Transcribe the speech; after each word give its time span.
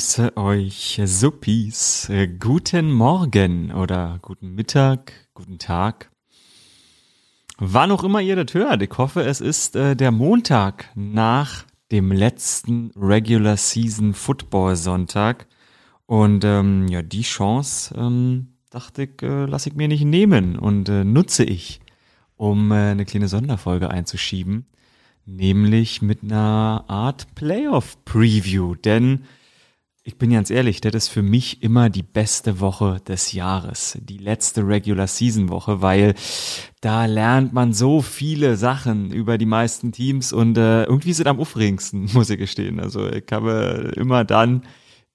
grüße 0.00 0.34
euch 0.38 0.98
Suppis. 1.04 2.10
Guten 2.38 2.90
Morgen 2.90 3.70
oder 3.70 4.18
guten 4.22 4.54
Mittag, 4.54 5.12
guten 5.34 5.58
Tag. 5.58 6.10
Wann 7.58 7.90
auch 7.90 8.02
immer 8.02 8.22
ihr 8.22 8.42
das 8.42 8.54
hört. 8.54 8.80
Ich 8.80 8.96
hoffe, 8.96 9.24
es 9.24 9.42
ist 9.42 9.76
äh, 9.76 9.94
der 9.94 10.10
Montag 10.10 10.88
nach 10.94 11.66
dem 11.92 12.12
letzten 12.12 12.92
Regular 12.96 13.58
Season 13.58 14.14
Football 14.14 14.74
Sonntag. 14.76 15.46
Und 16.06 16.44
ähm, 16.46 16.88
ja, 16.88 17.02
die 17.02 17.20
Chance, 17.20 17.94
ähm, 17.94 18.54
dachte 18.70 19.02
ich, 19.02 19.22
äh, 19.22 19.44
lasse 19.44 19.68
ich 19.68 19.74
mir 19.74 19.88
nicht 19.88 20.06
nehmen 20.06 20.58
und 20.58 20.88
äh, 20.88 21.04
nutze 21.04 21.44
ich, 21.44 21.78
um 22.38 22.72
äh, 22.72 22.92
eine 22.92 23.04
kleine 23.04 23.28
Sonderfolge 23.28 23.90
einzuschieben. 23.90 24.64
Nämlich 25.26 26.00
mit 26.00 26.22
einer 26.22 26.86
Art 26.88 27.34
Playoff-Preview. 27.34 28.76
Denn 28.76 29.26
ich 30.10 30.18
bin 30.18 30.30
ganz 30.30 30.50
ehrlich, 30.50 30.80
das 30.80 30.92
ist 30.96 31.08
für 31.08 31.22
mich 31.22 31.62
immer 31.62 31.88
die 31.88 32.02
beste 32.02 32.58
Woche 32.58 33.00
des 33.06 33.32
Jahres, 33.32 33.96
die 34.02 34.18
letzte 34.18 34.66
Regular 34.66 35.06
Season 35.06 35.48
Woche, 35.50 35.82
weil 35.82 36.14
da 36.80 37.06
lernt 37.06 37.52
man 37.52 37.72
so 37.72 38.02
viele 38.02 38.56
Sachen 38.56 39.12
über 39.12 39.38
die 39.38 39.46
meisten 39.46 39.92
Teams 39.92 40.32
und 40.32 40.58
äh, 40.58 40.82
irgendwie 40.82 41.12
sind 41.12 41.28
am 41.28 41.38
aufregendsten, 41.38 42.08
muss 42.12 42.28
ich 42.28 42.38
gestehen. 42.38 42.80
Also 42.80 43.08
ich 43.08 43.26
habe 43.30 43.92
immer 43.94 44.24
dann 44.24 44.62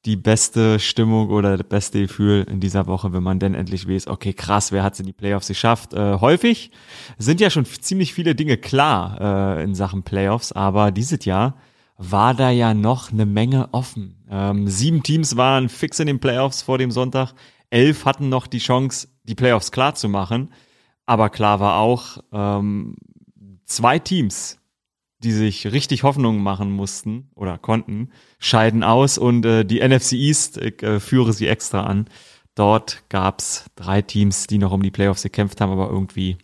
die 0.05 0.15
beste 0.15 0.79
Stimmung 0.79 1.29
oder 1.29 1.57
das 1.57 1.67
beste 1.67 1.99
Gefühl 1.99 2.45
in 2.49 2.61
dieser 2.61 2.87
Woche, 2.87 3.11
wenn 3.11 3.23
man 3.23 3.39
denn 3.39 3.53
endlich 3.53 3.89
weiß, 3.89 4.07
okay, 4.07 4.31
krass, 4.31 4.71
wer 4.71 4.81
hat 4.81 4.93
es 4.93 5.01
in 5.01 5.07
die 5.07 5.13
Playoffs 5.13 5.49
geschafft? 5.49 5.93
Äh, 5.93 6.19
häufig 6.21 6.71
sind 7.17 7.41
ja 7.41 7.49
schon 7.49 7.65
ziemlich 7.65 8.13
viele 8.13 8.33
Dinge 8.33 8.55
klar 8.55 9.57
äh, 9.57 9.63
in 9.63 9.75
Sachen 9.75 10.03
Playoffs, 10.03 10.53
aber 10.53 10.91
dieses 10.91 11.25
Jahr 11.25 11.57
war 11.97 12.33
da 12.33 12.49
ja 12.49 12.73
noch 12.73 13.11
eine 13.11 13.25
Menge 13.25 13.69
offen. 13.71 14.25
Ähm, 14.29 14.67
sieben 14.67 15.03
Teams 15.03 15.37
waren 15.37 15.69
fix 15.69 15.99
in 15.99 16.07
den 16.07 16.19
Playoffs 16.19 16.61
vor 16.61 16.77
dem 16.77 16.91
Sonntag. 16.91 17.33
Elf 17.69 18.05
hatten 18.05 18.29
noch 18.29 18.47
die 18.47 18.59
Chance, 18.59 19.07
die 19.23 19.35
Playoffs 19.35 19.71
klar 19.71 19.95
zu 19.95 20.09
machen. 20.09 20.51
Aber 21.05 21.29
klar 21.29 21.59
war 21.59 21.77
auch, 21.77 22.19
ähm, 22.31 22.95
zwei 23.65 23.99
Teams, 23.99 24.59
die 25.19 25.31
sich 25.31 25.71
richtig 25.71 26.03
Hoffnungen 26.03 26.41
machen 26.41 26.71
mussten 26.71 27.29
oder 27.35 27.57
konnten, 27.57 28.11
scheiden 28.39 28.83
aus 28.83 29.17
und 29.17 29.45
äh, 29.45 29.65
die 29.65 29.79
NFC 29.79 30.13
East, 30.13 30.57
ich 30.57 30.83
äh, 30.83 30.99
führe 30.99 31.33
sie 31.33 31.47
extra 31.47 31.83
an. 31.83 32.07
Dort 32.53 33.03
gab's 33.09 33.65
drei 33.75 34.01
Teams, 34.01 34.47
die 34.47 34.57
noch 34.57 34.71
um 34.71 34.81
die 34.81 34.91
Playoffs 34.91 35.23
gekämpft 35.23 35.61
haben, 35.61 35.71
aber 35.71 35.89
irgendwie 35.89 36.37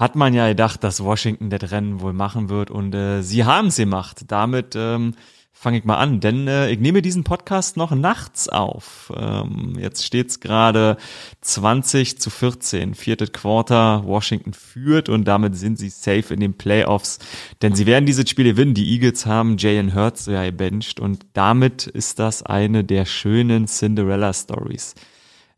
hat 0.00 0.16
man 0.16 0.32
ja 0.32 0.48
gedacht, 0.48 0.82
dass 0.82 1.04
Washington 1.04 1.50
das 1.50 1.70
Rennen 1.70 2.00
wohl 2.00 2.14
machen 2.14 2.48
wird 2.48 2.70
und 2.70 2.94
äh, 2.94 3.22
sie 3.22 3.44
haben 3.44 3.66
es 3.66 3.76
gemacht. 3.76 4.22
Damit 4.28 4.74
ähm, 4.74 5.12
fange 5.52 5.76
ich 5.76 5.84
mal 5.84 5.98
an, 5.98 6.20
denn 6.20 6.48
äh, 6.48 6.70
ich 6.70 6.80
nehme 6.80 7.02
diesen 7.02 7.22
Podcast 7.22 7.76
noch 7.76 7.90
nachts 7.90 8.48
auf. 8.48 9.12
Ähm, 9.14 9.76
jetzt 9.78 10.06
steht's 10.06 10.40
gerade 10.40 10.96
20 11.42 12.18
zu 12.18 12.30
14, 12.30 12.94
viertes 12.94 13.32
Quarter, 13.32 14.04
Washington 14.06 14.54
führt 14.54 15.10
und 15.10 15.24
damit 15.28 15.54
sind 15.54 15.78
sie 15.78 15.90
safe 15.90 16.32
in 16.32 16.40
den 16.40 16.54
Playoffs, 16.56 17.18
denn 17.60 17.74
sie 17.74 17.84
werden 17.84 18.06
dieses 18.06 18.30
Spiel 18.30 18.46
gewinnen. 18.46 18.72
Die 18.72 18.94
Eagles 18.94 19.26
haben 19.26 19.58
Jalen 19.58 19.94
Hurts 19.94 20.24
ja 20.24 20.46
gebencht 20.46 20.98
und 20.98 21.26
damit 21.34 21.86
ist 21.86 22.18
das 22.18 22.42
eine 22.42 22.84
der 22.84 23.04
schönen 23.04 23.66
Cinderella 23.66 24.32
Stories. 24.32 24.94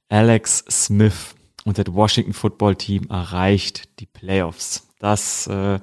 Alex 0.08 0.64
Smith 0.68 1.36
und 1.64 1.78
das 1.78 1.86
Washington 1.94 2.32
Football 2.32 2.76
Team 2.76 3.06
erreicht 3.08 4.00
die 4.00 4.06
Playoffs. 4.06 4.88
Das 4.98 5.46
äh, 5.46 5.78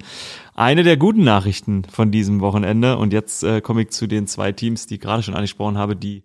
eine 0.56 0.84
der 0.84 0.98
guten 0.98 1.24
Nachrichten 1.24 1.84
von 1.86 2.12
diesem 2.12 2.42
Wochenende. 2.42 2.98
Und 2.98 3.14
jetzt 3.14 3.44
äh, 3.44 3.62
komme 3.62 3.82
ich 3.82 3.90
zu 3.90 4.08
den 4.08 4.28
zwei 4.28 4.52
Teams, 4.52 4.88
die 4.88 4.96
ich 4.96 5.02
gerade 5.02 5.24
schon 5.24 5.36
angesprochen 5.36 5.78
habe, 5.78 5.96
die 5.96 6.24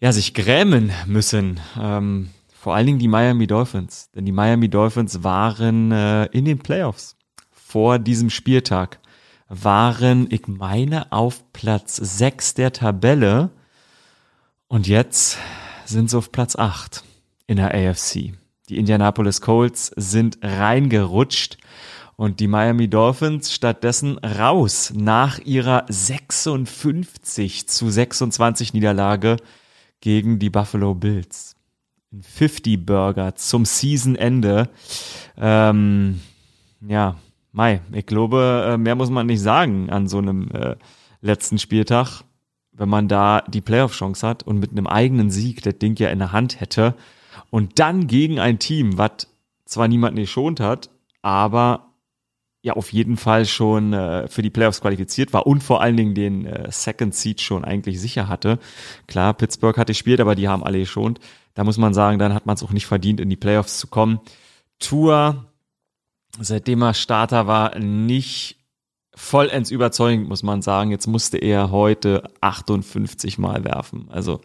ja 0.00 0.12
sich 0.12 0.34
grämen 0.34 0.92
müssen. 1.06 1.60
Ähm, 1.80 2.30
vor 2.52 2.74
allen 2.74 2.86
Dingen 2.86 2.98
die 2.98 3.08
Miami 3.08 3.46
Dolphins. 3.46 4.10
Denn 4.12 4.24
die 4.24 4.32
Miami 4.32 4.68
Dolphins 4.68 5.22
waren 5.22 5.92
äh, 5.92 6.26
in 6.26 6.44
den 6.44 6.58
Playoffs 6.58 7.16
vor 7.50 7.98
diesem 7.98 8.30
Spieltag. 8.30 9.00
Waren, 9.48 10.26
ich 10.30 10.48
meine, 10.48 11.12
auf 11.12 11.52
Platz 11.52 11.96
6 11.96 12.54
der 12.54 12.72
Tabelle. 12.72 13.50
Und 14.66 14.88
jetzt 14.88 15.38
sind 15.84 16.10
sie 16.10 16.18
auf 16.18 16.32
Platz 16.32 16.56
8 16.56 17.04
in 17.46 17.56
der 17.56 17.74
AFC. 17.74 18.34
Die 18.68 18.78
Indianapolis 18.78 19.40
Colts 19.40 19.92
sind 19.96 20.38
reingerutscht 20.42 21.58
und 22.16 22.40
die 22.40 22.48
Miami 22.48 22.88
Dolphins 22.88 23.52
stattdessen 23.52 24.18
raus 24.18 24.92
nach 24.96 25.38
ihrer 25.38 25.84
56 25.88 27.68
zu 27.68 27.90
26 27.90 28.72
Niederlage 28.72 29.36
gegen 30.00 30.38
die 30.38 30.50
Buffalo 30.50 30.94
Bills. 30.94 31.54
Ein 32.12 32.22
50 32.22 32.84
Burger 32.84 33.34
zum 33.36 33.64
Seasonende. 33.64 34.68
Ähm, 35.36 36.20
ja, 36.80 37.16
Mai, 37.52 37.80
ich 37.92 38.06
glaube, 38.06 38.72
äh, 38.72 38.76
mehr 38.76 38.94
muss 38.94 39.10
man 39.10 39.26
nicht 39.26 39.40
sagen 39.40 39.88
an 39.90 40.08
so 40.08 40.18
einem 40.18 40.50
äh, 40.50 40.76
letzten 41.20 41.58
Spieltag. 41.58 42.22
Wenn 42.72 42.90
man 42.90 43.08
da 43.08 43.42
die 43.48 43.62
Playoff-Chance 43.62 44.26
hat 44.26 44.42
und 44.42 44.58
mit 44.58 44.72
einem 44.72 44.86
eigenen 44.86 45.30
Sieg 45.30 45.62
das 45.62 45.78
Ding 45.78 45.96
ja 45.98 46.10
in 46.10 46.18
der 46.18 46.32
Hand 46.32 46.60
hätte, 46.60 46.94
und 47.50 47.78
dann 47.78 48.06
gegen 48.06 48.38
ein 48.38 48.58
Team, 48.58 48.98
was 48.98 49.28
zwar 49.64 49.88
niemanden 49.88 50.20
geschont 50.20 50.60
hat, 50.60 50.90
aber 51.22 51.86
ja 52.66 52.72
auf 52.72 52.92
jeden 52.92 53.16
Fall 53.16 53.46
schon 53.46 53.92
äh, 53.92 54.26
für 54.26 54.42
die 54.42 54.50
Playoffs 54.50 54.80
qualifiziert 54.80 55.32
war 55.32 55.46
und 55.46 55.62
vor 55.62 55.80
allen 55.80 55.96
Dingen 55.96 56.14
den 56.14 56.46
äh, 56.46 56.70
Second 56.70 57.14
Seed 57.14 57.40
schon 57.40 57.64
eigentlich 57.64 58.00
sicher 58.00 58.28
hatte. 58.28 58.58
Klar, 59.06 59.34
Pittsburgh 59.34 59.78
hatte 59.78 59.92
gespielt, 59.92 60.20
aber 60.20 60.34
die 60.34 60.48
haben 60.48 60.64
alle 60.64 60.80
geschont. 60.80 61.20
Da 61.54 61.62
muss 61.62 61.78
man 61.78 61.94
sagen, 61.94 62.18
dann 62.18 62.34
hat 62.34 62.44
man 62.44 62.56
es 62.56 62.62
auch 62.64 62.72
nicht 62.72 62.86
verdient, 62.86 63.20
in 63.20 63.30
die 63.30 63.36
Playoffs 63.36 63.78
zu 63.78 63.86
kommen. 63.86 64.20
Tour, 64.80 65.46
seitdem 66.40 66.82
er 66.82 66.94
Starter 66.94 67.46
war, 67.46 67.78
nicht 67.78 68.56
vollends 69.14 69.70
überzeugend, 69.70 70.28
muss 70.28 70.42
man 70.42 70.60
sagen. 70.60 70.90
Jetzt 70.90 71.06
musste 71.06 71.38
er 71.38 71.70
heute 71.70 72.24
58 72.40 73.38
Mal 73.38 73.64
werfen. 73.64 74.08
Also 74.10 74.40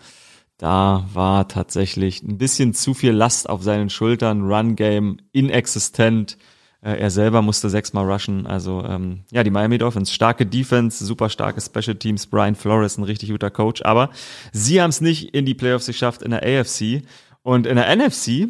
da 0.61 1.07
war 1.11 1.47
tatsächlich 1.47 2.22
ein 2.22 2.38
bisschen 2.38 2.75
zu 2.75 2.94
viel 2.94 3.13
Last 3.13 3.49
auf 3.49 3.63
seinen 3.63 3.89
Schultern, 3.89 4.44
Run-Game 4.44 5.17
inexistent. 5.31 6.38
Äh, 6.83 6.99
er 6.99 7.09
selber 7.09 7.41
musste 7.41 7.67
sechsmal 7.67 8.05
rushen. 8.05 8.45
Also 8.45 8.85
ähm, 8.85 9.21
ja, 9.31 9.44
die 9.44 9.50
Miami 9.50 9.79
Dolphins, 9.79 10.13
starke 10.13 10.45
Defense, 10.45 11.03
super 11.03 11.29
starke 11.29 11.59
Special 11.61 11.95
Teams. 11.95 12.27
Brian 12.27 12.53
Flores, 12.53 13.00
ein 13.00 13.03
richtig 13.05 13.31
guter 13.31 13.50
Coach. 13.50 13.81
Aber 13.81 14.11
sie 14.53 14.79
haben 14.79 14.91
es 14.91 15.01
nicht 15.01 15.33
in 15.33 15.47
die 15.47 15.55
Playoffs 15.55 15.88
geschafft 15.88 16.21
in 16.21 16.29
der 16.29 16.44
AFC. 16.44 17.01
Und 17.41 17.66
in 17.66 17.77
der 17.77 17.95
NFC 17.95 18.50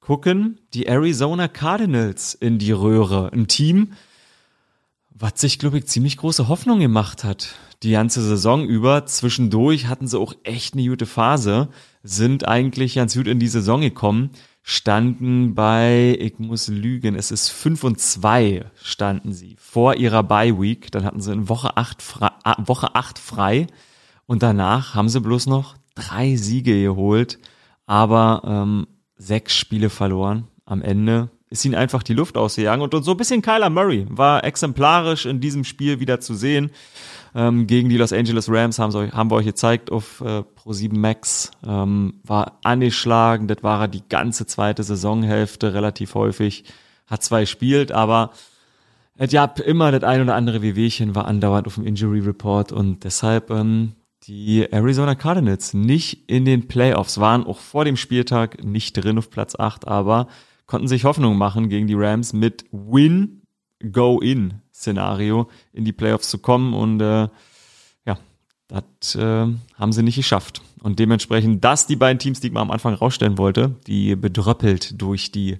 gucken 0.00 0.58
die 0.72 0.86
Arizona 0.86 1.48
Cardinals 1.48 2.32
in 2.32 2.58
die 2.58 2.72
Röhre. 2.72 3.30
Ein 3.30 3.46
Team, 3.46 3.92
was 5.18 5.40
sich, 5.40 5.58
glaube 5.58 5.78
ich, 5.78 5.86
ziemlich 5.86 6.18
große 6.18 6.48
Hoffnung 6.48 6.78
gemacht 6.78 7.24
hat. 7.24 7.54
Die 7.82 7.92
ganze 7.92 8.22
Saison 8.22 8.64
über. 8.64 9.06
Zwischendurch 9.06 9.86
hatten 9.86 10.06
sie 10.06 10.18
auch 10.18 10.34
echt 10.44 10.74
eine 10.74 10.86
gute 10.86 11.06
Phase, 11.06 11.68
sind 12.02 12.46
eigentlich 12.46 12.94
ganz 12.94 13.14
gut 13.14 13.26
in 13.26 13.38
die 13.38 13.48
Saison 13.48 13.80
gekommen, 13.80 14.30
standen 14.62 15.54
bei, 15.54 16.16
ich 16.20 16.38
muss 16.38 16.68
lügen, 16.68 17.14
es 17.14 17.30
ist 17.30 17.48
5 17.48 17.84
und 17.84 18.00
2 18.00 18.66
standen 18.82 19.32
sie 19.32 19.56
vor 19.58 19.94
ihrer 19.94 20.22
Bye 20.22 20.60
Week. 20.60 20.90
Dann 20.90 21.04
hatten 21.04 21.20
sie 21.20 21.32
in 21.32 21.48
Woche 21.48 21.76
8 21.76 22.02
frei, 22.02 22.30
Woche 22.58 22.94
8 22.94 23.18
frei 23.18 23.66
und 24.26 24.42
danach 24.42 24.94
haben 24.94 25.08
sie 25.08 25.20
bloß 25.20 25.46
noch 25.46 25.76
drei 25.94 26.36
Siege 26.36 26.82
geholt, 26.82 27.38
aber 27.86 28.42
ähm, 28.44 28.86
sechs 29.16 29.56
Spiele 29.56 29.88
verloren 29.88 30.48
am 30.66 30.82
Ende 30.82 31.30
ist 31.48 31.64
ihnen 31.64 31.74
einfach 31.74 32.02
die 32.02 32.14
Luft 32.14 32.36
ausgegangen. 32.36 32.82
Und, 32.82 32.94
und 32.94 33.02
so 33.02 33.12
ein 33.12 33.16
bisschen 33.16 33.42
Kyler 33.42 33.70
Murray 33.70 34.06
war 34.08 34.44
exemplarisch 34.44 35.26
in 35.26 35.40
diesem 35.40 35.64
Spiel 35.64 36.00
wieder 36.00 36.20
zu 36.20 36.34
sehen. 36.34 36.70
Ähm, 37.34 37.66
gegen 37.66 37.88
die 37.88 37.98
Los 37.98 38.12
Angeles 38.12 38.48
Rams 38.48 38.78
haben, 38.78 39.12
haben 39.12 39.30
wir 39.30 39.36
euch 39.36 39.46
gezeigt 39.46 39.92
auf 39.92 40.20
äh, 40.22 40.42
Pro7 40.58 40.96
Max. 40.96 41.50
Ähm, 41.64 42.14
war 42.24 42.58
angeschlagen, 42.64 43.46
das 43.46 43.62
war 43.62 43.82
er 43.82 43.88
die 43.88 44.02
ganze 44.08 44.46
zweite 44.46 44.82
Saisonhälfte 44.82 45.74
relativ 45.74 46.14
häufig. 46.14 46.64
Hat 47.06 47.22
zwei 47.22 47.42
gespielt, 47.42 47.92
aber 47.92 48.32
es 49.16 49.30
gab 49.30 49.60
immer 49.60 49.92
das 49.92 50.02
ein 50.02 50.20
oder 50.20 50.34
andere 50.34 50.60
Wehwehchen, 50.60 51.14
war 51.14 51.26
andauernd 51.26 51.66
auf 51.66 51.76
dem 51.76 51.86
Injury 51.86 52.20
Report 52.20 52.72
und 52.72 53.04
deshalb 53.04 53.50
ähm, 53.50 53.92
die 54.24 54.66
Arizona 54.70 55.14
Cardinals 55.14 55.72
nicht 55.72 56.28
in 56.28 56.44
den 56.44 56.66
Playoffs 56.68 57.18
waren, 57.18 57.44
auch 57.46 57.58
vor 57.58 57.84
dem 57.84 57.96
Spieltag 57.96 58.64
nicht 58.64 58.92
drin 58.92 59.18
auf 59.18 59.30
Platz 59.30 59.54
8, 59.58 59.86
aber 59.86 60.26
konnten 60.66 60.88
sich 60.88 61.04
Hoffnung 61.04 61.36
machen 61.38 61.68
gegen 61.68 61.86
die 61.86 61.94
Rams 61.94 62.32
mit 62.32 62.64
Win, 62.70 63.42
Go 63.92 64.20
In 64.20 64.62
Szenario 64.72 65.48
in 65.72 65.84
die 65.84 65.92
Playoffs 65.92 66.28
zu 66.28 66.38
kommen 66.38 66.74
und 66.74 67.00
äh, 67.00 67.28
ja, 68.06 68.18
das 68.68 69.14
äh, 69.14 69.46
haben 69.74 69.92
sie 69.92 70.02
nicht 70.02 70.16
geschafft. 70.16 70.62
Und 70.82 70.98
dementsprechend, 70.98 71.64
dass 71.64 71.86
die 71.86 71.96
beiden 71.96 72.18
Teams, 72.18 72.40
die 72.40 72.48
ich 72.48 72.52
mal 72.52 72.62
am 72.62 72.70
Anfang 72.70 72.94
rausstellen 72.94 73.38
wollte, 73.38 73.76
die 73.86 74.16
bedröppelt 74.16 75.00
durch 75.00 75.32
die 75.32 75.58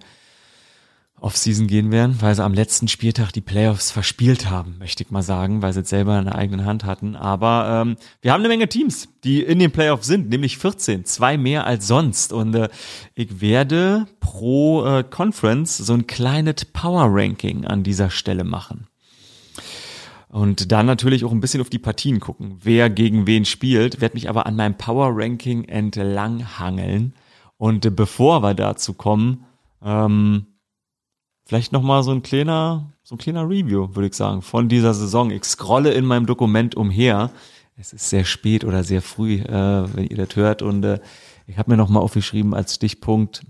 Offseason 1.20 1.66
gehen 1.66 1.90
werden, 1.90 2.16
weil 2.20 2.34
sie 2.34 2.44
am 2.44 2.52
letzten 2.52 2.88
Spieltag 2.88 3.32
die 3.32 3.40
Playoffs 3.40 3.90
verspielt 3.90 4.50
haben, 4.50 4.76
möchte 4.78 5.02
ich 5.02 5.10
mal 5.10 5.22
sagen, 5.22 5.62
weil 5.62 5.72
sie 5.72 5.80
es 5.80 5.88
selber 5.88 6.18
in 6.18 6.26
der 6.26 6.34
eigenen 6.34 6.66
Hand 6.66 6.84
hatten. 6.84 7.16
Aber 7.16 7.82
ähm, 7.82 7.96
wir 8.20 8.32
haben 8.32 8.40
eine 8.40 8.48
Menge 8.48 8.68
Teams, 8.68 9.08
die 9.24 9.42
in 9.42 9.58
den 9.58 9.70
Playoffs 9.70 10.06
sind, 10.06 10.28
nämlich 10.28 10.58
14, 10.58 11.06
zwei 11.06 11.38
mehr 11.38 11.66
als 11.66 11.86
sonst. 11.86 12.34
Und 12.34 12.54
äh, 12.54 12.68
ich 13.14 13.40
werde 13.40 14.06
pro 14.20 14.84
äh, 14.84 15.04
Conference 15.04 15.78
so 15.78 15.94
ein 15.94 16.06
kleines 16.06 16.66
Power 16.66 17.06
Ranking 17.08 17.64
an 17.64 17.82
dieser 17.82 18.10
Stelle 18.10 18.44
machen. 18.44 18.86
Und 20.28 20.70
dann 20.70 20.84
natürlich 20.84 21.24
auch 21.24 21.32
ein 21.32 21.40
bisschen 21.40 21.62
auf 21.62 21.70
die 21.70 21.78
Partien 21.78 22.20
gucken, 22.20 22.58
wer 22.62 22.90
gegen 22.90 23.26
wen 23.26 23.46
spielt, 23.46 24.02
werde 24.02 24.16
mich 24.16 24.28
aber 24.28 24.44
an 24.44 24.54
meinem 24.54 24.76
Power 24.76 25.12
Ranking 25.14 25.64
entlang 25.64 26.58
hangeln. 26.58 27.14
Und 27.56 27.86
äh, 27.86 27.90
bevor 27.90 28.42
wir 28.42 28.52
dazu 28.52 28.92
kommen, 28.92 29.46
ähm, 29.82 30.46
vielleicht 31.46 31.72
nochmal 31.72 32.02
so 32.02 32.10
ein 32.10 32.22
kleiner, 32.22 32.92
so 33.02 33.14
ein 33.14 33.18
kleiner 33.18 33.48
Review, 33.48 33.94
würde 33.94 34.08
ich 34.08 34.14
sagen, 34.14 34.42
von 34.42 34.68
dieser 34.68 34.92
Saison. 34.92 35.30
Ich 35.30 35.44
scrolle 35.44 35.92
in 35.92 36.04
meinem 36.04 36.26
Dokument 36.26 36.74
umher. 36.74 37.30
Es 37.78 37.92
ist 37.92 38.10
sehr 38.10 38.24
spät 38.24 38.64
oder 38.64 38.84
sehr 38.84 39.00
früh, 39.00 39.36
äh, 39.36 39.94
wenn 39.94 40.06
ihr 40.06 40.16
das 40.16 40.34
hört. 40.36 40.62
Und 40.62 40.84
äh, 40.84 40.98
ich 41.46 41.56
habe 41.56 41.70
mir 41.70 41.76
nochmal 41.76 42.02
aufgeschrieben 42.02 42.52
als 42.52 42.74
Stichpunkt 42.74 43.42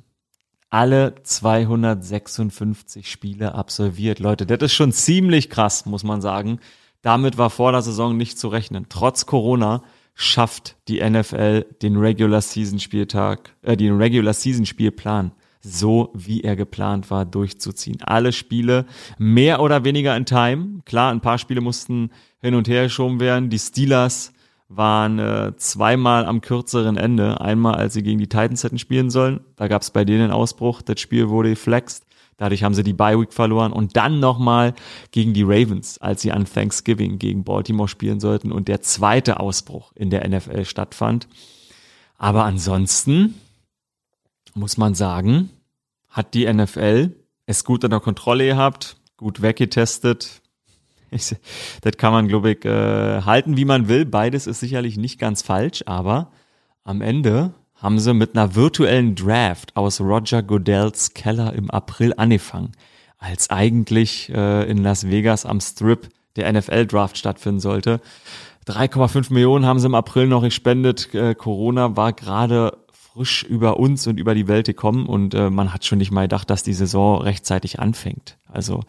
alle 0.69 1.15
256 1.23 3.11
Spiele 3.11 3.55
absolviert. 3.55 4.19
Leute, 4.19 4.45
das 4.47 4.59
ist 4.61 4.75
schon 4.75 4.93
ziemlich 4.93 5.49
krass, 5.49 5.87
muss 5.87 6.05
man 6.05 6.21
sagen. 6.21 6.59
Damit 7.03 7.39
war 7.39 7.51
vor 7.51 7.73
der 7.73 7.83
Saison 7.83 8.17
nicht 8.17 8.39
zu 8.39 8.49
rechnen. 8.49 8.87
Trotz 8.89 9.27
Corona 9.27 9.83
schafft 10.15 10.77
die 10.89 11.09
NFL 11.09 11.63
den 11.83 11.97
Regular 11.97 12.43
Season 12.43 12.81
Spieltag, 12.81 13.55
äh, 13.63 13.77
den 13.77 13.97
Regular 13.97 14.35
Season 14.35 14.67
Spielplan 14.67 15.31
so 15.67 16.11
wie 16.15 16.43
er 16.43 16.57
geplant 16.57 17.11
war, 17.11 17.25
durchzuziehen. 17.25 17.99
Alle 18.03 18.33
Spiele 18.33 18.87
mehr 19.19 19.61
oder 19.61 19.85
weniger 19.85 20.17
in 20.17 20.25
Time. 20.25 20.81
Klar, 20.85 21.11
ein 21.11 21.21
paar 21.21 21.39
Spiele 21.39 21.61
mussten 21.61 22.11
hin 22.41 22.55
und 22.55 22.69
her 22.69 22.85
geschoben 22.85 23.21
werden. 23.21 23.51
Die 23.51 23.59
Steelers 23.59 24.33
waren 24.69 25.19
äh, 25.19 25.53
zweimal 25.57 26.25
am 26.25 26.41
kürzeren 26.41 26.97
Ende. 26.97 27.41
Einmal, 27.41 27.75
als 27.75 27.95
sie 27.95 28.03
gegen 28.03 28.19
die 28.19 28.29
Titans 28.29 28.65
hätten 28.65 28.79
spielen 28.79 29.11
sollen. 29.11 29.41
Da 29.57 29.69
gab 29.69 29.83
es 29.83 29.91
bei 29.91 30.05
denen 30.05 30.23
einen 30.23 30.33
Ausbruch. 30.33 30.83
Das 30.83 31.01
Spiel 31.01 31.29
wurde 31.29 31.51
geflext. 31.51 32.05
Dadurch 32.37 32.63
haben 32.63 32.75
sie 32.75 32.83
die 32.83 32.93
Bye 32.93 33.19
Week 33.19 33.33
verloren 33.33 33.73
und 33.73 33.97
dann 33.97 34.21
nochmal 34.21 34.75
gegen 35.11 35.33
die 35.33 35.43
Ravens, 35.43 35.99
als 35.99 36.21
sie 36.21 36.33
an 36.33 36.45
Thanksgiving 36.45 37.19
gegen 37.19 37.45
Baltimore 37.45 37.89
spielen 37.89 38.21
sollten 38.21 38.53
und 38.53 38.69
der 38.69 38.83
zweite 38.83 39.41
Ausbruch 39.41 39.93
in 39.95 40.11
der 40.11 40.29
NFL 40.29 40.67
stattfand. 40.67 41.29
Aber 42.19 42.45
ansonsten 42.45 43.37
muss 44.55 44.77
man 44.77 44.95
sagen, 44.95 45.51
hat 46.17 46.33
die 46.33 46.51
NFL 46.51 47.15
es 47.45 47.63
gut 47.63 47.85
unter 47.85 48.01
Kontrolle 48.01 48.47
gehabt, 48.47 48.97
gut 49.17 49.43
weggetestet. 49.43 50.43
Ich, 51.13 51.37
das 51.83 51.97
kann 51.99 52.13
man, 52.13 52.27
glaube 52.27 52.51
ich, 52.51 52.65
äh, 52.65 53.23
halten, 53.23 53.57
wie 53.57 53.65
man 53.65 53.87
will. 53.87 54.05
Beides 54.05 54.49
ist 54.49 54.59
sicherlich 54.59 54.97
nicht 54.97 55.21
ganz 55.21 55.41
falsch, 55.41 55.85
aber 55.87 56.33
am 56.83 57.01
Ende 57.01 57.55
haben 57.77 58.01
sie 58.01 58.13
mit 58.13 58.37
einer 58.37 58.57
virtuellen 58.57 59.15
Draft 59.15 59.77
aus 59.77 60.01
Roger 60.01 60.43
Godells 60.43 61.15
Keller 61.15 61.53
im 61.53 61.71
April 61.71 62.13
angefangen, 62.17 62.73
als 63.19 63.51
eigentlich 63.51 64.31
äh, 64.31 64.69
in 64.69 64.79
Las 64.79 65.09
Vegas 65.09 65.47
am 65.47 65.61
Strip 65.61 66.09
der 66.35 66.53
NFL-Draft 66.53 67.17
stattfinden 67.17 67.61
sollte. 67.61 68.01
3,5 68.67 69.33
Millionen 69.33 69.65
haben 69.65 69.79
sie 69.79 69.87
im 69.87 69.95
April 69.95 70.27
noch 70.27 70.43
gespendet. 70.43 71.15
Äh, 71.15 71.37
Corona 71.37 71.97
war 71.97 72.13
gerade 72.13 72.77
frisch 73.17 73.45
über 73.45 73.79
uns 73.79 74.07
und 74.07 74.21
über 74.21 74.35
die 74.35 74.47
Welt 74.47 74.67
gekommen 74.67 75.07
und 75.07 75.33
äh, 75.33 75.49
man 75.49 75.73
hat 75.73 75.87
schon 75.87 75.99
nicht 75.99 76.11
mal 76.11 76.23
gedacht, 76.23 76.51
dass 76.51 76.63
die 76.63 76.75
Saison 76.75 77.23
rechtzeitig 77.23 77.81
anfängt. 77.81 78.37
Also 78.47 78.83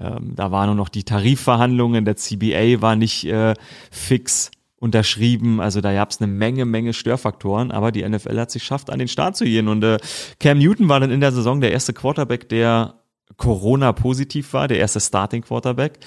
ähm, 0.00 0.32
da 0.34 0.50
waren 0.50 0.68
nur 0.68 0.74
noch 0.74 0.88
die 0.88 1.04
Tarifverhandlungen, 1.04 2.06
der 2.06 2.16
CBA 2.16 2.80
war 2.80 2.96
nicht 2.96 3.26
äh, 3.26 3.52
fix 3.90 4.50
unterschrieben. 4.76 5.60
Also 5.60 5.82
da 5.82 5.92
gab 5.92 6.10
es 6.10 6.22
eine 6.22 6.32
Menge, 6.32 6.64
Menge 6.64 6.94
Störfaktoren, 6.94 7.70
aber 7.70 7.92
die 7.92 8.08
NFL 8.08 8.40
hat 8.40 8.50
sich 8.50 8.62
schafft, 8.62 8.88
an 8.88 8.98
den 8.98 9.08
Start 9.08 9.36
zu 9.36 9.44
gehen. 9.44 9.68
Und 9.68 9.84
äh, 9.84 9.98
Cam 10.40 10.58
Newton 10.58 10.88
war 10.88 11.00
dann 11.00 11.10
in 11.10 11.20
der 11.20 11.32
Saison 11.32 11.60
der 11.60 11.72
erste 11.72 11.92
Quarterback, 11.92 12.48
der 12.48 12.94
Corona 13.36 13.92
positiv 13.92 14.54
war, 14.54 14.68
der 14.68 14.78
erste 14.78 15.00
Starting 15.00 15.42
Quarterback. 15.42 15.98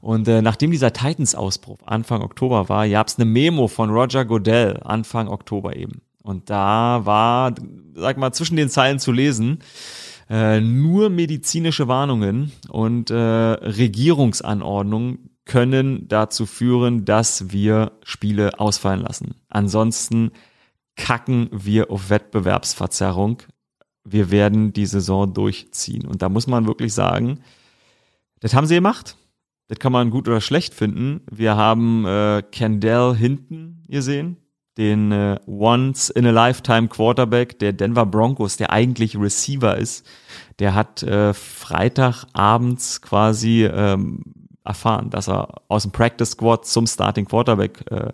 Und 0.00 0.28
äh, 0.28 0.40
nachdem 0.40 0.70
dieser 0.70 0.94
Titans-Ausbruch 0.94 1.80
Anfang 1.84 2.22
Oktober 2.22 2.70
war, 2.70 2.88
gab 2.88 3.08
es 3.08 3.18
eine 3.18 3.26
Memo 3.26 3.68
von 3.68 3.90
Roger 3.90 4.24
Godell 4.24 4.80
Anfang 4.82 5.28
Oktober 5.28 5.76
eben. 5.76 6.00
Und 6.28 6.50
da 6.50 7.06
war, 7.06 7.54
sag 7.94 8.18
mal, 8.18 8.34
zwischen 8.34 8.56
den 8.56 8.68
Zeilen 8.68 8.98
zu 8.98 9.12
lesen, 9.12 9.60
äh, 10.28 10.60
nur 10.60 11.08
medizinische 11.08 11.88
Warnungen 11.88 12.52
und 12.68 13.10
äh, 13.10 13.14
Regierungsanordnungen 13.14 15.30
können 15.46 16.06
dazu 16.06 16.44
führen, 16.44 17.06
dass 17.06 17.50
wir 17.50 17.92
Spiele 18.04 18.60
ausfallen 18.60 19.00
lassen. 19.00 19.36
Ansonsten 19.48 20.32
kacken 20.96 21.48
wir 21.50 21.90
auf 21.90 22.10
Wettbewerbsverzerrung. 22.10 23.44
Wir 24.04 24.30
werden 24.30 24.74
die 24.74 24.84
Saison 24.84 25.32
durchziehen. 25.32 26.06
Und 26.06 26.20
da 26.20 26.28
muss 26.28 26.46
man 26.46 26.66
wirklich 26.66 26.92
sagen, 26.92 27.40
das 28.40 28.52
haben 28.52 28.66
sie 28.66 28.74
gemacht. 28.74 29.16
Das 29.68 29.78
kann 29.78 29.92
man 29.92 30.10
gut 30.10 30.28
oder 30.28 30.42
schlecht 30.42 30.74
finden. 30.74 31.22
Wir 31.30 31.56
haben 31.56 32.04
äh, 32.04 32.42
Kendall 32.52 33.16
hinten 33.16 33.86
gesehen, 33.88 34.36
den 34.78 35.12
äh, 35.12 35.38
Once 35.46 36.08
in 36.08 36.24
a 36.24 36.30
Lifetime 36.30 36.88
Quarterback 36.88 37.58
der 37.58 37.72
Denver 37.72 38.06
Broncos, 38.06 38.56
der 38.56 38.70
eigentlich 38.70 39.18
Receiver 39.18 39.76
ist, 39.76 40.06
der 40.60 40.74
hat 40.74 41.02
äh, 41.02 41.34
Freitagabends 41.34 43.02
quasi 43.02 43.64
ähm, 43.64 44.22
erfahren, 44.64 45.10
dass 45.10 45.28
er 45.28 45.62
aus 45.68 45.82
dem 45.82 45.92
Practice 45.92 46.30
Squad 46.30 46.64
zum 46.64 46.86
Starting 46.86 47.24
Quarterback 47.24 47.84
äh, 47.90 48.10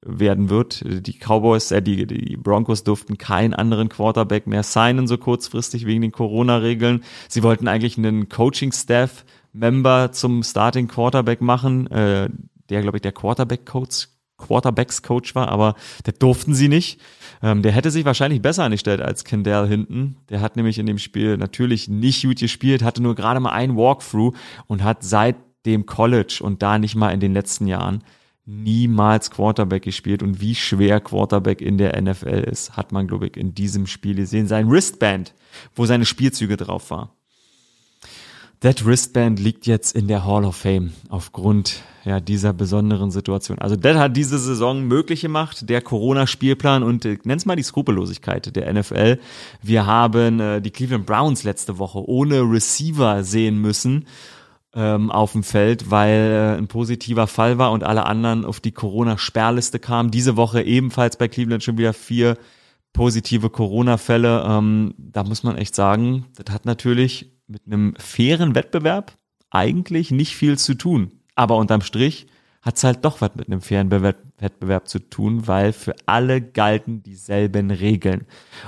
werden 0.00 0.50
wird. 0.50 0.84
Die 0.84 1.18
Cowboys, 1.18 1.72
äh, 1.72 1.82
die, 1.82 2.06
die 2.06 2.36
Broncos 2.36 2.84
durften 2.84 3.18
keinen 3.18 3.54
anderen 3.54 3.88
Quarterback 3.88 4.46
mehr 4.46 4.62
signen, 4.62 5.08
so 5.08 5.18
kurzfristig 5.18 5.84
wegen 5.86 6.02
den 6.02 6.12
Corona-Regeln. 6.12 7.02
Sie 7.28 7.42
wollten 7.42 7.66
eigentlich 7.66 7.98
einen 7.98 8.28
Coaching-Staff-Member 8.28 10.12
zum 10.12 10.44
Starting 10.44 10.86
Quarterback 10.86 11.40
machen, 11.40 11.88
äh, 11.88 12.28
der, 12.70 12.82
glaube 12.82 12.98
ich, 12.98 13.02
der 13.02 13.12
Quarterback-Coach 13.12 14.08
Quarterbacks-Coach 14.38 15.34
war, 15.34 15.48
aber 15.48 15.74
der 16.06 16.14
durften 16.14 16.54
sie 16.54 16.68
nicht. 16.68 17.00
Ähm, 17.42 17.62
der 17.62 17.72
hätte 17.72 17.90
sich 17.90 18.04
wahrscheinlich 18.04 18.40
besser 18.40 18.64
angestellt 18.64 19.00
als 19.00 19.24
Kendall 19.24 19.68
hinten. 19.68 20.16
Der 20.30 20.40
hat 20.40 20.56
nämlich 20.56 20.78
in 20.78 20.86
dem 20.86 20.98
Spiel 20.98 21.36
natürlich 21.36 21.88
nicht 21.88 22.22
gut 22.22 22.38
gespielt, 22.38 22.82
hatte 22.82 23.02
nur 23.02 23.14
gerade 23.14 23.40
mal 23.40 23.52
ein 23.52 23.76
Walkthrough 23.76 24.34
und 24.66 24.82
hat 24.82 25.02
seit 25.02 25.36
dem 25.66 25.86
College 25.86 26.40
und 26.42 26.62
da 26.62 26.78
nicht 26.78 26.94
mal 26.94 27.10
in 27.10 27.20
den 27.20 27.34
letzten 27.34 27.66
Jahren 27.66 28.02
niemals 28.46 29.30
Quarterback 29.30 29.82
gespielt 29.82 30.22
und 30.22 30.40
wie 30.40 30.54
schwer 30.54 31.00
Quarterback 31.00 31.60
in 31.60 31.76
der 31.76 32.00
NFL 32.00 32.46
ist, 32.50 32.78
hat 32.78 32.92
man, 32.92 33.06
glaube 33.06 33.26
ich, 33.26 33.36
in 33.36 33.54
diesem 33.54 33.86
Spiel 33.86 34.14
gesehen. 34.14 34.48
Sein 34.48 34.70
Wristband, 34.70 35.34
wo 35.74 35.84
seine 35.84 36.06
Spielzüge 36.06 36.56
drauf 36.56 36.90
war. 36.90 37.14
That 38.60 38.84
Wristband 38.86 39.38
liegt 39.38 39.66
jetzt 39.66 39.94
in 39.94 40.08
der 40.08 40.24
Hall 40.24 40.44
of 40.44 40.56
Fame 40.56 40.92
aufgrund 41.10 41.82
ja, 42.08 42.20
dieser 42.20 42.54
besonderen 42.54 43.10
Situation. 43.10 43.58
Also 43.58 43.76
das 43.76 43.98
hat 43.98 44.16
diese 44.16 44.38
Saison 44.38 44.84
möglich 44.84 45.20
gemacht, 45.20 45.68
der 45.68 45.82
Corona-Spielplan 45.82 46.82
und 46.82 47.04
äh, 47.04 47.18
nenn's 47.24 47.44
mal 47.44 47.54
die 47.54 47.62
Skrupellosigkeit 47.62 48.56
der 48.56 48.72
NFL. 48.72 49.18
Wir 49.62 49.84
haben 49.84 50.40
äh, 50.40 50.62
die 50.62 50.70
Cleveland 50.70 51.04
Browns 51.04 51.44
letzte 51.44 51.78
Woche 51.78 52.02
ohne 52.08 52.40
Receiver 52.40 53.22
sehen 53.24 53.60
müssen 53.60 54.06
ähm, 54.74 55.10
auf 55.10 55.32
dem 55.32 55.42
Feld, 55.42 55.90
weil 55.90 56.54
äh, 56.54 56.56
ein 56.56 56.66
positiver 56.66 57.26
Fall 57.26 57.58
war 57.58 57.72
und 57.72 57.84
alle 57.84 58.06
anderen 58.06 58.46
auf 58.46 58.60
die 58.60 58.72
Corona-Sperrliste 58.72 59.78
kamen. 59.78 60.10
Diese 60.10 60.38
Woche 60.38 60.62
ebenfalls 60.62 61.18
bei 61.18 61.28
Cleveland 61.28 61.62
schon 61.62 61.76
wieder 61.76 61.92
vier 61.92 62.38
positive 62.94 63.50
Corona-Fälle. 63.50 64.46
Ähm, 64.48 64.94
da 64.96 65.24
muss 65.24 65.42
man 65.42 65.58
echt 65.58 65.74
sagen, 65.74 66.24
das 66.36 66.54
hat 66.54 66.64
natürlich 66.64 67.38
mit 67.46 67.66
einem 67.66 67.92
fairen 67.98 68.54
Wettbewerb 68.54 69.12
eigentlich 69.50 70.10
nicht 70.10 70.34
viel 70.36 70.56
zu 70.56 70.72
tun. 70.72 71.17
Aber 71.38 71.56
unterm 71.56 71.82
Strich 71.82 72.26
hat 72.62 72.78
es 72.78 72.84
halt 72.84 73.04
doch 73.04 73.20
was 73.20 73.36
mit 73.36 73.46
einem 73.46 73.60
fairen 73.60 73.88
Be 73.88 74.16
Wettbewerb 74.38 74.88
zu 74.88 74.98
tun, 74.98 75.46
weil 75.46 75.72
für 75.72 75.94
alle 76.06 76.42
galten 76.42 77.04
dieselben 77.04 77.70
Regeln. 77.70 78.26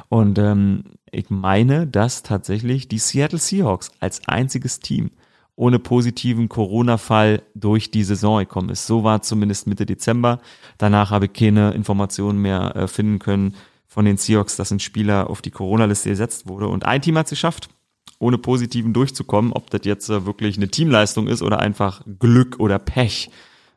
Und 0.09 0.39
ähm, 0.39 0.85
ich 1.11 1.31
meine, 1.31 1.89
dass 1.89 2.23
tatsächlich 2.23 2.87
die 2.87 2.99
Seattle 2.99 3.41
Seahawks 3.41 3.91
als 3.99 4.27
einziges 4.29 4.79
Team 4.79 5.11
ohne 5.57 5.81
positiven 5.81 6.49
Corona-Fall 6.49 7.43
durch 7.55 7.91
die 7.91 8.05
Saison 8.05 8.39
gekommen 8.39 8.71
ist. 8.71 8.87
So 8.87 9.03
war 9.03 9.21
zumindest 9.23 9.67
Mitte 9.67 9.85
Dezember. 9.85 10.39
Danach 10.79 11.11
habe 11.11 11.25
ich 11.27 11.33
keine 11.33 11.73
Informationen 11.73 12.41
mehr 12.41 12.77
äh, 12.77 12.87
finden 12.87 13.19
können 13.19 13.57
von 13.89 14.05
den 14.05 14.17
Seahawks, 14.17 14.55
dass 14.55 14.71
ein 14.71 14.79
Spieler 14.79 15.29
auf 15.29 15.43
die 15.43 15.51
Corona-Liste 15.51 16.09
gesetzt 16.09 16.49
wurde. 16.49 16.69
Und 16.69 16.87
ein 16.87 17.03
Team 17.03 17.19
hat 17.19 17.27
es 17.27 17.31
geschafft 17.31 17.69
ohne 18.19 18.39
Positiven 18.39 18.93
durchzukommen, 18.93 19.53
ob 19.53 19.71
das 19.71 19.83
jetzt 19.85 20.09
äh, 20.11 20.27
wirklich 20.27 20.57
eine 20.57 20.69
Teamleistung 20.69 21.27
ist 21.27 21.43
oder 21.43 21.61
einfach 21.61 22.03
Glück 22.19 22.59
oder 22.59 22.79
Pech, 22.79 23.31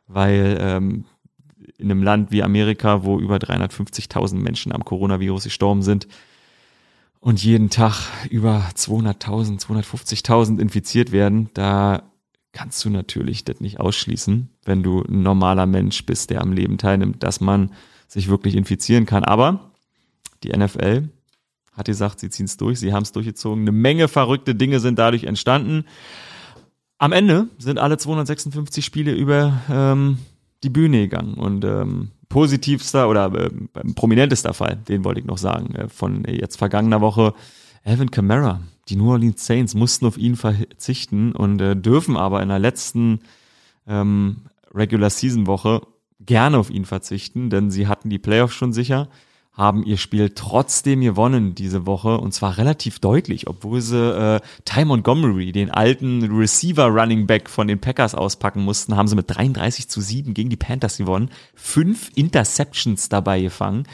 weil 0.06 0.58
ähm, 0.60 1.04
in 1.78 1.90
einem 1.90 2.02
Land 2.02 2.30
wie 2.30 2.42
Amerika, 2.42 3.04
wo 3.04 3.18
über 3.18 3.36
350.000 3.36 4.36
Menschen 4.36 4.72
am 4.72 4.84
Coronavirus 4.84 5.44
gestorben 5.44 5.82
sind 5.82 6.06
und 7.20 7.42
jeden 7.42 7.70
Tag 7.70 8.08
über 8.30 8.68
200.000, 8.74 9.60
250.000 9.60 10.60
infiziert 10.60 11.10
werden, 11.10 11.48
da 11.54 12.02
kannst 12.52 12.84
du 12.84 12.90
natürlich 12.90 13.44
das 13.44 13.60
nicht 13.60 13.80
ausschließen, 13.80 14.50
wenn 14.64 14.82
du 14.82 15.02
ein 15.02 15.22
normaler 15.22 15.66
Mensch 15.66 16.04
bist, 16.06 16.30
der 16.30 16.42
am 16.42 16.52
Leben 16.52 16.78
teilnimmt, 16.78 17.22
dass 17.22 17.40
man 17.40 17.72
sich 18.06 18.28
wirklich 18.28 18.54
infizieren 18.54 19.06
kann. 19.06 19.24
Aber 19.24 19.72
die 20.42 20.50
NFL 20.50 21.08
hat 21.74 21.86
gesagt, 21.86 22.20
sie 22.20 22.30
ziehen 22.30 22.46
es 22.46 22.56
durch, 22.56 22.78
sie 22.78 22.92
haben 22.92 23.02
es 23.02 23.12
durchgezogen. 23.12 23.62
Eine 23.62 23.72
Menge 23.72 24.08
verrückte 24.08 24.54
Dinge 24.54 24.80
sind 24.80 24.98
dadurch 24.98 25.24
entstanden. 25.24 25.84
Am 26.98 27.12
Ende 27.12 27.48
sind 27.58 27.78
alle 27.78 27.98
256 27.98 28.84
Spiele 28.84 29.12
über 29.12 29.60
ähm, 29.70 30.18
die 30.62 30.70
Bühne 30.70 31.02
gegangen 31.02 31.34
und 31.34 31.64
ähm, 31.64 32.10
positivster 32.28 33.08
oder 33.08 33.32
äh, 33.34 33.50
prominentester 33.94 34.54
Fall, 34.54 34.76
den 34.88 35.04
wollte 35.04 35.20
ich 35.20 35.26
noch 35.26 35.38
sagen, 35.38 35.74
äh, 35.74 35.88
von 35.88 36.24
jetzt 36.24 36.56
vergangener 36.56 37.00
Woche, 37.00 37.34
Alvin 37.84 38.10
Kamara. 38.10 38.60
Die 38.88 38.96
New 38.96 39.10
Orleans 39.10 39.44
Saints 39.44 39.74
mussten 39.74 40.06
auf 40.06 40.18
ihn 40.18 40.36
verzichten 40.36 41.32
und 41.32 41.60
äh, 41.60 41.76
dürfen 41.76 42.16
aber 42.16 42.42
in 42.42 42.48
der 42.48 42.58
letzten 42.58 43.20
ähm, 43.86 44.42
Regular 44.74 45.10
Season 45.10 45.46
Woche 45.46 45.82
gerne 46.20 46.58
auf 46.58 46.70
ihn 46.70 46.84
verzichten, 46.84 47.50
denn 47.50 47.70
sie 47.70 47.86
hatten 47.86 48.10
die 48.10 48.18
Playoffs 48.18 48.54
schon 48.54 48.72
sicher 48.72 49.08
haben 49.54 49.84
ihr 49.84 49.96
Spiel 49.96 50.30
trotzdem 50.30 51.00
gewonnen 51.00 51.54
diese 51.54 51.86
Woche. 51.86 52.18
Und 52.18 52.32
zwar 52.32 52.58
relativ 52.58 52.98
deutlich, 52.98 53.46
obwohl 53.46 53.80
sie 53.80 53.96
äh, 53.96 54.40
Ty 54.64 54.84
Montgomery, 54.84 55.52
den 55.52 55.70
alten 55.70 56.24
Receiver 56.36 56.86
Running 56.86 57.26
Back 57.26 57.48
von 57.48 57.68
den 57.68 57.80
Packers 57.80 58.14
auspacken 58.14 58.62
mussten, 58.62 58.96
haben 58.96 59.08
sie 59.08 59.16
mit 59.16 59.26
33 59.28 59.88
zu 59.88 60.00
7 60.00 60.34
gegen 60.34 60.50
die 60.50 60.56
Panthers 60.56 60.98
gewonnen, 60.98 61.30
fünf 61.54 62.10
Interceptions 62.16 63.08
dabei 63.08 63.40
gefangen. 63.40 63.84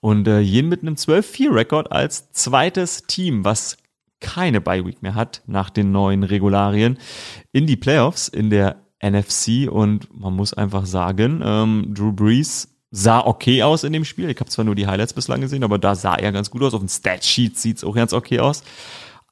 Und 0.00 0.26
äh, 0.26 0.40
jeden 0.40 0.70
mit 0.70 0.80
einem 0.80 0.94
12-4-Rekord 0.94 1.92
als 1.92 2.32
zweites 2.32 3.02
Team, 3.02 3.44
was 3.44 3.76
keine 4.20 4.60
Bye 4.60 4.86
Week 4.86 5.02
mehr 5.02 5.14
hat 5.14 5.42
nach 5.46 5.70
den 5.70 5.92
neuen 5.92 6.22
Regularien 6.22 6.98
in 7.52 7.66
die 7.66 7.76
Playoffs 7.76 8.28
in 8.28 8.50
der 8.50 8.76
NFC 9.02 9.70
und 9.70 10.14
man 10.18 10.34
muss 10.34 10.52
einfach 10.52 10.84
sagen, 10.84 11.40
ähm, 11.42 11.94
Drew 11.94 12.12
Brees 12.12 12.68
sah 12.90 13.24
okay 13.24 13.62
aus 13.62 13.84
in 13.84 13.92
dem 13.92 14.04
Spiel. 14.04 14.30
Ich 14.30 14.40
habe 14.40 14.50
zwar 14.50 14.64
nur 14.64 14.74
die 14.74 14.86
Highlights 14.86 15.12
bislang 15.12 15.40
gesehen, 15.40 15.64
aber 15.64 15.78
da 15.78 15.94
sah 15.94 16.16
er 16.16 16.32
ganz 16.32 16.50
gut 16.50 16.62
aus. 16.62 16.74
Auf 16.74 16.80
dem 16.80 16.88
Statsheet 16.88 17.58
sieht's 17.58 17.84
auch 17.84 17.94
ganz 17.94 18.12
okay 18.12 18.40
aus. 18.40 18.62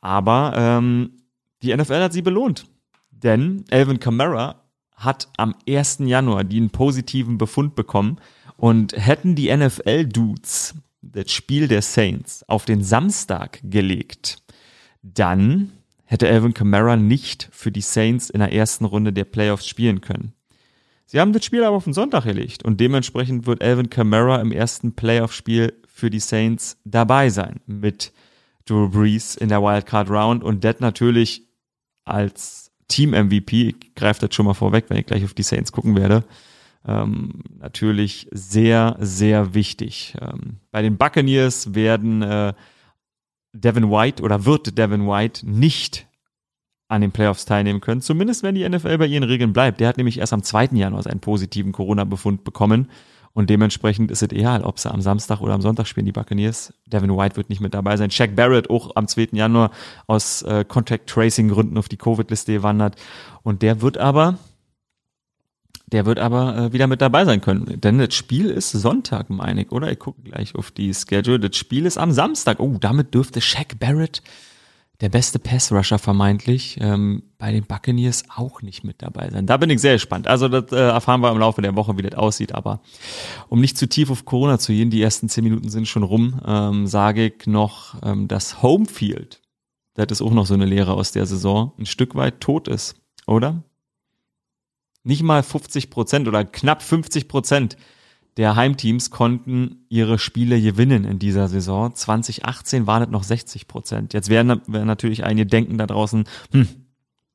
Aber 0.01 0.53
ähm, 0.57 1.23
die 1.63 1.75
NFL 1.75 2.03
hat 2.03 2.13
sie 2.13 2.23
belohnt. 2.23 2.67
Denn 3.11 3.65
Alvin 3.71 3.99
Kamara 3.99 4.63
hat 4.95 5.29
am 5.37 5.55
1. 5.69 5.99
Januar 6.01 6.45
den 6.45 6.71
positiven 6.71 7.39
Befund 7.39 7.75
bekommen 7.75 8.19
und 8.57 8.93
hätten 8.97 9.35
die 9.35 9.55
NFL-Dudes 9.55 10.75
das 11.03 11.31
Spiel 11.31 11.69
der 11.69 11.83
Saints 11.83 12.45
auf 12.49 12.65
den 12.65 12.83
Samstag 12.83 13.61
gelegt, 13.63 14.43
dann 15.03 15.73
hätte 16.05 16.29
Alvin 16.29 16.55
Kamara 16.55 16.97
nicht 16.97 17.49
für 17.53 17.71
die 17.71 17.81
Saints 17.81 18.31
in 18.31 18.41
der 18.41 18.53
ersten 18.53 18.85
Runde 18.85 19.13
der 19.13 19.25
Playoffs 19.25 19.67
spielen 19.67 20.01
können. 20.01 20.33
Sie 21.11 21.19
haben 21.19 21.33
das 21.33 21.43
Spiel 21.43 21.65
aber 21.65 21.75
auf 21.75 21.85
den 21.85 21.95
Sonntag 21.95 22.25
gelegt 22.25 22.65
und 22.65 22.81
dementsprechend 22.81 23.47
wird 23.47 23.63
Alvin 23.63 23.89
Kamara 23.89 24.43
im 24.43 24.53
ersten 24.53 24.95
Playoff-Spiel 24.95 25.73
für 25.87 26.11
die 26.11 26.21
Saints 26.21 26.77
dabei 26.85 27.31
sein 27.31 27.61
mit 27.67 28.13
Drew 28.67 28.91
Brees 28.91 29.35
in 29.35 29.49
der 29.49 29.63
Wildcard 29.63 30.11
Round 30.11 30.45
und 30.45 30.65
das 30.65 30.81
natürlich 30.81 31.49
als 32.05 32.73
Team-MVP, 32.89 33.69
ich 33.69 33.95
greife 33.95 34.27
das 34.27 34.35
schon 34.35 34.45
mal 34.45 34.53
vorweg, 34.53 34.85
wenn 34.89 34.99
ich 34.99 35.07
gleich 35.07 35.25
auf 35.25 35.33
die 35.33 35.43
Saints 35.43 35.73
gucken 35.73 35.97
werde, 35.97 36.25
ähm, 36.87 37.43
natürlich 37.59 38.29
sehr, 38.31 38.99
sehr 39.01 39.55
wichtig. 39.55 40.15
Ähm, 40.21 40.59
bei 40.71 40.83
den 40.83 40.99
Buccaneers 40.99 41.75
werden 41.75 42.21
äh, 42.21 42.53
Devin 43.55 43.91
White 43.91 44.23
oder 44.23 44.45
wird 44.45 44.77
Devin 44.77 45.07
White 45.07 45.49
nicht 45.49 46.07
an 46.89 47.03
den 47.03 47.13
Playoffs 47.13 47.45
teilnehmen 47.45 47.81
können, 47.81 48.01
zumindest 48.01 48.43
wenn 48.43 48.55
die 48.55 48.69
NFL 48.69 48.99
bei 48.99 49.07
ihren 49.07 49.25
Regeln 49.25 49.53
bleibt. 49.53 49.81
Der 49.81 49.89
hat 49.89 49.99
nämlich 49.99 50.19
erst 50.19 50.33
am 50.33 50.43
2. 50.43 50.71
Januar 50.73 51.03
seinen 51.03 51.21
positiven 51.21 51.73
Corona-Befund 51.73 52.45
bekommen 52.45 52.89
und 53.39 53.51
dementsprechend 53.51 54.11
ist 54.11 54.23
es 54.23 54.33
egal, 54.33 54.65
ob 54.65 54.81
sie 54.81 54.91
am 54.91 55.01
Samstag 55.01 55.41
oder 55.41 55.53
am 55.53 55.61
Sonntag 55.61 55.87
spielen, 55.87 56.07
die 56.07 56.13
Buccaneers. 56.13 56.75
Devin 56.87 57.17
White 57.17 57.37
wird 57.37 57.51
nicht 57.51 57.61
mit 57.61 57.73
dabei 57.73 57.97
sein. 57.97 58.11
Shaq 58.11 58.35
Barrett 58.35 58.69
auch 58.69 58.97
am 58.97 59.07
2. 59.07 59.29
Januar 59.33 59.71
aus 60.09 60.43
äh, 60.43 60.65
Contact 60.67 61.09
Tracing 61.09 61.49
Gründen 61.49 61.79
auf 61.79 61.89
die 61.89 61.99
Covid-Liste 61.99 62.53
gewandert 62.53 62.97
und 63.45 63.63
der 63.63 63.81
wird 63.81 63.97
aber 63.97 64.39
der 65.93 66.05
wird 66.05 66.19
aber 66.19 66.57
äh, 66.57 66.73
wieder 66.73 66.87
mit 66.87 67.01
dabei 67.01 67.25
sein 67.25 67.41
können. 67.41 67.81
Denn 67.81 67.99
das 67.99 68.15
Spiel 68.15 68.51
ist 68.51 68.73
Sonntag, 68.73 69.31
meine 69.31 69.63
ich, 69.63 69.73
oder? 69.73 69.91
Ich 69.91 69.99
gucke 69.99 70.21
gleich 70.23 70.55
auf 70.55 70.71
die 70.71 70.93
Schedule. 70.93 71.39
Das 71.39 71.57
Spiel 71.57 71.87
ist 71.87 71.97
am 71.97 72.11
Samstag. 72.13 72.61
Oh, 72.61 72.77
damit 72.81 73.15
dürfte 73.15 73.41
Shaq 73.41 73.79
Barrett 73.79 74.21
der 75.01 75.09
beste 75.09 75.39
Pass-Rusher 75.39 75.99
vermeintlich 75.99 76.77
ähm, 76.81 77.23
bei 77.39 77.53
den 77.53 77.65
Buccaneers 77.65 78.25
auch 78.35 78.63
nicht 78.63 78.83
mit 78.83 79.01
dabei 79.01 79.31
sein. 79.31 79.47
Da 79.47 79.57
bin 79.57 79.71
ich 79.71 79.81
sehr 79.81 79.93
gespannt. 79.93 80.27
Also 80.27 80.49
das 80.49 80.73
äh, 80.73 80.77
erfahren 80.77 81.21
wir 81.21 81.31
im 81.31 81.39
Laufe 81.39 81.63
der 81.63 81.77
Woche, 81.77 81.97
wie 81.97 82.03
das 82.03 82.15
aussieht. 82.15 82.53
Aber 82.53 82.81
um 83.49 83.61
nicht 83.61 83.79
zu 83.79 83.89
tief 83.89 84.11
auf 84.11 84.25
Corona 84.25 84.59
zu 84.59 84.73
gehen, 84.73 84.91
die 84.91 85.01
ersten 85.01 85.29
zehn 85.29 85.45
Minuten 85.45 85.69
sind 85.69 85.87
schon 85.87 86.03
rum, 86.03 86.41
ähm, 86.45 86.87
sage 86.89 87.27
ich 87.27 87.47
noch, 87.47 87.95
ähm, 88.03 88.27
dass 88.27 88.61
Homefield, 88.61 89.41
das 89.95 90.07
ist 90.11 90.23
auch 90.23 90.33
noch 90.33 90.47
so 90.47 90.55
eine 90.55 90.67
Lehre 90.67 90.95
aus 90.95 91.13
der 91.13 91.27
Saison, 91.27 91.73
ein 91.79 91.87
Stück 91.87 92.17
weit 92.17 92.41
tot 92.41 92.67
ist, 92.67 92.97
oder? 93.27 93.63
Nicht 95.05 95.23
mal 95.23 95.45
50 95.45 95.91
Prozent 95.91 96.27
oder 96.27 96.45
knapp 96.45 96.83
50 96.83 97.29
Prozent 97.29 97.77
der 98.39 98.55
Heimteams 98.55 99.11
konnten 99.11 99.85
ihre 99.89 100.19
Spiele 100.19 100.63
gewinnen 100.63 101.05
in 101.05 101.19
dieser 101.19 101.49
Saison. 101.49 101.93
2018 101.93 102.87
waren 102.87 103.03
es 103.03 103.09
noch 103.11 103.25
60 103.25 103.67
Prozent. 103.67 104.15
Jetzt 104.15 104.31
werden, 104.31 104.63
werden 104.69 104.87
natürlich 104.87 105.25
einige 105.25 105.45
denken 105.45 105.77
da 105.77 105.89
draußen, 105.89 106.25
hm, 106.53 106.69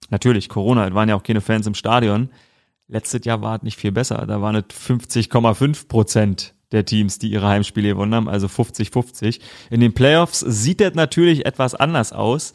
natürlich, 0.10 0.48
Corona, 0.48 0.88
es 0.88 0.94
waren 0.94 1.10
ja 1.10 1.16
auch 1.16 1.24
keine 1.24 1.42
Fans 1.42 1.68
im 1.68 1.76
Stadion. 1.76 2.30
Letztes 2.88 3.26
Jahr 3.26 3.42
war 3.42 3.58
es 3.58 3.64
nicht 3.64 3.78
viel 3.78 3.92
besser. 3.92 4.26
Da 4.26 4.42
waren 4.42 4.56
es 4.56 4.64
50,5 4.64 5.90
Prozent 5.90 6.54
der 6.72 6.86
Teams, 6.86 7.20
die 7.20 7.32
ihre 7.32 7.48
Heimspiele 7.48 7.90
gewonnen 7.90 8.16
haben, 8.16 8.30
also 8.30 8.48
50-50. 8.48 9.42
In 9.70 9.82
den 9.82 9.94
Playoffs 9.94 10.40
sieht 10.40 10.80
das 10.80 10.94
natürlich 10.94 11.46
etwas 11.46 11.76
anders 11.76 12.14
aus. 12.14 12.54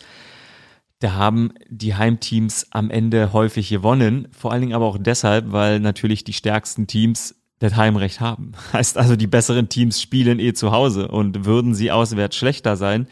Da 1.00 1.12
haben 1.12 1.52
die 1.69 1.95
Heimteams 1.95 2.69
am 2.71 2.90
Ende 2.90 3.35
häufig 3.35 3.69
gewonnen, 3.69 4.26
vor 4.33 4.52
allen 4.52 4.62
Dingen 4.62 4.75
aber 4.75 4.87
auch 4.87 4.99
deshalb, 4.99 5.52
weil 5.52 5.81
natürlich 5.81 6.25
die 6.25 6.33
stärksten 6.33 6.87
Teams 6.87 7.38
das 7.59 7.77
Heimrecht 7.77 8.21
haben. 8.21 8.53
Heißt 8.73 8.97
also, 8.99 9.17
die 9.17 9.27
besseren 9.27 9.69
Teams 9.69 10.00
spielen 10.00 10.38
eh 10.38 10.53
zu 10.53 10.73
Hause 10.73 11.09
und 11.09 11.45
würden 11.45 11.75
sie 11.75 11.91
auswärts 11.91 12.37
schlechter 12.37 12.77
sein. 12.77 13.07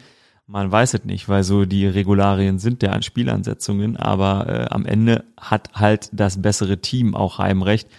Man 0.45 0.71
weiß 0.71 0.93
es 0.93 1.03
nicht, 1.03 1.27
weil 1.27 1.43
so 1.43 1.65
die 1.65 1.87
Regularien 1.87 2.57
sind 2.57 2.81
der 2.81 2.93
an 2.93 3.03
Spielansetzungen, 3.03 3.97
aber 3.97 4.47
äh, 4.47 4.73
am 4.73 4.85
Ende 4.85 5.25
hat 5.37 5.71
halt 5.73 6.09
das 6.13 6.41
bessere 6.41 6.79
Team 6.79 7.15
auch 7.15 7.37
Heimrecht. 7.37 7.89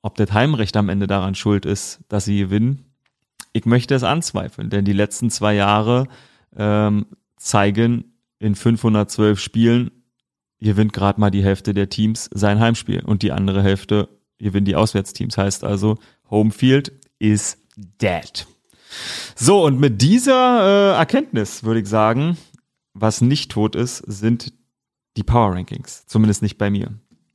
Ob 0.00 0.16
das 0.16 0.32
Heimrecht 0.32 0.76
am 0.76 0.88
Ende 0.88 1.08
daran 1.08 1.34
schuld 1.34 1.66
ist, 1.66 2.00
dass 2.08 2.24
sie 2.24 2.38
gewinnen, 2.38 2.84
ich 3.52 3.66
möchte 3.66 3.96
es 3.96 4.04
anzweifeln, 4.04 4.70
denn 4.70 4.84
die 4.84 4.92
letzten 4.92 5.30
zwei 5.30 5.54
Jahre 5.54 6.06
ähm, 6.56 7.06
zeigen 7.36 8.12
in 8.38 8.54
512 8.54 9.40
Spielen 9.40 9.90
gewinnt 10.60 10.92
gerade 10.92 11.20
mal 11.20 11.30
die 11.30 11.42
Hälfte 11.42 11.74
der 11.74 11.88
Teams 11.88 12.28
sein 12.32 12.60
Heimspiel 12.60 13.04
und 13.04 13.22
die 13.22 13.32
andere 13.32 13.62
Hälfte 13.62 14.08
gewinnen 14.38 14.64
die 14.64 14.76
Auswärtsteams. 14.76 15.36
Heißt 15.36 15.64
also, 15.64 15.98
Homefield 16.30 16.92
is 17.18 17.58
dead. 17.76 18.46
So, 19.34 19.64
und 19.64 19.78
mit 19.78 20.00
dieser 20.02 20.94
äh, 20.94 20.98
Erkenntnis 20.98 21.64
würde 21.64 21.80
ich 21.80 21.88
sagen, 21.88 22.36
was 22.94 23.20
nicht 23.20 23.50
tot 23.50 23.76
ist, 23.76 23.98
sind 23.98 24.52
die 25.16 25.22
Power 25.22 25.54
Rankings. 25.54 26.06
Zumindest 26.06 26.42
nicht 26.42 26.58
bei 26.58 26.70
mir. 26.70 26.94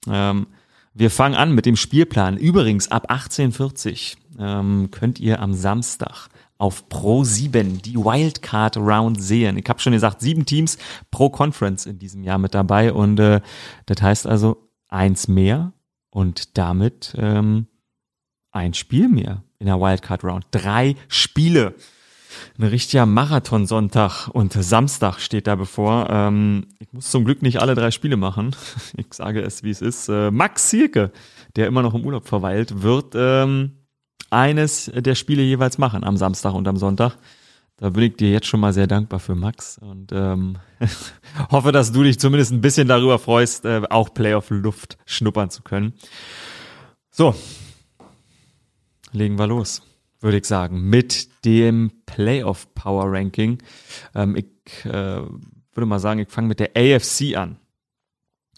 Ähm, 0.09 0.47
wir 0.93 1.09
fangen 1.09 1.35
an 1.35 1.53
mit 1.53 1.65
dem 1.65 1.75
Spielplan. 1.75 2.37
Übrigens, 2.37 2.91
ab 2.91 3.09
1840 3.09 4.17
ähm, 4.39 4.89
könnt 4.91 5.19
ihr 5.19 5.41
am 5.41 5.53
Samstag 5.53 6.29
auf 6.57 6.87
Pro 6.87 7.23
7 7.23 7.81
die 7.81 7.97
Wildcard 7.97 8.77
Round 8.77 9.21
sehen. 9.21 9.57
Ich 9.57 9.67
habe 9.67 9.79
schon 9.79 9.93
gesagt, 9.93 10.21
sieben 10.21 10.45
Teams 10.45 10.77
pro 11.11 11.29
Conference 11.29 11.85
in 11.85 11.99
diesem 11.99 12.23
Jahr 12.23 12.37
mit 12.37 12.53
dabei 12.53 12.93
und 12.93 13.19
äh, 13.19 13.41
das 13.85 14.01
heißt 14.01 14.27
also 14.27 14.69
eins 14.87 15.27
mehr 15.27 15.73
und 16.13 16.57
damit 16.57 17.15
ähm, 17.17 17.67
ein 18.51 18.73
Spiel 18.75 19.09
mehr 19.09 19.43
in 19.57 19.65
der 19.65 19.79
Wildcard 19.79 20.23
Round. 20.23 20.45
Drei 20.51 20.95
Spiele. 21.07 21.73
Ein 22.57 22.65
richtiger 22.65 23.05
Marathonsonntag 23.05 24.27
und 24.27 24.53
Samstag 24.53 25.19
steht 25.19 25.47
da 25.47 25.55
bevor. 25.55 26.09
Ähm, 26.09 26.67
ich 26.79 26.91
muss 26.93 27.09
zum 27.09 27.25
Glück 27.25 27.41
nicht 27.41 27.61
alle 27.61 27.75
drei 27.75 27.91
Spiele 27.91 28.17
machen. 28.17 28.55
Ich 28.97 29.13
sage 29.13 29.41
es, 29.41 29.63
wie 29.63 29.71
es 29.71 29.81
ist. 29.81 30.07
Äh, 30.07 30.29
Max 30.29 30.69
Sierke, 30.69 31.11
der 31.55 31.67
immer 31.67 31.81
noch 31.81 31.95
im 31.95 32.05
Urlaub 32.05 32.27
verweilt, 32.27 32.83
wird 32.83 33.13
ähm, 33.15 33.71
eines 34.29 34.91
der 34.93 35.15
Spiele 35.15 35.41
jeweils 35.41 35.77
machen 35.79 36.03
am 36.03 36.17
Samstag 36.17 36.53
und 36.53 36.67
am 36.67 36.77
Sonntag. 36.77 37.17
Da 37.83 37.89
bin 37.89 38.03
ich 38.03 38.15
dir 38.15 38.31
jetzt 38.31 38.47
schon 38.47 38.61
mal 38.61 38.71
sehr 38.71 38.87
dankbar 38.87 39.19
für 39.19 39.35
Max 39.35 39.77
und 39.77 40.13
ähm, 40.13 40.57
hoffe, 41.51 41.73
dass 41.73 41.91
du 41.91 42.01
dich 42.01 42.17
zumindest 42.17 42.53
ein 42.53 42.61
bisschen 42.61 42.87
darüber 42.87 43.19
freust, 43.19 43.65
äh, 43.65 43.81
auch 43.89 44.13
Playoff-Luft 44.13 44.97
schnuppern 45.05 45.49
zu 45.49 45.63
können. 45.63 45.91
So, 47.11 47.35
legen 49.11 49.37
wir 49.37 49.47
los. 49.47 49.81
würde 50.21 50.37
ich 50.37 50.45
sagen, 50.45 50.89
mit 50.89 51.43
dem 51.43 51.91
Playoff 52.05 52.73
Power 52.73 53.11
Ranking. 53.11 53.57
Ähm, 54.15 54.37
ich 54.37 54.85
äh, 54.85 55.19
würde 55.73 55.85
mal 55.85 55.99
sagen, 55.99 56.21
ich 56.21 56.29
fange 56.29 56.47
mit 56.47 56.61
der 56.61 56.77
AFC 56.77 57.35
an. 57.35 57.57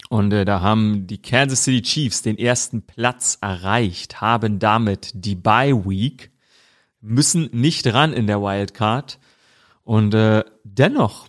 Und 0.10 0.34
äh, 0.34 0.46
da 0.46 0.62
haben 0.62 1.08
die 1.08 1.20
Kansas 1.20 1.64
City 1.64 1.82
Chiefs 1.82 2.22
den 2.22 2.38
ersten 2.38 2.84
Platz 2.84 3.40
erreicht, 3.42 4.22
haben 4.22 4.60
damit 4.60 5.10
die 5.16 5.34
Bye 5.34 5.84
Week, 5.84 6.30
müssen 7.06 7.50
nicht 7.52 7.88
ran 7.94 8.14
in 8.14 8.28
der 8.28 8.42
Wildcard. 8.42 9.20
Und 9.84 10.14
äh, 10.14 10.44
dennoch 10.64 11.28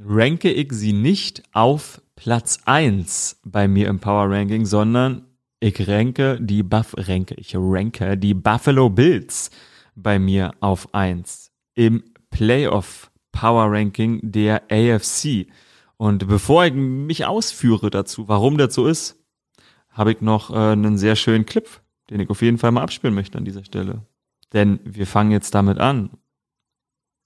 ranke 0.00 0.50
ich 0.50 0.72
sie 0.72 0.92
nicht 0.92 1.42
auf 1.52 2.02
Platz 2.16 2.58
eins 2.64 3.40
bei 3.44 3.68
mir 3.68 3.88
im 3.88 4.00
Power 4.00 4.30
Ranking, 4.30 4.66
sondern 4.66 5.24
ich 5.60 5.88
ranke 5.88 6.38
die 6.40 6.62
Buff 6.62 6.94
ranke, 6.96 7.34
ich 7.34 7.54
ranke 7.56 8.16
die 8.16 8.34
Buffalo 8.34 8.90
Bills 8.90 9.50
bei 9.94 10.18
mir 10.18 10.52
auf 10.60 10.92
eins 10.94 11.52
im 11.74 12.02
Playoff 12.30 13.10
Power 13.32 13.70
Ranking 13.70 14.20
der 14.22 14.62
AFC. 14.70 15.46
Und 15.96 16.28
bevor 16.28 16.64
ich 16.64 16.74
mich 16.74 17.24
ausführe 17.24 17.90
dazu, 17.90 18.28
warum 18.28 18.58
das 18.58 18.74
so 18.74 18.86
ist, 18.86 19.16
habe 19.90 20.12
ich 20.12 20.20
noch 20.20 20.50
äh, 20.50 20.72
einen 20.72 20.98
sehr 20.98 21.16
schönen 21.16 21.46
Clip, 21.46 21.68
den 22.10 22.20
ich 22.20 22.30
auf 22.30 22.42
jeden 22.42 22.58
Fall 22.58 22.70
mal 22.70 22.82
abspielen 22.82 23.14
möchte 23.14 23.38
an 23.38 23.44
dieser 23.44 23.64
Stelle. 23.64 24.02
Denn 24.52 24.80
wir 24.84 25.06
fangen 25.06 25.30
jetzt 25.30 25.54
damit 25.54 25.78
an. 25.78 26.10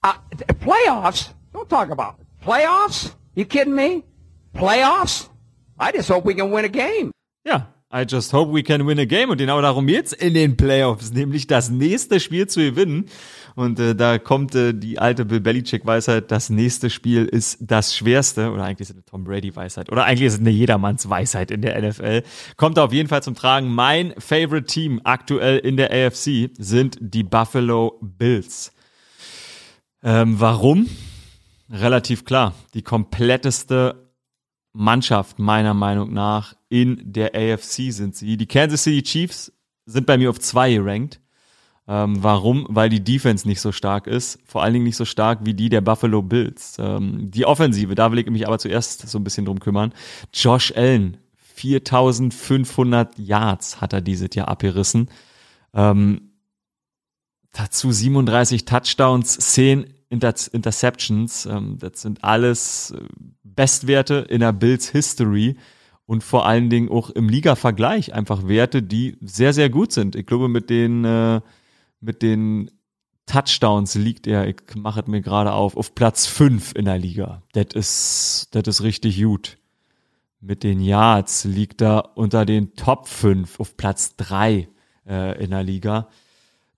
Uh, 0.05 0.13
playoffs? 0.61 1.35
Don't 1.53 1.69
talk 1.69 1.91
about 1.91 2.21
it. 2.21 2.27
Playoffs? 2.45 3.17
You 3.35 3.45
kidding 3.45 3.75
me? 3.75 4.03
Playoffs? 4.55 5.29
I 5.79 5.93
just 5.93 6.09
hope 6.11 6.25
we 6.27 6.35
can 6.35 6.51
win 6.53 6.65
a 6.65 6.69
game. 6.69 7.13
Ja, 7.45 7.73
I 7.95 8.07
just 8.09 8.33
hope 8.33 8.51
we 8.51 8.63
can 8.63 8.87
win 8.87 8.99
a 8.99 9.05
game. 9.05 9.29
Und 9.29 9.37
genau 9.37 9.61
darum 9.61 9.87
geht's 9.87 10.15
in 10.15 10.33
den 10.33 10.57
Playoffs, 10.57 11.13
nämlich 11.13 11.47
das 11.47 11.69
nächste 11.69 12.21
Spiel 12.21 12.47
zu 12.47 12.61
gewinnen. 12.61 13.07
Und 13.55 13.79
äh, 13.79 13.95
da 13.95 14.19
kommt 14.19 14.55
äh, 14.55 14.73
die 14.73 14.99
alte 14.99 15.27
Bill 15.27 15.41
Belichick-Weisheit, 15.41 16.31
das 16.31 16.49
nächste 16.49 16.89
Spiel 16.89 17.27
ist 17.27 17.59
das 17.61 17.95
schwerste. 17.95 18.51
Oder 18.51 18.65
eigentlich 18.65 18.89
ist 18.89 18.91
es 18.91 18.97
eine 18.97 19.05
Tom 19.05 19.25
Brady-Weisheit. 19.25 19.93
Oder 19.93 20.05
eigentlich 20.05 20.29
ist 20.29 20.35
es 20.35 20.41
eine 20.41 20.51
Jedermanns-Weisheit 20.51 21.51
in 21.51 21.61
der 21.61 21.81
NFL. 21.83 22.23
Kommt 22.57 22.79
auf 22.79 22.95
jeden 22.95 23.11
Fall 23.11 23.23
zum 23.23 23.35
Tragen. 23.35 23.69
Mein 23.69 24.15
Favorite 24.17 24.67
Team 24.67 25.03
aktuell 25.05 25.59
in 25.59 25.77
der 25.77 25.91
AFC 25.91 26.51
sind 26.57 26.97
die 26.99 27.25
Buffalo 27.25 27.99
Bills. 28.01 28.73
Ähm, 30.03 30.41
warum? 30.41 30.89
Relativ 31.71 32.25
klar. 32.25 32.55
Die 32.73 32.83
kompletteste 32.83 34.11
Mannschaft 34.73 35.39
meiner 35.39 35.75
Meinung 35.75 36.13
nach 36.15 36.55
in 36.73 37.03
der 37.05 37.35
AFC 37.35 37.93
sind 37.93 38.17
sie. 38.17 38.39
Die 38.39 38.47
Kansas 38.47 38.85
City 38.85 39.03
Chiefs 39.03 39.53
sind 39.85 40.07
bei 40.07 40.17
mir 40.17 40.31
auf 40.31 40.41
zwei 40.41 40.73
gerankt. 40.73 41.21
Ähm, 41.87 42.23
warum? 42.23 42.67
Weil 42.71 42.89
die 42.89 43.05
Defense 43.05 43.47
nicht 43.47 43.61
so 43.61 43.73
stark 43.73 44.07
ist. 44.07 44.39
Vor 44.47 44.63
allen 44.63 44.73
Dingen 44.73 44.87
nicht 44.87 44.97
so 44.97 45.05
stark 45.05 45.41
wie 45.43 45.53
die 45.53 45.69
der 45.69 45.83
Buffalo 45.83 46.23
Bills. 46.23 46.77
Ähm, 46.79 47.31
die 47.31 47.45
Offensive, 47.45 47.95
da 47.95 48.11
will 48.11 48.21
ich 48.21 48.31
mich 48.31 48.47
aber 48.47 48.59
zuerst 48.59 49.07
so 49.07 49.19
ein 49.19 49.25
bisschen 49.25 49.45
drum 49.45 49.61
kümmern. 49.61 49.93
Josh 50.33 50.73
Allen, 50.75 51.19
4500 51.37 53.19
Yards 53.19 53.83
hat 53.83 53.93
er 53.93 54.01
dieses 54.01 54.35
Jahr 54.35 54.49
abgerissen. 54.49 55.11
Ähm, 55.75 56.31
dazu 57.53 57.93
37 57.93 58.65
Touchdowns, 58.65 59.37
10 59.37 59.93
Inter 60.09 60.35
Interceptions. 60.53 61.45
Ähm, 61.45 61.77
das 61.79 62.01
sind 62.01 62.25
alles 62.25 62.93
äh, 62.93 63.03
Bestwerte 63.43 64.27
in 64.31 64.41
der 64.41 64.55
Bills 64.55 64.89
History 64.89 65.59
und 66.13 66.23
vor 66.23 66.45
allen 66.45 66.69
Dingen 66.69 66.91
auch 66.91 67.09
im 67.09 67.31
Liga-Vergleich 67.31 68.13
einfach 68.13 68.47
Werte, 68.47 68.83
die 68.83 69.17
sehr, 69.23 69.55
sehr 69.55 69.71
gut 69.71 69.93
sind. 69.93 70.15
Ich 70.15 70.27
glaube, 70.27 70.47
mit 70.47 70.69
den, 70.69 71.07
äh, 71.07 71.41
mit 72.03 72.21
den 72.21 72.71
Touchdowns 73.25 73.95
liegt 73.95 74.27
er, 74.27 74.47
ich 74.47 74.57
mache 74.75 75.01
es 75.01 75.07
mir 75.07 75.23
gerade 75.23 75.55
auf, 75.55 75.75
auf 75.75 75.95
Platz 75.95 76.27
5 76.27 76.75
in 76.75 76.85
der 76.85 76.99
Liga. 76.99 77.41
Das 77.53 77.69
ist, 77.73 78.49
das 78.53 78.83
richtig 78.83 79.23
gut. 79.23 79.57
Mit 80.43 80.65
den 80.65 80.81
Yards 80.81 81.45
liegt 81.45 81.81
er 81.81 82.15
unter 82.15 82.45
den 82.45 82.75
Top 82.75 83.09
5 83.09 83.59
auf 83.59 83.79
Platz 83.79 84.15
3 84.17 84.69
äh, 85.09 85.43
in 85.43 85.49
der 85.49 85.63
Liga. 85.63 86.09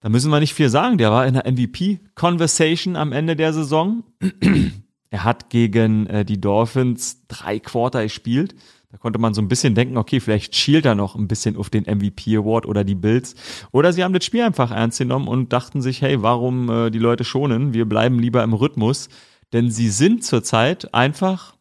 Da 0.00 0.10
müssen 0.10 0.30
wir 0.30 0.38
nicht 0.38 0.54
viel 0.54 0.68
sagen. 0.68 0.96
Der 0.96 1.10
war 1.10 1.26
in 1.26 1.34
der 1.34 1.50
MVP-Conversation 1.50 2.94
am 2.94 3.10
Ende 3.10 3.34
der 3.34 3.52
Saison. 3.52 4.04
Er 5.10 5.22
hat 5.22 5.48
gegen 5.48 6.08
äh, 6.08 6.24
die 6.24 6.40
Dolphins 6.40 7.24
drei 7.28 7.60
Quarter 7.60 8.02
gespielt. 8.02 8.56
Da 8.94 8.98
konnte 8.98 9.18
man 9.18 9.34
so 9.34 9.42
ein 9.42 9.48
bisschen 9.48 9.74
denken, 9.74 9.96
okay, 9.96 10.20
vielleicht 10.20 10.54
schielt 10.54 10.86
er 10.86 10.94
noch 10.94 11.16
ein 11.16 11.26
bisschen 11.26 11.56
auf 11.56 11.68
den 11.68 11.82
MVP 11.82 12.36
Award 12.36 12.64
oder 12.64 12.84
die 12.84 12.94
Bills. 12.94 13.34
Oder 13.72 13.92
sie 13.92 14.04
haben 14.04 14.12
das 14.12 14.24
Spiel 14.24 14.42
einfach 14.42 14.70
ernst 14.70 14.98
genommen 14.98 15.26
und 15.26 15.52
dachten 15.52 15.82
sich, 15.82 16.00
hey, 16.00 16.22
warum 16.22 16.70
äh, 16.70 16.90
die 16.90 17.00
Leute 17.00 17.24
schonen? 17.24 17.74
Wir 17.74 17.86
bleiben 17.86 18.20
lieber 18.20 18.44
im 18.44 18.52
Rhythmus. 18.52 19.08
Denn 19.52 19.68
sie 19.68 19.88
sind 19.88 20.22
zurzeit 20.22 20.94
einfach 20.94 21.56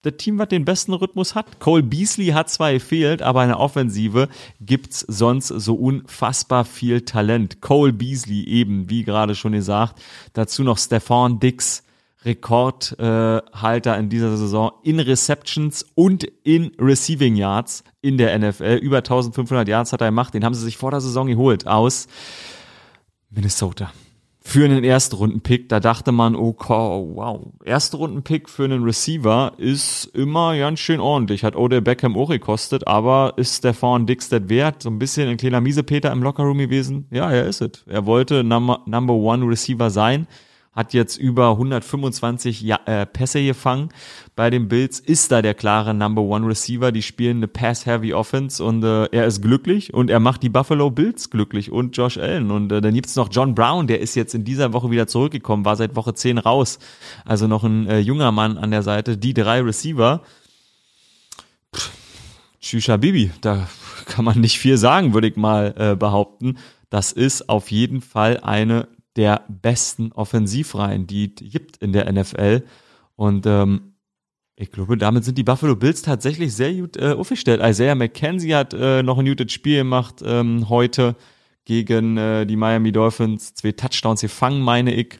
das 0.00 0.14
Team, 0.16 0.38
was 0.38 0.48
den 0.48 0.64
besten 0.64 0.94
Rhythmus 0.94 1.34
hat. 1.34 1.60
Cole 1.60 1.82
Beasley 1.82 2.28
hat 2.28 2.48
zwar 2.48 2.72
gefehlt, 2.72 3.20
aber 3.20 3.42
in 3.42 3.50
der 3.50 3.60
Offensive 3.60 4.30
gibt's 4.62 5.00
sonst 5.00 5.48
so 5.48 5.74
unfassbar 5.74 6.64
viel 6.64 7.02
Talent. 7.02 7.60
Cole 7.60 7.92
Beasley 7.92 8.44
eben, 8.44 8.88
wie 8.88 9.04
gerade 9.04 9.34
schon 9.34 9.52
gesagt. 9.52 10.00
Dazu 10.32 10.64
noch 10.64 10.78
Stefan 10.78 11.38
Dix 11.38 11.82
Rekordhalter 12.24 13.96
in 13.96 14.08
dieser 14.08 14.36
Saison 14.36 14.72
in 14.82 15.00
Receptions 15.00 15.86
und 15.94 16.24
in 16.44 16.72
Receiving 16.78 17.36
Yards 17.36 17.82
in 18.02 18.18
der 18.18 18.38
NFL. 18.38 18.78
Über 18.82 18.98
1500 18.98 19.66
Yards 19.66 19.92
hat 19.92 20.00
er 20.00 20.08
gemacht. 20.08 20.34
Den 20.34 20.44
haben 20.44 20.54
sie 20.54 20.64
sich 20.64 20.76
vor 20.76 20.90
der 20.90 21.00
Saison 21.00 21.26
geholt 21.26 21.66
aus 21.66 22.08
Minnesota. 23.30 23.90
Für 24.42 24.64
einen 24.64 24.84
Erstrunden-Pick, 24.84 25.68
da 25.68 25.80
dachte 25.80 26.12
man, 26.12 26.34
oh 26.34 26.54
wow, 26.58 27.52
Erstrunden-Pick 27.62 28.48
für 28.48 28.64
einen 28.64 28.82
Receiver 28.82 29.52
ist 29.58 30.06
immer 30.14 30.56
ganz 30.56 30.80
schön 30.80 30.98
ordentlich. 30.98 31.44
Hat 31.44 31.56
Odell 31.56 31.82
Beckham 31.82 32.16
auch 32.16 32.30
gekostet, 32.30 32.88
aber 32.88 33.34
ist 33.36 33.58
Stefan 33.58 34.06
Dix 34.06 34.30
das 34.30 34.48
wert? 34.48 34.82
So 34.82 34.88
ein 34.88 34.98
bisschen 34.98 35.28
ein 35.28 35.36
kleiner 35.36 35.60
Miesepeter 35.60 36.10
im 36.10 36.22
Lockerroom 36.22 36.56
gewesen? 36.56 37.06
Ja, 37.10 37.30
er 37.30 37.44
ist 37.44 37.60
es. 37.60 37.84
Er 37.86 38.06
wollte 38.06 38.42
Number 38.42 39.12
One 39.12 39.46
Receiver 39.46 39.90
sein 39.90 40.26
hat 40.72 40.94
jetzt 40.94 41.16
über 41.16 41.50
125 41.50 42.60
ja 42.60 42.78
äh, 42.86 43.04
Pässe 43.04 43.44
gefangen 43.44 43.88
bei 44.36 44.50
den 44.50 44.68
Bills, 44.68 45.00
ist 45.00 45.32
da 45.32 45.42
der 45.42 45.54
klare 45.54 45.94
Number 45.94 46.22
One 46.22 46.46
Receiver. 46.46 46.92
Die 46.92 47.02
spielen 47.02 47.38
eine 47.38 47.48
Pass-Heavy 47.48 48.14
Offense 48.14 48.62
und 48.62 48.84
äh, 48.84 49.06
er 49.06 49.26
ist 49.26 49.42
glücklich 49.42 49.92
und 49.92 50.10
er 50.10 50.20
macht 50.20 50.44
die 50.44 50.48
Buffalo 50.48 50.90
Bills 50.90 51.30
glücklich 51.30 51.72
und 51.72 51.96
Josh 51.96 52.18
Allen. 52.18 52.52
Und 52.52 52.70
äh, 52.70 52.80
dann 52.80 52.94
gibt's 52.94 53.16
noch 53.16 53.28
John 53.32 53.54
Brown, 53.54 53.88
der 53.88 54.00
ist 54.00 54.14
jetzt 54.14 54.34
in 54.34 54.44
dieser 54.44 54.72
Woche 54.72 54.90
wieder 54.90 55.08
zurückgekommen, 55.08 55.64
war 55.64 55.74
seit 55.74 55.96
Woche 55.96 56.14
10 56.14 56.38
raus. 56.38 56.78
Also 57.24 57.48
noch 57.48 57.64
ein 57.64 57.88
äh, 57.88 57.98
junger 57.98 58.30
Mann 58.30 58.56
an 58.56 58.70
der 58.70 58.82
Seite. 58.82 59.18
Die 59.18 59.34
drei 59.34 59.60
Receiver. 59.60 60.22
Tschüscha 62.60 62.96
Bibi, 62.96 63.32
da 63.40 63.68
kann 64.04 64.24
man 64.24 64.40
nicht 64.40 64.58
viel 64.58 64.76
sagen, 64.76 65.14
würde 65.14 65.28
ich 65.28 65.36
mal 65.36 65.74
äh, 65.76 65.96
behaupten. 65.96 66.58
Das 66.90 67.10
ist 67.10 67.48
auf 67.48 67.70
jeden 67.70 68.02
Fall 68.02 68.38
eine 68.42 68.86
der 69.16 69.44
besten 69.48 70.12
Offensivreihen, 70.12 71.06
die 71.06 71.34
es 71.34 71.50
gibt 71.52 71.76
in 71.78 71.92
der 71.92 72.10
NFL. 72.10 72.64
Und 73.16 73.46
ähm, 73.46 73.94
ich 74.56 74.70
glaube, 74.70 74.96
damit 74.96 75.24
sind 75.24 75.38
die 75.38 75.42
Buffalo 75.42 75.74
Bills 75.74 76.02
tatsächlich 76.02 76.54
sehr 76.54 76.74
gut 76.74 76.96
äh, 76.96 77.12
aufgestellt. 77.12 77.60
Isaiah 77.62 77.94
McKenzie 77.94 78.54
hat 78.54 78.74
äh, 78.74 79.02
noch 79.02 79.18
ein 79.18 79.26
gutes 79.26 79.52
Spiel 79.52 79.78
gemacht 79.78 80.22
ähm, 80.24 80.68
heute 80.68 81.16
gegen 81.64 82.16
äh, 82.16 82.46
die 82.46 82.56
Miami 82.56 82.92
Dolphins. 82.92 83.54
Zwei 83.54 83.72
Touchdowns 83.72 84.20
gefangen, 84.20 84.60
meine 84.60 84.94
ich. 84.94 85.18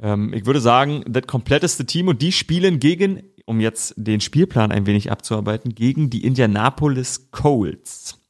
Ähm, 0.00 0.32
ich 0.32 0.46
würde 0.46 0.60
sagen, 0.60 1.04
das 1.08 1.26
kompletteste 1.26 1.86
Team 1.86 2.08
und 2.08 2.22
die 2.22 2.32
spielen 2.32 2.78
gegen, 2.78 3.22
um 3.46 3.60
jetzt 3.60 3.94
den 3.96 4.20
Spielplan 4.20 4.72
ein 4.72 4.86
wenig 4.86 5.10
abzuarbeiten, 5.10 5.74
gegen 5.74 6.10
die 6.10 6.24
Indianapolis 6.24 7.30
Colts. 7.30 8.20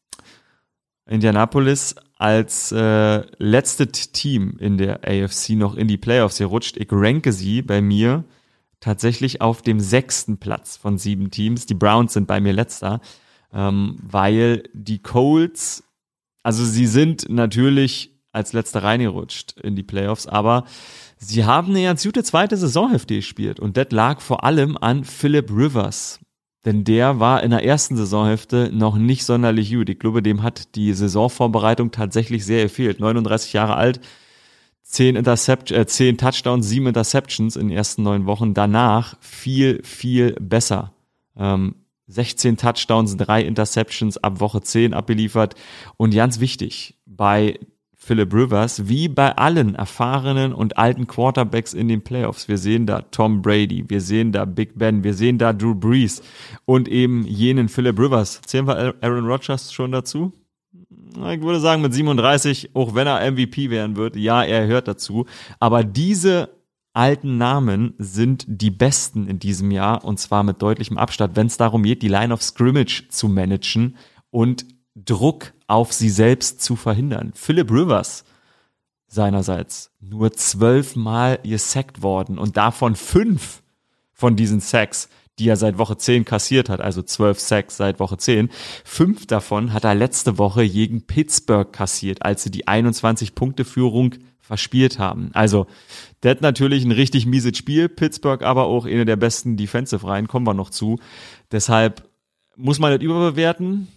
Indianapolis 1.07 1.97
als 2.25 2.73
äh, 2.73 3.23
letzte 3.37 3.87
Team 3.89 4.57
in 4.59 4.79
der 4.79 5.01
AFC 5.07 5.51
noch 5.51 5.75
in 5.75 5.89
die 5.89 5.99
Playoffs 5.99 6.39
gerutscht. 6.39 6.79
Ich 6.79 6.89
ranke 6.91 7.35
sie 7.35 7.61
bei 7.61 7.83
mir 7.83 8.25
tatsächlich 8.81 9.43
auf 9.43 9.61
dem 9.61 9.79
sechsten 9.79 10.39
Platz 10.39 10.79
von 10.79 10.97
sieben 10.97 11.31
Teams. 11.31 11.67
Die 11.67 11.75
Browns 11.75 12.15
sind 12.15 12.27
bei 12.27 12.41
mir 12.41 12.55
letzter, 12.55 13.03
ähm, 13.53 13.99
weil 14.01 14.63
die 14.73 15.01
Colts, 15.01 15.85
also 16.43 16.65
sie 16.65 16.87
sind 16.87 17.29
natürlich 17.29 18.19
als 18.33 18.55
letzter 18.55 18.83
reingerutscht 18.83 19.61
in 19.61 19.77
die 19.77 19.83
Playoffs, 19.83 20.27
aber 20.27 20.65
sie 21.19 21.45
haben 21.45 21.73
eine 21.73 21.83
ganz 21.83 22.05
gute 22.05 22.25
zweite 22.25 22.57
Saisonhälfte 22.57 23.17
gespielt 23.17 23.61
und 23.61 23.77
das 23.77 23.89
lag 23.91 24.23
vor 24.23 24.45
allem 24.45 24.79
an 24.79 25.05
Philip 25.05 25.51
Rivers. 25.51 26.21
Denn 26.64 26.85
der 26.85 27.20
war 27.20 27.42
in 27.42 27.50
der 27.50 27.64
ersten 27.64 27.96
Saisonhälfte 27.96 28.70
noch 28.72 28.96
nicht 28.96 29.24
sonderlich 29.24 29.72
gut. 29.72 29.88
Ich 29.88 29.98
glaube, 29.98 30.22
dem 30.22 30.42
hat 30.42 30.74
die 30.77 30.92
Saisonvorbereitung 30.94 31.90
tatsächlich 31.90 32.44
sehr 32.46 32.64
gefehlt. 32.64 33.00
39 33.00 33.53
Jahre 33.53 33.77
alt, 33.77 34.00
10, 34.83 35.16
Intercept 35.16 35.70
äh, 35.70 35.87
10 35.87 36.18
Touchdowns, 36.18 36.68
7 36.68 36.87
Interceptions 36.87 37.57
in 37.57 37.68
den 37.68 37.77
ersten 37.77 38.03
neun 38.03 38.27
Wochen. 38.27 38.55
Danach 38.55 39.16
viel, 39.20 39.83
viel 39.83 40.37
besser. 40.40 40.92
Ähm, 41.37 41.74
16 42.07 42.57
Touchdowns, 42.57 43.16
3 43.16 43.42
Interceptions 43.42 44.18
ab 44.18 44.40
Woche 44.40 44.61
10 44.62 44.94
abgeliefert. 44.94 45.55
Und 45.96 46.14
ganz 46.14 46.40
wichtig, 46.40 46.98
bei 47.07 47.59
Philip 48.05 48.35
Rivers, 48.35 48.87
wie 48.88 49.09
bei 49.09 49.37
allen 49.37 49.75
erfahrenen 49.75 50.53
und 50.53 50.77
alten 50.77 51.07
Quarterbacks 51.07 51.73
in 51.73 51.88
den 51.88 52.03
Playoffs. 52.03 52.49
Wir 52.49 52.59
sehen 52.59 52.87
da 52.87 53.01
Tom 53.01 53.40
Brady, 53.40 53.85
wir 53.88 54.03
sehen 54.03 54.31
da 54.31 54.45
Big 54.45 54.79
Ben, 54.79 55.03
wir 55.05 55.14
sehen 55.14 55.38
da 55.38 55.55
Drew 55.55 55.75
Brees 55.75 56.23
und 56.67 56.87
eben 56.87 57.27
jenen 57.27 57.69
Philip 57.69 57.99
Rivers. 57.99 58.43
Zählen 58.43 58.67
wir 58.67 58.95
Aaron 59.01 59.27
Rodgers 59.27 59.73
schon 59.73 59.93
dazu? 59.93 60.33
Ich 61.17 61.40
würde 61.40 61.61
sagen 61.61 61.81
mit 61.81 61.95
37, 61.95 62.75
auch 62.75 62.95
wenn 62.95 63.07
er 63.07 63.31
MVP 63.31 63.71
werden 63.71 63.97
wird, 63.97 64.17
ja, 64.17 64.43
er 64.43 64.67
hört 64.67 64.87
dazu. 64.87 65.25
Aber 65.59 65.83
diese 65.83 66.51
alten 66.93 67.38
Namen 67.38 67.95
sind 67.99 68.45
die 68.47 68.71
besten 68.71 69.27
in 69.27 69.38
diesem 69.38 69.71
Jahr 69.71 70.05
und 70.05 70.19
zwar 70.19 70.43
mit 70.43 70.61
deutlichem 70.61 70.99
Abstand, 70.99 71.37
wenn 71.37 71.47
es 71.47 71.57
darum 71.57 71.83
geht, 71.83 72.03
die 72.03 72.09
Line 72.09 72.35
of 72.35 72.43
Scrimmage 72.43 73.09
zu 73.09 73.29
managen 73.29 73.97
und 74.31 74.67
Druck 74.95 75.53
auf 75.67 75.93
sie 75.93 76.11
selbst 76.11 76.63
zu 76.63 76.77
verhindern. 76.77 77.33
Philip 77.35 77.71
Rivers 77.71 78.25
seinerseits 79.09 79.91
nur 80.01 80.33
zwölfmal 80.33 81.39
gesackt 81.43 82.03
worden 82.03 82.39
und 82.39 82.57
davon 82.57 82.97
fünf 82.97 83.63
von 84.13 84.37
diesen 84.37 84.61
Sacks, 84.61 85.09
die 85.39 85.49
er 85.49 85.57
seit 85.57 85.79
Woche 85.79 85.97
10 85.97 86.25
kassiert 86.25 86.69
hat, 86.69 86.81
also 86.81 87.03
zwölf 87.03 87.41
Sacks 87.41 87.77
seit 87.77 87.99
Woche 87.99 88.17
10. 88.17 88.51
Fünf 88.85 89.27
davon 89.27 89.73
hat 89.73 89.85
er 89.85 89.95
letzte 89.95 90.39
Woche 90.39 90.69
gegen 90.69 91.07
Pittsburgh 91.07 91.73
kassiert, 91.73 92.25
als 92.25 92.45
sie 92.45 92.51
die 92.51 92.67
21-Punkte-Führung 92.67 94.15
verspielt 94.41 94.99
haben. 94.99 95.31
Also, 95.33 95.67
hat 96.25 96.41
natürlich 96.41 96.85
ein 96.85 96.93
richtig 96.93 97.27
mieses 97.27 97.57
Spiel. 97.57 97.89
Pittsburgh 97.89 98.43
aber 98.45 98.65
auch 98.65 98.87
eine 98.87 99.05
der 99.05 99.17
besten 99.17 99.57
Defensive-Reihen, 99.57 100.29
kommen 100.29 100.47
wir 100.47 100.55
noch 100.55 100.71
zu. 100.71 100.99
Deshalb 101.51 102.09
muss 102.57 102.79
man 102.79 102.93
das 102.93 103.03
überbewerten. 103.03 103.89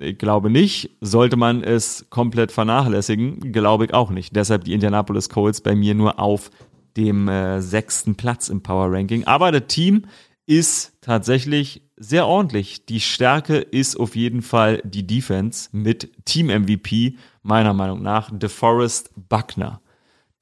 Ich 0.00 0.18
glaube 0.18 0.50
nicht. 0.50 0.90
Sollte 1.00 1.36
man 1.36 1.64
es 1.64 2.06
komplett 2.10 2.52
vernachlässigen? 2.52 3.52
Glaube 3.52 3.86
ich 3.86 3.94
auch 3.94 4.10
nicht. 4.10 4.36
Deshalb 4.36 4.64
die 4.64 4.72
Indianapolis 4.72 5.28
Colts 5.28 5.60
bei 5.60 5.74
mir 5.74 5.94
nur 5.94 6.20
auf 6.20 6.50
dem 6.96 7.28
äh, 7.28 7.60
sechsten 7.60 8.14
Platz 8.14 8.48
im 8.48 8.62
Power 8.62 8.92
Ranking. 8.92 9.24
Aber 9.24 9.52
das 9.52 9.66
Team 9.68 10.06
ist 10.46 10.92
tatsächlich 11.00 11.82
sehr 11.96 12.26
ordentlich. 12.26 12.86
Die 12.86 13.00
Stärke 13.00 13.56
ist 13.56 13.98
auf 13.98 14.16
jeden 14.16 14.42
Fall 14.42 14.80
die 14.84 15.06
Defense 15.06 15.68
mit 15.72 16.10
Team 16.24 16.46
MVP, 16.46 17.16
meiner 17.42 17.72
Meinung 17.72 18.02
nach, 18.02 18.30
DeForest 18.32 19.10
Buckner. 19.28 19.80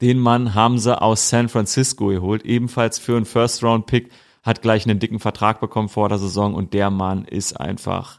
Den 0.00 0.18
Mann 0.18 0.54
haben 0.54 0.78
sie 0.78 1.00
aus 1.00 1.30
San 1.30 1.48
Francisco 1.48 2.08
geholt, 2.08 2.44
ebenfalls 2.44 2.98
für 2.98 3.16
einen 3.16 3.24
First-Round-Pick, 3.24 4.10
hat 4.42 4.60
gleich 4.60 4.84
einen 4.84 4.98
dicken 4.98 5.20
Vertrag 5.20 5.60
bekommen 5.60 5.88
vor 5.88 6.08
der 6.08 6.18
Saison 6.18 6.54
und 6.54 6.74
der 6.74 6.90
Mann 6.90 7.24
ist 7.24 7.58
einfach 7.58 8.18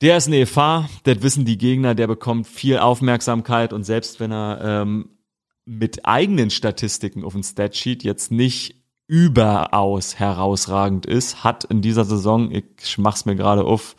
der 0.00 0.18
ist 0.18 0.26
eine 0.26 0.40
Gefahr, 0.40 0.88
das 1.04 1.22
wissen 1.22 1.44
die 1.44 1.58
Gegner, 1.58 1.94
der 1.94 2.06
bekommt 2.06 2.46
viel 2.46 2.78
Aufmerksamkeit 2.78 3.72
und 3.72 3.84
selbst 3.84 4.20
wenn 4.20 4.32
er 4.32 4.60
ähm, 4.62 5.10
mit 5.64 6.06
eigenen 6.06 6.50
Statistiken 6.50 7.24
auf 7.24 7.32
dem 7.32 7.42
Statsheet 7.42 8.04
jetzt 8.04 8.30
nicht 8.30 8.76
überaus 9.08 10.18
herausragend 10.18 11.06
ist, 11.06 11.44
hat 11.44 11.64
in 11.64 11.80
dieser 11.80 12.04
Saison, 12.04 12.50
ich 12.50 12.98
mach's 12.98 13.24
mir 13.24 13.36
gerade 13.36 13.64
auf, 13.64 13.96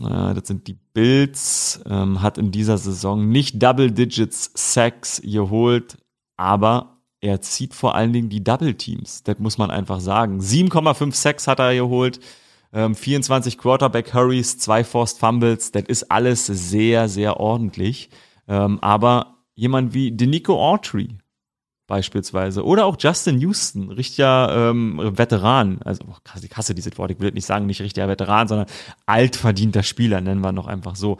äh, 0.00 0.34
das 0.34 0.46
sind 0.46 0.66
die 0.66 0.78
Bills, 0.92 1.80
ähm, 1.86 2.20
hat 2.20 2.38
in 2.38 2.50
dieser 2.50 2.78
Saison 2.78 3.28
nicht 3.28 3.62
Double 3.62 3.90
Digits 3.90 4.50
Sacks 4.54 5.22
geholt, 5.24 5.98
aber 6.36 6.98
er 7.20 7.40
zieht 7.40 7.74
vor 7.74 7.94
allen 7.94 8.12
Dingen 8.12 8.28
die 8.28 8.42
Double 8.42 8.74
Teams. 8.74 9.22
Das 9.22 9.38
muss 9.38 9.56
man 9.56 9.70
einfach 9.70 10.00
sagen. 10.00 10.40
7,5 10.40 11.14
Sacks 11.14 11.46
hat 11.46 11.60
er 11.60 11.74
geholt. 11.74 12.18
24 12.72 13.54
ähm, 13.54 13.60
Quarterback 13.60 14.14
Hurries, 14.14 14.58
zwei 14.58 14.82
Forced 14.84 15.18
Fumbles, 15.18 15.72
das 15.72 15.84
ist 15.84 16.10
alles 16.10 16.46
sehr, 16.46 17.08
sehr 17.08 17.38
ordentlich. 17.38 18.08
Ähm, 18.48 18.78
aber 18.80 19.36
jemand 19.54 19.94
wie 19.94 20.12
Denico 20.12 20.58
Autry 20.58 21.18
beispielsweise 21.86 22.64
oder 22.64 22.86
auch 22.86 22.96
Justin 22.98 23.38
Houston, 23.40 23.90
richtiger 23.90 24.70
ähm, 24.70 25.00
Veteran, 25.16 25.80
also 25.84 26.04
oh, 26.08 26.14
ich 26.40 26.56
hasse 26.56 26.74
dieses 26.74 26.96
Wort, 26.96 27.10
ich 27.10 27.20
will 27.20 27.32
nicht 27.32 27.46
sagen, 27.46 27.66
nicht 27.66 27.82
richtiger 27.82 28.08
Veteran, 28.08 28.48
sondern 28.48 28.66
altverdienter 29.06 29.82
Spieler, 29.82 30.20
nennen 30.20 30.40
wir 30.40 30.52
noch 30.52 30.66
einfach 30.66 30.96
so. 30.96 31.18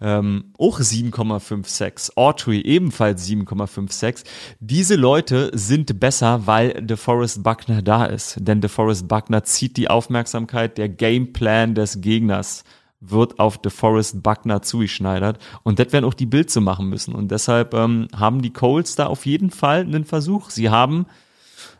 Ähm, 0.00 0.52
auch 0.58 0.80
7,56. 0.80 2.16
Autry 2.16 2.60
ebenfalls 2.60 3.28
7,56. 3.28 4.24
Diese 4.60 4.96
Leute 4.96 5.50
sind 5.54 6.00
besser, 6.00 6.46
weil 6.46 6.70
DeForest 6.82 7.42
Buckner 7.42 7.82
da 7.82 8.04
ist. 8.04 8.36
Denn 8.40 8.60
DeForest 8.60 9.08
Buckner 9.08 9.44
zieht 9.44 9.76
die 9.76 9.88
Aufmerksamkeit, 9.88 10.78
der 10.78 10.88
Gameplan 10.88 11.74
des 11.74 12.00
Gegners 12.00 12.64
wird 13.00 13.38
auf 13.38 13.58
DeForest 13.58 14.22
Buckner 14.22 14.62
zugeschneidert. 14.62 15.38
Und 15.62 15.78
das 15.78 15.92
werden 15.92 16.04
auch 16.04 16.14
die 16.14 16.26
Bild 16.26 16.50
zu 16.50 16.60
machen 16.60 16.88
müssen. 16.88 17.14
Und 17.14 17.30
deshalb 17.30 17.74
ähm, 17.74 18.08
haben 18.14 18.42
die 18.42 18.52
Colts 18.52 18.96
da 18.96 19.06
auf 19.06 19.26
jeden 19.26 19.50
Fall 19.50 19.80
einen 19.80 20.04
Versuch. 20.04 20.50
Sie 20.50 20.70
haben, 20.70 21.06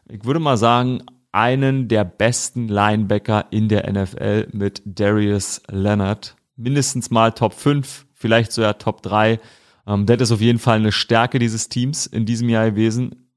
ich 0.09 0.25
würde 0.25 0.41
mal 0.41 0.57
sagen, 0.57 1.03
einen 1.33 1.89
der 1.89 2.05
besten 2.05 2.69
Linebacker 2.69 3.47
in 3.51 3.69
der 3.69 3.91
NFL 3.91 4.49
mit 4.53 4.83
Darius 4.85 5.63
Leonard. 5.69 6.37
Mindestens 6.57 7.11
mal 7.11 7.33
Top 7.33 7.53
5, 7.53 8.07
vielleicht 8.15 8.53
sogar 8.53 8.79
Top 8.79 9.03
3. 9.03 9.41
Ähm, 9.87 10.07
das 10.07 10.21
ist 10.21 10.33
auf 10.33 10.41
jeden 10.41 10.59
Fall 10.59 10.77
eine 10.77 10.93
Stärke 10.93 11.39
dieses 11.39 11.69
Teams 11.69 12.07
in 12.07 12.27
diesem 12.27 12.49
Jahr 12.49 12.71
gewesen 12.71 13.28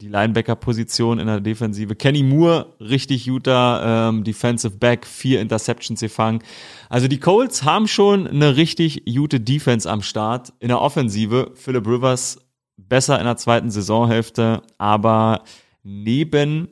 die 0.00 0.08
Linebacker-Position 0.08 1.18
in 1.18 1.26
der 1.26 1.40
Defensive. 1.40 1.96
Kenny 1.96 2.22
Moore, 2.22 2.74
richtig 2.80 3.26
guter 3.26 4.08
ähm, 4.08 4.24
Defensive 4.24 4.76
Back, 4.76 5.06
vier 5.06 5.40
Interceptions 5.40 6.00
gefangen. 6.00 6.42
Also 6.88 7.08
die 7.08 7.18
Colts 7.18 7.64
haben 7.64 7.88
schon 7.88 8.26
eine 8.26 8.56
richtig 8.56 9.04
gute 9.04 9.40
Defense 9.40 9.90
am 9.90 10.02
Start. 10.02 10.52
In 10.60 10.68
der 10.68 10.80
Offensive, 10.80 11.52
Philip 11.54 11.86
Rivers 11.86 12.38
besser 12.76 13.18
in 13.18 13.24
der 13.24 13.36
zweiten 13.36 13.70
Saisonhälfte, 13.70 14.62
aber 14.78 15.42
neben 15.82 16.68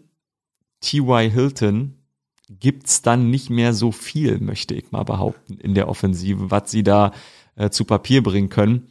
T.Y. 0.81 1.31
Hilton 1.31 1.97
gibt's 2.49 3.03
dann 3.03 3.31
nicht 3.31 3.51
mehr 3.51 3.75
so 3.75 3.91
viel, 3.91 4.39
möchte 4.39 4.75
ich 4.75 4.93
mal 4.93 5.03
behaupten, 5.03 5.59
in 5.59 5.75
der 5.75 5.89
Offensive, 5.89 6.51
was 6.53 6.71
sie 6.71 6.85
da 6.85 7.13
äh, 7.57 7.71
zu 7.71 7.85
Papier 7.85 8.23
bringen 8.23 8.51
können. 8.51 8.89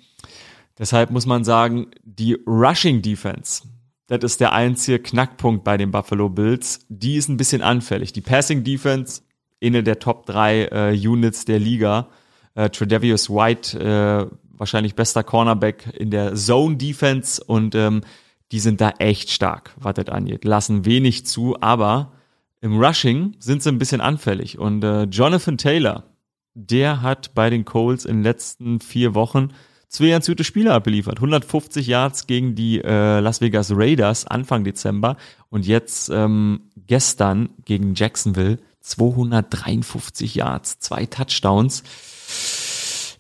Deshalb 0.78 1.10
muss 1.10 1.26
man 1.26 1.46
sagen, 1.46 1.88
die 2.04 2.34
Rushing 2.46 3.02
Defense, 3.02 3.64
das 4.08 4.24
ist 4.24 4.42
der 4.42 4.54
einzige 4.54 5.00
Knackpunkt 5.00 5.64
bei 5.64 5.78
den 5.78 5.92
Buffalo 5.92 6.30
Bills. 6.30 6.86
Die 6.90 7.16
ist 7.16 7.28
ein 7.28 7.38
bisschen 7.38 7.62
anfällig. 7.62 8.14
Die 8.14 8.22
Passing 8.22 8.64
Defense, 8.64 9.22
eine 9.64 9.84
der 9.84 10.00
Top 10.00 10.26
3 10.26 10.66
äh, 10.66 11.08
Units 11.08 11.46
der 11.46 11.60
Liga. 11.60 12.10
Äh, 12.54 12.70
Tredavious 12.70 13.30
White, 13.30 13.80
äh, 13.80 14.36
wahrscheinlich 14.58 14.96
bester 14.96 15.24
Cornerback 15.24 15.94
in 15.98 16.12
der 16.12 16.36
Zone 16.36 16.78
Defense 16.78 17.44
und 17.44 17.76
ähm, 17.76 18.02
die 18.52 18.60
sind 18.60 18.80
da 18.80 18.92
echt 19.00 19.32
stark, 19.32 19.74
was 19.78 19.96
das 19.96 20.08
angeht. 20.08 20.46
Lassen 20.46 20.86
wenig 20.86 21.26
zu, 21.26 21.58
aber 21.60 22.14
im 22.62 22.80
Rushing 22.80 23.36
sind 23.40 23.64
sie 23.64 23.70
ein 23.70 23.80
bisschen 23.80 24.02
anfällig. 24.02 24.58
Und 24.58 24.84
äh, 24.84 25.04
Jonathan 25.04 25.58
Taylor, 25.58 26.04
der 26.54 27.02
hat 27.02 27.34
bei 27.34 27.50
den 27.50 27.66
Coles 27.66 28.06
in 28.06 28.18
den 28.18 28.24
letzten 28.24 28.80
vier 28.80 29.16
Wochen 29.16 29.50
zwei 29.96 30.10
ganz 30.10 30.28
gute 30.28 30.44
Spiele 30.44 30.74
abgeliefert. 30.74 31.18
150 31.18 31.88
Yards 31.88 32.28
gegen 32.28 32.56
die 32.56 32.82
äh, 32.84 33.20
Las 33.20 33.42
Vegas 33.42 33.72
Raiders 33.74 34.26
Anfang 34.26 34.64
Dezember 34.64 35.18
und 35.50 35.66
jetzt 35.66 36.10
ähm, 36.10 36.62
gestern 36.76 37.50
gegen 37.66 37.96
Jacksonville 37.96 38.60
253 38.82 40.36
Yards, 40.36 40.80
zwei 40.80 41.06
Touchdowns. 41.06 41.84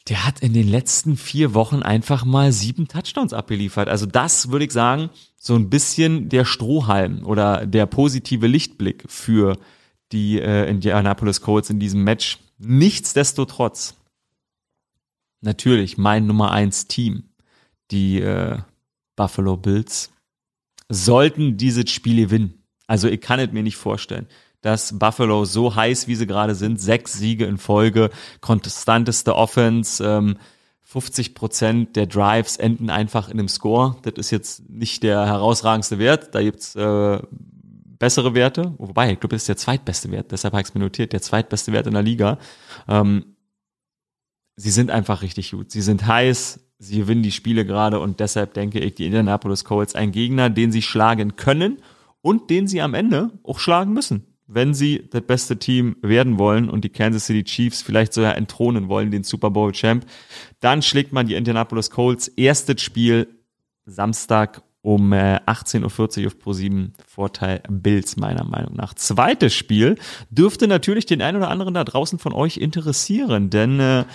Der 0.07 0.25
hat 0.25 0.41
in 0.41 0.53
den 0.53 0.67
letzten 0.67 1.17
vier 1.17 1.55
Wochen 1.55 1.81
einfach 1.81 2.25
mal 2.25 2.51
sieben 2.51 2.87
Touchdowns 2.87 3.33
abgeliefert. 3.33 3.89
Also 3.89 4.05
das 4.05 4.51
würde 4.51 4.65
ich 4.65 4.71
sagen, 4.71 5.09
so 5.37 5.55
ein 5.55 5.69
bisschen 5.69 6.29
der 6.29 6.45
Strohhalm 6.45 7.25
oder 7.25 7.65
der 7.65 7.87
positive 7.87 8.45
Lichtblick 8.45 9.03
für 9.07 9.57
die 10.11 10.39
äh, 10.39 10.69
Indianapolis 10.69 11.41
Colts 11.41 11.71
in 11.71 11.79
diesem 11.79 12.03
Match. 12.03 12.37
Nichtsdestotrotz 12.59 13.95
natürlich 15.45 15.97
mein 15.97 16.25
Nummer 16.25 16.51
eins 16.51 16.87
Team, 16.87 17.23
die 17.91 18.19
äh, 18.19 18.57
Buffalo 19.15 19.57
Bills, 19.57 20.11
sollten 20.89 21.57
dieses 21.57 21.89
Spiel 21.89 22.25
gewinnen. 22.25 22.63
Also 22.87 23.07
ich 23.07 23.21
kann 23.21 23.39
es 23.39 23.51
mir 23.51 23.63
nicht 23.63 23.77
vorstellen, 23.77 24.27
dass 24.61 24.97
Buffalo 24.97 25.45
so 25.45 25.75
heiß, 25.75 26.07
wie 26.07 26.15
sie 26.15 26.27
gerade 26.27 26.55
sind, 26.55 26.79
sechs 26.79 27.13
Siege 27.13 27.45
in 27.45 27.57
Folge, 27.57 28.09
konstanteste 28.41 29.35
Offense, 29.35 30.03
ähm, 30.03 30.37
50 30.81 31.35
Prozent 31.35 31.95
der 31.95 32.05
Drives 32.05 32.57
enden 32.57 32.89
einfach 32.89 33.27
in 33.27 33.39
einem 33.39 33.47
Score. 33.47 33.97
Das 34.03 34.13
ist 34.15 34.31
jetzt 34.31 34.69
nicht 34.69 35.03
der 35.03 35.25
herausragendste 35.25 35.99
Wert. 35.99 36.33
Da 36.33 36.41
gibt's 36.41 36.75
äh, 36.75 37.19
bessere 37.99 38.33
Werte. 38.33 38.73
Wobei, 38.77 39.11
ich 39.11 39.19
glaube, 39.19 39.35
das 39.35 39.43
ist 39.43 39.49
der 39.49 39.57
zweitbeste 39.57 40.11
Wert. 40.11 40.31
Deshalb 40.31 40.53
habe 40.53 40.61
ich 40.61 40.69
es 40.69 40.73
mir 40.73 40.81
notiert. 40.81 41.11
Der 41.11 41.21
zweitbeste 41.21 41.71
Wert 41.71 41.87
in 41.87 41.93
der 41.93 42.03
Liga. 42.03 42.37
Ähm, 42.87 43.34
sie 44.55 44.71
sind 44.71 44.91
einfach 44.91 45.21
richtig 45.21 45.51
gut. 45.51 45.71
Sie 45.71 45.81
sind 45.81 46.05
heiß, 46.05 46.59
sie 46.79 46.97
gewinnen 46.99 47.23
die 47.23 47.31
Spiele 47.31 47.65
gerade 47.65 47.99
und 47.99 48.19
deshalb 48.19 48.53
denke 48.53 48.79
ich, 48.79 48.95
die 48.95 49.05
Indianapolis 49.05 49.63
Colts 49.63 49.95
ein 49.95 50.11
Gegner, 50.11 50.49
den 50.49 50.71
sie 50.71 50.81
schlagen 50.81 51.35
können 51.35 51.77
und 52.21 52.49
den 52.49 52.67
sie 52.67 52.81
am 52.81 52.93
Ende 52.93 53.31
auch 53.43 53.59
schlagen 53.59 53.93
müssen. 53.93 54.25
wenn 54.47 54.75
sie 54.75 55.07
das 55.09 55.23
beste 55.23 55.57
Team 55.57 55.95
werden 56.01 56.37
wollen 56.37 56.69
und 56.69 56.83
die 56.83 56.89
Kansas 56.89 57.25
City 57.25 57.43
Chiefs 57.43 57.81
vielleicht 57.81 58.13
sogar 58.13 58.37
entthronen 58.37 58.89
wollen, 58.89 59.09
den 59.09 59.23
Super 59.23 59.49
Bowl 59.49 59.71
Champ, 59.71 60.05
dann 60.59 60.83
schlägt 60.83 61.13
man 61.13 61.25
die 61.25 61.33
Indianapolis 61.33 61.89
Colts. 61.89 62.27
Erstes 62.27 62.81
Spiel 62.81 63.27
Samstag 63.85 64.61
um 64.81 65.13
18.40 65.13 65.77
äh, 66.19 66.21
Uhr 66.21 66.27
auf 66.27 66.35
Pro7 66.35 66.91
Vorteil 67.07 67.63
Bills 67.69 68.17
meiner 68.17 68.43
Meinung 68.43 68.75
nach. 68.75 68.93
Zweites 68.93 69.55
Spiel 69.55 69.95
dürfte 70.29 70.67
natürlich 70.67 71.07
den 71.07 71.23
einen 71.23 71.37
oder 71.37 71.49
anderen 71.49 71.73
da 71.73 71.83
draußen 71.83 72.19
von 72.19 72.33
euch 72.33 72.57
interessieren, 72.57 73.49
denn 73.49 73.79
äh, 73.79 74.05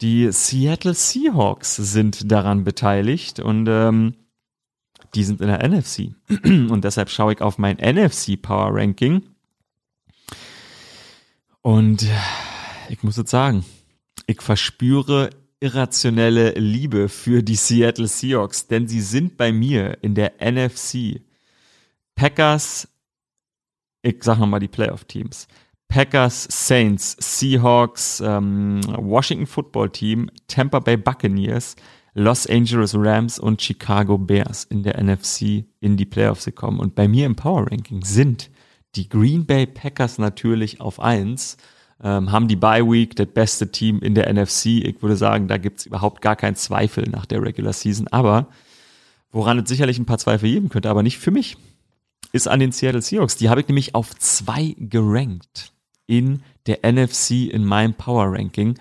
die 0.00 0.30
Seattle 0.32 0.94
Seahawks 0.94 1.76
sind 1.76 2.30
daran 2.30 2.64
beteiligt 2.64 3.40
und 3.40 3.66
ähm, 3.68 4.14
die 5.14 5.24
sind 5.24 5.40
in 5.40 5.48
der 5.48 5.66
NFC. 5.66 6.14
Und 6.44 6.82
deshalb 6.82 7.08
schaue 7.08 7.34
ich 7.34 7.40
auf 7.40 7.58
mein 7.58 7.76
NFC 7.76 8.40
Power 8.40 8.74
Ranking. 8.74 9.22
Und 11.62 12.06
ich 12.88 13.02
muss 13.02 13.16
jetzt 13.16 13.30
sagen, 13.30 13.64
ich 14.26 14.42
verspüre 14.42 15.30
irrationelle 15.60 16.50
Liebe 16.52 17.08
für 17.08 17.42
die 17.42 17.54
Seattle 17.54 18.08
Seahawks, 18.08 18.66
denn 18.66 18.86
sie 18.86 19.00
sind 19.00 19.36
bei 19.36 19.52
mir 19.52 19.98
in 20.02 20.14
der 20.14 20.34
NFC. 20.40 21.22
Packers, 22.14 22.88
ich 24.02 24.22
sag 24.22 24.38
nochmal 24.38 24.60
die 24.60 24.68
Playoff-Teams. 24.68 25.48
Packers, 25.88 26.48
Saints, 26.50 27.16
Seahawks, 27.20 28.20
ähm, 28.20 28.80
Washington 28.96 29.46
Football 29.46 29.90
Team, 29.90 30.30
Tampa 30.48 30.80
Bay 30.80 30.96
Buccaneers, 30.96 31.76
Los 32.14 32.46
Angeles 32.46 32.94
Rams 32.96 33.38
und 33.38 33.60
Chicago 33.60 34.18
Bears 34.18 34.64
in 34.64 34.82
der 34.82 35.02
NFC 35.02 35.64
in 35.80 35.96
die 35.96 36.04
Playoffs 36.04 36.44
gekommen. 36.44 36.80
Und 36.80 36.94
bei 36.94 37.08
mir 37.08 37.26
im 37.26 37.36
Power 37.36 37.70
Ranking 37.70 38.04
sind 38.04 38.50
die 38.94 39.08
Green 39.08 39.46
Bay 39.46 39.66
Packers 39.66 40.18
natürlich 40.18 40.80
auf 40.80 41.00
eins 41.00 41.56
ähm, 42.02 42.30
haben 42.30 42.48
die 42.48 42.56
Bye 42.56 42.86
Week, 42.88 43.16
das 43.16 43.28
beste 43.28 43.70
Team 43.70 44.00
in 44.00 44.14
der 44.14 44.32
NFC. 44.32 44.66
Ich 44.66 45.02
würde 45.02 45.16
sagen, 45.16 45.48
da 45.48 45.56
gibt's 45.56 45.86
überhaupt 45.86 46.20
gar 46.20 46.36
keinen 46.36 46.54
Zweifel 46.56 47.08
nach 47.08 47.26
der 47.26 47.42
Regular 47.42 47.72
Season. 47.72 48.08
Aber 48.08 48.48
woran 49.32 49.58
es 49.58 49.68
sicherlich 49.68 49.98
ein 49.98 50.06
paar 50.06 50.18
Zweifel 50.18 50.50
geben 50.50 50.68
könnte, 50.68 50.90
aber 50.90 51.02
nicht 51.02 51.18
für 51.18 51.30
mich, 51.30 51.56
ist 52.32 52.48
an 52.48 52.60
den 52.60 52.72
Seattle 52.72 53.02
Seahawks. 53.02 53.36
Die 53.36 53.48
habe 53.48 53.60
ich 53.60 53.68
nämlich 53.68 53.94
auf 53.94 54.14
zwei 54.16 54.74
gerankt 54.78 55.72
in 56.06 56.42
der 56.66 56.80
NFC 56.82 57.48
in 57.50 57.64
meinem 57.64 57.94
Power 57.94 58.32
Ranking. 58.32 58.78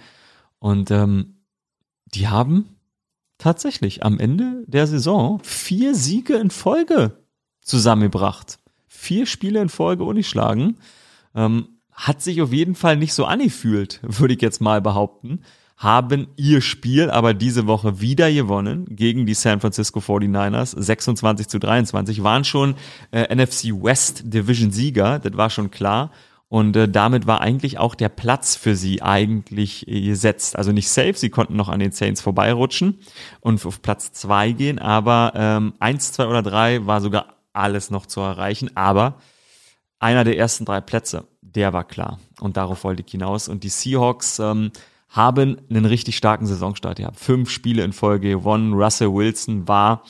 Und 0.60 0.92
ähm, 0.92 1.36
die 2.06 2.28
haben 2.28 2.76
tatsächlich 3.38 4.04
am 4.04 4.20
Ende 4.20 4.64
der 4.68 4.88
Saison 4.88 5.40
vier 5.44 5.96
Siege 5.96 6.36
in 6.36 6.50
Folge 6.50 7.18
zusammengebracht. 7.62 8.60
Vier 8.88 9.26
Spiele 9.26 9.62
in 9.62 9.70
Folge 9.70 10.04
ungeschlagen. 10.04 10.78
Ähm, 11.36 11.68
hat 11.92 12.22
sich 12.22 12.42
auf 12.42 12.52
jeden 12.52 12.76
Fall 12.76 12.98
nicht 12.98 13.14
so 13.14 13.26
angefühlt, 13.26 14.00
würde 14.04 14.34
ich 14.34 14.42
jetzt 14.42 14.62
mal 14.62 14.82
behaupten. 14.82 15.42
Haben 15.76 16.28
ihr 16.38 16.62
Spiel 16.62 17.10
aber 17.10 17.34
diese 17.34 17.68
Woche 17.68 18.00
wieder 18.00 18.32
gewonnen 18.32 18.86
gegen 18.90 19.26
die 19.26 19.34
San 19.34 19.60
Francisco 19.60 20.00
49ers. 20.00 20.80
26 20.80 21.48
zu 21.48 21.60
23 21.60 22.24
waren 22.24 22.44
schon 22.44 22.76
äh, 23.12 23.36
NFC 23.36 23.66
West 23.74 24.22
Division 24.26 24.72
Sieger, 24.72 25.20
das 25.20 25.36
war 25.36 25.50
schon 25.50 25.72
klar. 25.72 26.12
Und 26.54 26.76
äh, 26.76 26.88
damit 26.88 27.26
war 27.26 27.42
eigentlich 27.42 27.80
auch 27.80 27.96
der 27.96 28.10
Platz 28.10 28.56
für 28.56 28.76
sie 28.76 29.02
eigentlich 29.02 29.88
äh, 29.88 30.02
gesetzt. 30.02 30.56
Also 30.56 30.72
nicht 30.72 30.88
safe, 30.88 31.16
sie 31.16 31.32
konnten 31.32 31.56
noch 31.56 31.68
an 31.68 31.80
den 31.80 31.92
Saints 31.92 32.22
vorbeirutschen 32.22 33.00
und 33.39 33.66
auf 33.66 33.82
Platz 33.82 34.12
zwei 34.12 34.52
gehen, 34.52 34.78
aber 34.78 35.34
ähm, 35.36 35.74
eins, 35.80 36.12
zwei 36.12 36.28
oder 36.28 36.44
drei 36.44 36.86
war 36.86 37.02
sogar 37.02 37.38
alles 37.54 37.89
noch 37.89 38.06
zu 38.06 38.22
erreichen. 38.22 38.70
Aber 38.78 39.16
einer 39.98 40.24
der 40.24 40.38
ersten 40.38 40.63
drei 40.63 40.80
Plätze, 40.80 41.26
der 41.42 41.74
war 41.74 41.86
klar. 41.86 42.20
Und 42.39 42.56
darauf 42.56 42.84
wollte 42.84 43.02
ich 43.04 43.12
hinaus. 43.12 43.48
Und 43.48 43.63
die 43.63 43.70
Seahawks 43.70 44.38
ähm, 44.38 44.70
haben 45.10 45.60
einen 45.72 45.86
richtig 45.86 46.18
starken 46.18 46.46
Saisonstart 46.46 47.00
gehabt. 47.00 47.20
Fünf 47.20 47.50
Spiele 47.50 47.84
in 47.84 47.94
Folge 47.94 48.30
gewonnen. 48.30 48.74
Russell 48.74 49.12
Wilson 49.12 49.68
war 49.68 50.04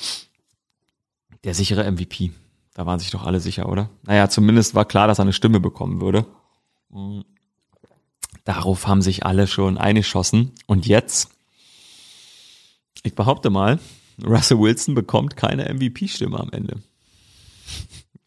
der 1.45 1.53
sichere 1.53 1.89
MVP. 1.89 2.31
Da 2.73 2.85
waren 2.85 2.99
sich 2.99 3.11
doch 3.11 3.23
alle 3.23 3.39
sicher, 3.39 3.69
oder? 3.69 3.89
Naja, 4.03 4.29
zumindest 4.29 4.73
war 4.73 4.85
klar, 4.85 5.07
dass 5.07 5.19
er 5.19 5.23
eine 5.23 5.33
Stimme 5.33 5.59
bekommen 5.59 6.01
würde. 6.01 6.25
Mhm. 6.89 7.23
Darauf 8.45 8.87
haben 8.87 9.01
sich 9.01 9.25
alle 9.25 9.47
schon 9.47 9.77
eingeschossen. 9.77 10.51
Und 10.65 10.85
jetzt, 10.85 11.29
ich 13.03 13.15
behaupte 13.15 13.49
mal, 13.49 13.79
Russell 14.23 14.59
Wilson 14.59 14.95
bekommt 14.95 15.37
keine 15.37 15.71
MVP-Stimme 15.73 16.39
am 16.39 16.51
Ende. 16.51 16.81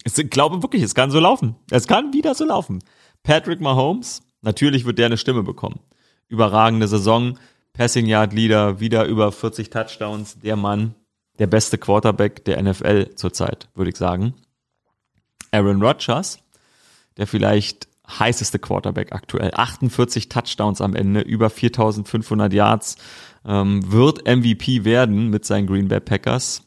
Ich 0.04 0.14
glaube 0.30 0.62
wirklich, 0.62 0.82
es 0.82 0.94
kann 0.94 1.11
so 1.11 1.18
laufen. 1.18 1.56
Es 1.70 1.87
kann 1.87 2.12
wieder 2.12 2.35
so 2.35 2.44
laufen. 2.44 2.82
Patrick 3.22 3.61
Mahomes, 3.61 4.22
natürlich 4.40 4.85
wird 4.85 4.98
der 4.98 5.06
eine 5.06 5.18
Stimme 5.18 5.42
bekommen. 5.42 5.80
Überragende 6.28 6.88
Saison, 6.88 7.38
Passing 7.72 8.06
Yard 8.06 8.32
Leader, 8.32 8.80
wieder 8.80 9.04
über 9.04 9.32
40 9.32 9.68
Touchdowns, 9.68 10.38
der 10.38 10.56
Mann, 10.56 10.94
der 11.38 11.46
beste 11.46 11.79
Quarterback 11.79 12.44
der 12.44 12.62
NFL 12.62 13.14
zurzeit, 13.14 13.68
würde 13.75 13.90
ich 13.90 13.96
sagen. 13.96 14.35
Aaron 15.53 15.83
Rodgers, 15.83 16.38
der 17.16 17.27
vielleicht 17.27 17.88
heißeste 18.09 18.59
Quarterback 18.59 19.12
aktuell, 19.12 19.51
48 19.55 20.29
Touchdowns 20.29 20.81
am 20.81 20.94
Ende, 20.94 21.20
über 21.20 21.51
4500 21.51 22.53
Yards, 22.53 22.96
ähm, 23.44 23.90
wird 23.90 24.27
MVP 24.27 24.85
werden 24.85 25.29
mit 25.31 25.44
seinen 25.44 25.66
Green 25.66 25.88
Bay 25.88 26.01
Packers. 26.01 26.62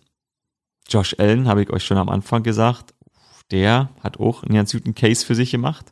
Josh 0.89 1.15
Allen, 1.19 1.47
habe 1.47 1.61
ich 1.61 1.69
euch 1.69 1.85
schon 1.85 1.97
am 1.97 2.09
Anfang 2.09 2.43
gesagt, 2.43 2.93
der 3.51 3.89
hat 4.01 4.19
auch 4.19 4.43
einen 4.43 4.55
ganz 4.55 4.71
guten 4.71 4.95
Case 4.95 5.25
für 5.25 5.35
sich 5.35 5.51
gemacht. 5.51 5.91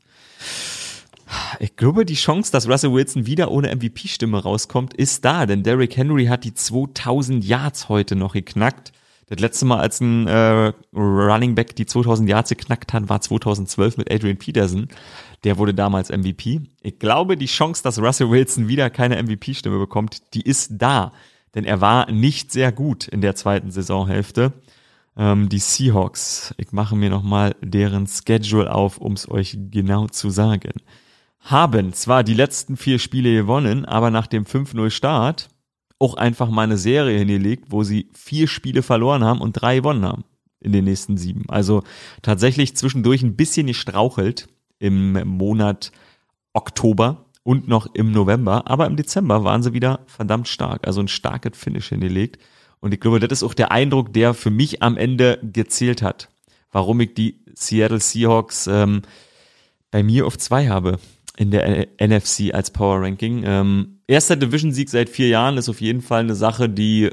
Ich 1.60 1.76
glaube, 1.76 2.06
die 2.06 2.16
Chance, 2.16 2.52
dass 2.52 2.68
Russell 2.68 2.94
Wilson 2.94 3.26
wieder 3.26 3.52
ohne 3.52 3.76
MVP-Stimme 3.76 4.42
rauskommt, 4.42 4.94
ist 4.94 5.26
da, 5.26 5.46
denn 5.46 5.64
Derrick 5.64 5.98
Henry 5.98 6.26
hat 6.28 6.44
die 6.44 6.54
2000 6.54 7.44
Yards 7.44 7.90
heute 7.90 8.16
noch 8.16 8.34
geknackt. 8.34 8.94
Das 9.30 9.40
letzte 9.40 9.66
Mal, 9.66 9.80
als 9.80 10.00
ein 10.00 10.26
äh, 10.28 10.72
Running 10.94 11.54
Back 11.54 11.76
die 11.76 11.86
2000 11.86 12.30
Yards 12.30 12.50
geknackt 12.50 12.94
hat, 12.94 13.10
war 13.10 13.20
2012 13.20 13.98
mit 13.98 14.12
Adrian 14.12 14.38
Peterson. 14.38 14.88
Der 15.44 15.58
wurde 15.58 15.74
damals 15.74 16.10
MVP. 16.10 16.62
Ich 16.82 17.00
glaube, 17.00 17.36
die 17.36 17.46
Chance, 17.46 17.84
dass 17.84 18.00
Russell 18.00 18.30
Wilson 18.30 18.70
wieder 18.70 18.90
keine 18.90 19.22
MVP-Stimme 19.22 19.78
bekommt, 19.78 20.34
die 20.34 20.42
ist 20.42 20.72
da. 20.78 21.12
Denn 21.56 21.66
er 21.66 21.82
war 21.82 22.10
nicht 22.10 22.54
sehr 22.54 22.72
gut 22.72 23.08
in 23.08 23.20
der 23.20 23.36
zweiten 23.36 23.70
Saisonhälfte. 23.70 24.54
Ähm, 25.18 25.50
die 25.50 25.60
Seahawks, 25.60 26.54
ich 26.58 26.72
mache 26.72 26.96
mir 26.96 27.10
nochmal 27.10 27.56
deren 27.62 28.08
Schedule 28.08 28.74
auf, 28.74 28.98
um 28.98 29.14
es 29.14 29.30
euch 29.30 29.58
genau 29.72 30.08
zu 30.08 30.30
sagen, 30.30 30.72
haben 31.48 31.94
zwar 31.94 32.24
die 32.24 32.34
letzten 32.34 32.76
vier 32.76 33.00
Spiele 33.00 33.34
gewonnen, 33.34 33.86
aber 33.86 34.12
nach 34.12 34.28
dem 34.28 34.44
5-0 34.44 34.90
Start 34.90 35.50
auch 35.98 36.16
einfach 36.16 36.50
mal 36.50 36.64
eine 36.64 36.78
Serie 36.78 37.18
hingelegt, 37.18 37.66
wo 37.70 37.84
sie 37.84 38.10
vier 38.14 38.48
Spiele 38.48 38.84
verloren 38.84 39.24
haben 39.24 39.42
und 39.42 39.54
drei 39.54 39.78
gewonnen 39.78 40.06
haben 40.06 40.26
in 40.60 40.74
den 40.74 40.84
nächsten 40.84 41.18
sieben. 41.18 41.46
Also 41.48 41.84
tatsächlich 42.22 42.76
zwischendurch 42.76 43.24
ein 43.24 43.36
bisschen 43.36 43.68
gestrauchelt 43.68 44.48
im 44.80 45.14
Monat 45.28 45.92
Oktober 46.54 47.26
und 47.44 47.68
noch 47.68 47.88
im 47.94 48.12
November, 48.12 48.70
aber 48.70 48.86
im 48.86 48.98
Dezember 48.98 49.44
waren 49.46 49.64
sie 49.64 49.74
wieder 49.74 50.02
verdammt 50.06 50.50
stark, 50.50 50.86
also 50.86 51.00
ein 51.00 51.08
starkes 51.08 51.58
Finish 51.58 51.90
hingelegt. 51.90 52.40
Und 52.82 52.94
ich 52.94 53.00
glaube, 53.00 53.20
das 53.20 53.40
ist 53.40 53.44
auch 53.44 53.54
der 53.54 53.72
Eindruck, 53.72 54.12
der 54.12 54.34
für 54.34 54.52
mich 54.52 54.84
am 54.84 54.98
Ende 54.98 55.40
gezählt 55.42 56.02
hat, 56.02 56.30
warum 56.72 57.00
ich 57.00 57.14
die 57.14 57.40
Seattle 57.56 58.02
Seahawks 58.02 58.68
ähm, 58.68 59.02
bei 59.90 60.04
mir 60.04 60.28
auf 60.28 60.38
zwei 60.38 60.68
habe 60.68 61.00
in 61.38 61.52
der 61.52 61.88
NFC 62.02 62.54
als 62.54 62.72
Power 62.72 63.02
Ranking. 63.02 63.44
Ähm, 63.46 64.00
erster 64.08 64.36
Division-Sieg 64.36 64.90
seit 64.90 65.10
vier 65.10 65.30
Jahren 65.30 65.58
ist 65.58 65.70
auf 65.70 65.80
jeden 65.80 66.02
Fall 66.02 66.22
eine 66.22 66.36
Sache, 66.36 66.68
die 66.68 67.12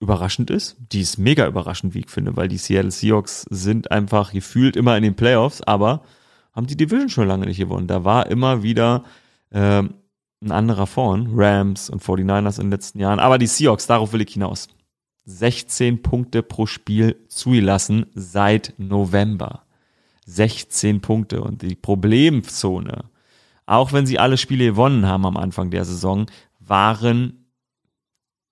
überraschend 0.00 0.50
ist. 0.50 0.76
Die 0.92 1.00
ist 1.00 1.18
mega 1.18 1.46
überraschend, 1.46 1.94
wie 1.94 2.00
ich 2.00 2.10
finde, 2.10 2.36
weil 2.36 2.48
die 2.48 2.56
Seattle 2.56 2.90
Seahawks 2.90 3.44
sind 3.50 3.90
einfach 3.90 4.32
gefühlt 4.32 4.76
immer 4.76 4.96
in 4.96 5.02
den 5.02 5.14
Playoffs, 5.14 5.62
aber 5.62 6.02
haben 6.52 6.66
die 6.66 6.76
Division 6.76 7.08
schon 7.08 7.28
lange 7.28 7.46
nicht 7.46 7.58
gewonnen. 7.58 7.86
Da 7.86 8.04
war 8.04 8.28
immer 8.28 8.62
wieder 8.62 9.04
ähm, 9.52 9.94
ein 10.42 10.52
anderer 10.52 10.86
vorn, 10.86 11.30
Rams 11.34 11.90
und 11.90 12.02
49ers 12.02 12.58
in 12.58 12.66
den 12.66 12.72
letzten 12.72 12.98
Jahren. 12.98 13.20
Aber 13.20 13.38
die 13.38 13.46
Seahawks, 13.46 13.86
darauf 13.86 14.12
will 14.12 14.22
ich 14.22 14.32
hinaus. 14.32 14.68
16 15.24 16.02
Punkte 16.02 16.42
pro 16.42 16.66
Spiel 16.66 17.16
zugelassen 17.28 18.06
seit 18.14 18.74
November. 18.76 19.64
16 20.26 21.00
Punkte 21.00 21.42
und 21.42 21.62
die 21.62 21.74
Problemzone, 21.74 23.04
auch 23.66 23.92
wenn 23.92 24.06
sie 24.06 24.18
alle 24.18 24.36
Spiele 24.36 24.66
gewonnen 24.66 25.06
haben 25.06 25.26
am 25.26 25.36
Anfang 25.36 25.70
der 25.70 25.84
Saison, 25.84 26.26
waren 26.60 27.46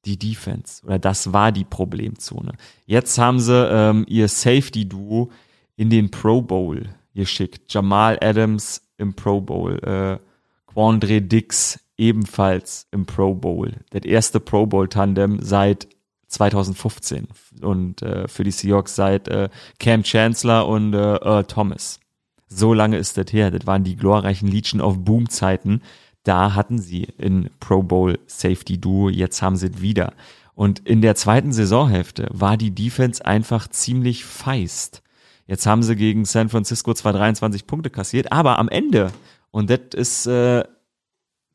die 0.05 0.19
Defense 0.19 0.85
oder 0.85 0.99
das 0.99 1.33
war 1.33 1.53
die 1.53 1.65
Problemzone. 1.65 2.53
Jetzt 2.87 3.19
haben 3.19 3.39
sie 3.39 3.69
ähm, 3.71 4.05
ihr 4.09 4.29
Safety-Duo 4.29 5.31
in 5.77 5.91
den 5.91 6.11
Pro 6.11 6.43
Bowl 6.43 6.89
geschickt. 7.15 7.73
Jamal 7.73 8.19
Adams 8.21 8.83
im 8.97 9.15
Pro 9.15 9.41
Bowl, 9.41 9.79
äh, 9.83 10.19
Quandre 10.67 11.21
Dix 11.21 11.81
ebenfalls 11.97 12.87
im 12.93 13.07
Pro 13.07 13.35
Bowl. 13.35 13.75
Das 13.91 14.05
erste 14.05 14.41
Pro 14.41 14.67
Bowl 14.67 14.89
Tandem 14.89 15.41
seit 15.43 15.89
2015 16.31 17.29
und 17.61 18.03
äh, 18.03 18.29
für 18.29 18.45
die 18.45 18.53
Seahawks 18.53 18.95
seit 18.95 19.29
äh, 19.29 19.49
Cam 19.79 20.05
Chancellor 20.05 20.67
und 20.67 20.95
äh, 20.95 21.17
Earl 21.17 21.45
Thomas. 21.45 22.01
So 22.47 22.73
lange 22.73 22.97
ist 22.97 23.17
das 23.17 23.33
her. 23.33 23.51
Das 23.51 23.67
waren 23.67 23.85
die 23.85 23.97
glorreichen 23.97 24.49
Legion 24.49 24.81
of 24.81 24.99
Boom 25.05 25.29
Zeiten. 25.29 25.83
Da 26.25 26.55
hatten 26.55 26.79
sie 26.79 27.05
in 27.19 27.51
Pro 27.61 27.83
Bowl 27.83 28.19
Safety 28.27 28.81
Duo. 28.81 29.09
Jetzt 29.09 29.43
haben 29.43 29.57
sie 29.57 29.69
es 29.69 29.81
wieder. 29.81 30.13
Und 30.55 30.81
in 30.81 31.01
der 31.01 31.15
zweiten 31.15 31.53
Saisonhälfte 31.53 32.29
war 32.33 32.57
die 32.57 32.75
Defense 32.75 33.25
einfach 33.25 33.69
ziemlich 33.69 34.25
feist. 34.25 35.03
Jetzt 35.47 35.67
haben 35.67 35.83
sie 35.83 35.97
gegen 35.97 36.25
San 36.25 36.49
Francisco 36.49 36.95
zwar 36.95 37.13
23 37.13 37.67
Punkte 37.67 37.91
kassiert, 37.91 38.31
aber 38.31 38.59
am 38.59 38.69
Ende, 38.69 39.11
und 39.51 39.71
das 39.71 39.81
ist 39.95 40.27
äh, 40.27 40.65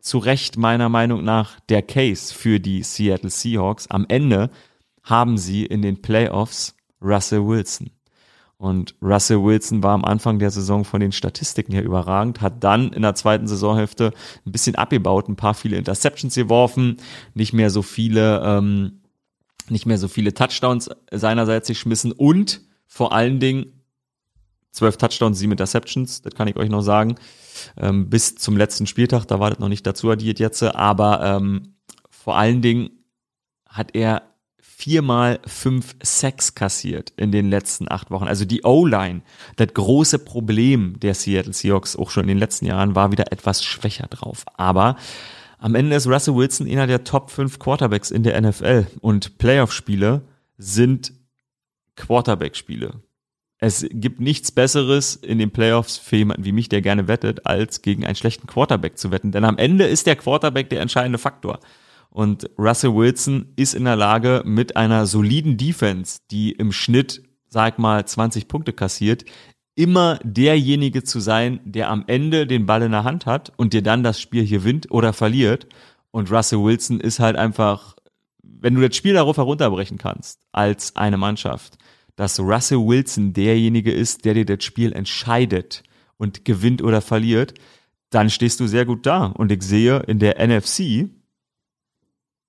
zu 0.05 0.19
Recht 0.19 0.55
meiner 0.55 0.87
Meinung 0.87 1.23
nach 1.23 1.59
der 1.61 1.81
Case 1.81 2.31
für 2.33 2.59
die 2.59 2.83
Seattle 2.83 3.31
Seahawks, 3.31 3.87
am 3.87 4.05
Ende 4.07 4.51
haben 5.01 5.37
sie 5.37 5.65
in 5.65 5.81
den 5.81 6.01
Playoffs 6.01 6.75
Russell 7.01 7.45
Wilson. 7.45 7.89
Und 8.57 8.95
Russell 9.01 9.43
Wilson 9.43 9.81
war 9.81 9.93
am 9.93 10.05
Anfang 10.05 10.37
der 10.37 10.51
Saison 10.51 10.85
von 10.85 11.01
den 11.01 11.11
Statistiken 11.11 11.73
her 11.73 11.83
überragend, 11.83 12.39
hat 12.39 12.63
dann 12.63 12.93
in 12.93 13.01
der 13.01 13.15
zweiten 13.15 13.47
Saisonhälfte 13.47 14.13
ein 14.45 14.51
bisschen 14.51 14.75
abgebaut, 14.75 15.27
ein 15.27 15.35
paar 15.35 15.55
viele 15.55 15.75
Interceptions 15.75 16.35
geworfen, 16.35 16.97
nicht 17.33 17.53
mehr 17.53 17.71
so 17.71 17.81
viele, 17.81 18.41
ähm, 18.45 19.01
nicht 19.69 19.87
mehr 19.87 19.97
so 19.97 20.07
viele 20.07 20.35
Touchdowns 20.35 20.89
seinerseits 21.11 21.67
geschmissen 21.67 22.11
und 22.11 22.61
vor 22.85 23.11
allen 23.11 23.39
Dingen 23.39 23.74
zwölf 24.75 24.97
Touchdowns, 24.97 25.39
sieben 25.39 25.53
Interceptions, 25.53 26.21
das 26.21 26.35
kann 26.35 26.47
ich 26.47 26.57
euch 26.57 26.69
noch 26.69 26.81
sagen, 26.81 27.15
ähm, 27.77 28.09
bis 28.09 28.35
zum 28.35 28.57
letzten 28.57 28.87
Spieltag, 28.87 29.25
da 29.25 29.39
war 29.39 29.49
das 29.49 29.59
noch 29.59 29.69
nicht 29.69 29.87
dazu 29.87 30.09
addiert 30.11 30.39
jetzt, 30.39 30.61
aber 30.61 31.23
ähm, 31.23 31.75
vor 32.09 32.37
allen 32.37 32.61
Dingen 32.61 32.89
hat 33.67 33.95
er 33.95 34.23
viermal 34.59 35.39
fünf 35.47 35.95
Sacks 36.03 36.53
kassiert 36.53 37.13
in 37.15 37.31
den 37.31 37.49
letzten 37.49 37.89
acht 37.89 38.11
Wochen. 38.11 38.27
Also 38.27 38.43
die 38.43 38.63
O-Line, 38.63 39.21
das 39.55 39.73
große 39.73 40.19
Problem 40.19 40.99
der 40.99 41.13
Seattle 41.13 41.53
Seahawks 41.53 41.95
auch 41.95 42.09
schon 42.09 42.23
in 42.23 42.29
den 42.29 42.37
letzten 42.39 42.65
Jahren, 42.65 42.93
war 42.93 43.11
wieder 43.11 43.31
etwas 43.31 43.63
schwächer 43.63 44.07
drauf. 44.07 44.43
Aber 44.55 44.97
am 45.59 45.75
Ende 45.75 45.95
ist 45.95 46.07
Russell 46.07 46.35
Wilson 46.35 46.67
einer 46.67 46.87
der 46.87 47.05
Top 47.05 47.31
5 47.31 47.57
Quarterbacks 47.57 48.11
in 48.11 48.23
der 48.23 48.39
NFL 48.39 48.87
und 48.99 49.37
Playoff-Spiele 49.37 50.23
sind 50.57 51.13
Quarterback-Spiele. 51.95 53.01
Es 53.59 53.87
gibt 53.89 54.19
nichts 54.19 54.51
Besseres 54.51 55.15
in 55.15 55.39
den 55.39 55.51
Playoffs 55.51 55.97
für 55.97 56.17
jemanden 56.17 56.43
wie 56.43 56.51
mich, 56.51 56.67
der 56.67 56.81
gerne 56.81 57.07
wettet, 57.07 57.45
als 57.45 57.81
gegen 57.81 58.05
einen 58.05 58.15
schlechten 58.15 58.47
Quarterback 58.47 58.97
zu 58.97 59.11
wetten. 59.11 59.31
Denn 59.31 59.45
am 59.45 59.57
Ende 59.57 59.85
ist 59.85 60.07
der 60.07 60.17
Quarterback 60.17 60.69
der 60.69 60.81
entscheidende 60.81 61.17
Faktor. 61.17 61.59
Und 62.09 62.49
Russell 62.57 62.95
Wilson 62.95 63.53
ist 63.55 63.73
in 63.73 63.85
der 63.85 63.95
Lage, 63.95 64.41
mit 64.45 64.75
einer 64.75 65.05
soliden 65.05 65.57
Defense, 65.57 66.19
die 66.31 66.51
im 66.51 66.71
Schnitt, 66.71 67.23
sag 67.47 67.79
mal, 67.79 68.05
20 68.05 68.47
Punkte 68.47 68.73
kassiert, 68.73 69.25
immer 69.75 70.19
derjenige 70.23 71.03
zu 71.03 71.19
sein, 71.19 71.59
der 71.65 71.89
am 71.89 72.05
Ende 72.07 72.47
den 72.47 72.65
Ball 72.65 72.81
in 72.83 72.91
der 72.91 73.03
Hand 73.03 73.25
hat 73.25 73.51
und 73.57 73.73
dir 73.73 73.81
dann 73.81 74.03
das 74.03 74.19
Spiel 74.21 74.43
hier 74.43 74.59
gewinnt 74.59 74.91
oder 74.91 75.11
verliert. 75.11 75.67
Und 76.11 76.31
Russell 76.31 76.63
Wilson 76.63 77.01
ist 77.01 77.19
halt 77.19 77.35
einfach, 77.35 77.95
wenn 78.41 78.75
du 78.75 78.87
das 78.87 78.95
Spiel 78.95 79.13
darauf 79.13 79.37
herunterbrechen 79.37 79.97
kannst, 79.97 80.39
als 80.53 80.95
eine 80.95 81.17
Mannschaft, 81.17 81.77
dass 82.15 82.39
Russell 82.39 82.79
Wilson 82.79 83.33
derjenige 83.33 83.91
ist, 83.91 84.25
der 84.25 84.33
dir 84.33 84.45
das 84.45 84.63
Spiel 84.63 84.93
entscheidet 84.93 85.83
und 86.17 86.45
gewinnt 86.45 86.81
oder 86.81 87.01
verliert, 87.01 87.53
dann 88.09 88.29
stehst 88.29 88.59
du 88.59 88.67
sehr 88.67 88.85
gut 88.85 89.05
da. 89.05 89.25
Und 89.25 89.51
ich 89.51 89.63
sehe 89.63 89.99
in 90.07 90.19
der 90.19 90.45
NFC, 90.45 91.09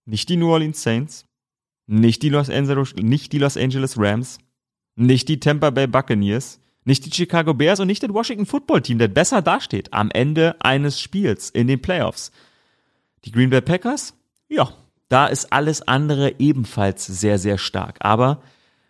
nicht 0.05 0.29
die 0.29 0.37
New 0.37 0.51
Orleans 0.51 0.83
Saints, 0.83 1.25
nicht 1.87 2.23
die 2.23 2.29
Los 2.29 2.51
Angeles, 2.51 2.95
nicht 2.95 3.33
die 3.33 3.39
Los 3.39 3.57
Angeles 3.57 3.99
Rams, 3.99 4.39
nicht 4.95 5.29
die 5.29 5.41
Tampa 5.41 5.71
Bay 5.71 5.87
Buccaneers, 5.87 6.61
nicht 6.85 7.05
die 7.05 7.11
Chicago 7.13 7.53
Bears 7.53 7.81
und 7.81 7.89
nicht 7.89 8.03
das 8.03 8.13
Washington 8.13 8.47
Football 8.47 8.83
Team, 8.83 8.99
das 8.99 9.13
besser 9.13 9.43
dasteht 9.43 9.93
am 9.93 10.11
Ende 10.11 10.57
eines 10.61 11.01
Spiels 11.01 11.51
in 11.51 11.67
den 11.67 11.83
Playoffs. 11.83 12.31
Die 13.25 13.33
Green 13.33 13.51
Bay 13.51 13.61
Packers? 13.61 14.15
Ja, 14.49 14.73
da 15.09 15.27
ist 15.27 15.53
alles 15.53 15.83
andere 15.83 16.37
ebenfalls 16.39 17.05
sehr, 17.07 17.39
sehr 17.39 17.59
stark. 17.59 17.97
Aber 18.01 18.43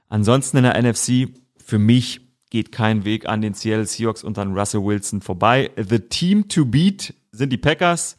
ansonsten 0.09 0.59
in 0.59 0.63
der 0.65 0.81
NFC, 0.81 1.29
für 1.57 1.79
mich 1.79 2.21
geht 2.51 2.73
kein 2.73 3.05
Weg 3.05 3.29
an 3.29 3.41
den 3.41 3.55
Seattle 3.55 3.87
Seahawks 3.87 4.23
und 4.23 4.39
an 4.39 4.57
Russell 4.57 4.85
Wilson 4.85 5.21
vorbei. 5.21 5.71
The 5.77 5.99
Team 5.99 6.49
to 6.49 6.65
beat 6.65 7.15
sind 7.33 7.51
die 7.51 7.59
Packers. 7.59 8.19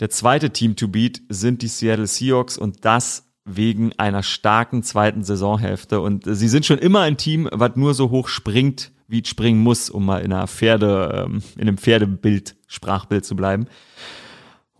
Der 0.00 0.10
zweite 0.10 0.50
Team 0.50 0.76
to 0.76 0.88
beat 0.88 1.22
sind 1.28 1.62
die 1.62 1.68
Seattle 1.68 2.06
Seahawks 2.06 2.58
und 2.58 2.84
das 2.84 3.24
wegen 3.44 3.92
einer 3.98 4.22
starken 4.22 4.82
zweiten 4.82 5.22
Saisonhälfte. 5.22 6.00
Und 6.00 6.24
sie 6.26 6.48
sind 6.48 6.64
schon 6.64 6.78
immer 6.78 7.00
ein 7.00 7.16
Team, 7.16 7.48
was 7.52 7.76
nur 7.76 7.94
so 7.94 8.10
hoch 8.10 8.28
springt, 8.28 8.90
wie 9.06 9.20
es 9.20 9.28
springen 9.28 9.60
muss, 9.60 9.90
um 9.90 10.06
mal 10.06 10.22
in 10.22 10.32
einer 10.32 10.48
Pferde, 10.48 11.26
ähm, 11.26 11.42
in 11.56 11.68
einem 11.68 11.78
Pferdebild, 11.78 12.56
Sprachbild 12.66 13.24
zu 13.24 13.36
bleiben. 13.36 13.66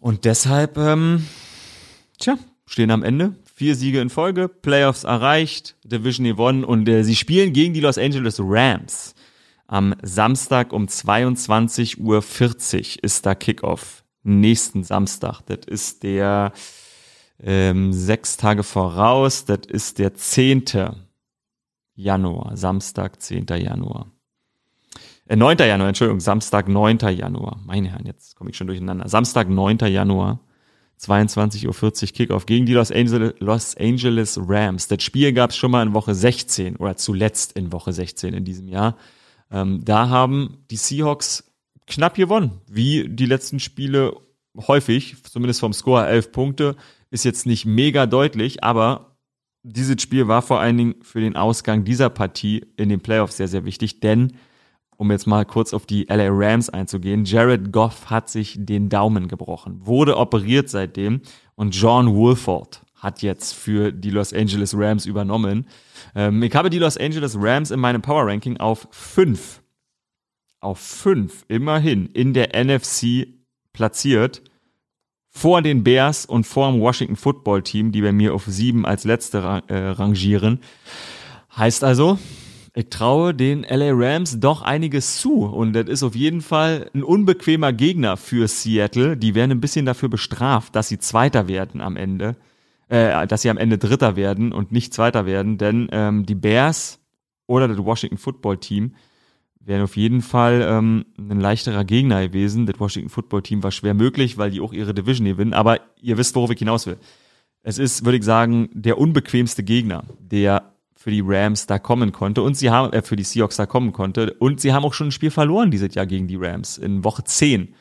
Und 0.00 0.24
deshalb, 0.24 0.78
ähm, 0.78 1.26
tja, 2.18 2.36
stehen 2.66 2.90
am 2.90 3.02
Ende. 3.02 3.34
Vier 3.64 3.76
Siege 3.76 4.02
in 4.02 4.10
Folge, 4.10 4.48
Playoffs 4.48 5.04
erreicht, 5.04 5.74
Division 5.84 6.26
gewonnen 6.26 6.64
und 6.64 6.86
äh, 6.86 7.02
sie 7.02 7.16
spielen 7.16 7.54
gegen 7.54 7.72
die 7.72 7.80
Los 7.80 7.96
Angeles 7.96 8.38
Rams. 8.38 9.14
Am 9.66 9.94
Samstag 10.02 10.70
um 10.74 10.84
22.40 10.84 11.98
Uhr 11.98 13.02
ist 13.02 13.24
da 13.24 13.34
Kickoff 13.34 14.04
nächsten 14.22 14.84
Samstag. 14.84 15.40
Das 15.46 15.60
ist 15.66 16.02
der 16.02 16.52
ähm, 17.42 17.94
sechs 17.94 18.36
Tage 18.36 18.64
voraus, 18.64 19.46
das 19.46 19.60
ist 19.66 19.98
der 19.98 20.12
10. 20.12 20.64
Januar, 21.94 22.58
Samstag, 22.58 23.22
10. 23.22 23.46
Januar. 23.46 24.10
Äh, 25.26 25.36
9. 25.36 25.56
Januar, 25.56 25.88
Entschuldigung, 25.88 26.20
Samstag, 26.20 26.68
9. 26.68 26.98
Januar. 26.98 27.62
Meine 27.64 27.88
Herren, 27.88 28.04
jetzt 28.04 28.36
komme 28.36 28.50
ich 28.50 28.58
schon 28.58 28.66
durcheinander. 28.66 29.08
Samstag, 29.08 29.48
9. 29.48 29.78
Januar, 29.86 30.40
22.40 31.00 31.66
Uhr 31.66 32.12
Kickoff 32.12 32.46
gegen 32.46 32.66
die 32.66 32.72
Los 32.72 32.90
Angeles, 32.90 33.34
Los 33.38 33.76
Angeles 33.76 34.38
Rams. 34.40 34.88
Das 34.88 35.02
Spiel 35.02 35.32
gab 35.32 35.50
es 35.50 35.56
schon 35.56 35.70
mal 35.70 35.82
in 35.82 35.94
Woche 35.94 36.14
16 36.14 36.76
oder 36.76 36.96
zuletzt 36.96 37.52
in 37.52 37.72
Woche 37.72 37.92
16 37.92 38.34
in 38.34 38.44
diesem 38.44 38.68
Jahr. 38.68 38.96
Ähm, 39.50 39.84
da 39.84 40.08
haben 40.08 40.58
die 40.70 40.76
Seahawks 40.76 41.52
knapp 41.86 42.14
gewonnen, 42.14 42.60
wie 42.68 43.08
die 43.08 43.26
letzten 43.26 43.60
Spiele 43.60 44.16
häufig, 44.56 45.16
zumindest 45.24 45.60
vom 45.60 45.72
Score 45.72 46.06
11 46.06 46.32
Punkte, 46.32 46.76
ist 47.10 47.24
jetzt 47.24 47.46
nicht 47.46 47.66
mega 47.66 48.06
deutlich, 48.06 48.64
aber 48.64 49.16
dieses 49.62 50.00
Spiel 50.00 50.28
war 50.28 50.42
vor 50.42 50.60
allen 50.60 50.76
Dingen 50.76 50.94
für 51.02 51.20
den 51.20 51.36
Ausgang 51.36 51.84
dieser 51.84 52.10
Partie 52.10 52.66
in 52.76 52.88
den 52.88 53.00
Playoffs 53.00 53.36
sehr, 53.36 53.48
sehr 53.48 53.64
wichtig, 53.64 54.00
denn 54.00 54.34
um 54.96 55.10
jetzt 55.10 55.26
mal 55.26 55.44
kurz 55.44 55.74
auf 55.74 55.86
die 55.86 56.04
LA 56.04 56.28
Rams 56.30 56.70
einzugehen, 56.70 57.24
Jared 57.24 57.72
Goff 57.72 58.10
hat 58.10 58.28
sich 58.28 58.56
den 58.58 58.88
Daumen 58.88 59.28
gebrochen, 59.28 59.80
wurde 59.84 60.16
operiert 60.16 60.68
seitdem 60.68 61.22
und 61.54 61.74
John 61.74 62.14
Wolford 62.14 62.82
hat 62.96 63.22
jetzt 63.22 63.52
für 63.54 63.92
die 63.92 64.10
Los 64.10 64.32
Angeles 64.32 64.74
Rams 64.76 65.04
übernommen. 65.04 65.66
Ähm, 66.14 66.42
ich 66.42 66.54
habe 66.54 66.70
die 66.70 66.78
Los 66.78 66.96
Angeles 66.96 67.36
Rams 67.38 67.70
in 67.70 67.78
meinem 67.78 68.00
Power 68.00 68.26
Ranking 68.26 68.56
auf 68.56 68.88
fünf 68.90 69.60
auf 70.64 70.78
fünf 70.78 71.44
immerhin 71.48 72.06
in 72.06 72.32
der 72.32 72.50
NFC 72.64 73.28
platziert. 73.72 74.42
Vor 75.28 75.62
den 75.62 75.82
Bears 75.82 76.26
und 76.26 76.46
vor 76.46 76.70
dem 76.70 76.80
Washington 76.80 77.16
Football 77.16 77.62
Team, 77.62 77.90
die 77.90 78.02
bei 78.02 78.12
mir 78.12 78.34
auf 78.34 78.44
sieben 78.46 78.86
als 78.86 79.04
letzte 79.04 79.62
äh, 79.66 79.74
rangieren. 79.76 80.60
Heißt 81.56 81.82
also, 81.82 82.18
ich 82.76 82.90
traue 82.90 83.34
den 83.34 83.62
LA 83.62 83.90
Rams 83.92 84.40
doch 84.40 84.62
einiges 84.62 85.20
zu. 85.20 85.44
Und 85.44 85.74
das 85.74 85.86
ist 85.86 86.02
auf 86.02 86.16
jeden 86.16 86.40
Fall 86.40 86.90
ein 86.92 87.04
unbequemer 87.04 87.72
Gegner 87.72 88.16
für 88.16 88.48
Seattle. 88.48 89.16
Die 89.16 89.36
werden 89.36 89.52
ein 89.52 89.60
bisschen 89.60 89.86
dafür 89.86 90.08
bestraft, 90.08 90.74
dass 90.74 90.88
sie 90.88 90.98
Zweiter 90.98 91.46
werden 91.46 91.80
am 91.80 91.96
Ende. 91.96 92.36
Äh, 92.88 93.26
dass 93.28 93.42
sie 93.42 93.50
am 93.50 93.58
Ende 93.58 93.78
Dritter 93.78 94.16
werden 94.16 94.52
und 94.52 94.72
nicht 94.72 94.92
Zweiter 94.92 95.24
werden. 95.24 95.56
Denn 95.56 95.88
ähm, 95.92 96.26
die 96.26 96.34
Bears 96.34 97.00
oder 97.46 97.68
das 97.68 97.78
Washington 97.78 98.18
Football 98.18 98.58
Team 98.58 98.94
wären 99.60 99.82
auf 99.82 99.96
jeden 99.96 100.20
Fall 100.20 100.66
ähm, 100.68 101.06
ein 101.16 101.40
leichterer 101.40 101.84
Gegner 101.84 102.26
gewesen. 102.26 102.66
Das 102.66 102.80
Washington 102.80 103.08
Football 103.08 103.42
Team 103.42 103.62
war 103.62 103.70
schwer 103.70 103.94
möglich, 103.94 104.36
weil 104.36 104.50
die 104.50 104.60
auch 104.60 104.72
ihre 104.72 104.94
Division 104.94 105.26
gewinnen. 105.26 105.54
Aber 105.54 105.78
ihr 106.00 106.18
wisst, 106.18 106.34
worauf 106.34 106.50
ich 106.50 106.58
hinaus 106.58 106.86
will. 106.86 106.98
Es 107.62 107.78
ist, 107.78 108.04
würde 108.04 108.18
ich 108.18 108.24
sagen, 108.24 108.68
der 108.72 108.98
unbequemste 108.98 109.62
Gegner, 109.62 110.04
der 110.18 110.73
für 111.04 111.10
die 111.10 111.22
Rams 111.22 111.66
da 111.66 111.78
kommen 111.78 112.12
konnte 112.12 112.40
und 112.40 112.56
sie 112.56 112.70
haben 112.70 112.90
äh, 112.94 113.02
für 113.02 113.14
die 113.14 113.24
Seahawks 113.24 113.56
da 113.56 113.66
kommen 113.66 113.92
konnte 113.92 114.32
und 114.38 114.58
sie 114.58 114.72
haben 114.72 114.86
auch 114.86 114.94
schon 114.94 115.08
ein 115.08 115.12
Spiel 115.12 115.30
verloren 115.30 115.70
dieses 115.70 115.94
Jahr 115.94 116.06
gegen 116.06 116.28
die 116.28 116.36
Rams 116.36 116.78
in 116.78 117.04
Woche 117.04 117.22
10. 117.24 117.74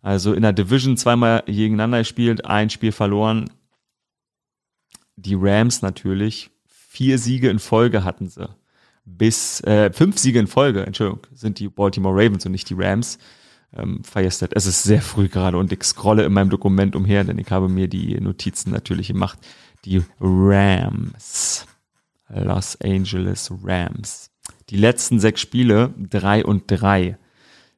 Also 0.00 0.32
in 0.32 0.42
der 0.42 0.52
Division 0.52 0.96
zweimal 0.96 1.42
gegeneinander 1.44 1.98
gespielt, 1.98 2.44
ein 2.44 2.70
Spiel 2.70 2.92
verloren. 2.92 3.50
Die 5.16 5.34
Rams 5.34 5.82
natürlich 5.82 6.52
vier 6.68 7.18
Siege 7.18 7.50
in 7.50 7.58
Folge 7.58 8.04
hatten 8.04 8.28
sie 8.28 8.48
bis 9.04 9.60
äh, 9.62 9.92
fünf 9.92 10.16
Siege 10.16 10.38
in 10.38 10.46
Folge, 10.46 10.86
Entschuldigung, 10.86 11.26
sind 11.34 11.58
die 11.58 11.68
Baltimore 11.68 12.14
Ravens 12.14 12.46
und 12.46 12.52
nicht 12.52 12.70
die 12.70 12.76
Rams. 12.78 13.18
Ähm, 13.76 14.02
es 14.14 14.66
ist 14.66 14.84
sehr 14.84 15.02
früh 15.02 15.26
gerade 15.26 15.58
und 15.58 15.72
ich 15.72 15.82
scrolle 15.82 16.24
in 16.24 16.32
meinem 16.32 16.50
Dokument 16.50 16.94
umher, 16.94 17.24
denn 17.24 17.40
ich 17.40 17.50
habe 17.50 17.68
mir 17.68 17.88
die 17.88 18.20
Notizen 18.20 18.70
natürlich 18.70 19.08
gemacht. 19.08 19.40
Die 19.84 20.00
Rams. 20.20 21.66
Los 22.28 22.78
Angeles 22.82 23.50
Rams. 23.62 24.30
Die 24.70 24.76
letzten 24.76 25.20
sechs 25.20 25.40
Spiele, 25.40 25.94
drei 25.96 26.44
und 26.44 26.64
drei. 26.66 27.18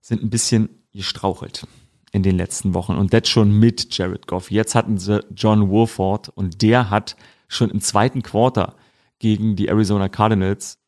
sind 0.00 0.22
ein 0.22 0.30
bisschen 0.30 0.68
gestrauchelt 0.92 1.66
in 2.12 2.22
den 2.22 2.36
letzten 2.36 2.74
Wochen 2.74 2.96
und 2.96 3.12
das 3.12 3.28
schon 3.28 3.52
mit 3.52 3.96
Jared 3.96 4.26
Goff. 4.26 4.50
Jetzt 4.50 4.74
hatten 4.74 4.98
sie 4.98 5.24
John 5.34 5.70
Wolford 5.70 6.28
und 6.30 6.62
der 6.62 6.90
hat 6.90 7.16
schon 7.46 7.70
im 7.70 7.80
zweiten 7.80 8.22
Quarter 8.22 8.74
gegen 9.20 9.54
die 9.54 9.68
Arizona 9.68 10.08
Cardinals 10.08 10.78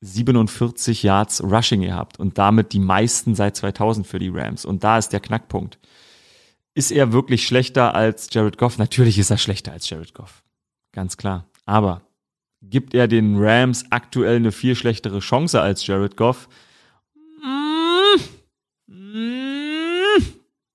47 0.00 1.02
Yards 1.02 1.42
Rushing 1.42 1.80
gehabt 1.80 2.20
und 2.20 2.38
damit 2.38 2.72
die 2.72 2.78
meisten 2.78 3.34
seit 3.34 3.56
2000 3.56 4.06
für 4.06 4.20
die 4.20 4.28
Rams. 4.28 4.64
Und 4.64 4.84
da 4.84 4.98
ist 4.98 5.12
der 5.12 5.20
Knackpunkt. 5.20 5.78
Ist 6.74 6.92
er 6.92 7.12
wirklich 7.12 7.44
schlechter 7.44 7.94
als 7.96 8.28
Jared 8.30 8.58
Goff? 8.58 8.78
Natürlich 8.78 9.18
ist 9.18 9.30
er 9.30 9.38
schlechter 9.38 9.72
als 9.72 9.90
Jared 9.90 10.14
Goff. 10.14 10.44
Ganz 10.92 11.16
klar. 11.16 11.46
Aber 11.64 12.02
gibt 12.62 12.94
er 12.94 13.08
den 13.08 13.36
Rams 13.38 13.86
aktuell 13.90 14.36
eine 14.36 14.52
viel 14.52 14.74
schlechtere 14.74 15.20
Chance 15.20 15.60
als 15.60 15.86
Jared 15.86 16.16
Goff? 16.16 16.48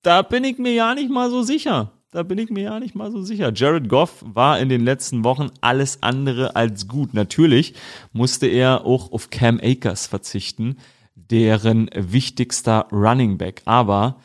Da 0.02 0.22
bin 0.22 0.44
ich 0.44 0.58
mir 0.58 0.72
ja 0.72 0.94
nicht 0.94 1.10
mal 1.10 1.30
so 1.30 1.42
sicher. 1.42 1.92
Da 2.10 2.22
bin 2.22 2.38
ich 2.38 2.50
mir 2.50 2.62
ja 2.62 2.78
nicht 2.78 2.94
mal 2.94 3.10
so 3.10 3.22
sicher. 3.22 3.52
Jared 3.52 3.88
Goff 3.88 4.22
war 4.24 4.60
in 4.60 4.68
den 4.68 4.82
letzten 4.82 5.24
Wochen 5.24 5.50
alles 5.62 6.02
andere 6.02 6.54
als 6.54 6.86
gut. 6.86 7.12
Natürlich 7.12 7.74
musste 8.12 8.46
er 8.46 8.84
auch 8.84 9.10
auf 9.10 9.30
Cam 9.30 9.58
Akers 9.60 10.06
verzichten, 10.06 10.76
deren 11.16 11.90
wichtigster 11.92 12.86
Running 12.92 13.36
Back. 13.36 13.62
Aber 13.64 14.20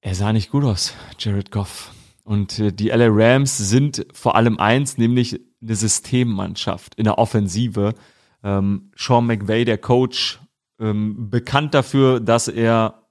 er 0.00 0.16
sah 0.16 0.32
nicht 0.32 0.50
gut 0.50 0.64
aus, 0.64 0.94
Jared 1.16 1.52
Goff. 1.52 1.92
Und 2.24 2.58
äh, 2.58 2.72
die 2.72 2.88
LA 2.88 3.08
Rams 3.08 3.58
sind 3.58 4.06
vor 4.12 4.36
allem 4.36 4.58
eins, 4.58 4.98
nämlich 4.98 5.40
eine 5.60 5.74
Systemmannschaft 5.74 6.94
in 6.96 7.04
der 7.04 7.18
Offensive. 7.18 7.94
Ähm, 8.42 8.90
Sean 8.96 9.26
McVay, 9.26 9.64
der 9.64 9.78
Coach, 9.78 10.40
ähm, 10.80 11.30
bekannt 11.30 11.74
dafür, 11.74 12.20
dass 12.20 12.48
er 12.48 13.02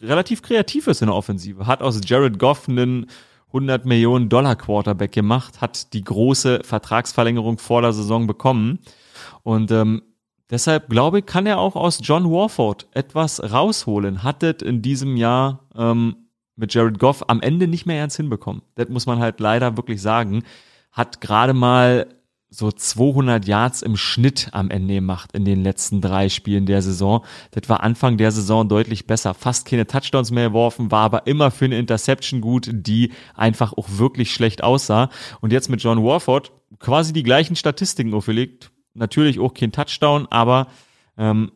relativ 0.00 0.42
kreativ 0.42 0.86
ist 0.86 1.02
in 1.02 1.06
der 1.06 1.16
Offensive. 1.16 1.66
Hat 1.66 1.82
aus 1.82 2.00
Jared 2.04 2.38
Goff 2.38 2.68
einen 2.68 3.06
100 3.48 3.86
Millionen 3.86 4.28
Dollar 4.28 4.56
Quarterback 4.56 5.12
gemacht, 5.12 5.60
hat 5.60 5.92
die 5.92 6.04
große 6.04 6.60
Vertragsverlängerung 6.64 7.58
vor 7.58 7.82
der 7.82 7.92
Saison 7.92 8.26
bekommen. 8.26 8.78
Und 9.42 9.70
ähm, 9.70 10.02
deshalb 10.50 10.90
glaube 10.90 11.20
ich, 11.20 11.26
kann 11.26 11.46
er 11.46 11.58
auch 11.58 11.74
aus 11.74 12.00
John 12.02 12.30
Warford 12.30 12.88
etwas 12.92 13.42
rausholen. 13.42 14.22
Hattet 14.22 14.62
in 14.62 14.82
diesem 14.82 15.16
Jahr 15.16 15.66
ähm, 15.74 16.27
mit 16.58 16.74
Jared 16.74 16.98
Goff 16.98 17.24
am 17.28 17.40
Ende 17.40 17.68
nicht 17.68 17.86
mehr 17.86 17.98
ernst 17.98 18.16
hinbekommen. 18.16 18.62
Das 18.74 18.88
muss 18.88 19.06
man 19.06 19.20
halt 19.20 19.40
leider 19.40 19.76
wirklich 19.76 20.02
sagen. 20.02 20.42
Hat 20.92 21.20
gerade 21.20 21.54
mal 21.54 22.06
so 22.50 22.72
200 22.72 23.46
Yards 23.46 23.82
im 23.82 23.96
Schnitt 23.96 24.48
am 24.52 24.70
Ende 24.70 24.94
gemacht 24.94 25.32
in 25.34 25.44
den 25.44 25.62
letzten 25.62 26.00
drei 26.00 26.28
Spielen 26.28 26.64
der 26.64 26.80
Saison. 26.80 27.24
Das 27.50 27.68
war 27.68 27.82
Anfang 27.82 28.16
der 28.16 28.32
Saison 28.32 28.68
deutlich 28.68 29.06
besser. 29.06 29.34
Fast 29.34 29.66
keine 29.66 29.86
Touchdowns 29.86 30.30
mehr 30.30 30.48
geworfen, 30.48 30.90
war 30.90 31.04
aber 31.04 31.26
immer 31.26 31.50
für 31.50 31.66
eine 31.66 31.78
Interception 31.78 32.40
gut, 32.40 32.70
die 32.72 33.12
einfach 33.34 33.74
auch 33.74 33.86
wirklich 33.90 34.32
schlecht 34.32 34.64
aussah. 34.64 35.10
Und 35.40 35.52
jetzt 35.52 35.68
mit 35.68 35.82
John 35.82 36.02
Warford 36.02 36.52
quasi 36.78 37.12
die 37.12 37.22
gleichen 37.22 37.54
Statistiken 37.54 38.14
aufgelegt. 38.14 38.70
Natürlich 38.94 39.38
auch 39.38 39.52
kein 39.52 39.70
Touchdown, 39.70 40.26
aber 40.30 40.68
ähm, 41.18 41.52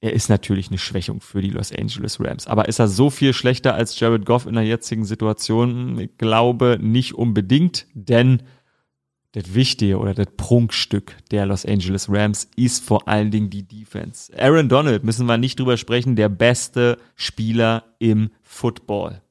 er 0.00 0.14
ist 0.14 0.30
natürlich 0.30 0.68
eine 0.68 0.78
Schwächung 0.78 1.20
für 1.20 1.42
die 1.42 1.50
Los 1.50 1.72
Angeles 1.72 2.18
Rams. 2.20 2.46
Aber 2.46 2.68
ist 2.68 2.78
er 2.78 2.88
so 2.88 3.10
viel 3.10 3.34
schlechter 3.34 3.74
als 3.74 3.98
Jared 4.00 4.24
Goff 4.24 4.46
in 4.46 4.54
der 4.54 4.64
jetzigen 4.64 5.04
Situation? 5.04 5.98
Ich 5.98 6.16
glaube 6.16 6.78
nicht 6.80 7.14
unbedingt, 7.14 7.86
denn 7.92 8.42
das 9.32 9.54
Wichtige 9.54 9.98
oder 9.98 10.14
das 10.14 10.28
Prunkstück 10.36 11.16
der 11.30 11.46
Los 11.46 11.66
Angeles 11.66 12.08
Rams 12.08 12.48
ist 12.56 12.82
vor 12.84 13.06
allen 13.06 13.30
Dingen 13.30 13.50
die 13.50 13.62
Defense. 13.62 14.32
Aaron 14.36 14.68
Donald, 14.68 15.04
müssen 15.04 15.26
wir 15.26 15.36
nicht 15.36 15.60
drüber 15.60 15.76
sprechen, 15.76 16.16
der 16.16 16.30
beste 16.30 16.96
Spieler 17.14 17.84
im 17.98 18.30
Football. 18.42 19.22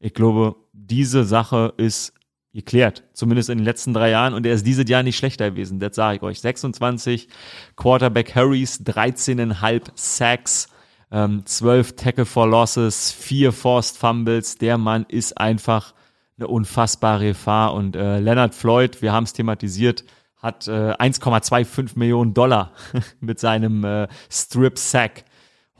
Ich 0.00 0.14
glaube, 0.14 0.56
diese 0.72 1.24
Sache 1.24 1.74
ist 1.76 2.14
geklärt, 2.52 3.04
zumindest 3.12 3.48
in 3.48 3.58
den 3.58 3.64
letzten 3.64 3.94
drei 3.94 4.10
Jahren 4.10 4.34
und 4.34 4.44
er 4.44 4.54
ist 4.54 4.66
dieses 4.66 4.88
Jahr 4.88 5.02
nicht 5.02 5.16
schlechter 5.16 5.50
gewesen, 5.50 5.78
das 5.78 5.94
sage 5.94 6.16
ich 6.16 6.22
euch. 6.22 6.40
26 6.40 7.28
Quarterback 7.76 8.34
Hurries, 8.34 8.80
13,5 8.80 9.90
Sacks, 9.94 10.68
ähm, 11.12 11.44
12 11.44 11.96
Tackle 11.96 12.26
for 12.26 12.46
Losses, 12.48 13.12
4 13.12 13.52
Forced 13.52 13.96
Fumbles. 13.96 14.56
Der 14.56 14.78
Mann 14.78 15.06
ist 15.08 15.38
einfach 15.38 15.94
eine 16.38 16.48
unfassbare 16.48 17.26
Gefahr. 17.26 17.74
Und 17.74 17.96
äh, 17.96 18.18
Leonard 18.18 18.54
Floyd, 18.54 19.02
wir 19.02 19.12
haben 19.12 19.24
es 19.24 19.32
thematisiert, 19.32 20.04
hat 20.36 20.68
äh, 20.68 20.92
1,25 20.92 21.98
Millionen 21.98 22.34
Dollar 22.34 22.72
mit 23.20 23.38
seinem 23.38 23.84
äh, 23.84 24.08
Strip-Sack 24.30 25.24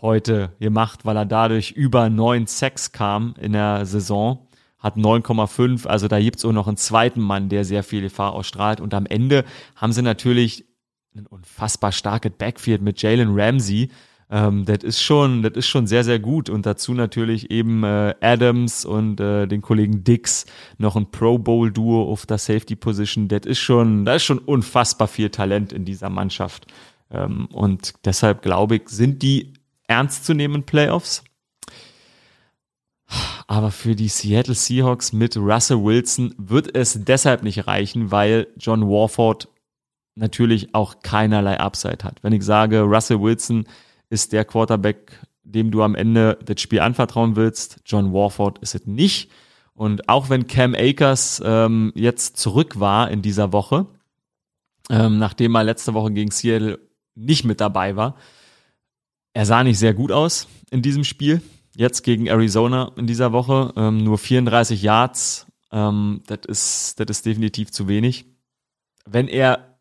heute 0.00 0.52
gemacht, 0.60 1.04
weil 1.04 1.16
er 1.16 1.26
dadurch 1.26 1.72
über 1.72 2.10
neun 2.10 2.46
Sacks 2.46 2.92
kam 2.92 3.34
in 3.38 3.52
der 3.52 3.86
Saison. 3.86 4.46
Hat 4.80 4.96
9,5, 4.96 5.86
also 5.86 6.08
da 6.08 6.18
gibt's 6.18 6.44
auch 6.44 6.52
noch 6.52 6.66
einen 6.66 6.76
zweiten 6.76 7.20
Mann, 7.20 7.48
der 7.48 7.64
sehr 7.64 7.82
viel 7.82 8.02
Gefahr 8.02 8.32
ausstrahlt. 8.32 8.80
Und 8.80 8.94
am 8.94 9.06
Ende 9.06 9.44
haben 9.76 9.92
sie 9.92 10.02
natürlich 10.02 10.64
ein 11.14 11.26
unfassbar 11.26 11.92
starkes 11.92 12.32
Backfield 12.36 12.82
mit 12.82 13.00
Jalen 13.02 13.38
Ramsey, 13.38 13.90
ähm, 14.30 14.64
das 14.64 14.84
ist 14.84 15.02
schon, 15.02 15.42
das 15.42 15.54
ist 15.54 15.66
schon 15.66 15.86
sehr, 15.86 16.04
sehr 16.04 16.20
gut. 16.20 16.48
Und 16.48 16.64
dazu 16.64 16.94
natürlich 16.94 17.50
eben 17.50 17.82
äh, 17.82 18.14
Adams 18.20 18.84
und 18.84 19.20
äh, 19.20 19.46
den 19.46 19.60
Kollegen 19.60 20.04
Dix 20.04 20.46
noch 20.78 20.96
ein 20.96 21.10
Pro 21.10 21.38
Bowl 21.38 21.72
Duo 21.72 22.10
auf 22.10 22.26
der 22.26 22.38
Safety 22.38 22.76
Position. 22.76 23.28
Das 23.28 23.42
ist 23.44 23.58
schon, 23.58 24.04
da 24.04 24.14
ist 24.14 24.24
schon 24.24 24.38
unfassbar 24.38 25.08
viel 25.08 25.30
Talent 25.30 25.72
in 25.72 25.84
dieser 25.84 26.10
Mannschaft. 26.10 26.66
Ähm, 27.10 27.46
und 27.46 27.94
deshalb 28.04 28.42
glaube 28.42 28.76
ich, 28.76 28.88
sind 28.88 29.22
die 29.22 29.54
ernstzunehmenden 29.88 30.64
Playoffs. 30.64 31.24
Aber 33.50 33.72
für 33.72 33.96
die 33.96 34.06
Seattle 34.06 34.54
Seahawks 34.54 35.12
mit 35.12 35.36
Russell 35.36 35.82
Wilson 35.82 36.32
wird 36.38 36.72
es 36.76 36.96
deshalb 37.02 37.42
nicht 37.42 37.66
reichen, 37.66 38.12
weil 38.12 38.46
John 38.56 38.88
Warford 38.88 39.48
natürlich 40.14 40.72
auch 40.72 41.00
keinerlei 41.02 41.58
Upside 41.58 42.04
hat. 42.04 42.22
Wenn 42.22 42.32
ich 42.32 42.44
sage, 42.44 42.82
Russell 42.82 43.20
Wilson 43.20 43.64
ist 44.08 44.32
der 44.32 44.44
Quarterback, 44.44 45.18
dem 45.42 45.72
du 45.72 45.82
am 45.82 45.96
Ende 45.96 46.38
das 46.44 46.60
Spiel 46.60 46.78
anvertrauen 46.78 47.34
willst. 47.34 47.80
John 47.84 48.12
Warford 48.12 48.60
ist 48.60 48.76
es 48.76 48.86
nicht. 48.86 49.32
Und 49.74 50.08
auch 50.08 50.30
wenn 50.30 50.46
Cam 50.46 50.76
Akers 50.76 51.42
ähm, 51.44 51.90
jetzt 51.96 52.36
zurück 52.36 52.78
war 52.78 53.10
in 53.10 53.20
dieser 53.20 53.52
Woche, 53.52 53.88
ähm, 54.90 55.18
nachdem 55.18 55.56
er 55.56 55.64
letzte 55.64 55.92
Woche 55.92 56.12
gegen 56.12 56.30
Seattle 56.30 56.78
nicht 57.16 57.44
mit 57.44 57.60
dabei 57.60 57.96
war, 57.96 58.14
er 59.34 59.44
sah 59.44 59.64
nicht 59.64 59.80
sehr 59.80 59.92
gut 59.92 60.12
aus 60.12 60.46
in 60.70 60.82
diesem 60.82 61.02
Spiel. 61.02 61.42
Jetzt 61.76 62.02
gegen 62.02 62.26
Arizona 62.26 62.92
in 62.96 63.06
dieser 63.06 63.32
Woche 63.32 63.72
ähm, 63.76 63.98
nur 63.98 64.18
34 64.18 64.82
Yards. 64.82 65.46
Ähm, 65.72 66.22
das 66.26 66.40
ist 66.46 67.00
das 67.00 67.18
ist 67.18 67.26
definitiv 67.26 67.70
zu 67.70 67.88
wenig. 67.88 68.26
Wenn 69.06 69.28
er 69.28 69.78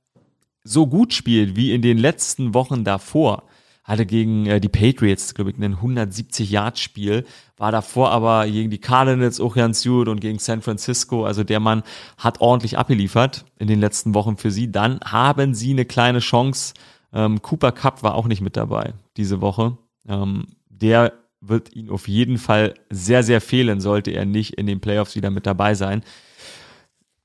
so 0.63 0.87
gut 0.87 1.13
spielt 1.13 1.55
wie 1.55 1.73
in 1.73 1.81
den 1.81 1.97
letzten 1.97 2.53
Wochen 2.53 2.83
davor, 2.83 3.43
hatte 3.89 4.05
gegen 4.05 4.45
äh, 4.45 4.61
die 4.61 4.69
Patriots, 4.69 5.33
glaube 5.33 5.49
ich, 5.49 5.57
ein 5.57 5.77
170-Yard-Spiel, 5.77 7.25
war 7.57 7.71
davor 7.71 8.11
aber 8.11 8.45
gegen 8.45 8.69
die 8.69 8.77
Cardinals 8.77 9.39
auch 9.39 9.55
ganz 9.55 9.83
gut 9.83 10.07
und 10.07 10.21
gegen 10.21 10.37
San 10.37 10.61
Francisco. 10.61 11.25
Also 11.25 11.43
der 11.43 11.59
Mann 11.59 11.81
hat 12.17 12.39
ordentlich 12.39 12.77
abgeliefert 12.77 13.45
in 13.57 13.67
den 13.67 13.79
letzten 13.79 14.13
Wochen 14.13 14.37
für 14.37 14.51
sie. 14.51 14.71
Dann 14.71 14.99
haben 15.03 15.55
sie 15.55 15.71
eine 15.71 15.85
kleine 15.85 16.19
Chance. 16.19 16.75
Ähm, 17.11 17.41
Cooper 17.41 17.71
Cup 17.71 18.03
war 18.03 18.13
auch 18.13 18.27
nicht 18.27 18.41
mit 18.41 18.55
dabei 18.55 18.93
diese 19.17 19.41
Woche. 19.41 19.77
Ähm, 20.07 20.45
der 20.69 21.13
wird 21.41 21.75
ihn 21.75 21.89
auf 21.89 22.07
jeden 22.07 22.37
Fall 22.37 22.73
sehr, 22.89 23.23
sehr 23.23 23.41
fehlen, 23.41 23.79
sollte 23.79 24.11
er 24.11 24.25
nicht 24.25 24.55
in 24.55 24.67
den 24.67 24.81
Playoffs 24.81 25.15
wieder 25.15 25.31
mit 25.31 25.45
dabei 25.45 25.73
sein. 25.73 26.03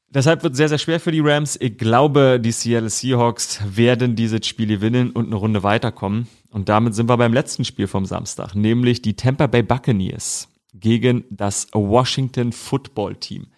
Deshalb 0.09 0.45
wird 0.45 0.53
es 0.53 0.59
sehr, 0.59 0.69
sehr 0.69 0.79
schwer 0.79 1.01
für 1.01 1.11
die 1.11 1.21
Rams. 1.21 1.59
Ich 1.61 1.77
glaube, 1.77 2.39
die 2.41 2.53
Seattle 2.53 2.89
Seahawks 2.89 3.61
werden 3.67 4.15
dieses 4.15 4.47
Spiel 4.47 4.69
gewinnen 4.69 5.11
und 5.11 5.27
eine 5.27 5.35
Runde 5.35 5.65
weiterkommen. 5.65 6.29
Und 6.51 6.69
damit 6.69 6.95
sind 6.95 7.09
wir 7.09 7.17
beim 7.17 7.33
letzten 7.33 7.65
Spiel 7.65 7.89
vom 7.89 8.07
Samstag, 8.07 8.55
nämlich 8.55 9.03
die 9.03 9.17
Tampa 9.17 9.49
Bay 9.49 9.65
Buccaneers 9.65 10.49
gegen 10.73 11.25
das 11.31 11.67
Washington 11.73 12.53
Football 12.53 13.17
Team. 13.17 13.49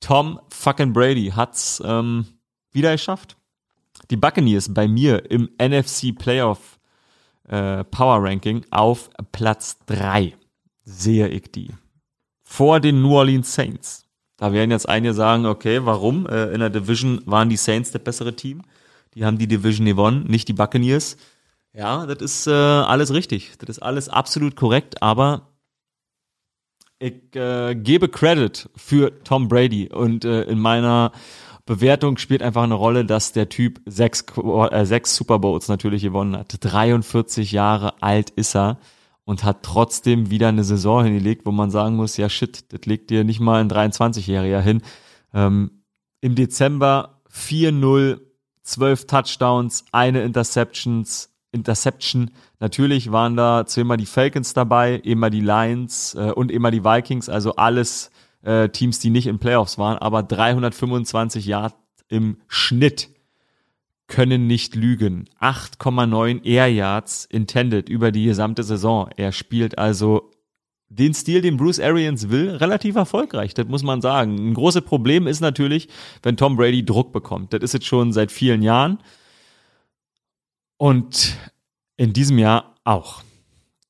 Tom 0.00 0.40
fucking 0.50 0.94
Brady 0.94 1.32
hat's 1.34 1.82
ähm, 1.84 2.24
wieder 2.72 2.92
geschafft. 2.92 3.36
Die 4.10 4.16
Buccaneers 4.16 4.72
bei 4.72 4.88
mir 4.88 5.30
im 5.30 5.50
NFC 5.60 6.16
Playoff 6.16 6.77
äh, 7.48 7.84
Power 7.84 8.22
Ranking 8.22 8.64
auf 8.70 9.10
Platz 9.32 9.78
drei 9.86 10.34
sehe 10.84 11.28
ich 11.28 11.50
die. 11.52 11.70
Vor 12.42 12.80
den 12.80 13.02
New 13.02 13.14
Orleans 13.14 13.52
Saints. 13.52 14.04
Da 14.36 14.52
werden 14.52 14.70
jetzt 14.70 14.88
einige 14.88 15.14
sagen, 15.14 15.46
okay, 15.46 15.80
warum? 15.84 16.26
Äh, 16.26 16.52
in 16.52 16.60
der 16.60 16.70
Division 16.70 17.20
waren 17.26 17.48
die 17.48 17.56
Saints 17.56 17.90
das 17.90 18.02
bessere 18.02 18.34
Team. 18.34 18.62
Die 19.14 19.24
haben 19.24 19.38
die 19.38 19.48
Division 19.48 19.86
gewonnen, 19.86 20.24
nicht 20.28 20.48
die 20.48 20.52
Buccaneers. 20.52 21.16
Ja, 21.72 22.06
das 22.06 22.18
ist 22.22 22.46
äh, 22.46 22.52
alles 22.52 23.12
richtig. 23.12 23.52
Das 23.58 23.68
ist 23.68 23.82
alles 23.82 24.08
absolut 24.08 24.56
korrekt, 24.56 25.02
aber 25.02 25.48
ich 26.98 27.34
äh, 27.34 27.74
gebe 27.74 28.08
Credit 28.08 28.68
für 28.76 29.22
Tom 29.22 29.48
Brady 29.48 29.88
und 29.88 30.24
äh, 30.24 30.42
in 30.42 30.58
meiner 30.58 31.12
Bewertung 31.68 32.16
spielt 32.16 32.42
einfach 32.42 32.62
eine 32.62 32.74
Rolle, 32.74 33.04
dass 33.04 33.32
der 33.32 33.50
Typ 33.50 33.82
sechs, 33.84 34.24
äh, 34.38 34.86
sechs 34.86 35.14
Super 35.14 35.38
Bowls 35.38 35.68
natürlich 35.68 36.02
gewonnen 36.02 36.34
hat. 36.34 36.56
43 36.58 37.52
Jahre 37.52 38.02
alt 38.02 38.30
ist 38.30 38.56
er 38.56 38.78
und 39.26 39.44
hat 39.44 39.62
trotzdem 39.62 40.30
wieder 40.30 40.48
eine 40.48 40.64
Saison 40.64 41.04
hingelegt, 41.04 41.44
wo 41.44 41.52
man 41.52 41.70
sagen 41.70 41.94
muss, 41.94 42.16
ja 42.16 42.30
shit, 42.30 42.72
das 42.72 42.86
legt 42.86 43.10
dir 43.10 43.22
nicht 43.22 43.38
mal 43.38 43.60
ein 43.60 43.68
23-Jähriger 43.68 44.60
hin. 44.60 44.80
Ähm, 45.34 45.82
Im 46.22 46.36
Dezember 46.36 47.20
4-0, 47.30 48.18
12 48.62 49.06
Touchdowns, 49.06 49.84
eine 49.92 50.22
Interceptions, 50.22 51.28
Interception. 51.52 52.30
Natürlich 52.60 53.12
waren 53.12 53.36
da 53.36 53.66
zweimal 53.66 53.98
die 53.98 54.06
Falcons 54.06 54.54
dabei, 54.54 54.94
immer 54.94 55.28
die 55.28 55.42
Lions 55.42 56.14
äh, 56.14 56.32
und 56.32 56.50
immer 56.50 56.70
die 56.70 56.82
Vikings, 56.82 57.28
also 57.28 57.56
alles 57.56 58.10
äh, 58.42 58.68
Teams, 58.68 58.98
die 58.98 59.10
nicht 59.10 59.26
in 59.26 59.38
Playoffs 59.38 59.78
waren, 59.78 59.98
aber 59.98 60.22
325 60.22 61.46
Yards 61.46 61.76
im 62.08 62.38
Schnitt 62.48 63.10
können 64.06 64.46
nicht 64.46 64.74
lügen. 64.74 65.28
8,9 65.40 66.44
Air 66.44 66.68
Yards 66.68 67.26
intended 67.26 67.88
über 67.88 68.10
die 68.10 68.24
gesamte 68.24 68.62
Saison. 68.62 69.10
Er 69.16 69.32
spielt 69.32 69.78
also 69.78 70.30
den 70.88 71.12
Stil, 71.12 71.42
den 71.42 71.58
Bruce 71.58 71.80
Arians 71.80 72.30
will, 72.30 72.50
relativ 72.56 72.96
erfolgreich. 72.96 73.52
Das 73.52 73.68
muss 73.68 73.82
man 73.82 74.00
sagen. 74.00 74.36
Ein 74.36 74.54
großes 74.54 74.82
Problem 74.82 75.26
ist 75.26 75.40
natürlich, 75.40 75.88
wenn 76.22 76.38
Tom 76.38 76.56
Brady 76.56 76.84
Druck 76.84 77.12
bekommt. 77.12 77.52
Das 77.52 77.62
ist 77.62 77.74
jetzt 77.74 77.86
schon 77.86 78.12
seit 78.12 78.32
vielen 78.32 78.62
Jahren. 78.62 78.98
Und 80.78 81.36
in 81.98 82.14
diesem 82.14 82.38
Jahr 82.38 82.76
auch. 82.84 83.22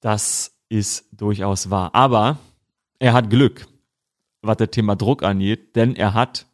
Das 0.00 0.56
ist 0.68 1.06
durchaus 1.12 1.70
wahr. 1.70 1.94
Aber 1.94 2.38
er 2.98 3.12
hat 3.12 3.30
Glück 3.30 3.66
was 4.42 4.56
das 4.56 4.70
Thema 4.70 4.96
Druck 4.96 5.22
angeht, 5.22 5.76
denn 5.76 5.96
er 5.96 6.14
hat 6.14 6.46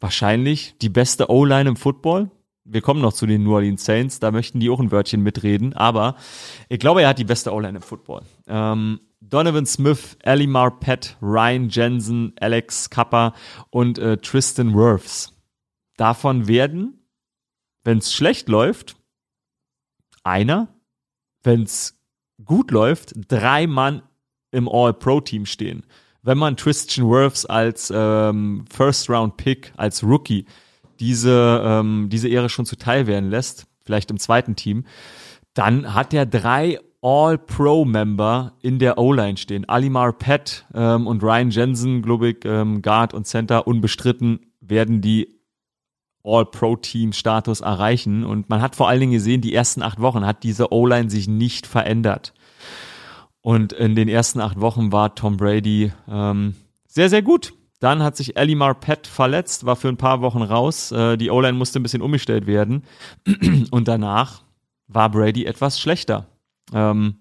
wahrscheinlich 0.00 0.74
die 0.80 0.88
beste 0.88 1.30
O-Line 1.30 1.70
im 1.70 1.76
Football. 1.76 2.30
Wir 2.64 2.80
kommen 2.80 3.00
noch 3.00 3.12
zu 3.12 3.26
den 3.26 3.42
New 3.42 3.54
Orleans 3.54 3.84
Saints, 3.84 4.20
da 4.20 4.30
möchten 4.30 4.60
die 4.60 4.70
auch 4.70 4.80
ein 4.80 4.92
Wörtchen 4.92 5.22
mitreden, 5.22 5.72
aber 5.72 6.16
ich 6.68 6.78
glaube, 6.78 7.02
er 7.02 7.08
hat 7.08 7.18
die 7.18 7.24
beste 7.24 7.52
O-Line 7.52 7.78
im 7.78 7.82
Football. 7.82 8.22
Ähm, 8.46 9.00
Donovan 9.20 9.66
Smith, 9.66 10.16
Ali 10.24 10.46
Marpet, 10.46 11.16
Ryan 11.22 11.68
Jensen, 11.68 12.34
Alex 12.40 12.90
Kappa 12.90 13.34
und 13.70 13.98
äh, 13.98 14.16
Tristan 14.18 14.74
Wirfs. 14.74 15.32
Davon 15.96 16.48
werden, 16.48 17.06
wenn 17.84 17.98
es 17.98 18.12
schlecht 18.12 18.48
läuft, 18.48 18.96
einer, 20.24 20.68
wenn 21.42 21.62
es 21.62 22.00
gut 22.44 22.70
läuft, 22.70 23.12
drei 23.28 23.66
Mann 23.66 24.02
im 24.50 24.68
All-Pro-Team 24.68 25.46
stehen 25.46 25.84
wenn 26.22 26.38
man 26.38 26.56
Tristan 26.56 27.08
Wirfs 27.08 27.44
als 27.44 27.92
ähm, 27.94 28.64
First-Round-Pick, 28.70 29.72
als 29.76 30.02
Rookie, 30.04 30.46
diese, 31.00 31.62
ähm, 31.64 32.08
diese 32.10 32.28
Ehre 32.28 32.48
schon 32.48 32.66
zuteil 32.66 33.06
werden 33.06 33.28
lässt, 33.28 33.66
vielleicht 33.84 34.10
im 34.10 34.18
zweiten 34.18 34.54
Team, 34.54 34.84
dann 35.54 35.94
hat 35.94 36.14
er 36.14 36.26
drei 36.26 36.78
All-Pro-Member 37.02 38.52
in 38.62 38.78
der 38.78 38.96
O-Line 38.96 39.36
stehen. 39.36 39.68
Alimar 39.68 40.12
Pett 40.12 40.64
ähm, 40.72 41.08
und 41.08 41.22
Ryan 41.22 41.50
Jensen, 41.50 42.02
glaube 42.02 42.30
ich, 42.30 42.44
ähm, 42.44 42.80
Guard 42.80 43.12
und 43.12 43.26
Center, 43.26 43.66
unbestritten 43.66 44.46
werden 44.60 45.00
die 45.00 45.40
All-Pro-Team-Status 46.22 47.60
erreichen. 47.60 48.24
Und 48.24 48.48
man 48.48 48.62
hat 48.62 48.76
vor 48.76 48.88
allen 48.88 49.00
Dingen 49.00 49.12
gesehen, 49.12 49.40
die 49.40 49.52
ersten 49.52 49.82
acht 49.82 50.00
Wochen 50.00 50.24
hat 50.24 50.44
diese 50.44 50.72
O-Line 50.72 51.10
sich 51.10 51.26
nicht 51.26 51.66
verändert. 51.66 52.32
Und 53.42 53.72
in 53.72 53.94
den 53.94 54.08
ersten 54.08 54.40
acht 54.40 54.60
Wochen 54.60 54.92
war 54.92 55.14
Tom 55.14 55.36
Brady 55.36 55.92
ähm, 56.08 56.54
sehr, 56.86 57.10
sehr 57.10 57.22
gut. 57.22 57.54
Dann 57.80 58.02
hat 58.02 58.16
sich 58.16 58.38
Ali 58.38 58.54
Marpet 58.54 59.08
verletzt, 59.08 59.66
war 59.66 59.74
für 59.74 59.88
ein 59.88 59.96
paar 59.96 60.20
Wochen 60.20 60.42
raus. 60.42 60.92
Äh, 60.92 61.16
die 61.16 61.30
O-Line 61.30 61.58
musste 61.58 61.80
ein 61.80 61.82
bisschen 61.82 62.02
umgestellt 62.02 62.46
werden. 62.46 62.84
Und 63.72 63.88
danach 63.88 64.42
war 64.86 65.10
Brady 65.10 65.44
etwas 65.44 65.80
schlechter. 65.80 66.28
Ähm, 66.72 67.16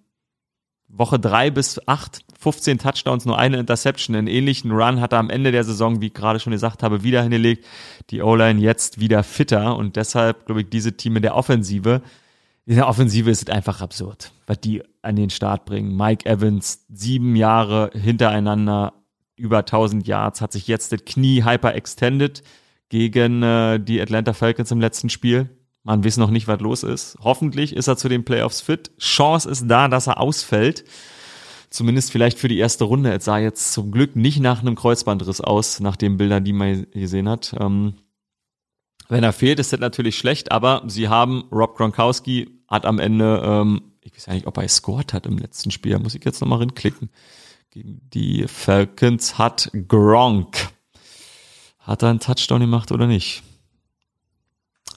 Woche 0.88 1.20
drei 1.20 1.50
bis 1.50 1.80
acht, 1.88 2.20
15 2.40 2.78
Touchdowns, 2.78 3.26
nur 3.26 3.40
eine 3.40 3.58
Interception. 3.58 4.16
Einen 4.16 4.28
ähnlichen 4.28 4.72
Run 4.72 5.02
hat 5.02 5.14
er 5.14 5.20
am 5.20 5.32
Ende 5.32 5.52
der 5.52 5.64
Saison, 5.64 6.02
wie 6.02 6.08
ich 6.08 6.14
gerade 6.14 6.40
schon 6.40 6.52
gesagt 6.52 6.84
habe, 6.84 7.02
wieder 7.02 7.24
hingelegt. 7.24 7.66
Die 8.12 8.22
O-Line 8.22 8.60
jetzt 8.60 9.00
wieder 9.00 9.24
fitter 9.24 9.76
und 9.78 9.96
deshalb, 9.96 10.46
glaube 10.46 10.62
ich, 10.62 10.70
diese 10.70 10.96
Team 10.96 11.16
in 11.16 11.22
der 11.24 11.36
Offensive 11.36 12.02
in 12.66 12.76
der 12.76 12.88
Offensive 12.88 13.30
ist 13.30 13.44
es 13.44 13.54
einfach 13.54 13.82
absurd, 13.82 14.32
was 14.46 14.60
die 14.60 14.84
an 15.02 15.16
den 15.16 15.30
Start 15.30 15.66
bringen. 15.66 15.96
Mike 15.96 16.30
Evans, 16.30 16.86
sieben 16.90 17.36
Jahre 17.36 17.90
hintereinander, 17.94 18.94
über 19.36 19.60
1000 19.60 20.08
Yards, 20.08 20.42
hat 20.42 20.52
sich 20.52 20.68
jetzt 20.68 20.92
das 20.92 21.04
Knie 21.04 21.44
hyperextended 21.44 22.44
gegen 22.90 23.42
äh, 23.42 23.80
die 23.80 24.00
Atlanta 24.00 24.34
Falcons 24.34 24.72
im 24.72 24.80
letzten 24.80 25.10
Spiel. 25.10 25.50
Man 25.84 26.06
weiß 26.06 26.18
noch 26.18 26.30
nicht, 26.30 26.48
was 26.48 26.60
los 26.60 26.84
ist. 26.84 27.18
Hoffentlich 27.22 27.76
ist 27.76 27.88
er 27.88 27.98
zu 27.98 28.08
den 28.08 28.24
Playoffs 28.24 28.62
fit. 28.62 28.92
Chance 29.00 29.50
ist 29.50 29.66
da, 29.68 29.88
dass 29.88 30.08
er 30.08 30.20
ausfällt. 30.20 30.84
Zumindest 31.72 32.12
vielleicht 32.12 32.38
für 32.38 32.50
die 32.50 32.60
erste 32.60 32.84
Runde. 32.84 33.14
Es 33.14 33.26
sah 33.26 33.40
jetzt 33.40 33.74
zum 33.74 33.92
Glück 33.92 34.16
nicht 34.16 34.40
nach 34.40 34.62
einem 34.62 34.76
Kreuzbandriss 34.76 35.42
aus, 35.42 35.80
nach 35.80 35.96
den 35.96 36.18
Bildern, 36.18 36.44
die 36.44 36.54
man 36.54 36.86
gesehen 36.92 37.28
hat. 37.28 37.56
Ähm, 37.60 37.96
wenn 39.12 39.26
er 39.26 39.34
fehlt, 39.34 39.60
ist 39.60 39.74
das 39.74 39.80
natürlich 39.82 40.18
schlecht, 40.18 40.54
aber 40.54 40.84
sie 40.88 41.10
haben, 41.10 41.44
Rob 41.52 41.76
Gronkowski 41.76 42.62
hat 42.70 42.86
am 42.86 42.98
Ende, 42.98 43.42
ähm, 43.44 43.82
ich 44.00 44.14
weiß 44.14 44.28
ja 44.28 44.34
nicht, 44.34 44.48
ob 44.48 44.58
er 44.58 44.68
scored 44.70 45.12
hat 45.12 45.26
im 45.26 45.38
letzten 45.38 45.70
Spiel, 45.70 46.00
muss 46.00 46.16
ich 46.16 46.24
jetzt 46.24 46.40
nochmal 46.40 46.60
rinklicken. 46.60 47.10
Gegen 47.72 48.00
die 48.14 48.48
Falcons 48.48 49.38
hat 49.38 49.70
Gronk. 49.90 50.70
Hat 51.80 52.04
er 52.04 52.10
einen 52.10 52.22
Touchdown 52.22 52.62
gemacht 52.62 52.94
oder 52.94 53.06
nicht? 53.06 53.44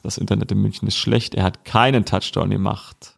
Das 0.05 0.17
Internet 0.17 0.53
in 0.53 0.61
München 0.61 0.87
ist 0.87 0.97
schlecht. 0.97 1.35
Er 1.35 1.43
hat 1.43 1.65
keinen 1.65 2.05
Touchdown 2.05 2.51
gemacht. 2.51 3.17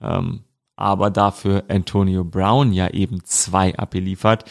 Ähm, 0.00 0.44
aber 0.76 1.10
dafür 1.10 1.64
Antonio 1.68 2.24
Brown 2.24 2.72
ja 2.72 2.88
eben 2.88 3.22
zwei 3.24 3.76
abgeliefert, 3.76 4.44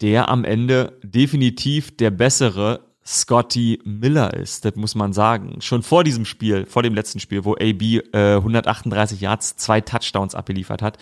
der 0.00 0.28
am 0.28 0.44
Ende 0.44 0.96
definitiv 1.02 1.96
der 1.96 2.12
bessere 2.12 2.87
Scotty 3.10 3.80
Miller 3.84 4.34
ist, 4.34 4.66
das 4.66 4.76
muss 4.76 4.94
man 4.94 5.14
sagen. 5.14 5.62
Schon 5.62 5.82
vor 5.82 6.04
diesem 6.04 6.26
Spiel, 6.26 6.66
vor 6.66 6.82
dem 6.82 6.94
letzten 6.94 7.20
Spiel, 7.20 7.46
wo 7.46 7.54
AB 7.54 7.82
äh, 8.12 8.34
138 8.36 9.22
Yards, 9.22 9.56
zwei 9.56 9.80
Touchdowns 9.80 10.34
abgeliefert 10.34 10.82
hat. 10.82 10.98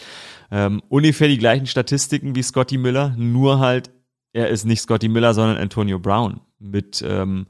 Ähm, 0.53 0.83
ungefähr 0.89 1.27
die 1.27 1.37
gleichen 1.37 1.67
Statistiken 1.67 2.37
wie 2.37 2.45
Scotty 2.45 2.79
Miller, 2.79 3.13
nur 3.17 3.59
halt, 3.59 3.91
er 4.33 4.51
ist 4.51 4.67
nicht 4.67 4.83
Scotty 4.83 5.09
Miller, 5.09 5.35
sondern 5.35 5.57
Antonio 5.57 5.99
Brown. 5.99 6.41
Mit 6.61 7.05
ähm, 7.05 7.49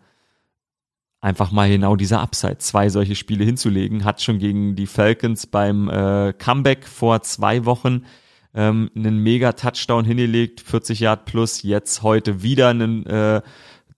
einfach 1.20 1.52
mal 1.52 1.68
genau 1.68 1.94
dieser 1.94 2.22
Upside, 2.22 2.56
zwei 2.56 2.88
solche 2.88 3.14
Spiele 3.14 3.44
hinzulegen, 3.44 4.04
hat 4.06 4.22
schon 4.22 4.38
gegen 4.38 4.74
die 4.74 4.86
Falcons 4.86 5.46
beim 5.46 5.90
äh, 5.90 6.32
Comeback 6.32 6.86
vor 6.86 7.20
zwei 7.20 7.66
Wochen 7.66 8.06
ähm, 8.54 8.90
einen 8.96 9.18
mega 9.18 9.52
Touchdown 9.52 10.06
hingelegt, 10.06 10.62
40 10.62 11.00
Yard 11.00 11.26
plus, 11.26 11.62
jetzt 11.62 12.02
heute 12.02 12.42
wieder 12.42 12.70
einen 12.70 13.04
äh, 13.04 13.42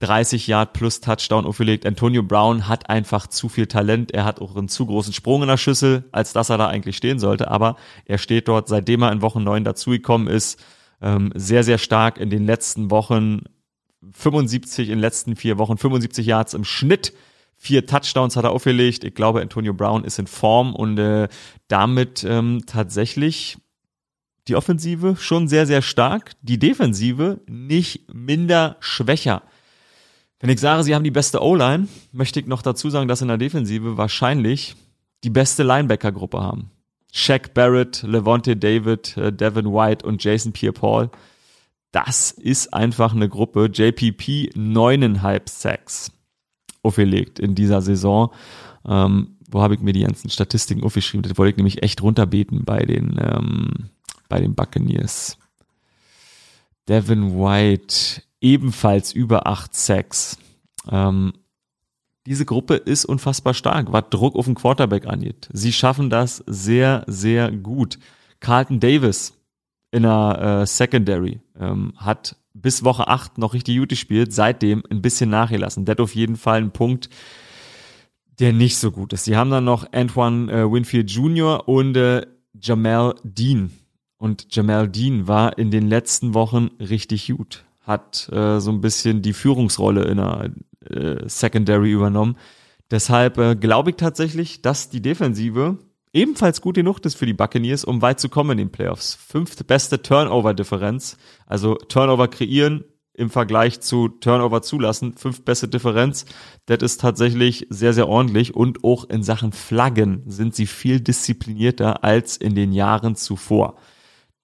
30 0.00 0.46
Yard 0.46 0.72
plus 0.74 1.00
Touchdown 1.00 1.44
aufgelegt. 1.44 1.84
Antonio 1.84 2.22
Brown 2.22 2.68
hat 2.68 2.88
einfach 2.88 3.26
zu 3.26 3.48
viel 3.48 3.66
Talent. 3.66 4.12
Er 4.12 4.24
hat 4.24 4.40
auch 4.40 4.54
einen 4.56 4.68
zu 4.68 4.86
großen 4.86 5.12
Sprung 5.12 5.42
in 5.42 5.48
der 5.48 5.56
Schüssel, 5.56 6.04
als 6.12 6.32
dass 6.32 6.50
er 6.50 6.58
da 6.58 6.68
eigentlich 6.68 6.96
stehen 6.96 7.18
sollte. 7.18 7.50
Aber 7.50 7.76
er 8.04 8.18
steht 8.18 8.46
dort, 8.46 8.68
seitdem 8.68 9.02
er 9.02 9.12
in 9.12 9.22
Wochen 9.22 9.42
9 9.42 9.64
dazugekommen 9.64 10.28
ist, 10.28 10.62
ähm, 11.00 11.32
sehr, 11.34 11.64
sehr 11.64 11.78
stark 11.78 12.18
in 12.18 12.30
den 12.30 12.46
letzten 12.46 12.90
Wochen. 12.90 13.42
75 14.12 14.88
in 14.88 14.96
den 14.96 15.00
letzten 15.00 15.34
vier 15.34 15.58
Wochen, 15.58 15.76
75 15.76 16.26
Yards 16.26 16.54
im 16.54 16.64
Schnitt. 16.64 17.12
Vier 17.56 17.84
Touchdowns 17.86 18.36
hat 18.36 18.44
er 18.44 18.52
aufgelegt. 18.52 19.02
Ich 19.02 19.14
glaube, 19.14 19.40
Antonio 19.40 19.74
Brown 19.74 20.04
ist 20.04 20.20
in 20.20 20.28
Form 20.28 20.76
und 20.76 20.96
äh, 20.98 21.28
damit 21.66 22.22
ähm, 22.22 22.62
tatsächlich 22.66 23.58
die 24.46 24.54
Offensive 24.54 25.16
schon 25.16 25.48
sehr, 25.48 25.66
sehr 25.66 25.82
stark. 25.82 26.32
Die 26.42 26.60
Defensive 26.60 27.40
nicht 27.48 28.14
minder 28.14 28.76
schwächer. 28.78 29.42
Wenn 30.40 30.50
ich 30.50 30.60
sage, 30.60 30.84
sie 30.84 30.94
haben 30.94 31.04
die 31.04 31.10
beste 31.10 31.42
O-Line, 31.42 31.88
möchte 32.12 32.38
ich 32.40 32.46
noch 32.46 32.62
dazu 32.62 32.90
sagen, 32.90 33.08
dass 33.08 33.22
in 33.22 33.28
der 33.28 33.38
Defensive 33.38 33.96
wahrscheinlich 33.96 34.76
die 35.24 35.30
beste 35.30 35.64
Linebacker-Gruppe 35.64 36.40
haben. 36.40 36.70
Shaq 37.12 37.54
Barrett, 37.54 38.02
Levante 38.02 38.56
David, 38.56 39.16
äh, 39.16 39.32
Devin 39.32 39.66
White 39.66 40.06
und 40.06 40.22
Jason 40.22 40.52
Pierre-Paul. 40.52 41.10
Das 41.90 42.30
ist 42.30 42.72
einfach 42.72 43.14
eine 43.14 43.28
Gruppe. 43.28 43.70
JPP 43.72 44.50
neuneinhalb 44.54 45.48
Sacks 45.48 46.12
aufgelegt 46.82 47.38
in 47.38 47.54
dieser 47.54 47.80
Saison. 47.82 48.32
Ähm, 48.86 49.38
wo 49.50 49.62
habe 49.62 49.74
ich 49.74 49.80
mir 49.80 49.92
die 49.92 50.02
ganzen 50.02 50.30
Statistiken 50.30 50.84
aufgeschrieben? 50.84 51.22
Das 51.22 51.36
wollte 51.38 51.50
ich 51.50 51.56
nämlich 51.56 51.82
echt 51.82 52.02
runterbeten 52.02 52.64
bei 52.64 52.80
den, 52.84 53.18
ähm, 53.20 53.90
bei 54.28 54.40
den 54.40 54.54
Buccaneers. 54.54 55.38
Devin 56.88 57.38
White 57.38 58.22
ebenfalls 58.40 59.12
über 59.12 59.46
acht 59.46 59.74
Sacks. 59.74 60.38
Ähm, 60.90 61.32
diese 62.26 62.44
Gruppe 62.44 62.74
ist 62.74 63.04
unfassbar 63.04 63.54
stark, 63.54 63.92
was 63.92 64.04
Druck 64.10 64.36
auf 64.36 64.44
den 64.44 64.54
Quarterback 64.54 65.06
angeht. 65.06 65.48
Sie 65.52 65.72
schaffen 65.72 66.10
das 66.10 66.44
sehr, 66.46 67.04
sehr 67.06 67.50
gut. 67.50 67.98
Carlton 68.40 68.80
Davis 68.80 69.34
in 69.90 70.02
der 70.02 70.60
äh, 70.62 70.66
Secondary 70.66 71.40
ähm, 71.58 71.94
hat 71.96 72.36
bis 72.52 72.84
Woche 72.84 73.08
8 73.08 73.38
noch 73.38 73.54
richtig 73.54 73.78
gut 73.78 73.88
gespielt, 73.88 74.32
seitdem 74.32 74.82
ein 74.90 75.00
bisschen 75.00 75.30
nachgelassen. 75.30 75.84
Das 75.84 75.98
auf 75.98 76.14
jeden 76.14 76.36
Fall 76.36 76.58
ein 76.58 76.72
Punkt, 76.72 77.08
der 78.38 78.52
nicht 78.52 78.76
so 78.76 78.90
gut 78.90 79.12
ist. 79.12 79.24
Sie 79.24 79.36
haben 79.36 79.50
dann 79.50 79.64
noch 79.64 79.92
Antoine 79.92 80.52
äh, 80.52 80.70
Winfield 80.70 81.10
Jr. 81.10 81.66
und 81.68 81.96
äh, 81.96 82.26
Jamal 82.60 83.14
Dean. 83.22 83.72
Und 84.18 84.54
Jamal 84.54 84.88
Dean 84.88 85.28
war 85.28 85.58
in 85.58 85.70
den 85.70 85.88
letzten 85.88 86.34
Wochen 86.34 86.70
richtig 86.80 87.28
gut. 87.28 87.64
Hat 87.88 88.28
äh, 88.30 88.60
so 88.60 88.70
ein 88.70 88.80
bisschen 88.80 89.22
die 89.22 89.32
Führungsrolle 89.32 90.04
in 90.04 90.18
der 90.18 90.50
äh, 90.90 91.28
Secondary 91.28 91.90
übernommen. 91.90 92.36
Deshalb 92.90 93.38
äh, 93.38 93.56
glaube 93.56 93.90
ich 93.90 93.96
tatsächlich, 93.96 94.62
dass 94.62 94.90
die 94.90 95.02
Defensive 95.02 95.78
ebenfalls 96.12 96.60
gut 96.60 96.76
genug 96.76 97.04
ist 97.04 97.16
für 97.16 97.26
die 97.26 97.34
Buccaneers, 97.34 97.84
um 97.84 98.02
weit 98.02 98.20
zu 98.20 98.28
kommen 98.28 98.52
in 98.52 98.58
den 98.58 98.72
Playoffs. 98.72 99.14
Fünfte 99.14 99.64
beste 99.64 100.02
Turnover-Differenz. 100.02 101.16
Also 101.46 101.74
Turnover 101.74 102.28
kreieren 102.28 102.84
im 103.14 103.30
Vergleich 103.30 103.80
zu 103.80 104.08
Turnover 104.08 104.62
zulassen. 104.62 105.14
Fünf 105.16 105.44
beste 105.44 105.66
Differenz. 105.68 106.24
Das 106.66 106.78
ist 106.82 107.00
tatsächlich 107.00 107.66
sehr, 107.68 107.92
sehr 107.92 108.08
ordentlich. 108.08 108.54
Und 108.54 108.84
auch 108.84 109.08
in 109.08 109.22
Sachen 109.22 109.52
Flaggen 109.52 110.22
sind 110.26 110.54
sie 110.54 110.66
viel 110.66 111.00
disziplinierter 111.00 112.04
als 112.04 112.36
in 112.36 112.54
den 112.54 112.72
Jahren 112.72 113.16
zuvor. 113.16 113.76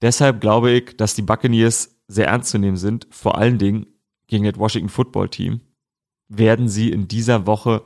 Deshalb 0.02 0.40
glaube 0.40 0.72
ich, 0.72 0.96
dass 0.96 1.14
die 1.14 1.22
Buccaneers 1.22 1.93
sehr 2.08 2.28
ernst 2.28 2.50
zu 2.50 2.58
nehmen 2.58 2.76
sind. 2.76 3.06
Vor 3.10 3.38
allen 3.38 3.58
Dingen 3.58 3.86
gegen 4.26 4.44
das 4.44 4.58
Washington 4.58 4.88
Football 4.88 5.28
Team 5.28 5.60
werden 6.28 6.68
sie 6.68 6.90
in 6.90 7.08
dieser 7.08 7.46
Woche, 7.46 7.82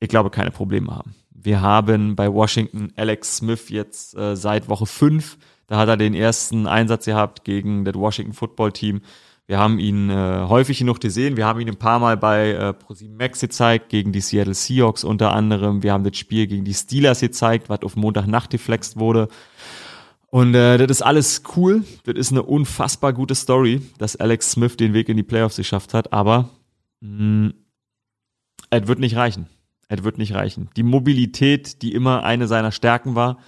ich 0.00 0.08
glaube, 0.08 0.30
keine 0.30 0.50
Probleme 0.50 0.94
haben. 0.94 1.14
Wir 1.30 1.60
haben 1.60 2.16
bei 2.16 2.32
Washington 2.32 2.92
Alex 2.96 3.38
Smith 3.38 3.68
jetzt 3.68 4.16
äh, 4.16 4.36
seit 4.36 4.68
Woche 4.68 4.86
5. 4.86 5.38
Da 5.66 5.78
hat 5.78 5.88
er 5.88 5.96
den 5.96 6.14
ersten 6.14 6.66
Einsatz 6.66 7.06
gehabt 7.06 7.44
gegen 7.44 7.84
das 7.84 7.94
Washington 7.94 8.32
Football 8.32 8.72
Team. 8.72 9.02
Wir 9.46 9.58
haben 9.58 9.78
ihn 9.78 10.08
äh, 10.08 10.46
häufig 10.48 10.78
genug 10.78 11.00
gesehen. 11.00 11.36
Wir 11.36 11.44
haben 11.44 11.60
ihn 11.60 11.68
ein 11.68 11.76
paar 11.76 11.98
Mal 11.98 12.16
bei 12.16 12.52
äh, 12.52 12.72
ProSieben 12.72 13.18
Max 13.18 13.40
gezeigt, 13.40 13.90
gegen 13.90 14.10
die 14.10 14.22
Seattle 14.22 14.54
Seahawks 14.54 15.04
unter 15.04 15.32
anderem. 15.32 15.82
Wir 15.82 15.92
haben 15.92 16.04
das 16.04 16.16
Spiel 16.16 16.46
gegen 16.46 16.64
die 16.64 16.72
Steelers 16.72 17.20
gezeigt, 17.20 17.68
was 17.68 17.82
auf 17.82 17.94
Montagnacht 17.94 18.48
geflext 18.48 18.96
wurde. 18.98 19.28
Und 20.34 20.52
äh, 20.56 20.78
das 20.78 20.90
ist 20.90 21.02
alles 21.02 21.44
cool. 21.54 21.84
Das 22.02 22.16
ist 22.16 22.32
eine 22.32 22.42
unfassbar 22.42 23.12
gute 23.12 23.36
Story, 23.36 23.82
dass 23.98 24.16
Alex 24.16 24.50
Smith 24.50 24.76
den 24.76 24.92
Weg 24.92 25.08
in 25.08 25.16
die 25.16 25.22
Playoffs 25.22 25.54
geschafft 25.54 25.94
hat. 25.94 26.12
Aber 26.12 26.50
mm, 27.00 27.50
es 28.68 28.88
wird 28.88 28.98
nicht 28.98 29.14
reichen. 29.14 29.46
Es 29.86 30.02
wird 30.02 30.18
nicht 30.18 30.34
reichen. 30.34 30.70
Die 30.76 30.82
Mobilität, 30.82 31.82
die 31.82 31.92
immer 31.92 32.24
eine 32.24 32.48
seiner 32.48 32.72
Stärken 32.72 33.14
war, 33.14 33.38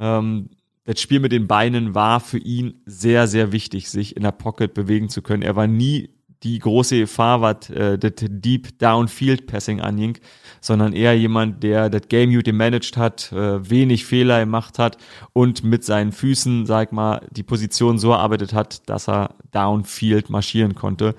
ähm, 0.00 0.50
das 0.82 1.00
Spiel 1.00 1.20
mit 1.20 1.30
den 1.30 1.46
Beinen 1.46 1.94
war 1.94 2.18
für 2.18 2.38
ihn 2.38 2.82
sehr, 2.86 3.28
sehr 3.28 3.52
wichtig, 3.52 3.88
sich 3.88 4.16
in 4.16 4.24
der 4.24 4.32
Pocket 4.32 4.74
bewegen 4.74 5.10
zu 5.10 5.22
können. 5.22 5.44
Er 5.44 5.54
war 5.54 5.68
nie 5.68 6.10
die 6.42 6.58
große 6.58 6.98
Gefahr, 6.98 7.40
was 7.40 7.70
äh, 7.70 7.98
das 7.98 8.12
Deep 8.18 8.78
Downfield 8.78 9.46
Passing 9.46 9.80
anging, 9.80 10.18
sondern 10.60 10.92
eher 10.92 11.16
jemand, 11.16 11.62
der 11.62 11.90
das 11.90 12.08
Game 12.08 12.32
gut 12.32 12.44
gemanagt 12.44 12.96
hat, 12.96 13.32
äh, 13.32 13.68
wenig 13.68 14.04
Fehler 14.04 14.40
gemacht 14.40 14.78
hat 14.78 14.98
und 15.32 15.62
mit 15.64 15.84
seinen 15.84 16.12
Füßen, 16.12 16.66
sag 16.66 16.92
mal, 16.92 17.26
die 17.30 17.42
Position 17.42 17.98
so 17.98 18.10
erarbeitet 18.12 18.52
hat, 18.52 18.88
dass 18.88 19.08
er 19.08 19.34
Downfield 19.50 20.30
marschieren 20.30 20.74
konnte. 20.74 21.14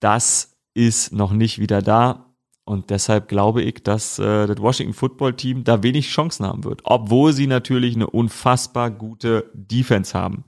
Das 0.00 0.56
ist 0.74 1.12
noch 1.12 1.32
nicht 1.32 1.58
wieder 1.58 1.82
da. 1.82 2.26
Und 2.66 2.88
deshalb 2.88 3.28
glaube 3.28 3.62
ich, 3.62 3.82
dass 3.82 4.18
äh, 4.18 4.46
das 4.46 4.58
Washington 4.58 4.94
Football 4.94 5.34
Team 5.34 5.64
da 5.64 5.82
wenig 5.82 6.08
Chancen 6.08 6.46
haben 6.46 6.64
wird, 6.64 6.80
obwohl 6.84 7.34
sie 7.34 7.46
natürlich 7.46 7.94
eine 7.94 8.08
unfassbar 8.08 8.90
gute 8.90 9.50
Defense 9.52 10.18
haben. 10.18 10.44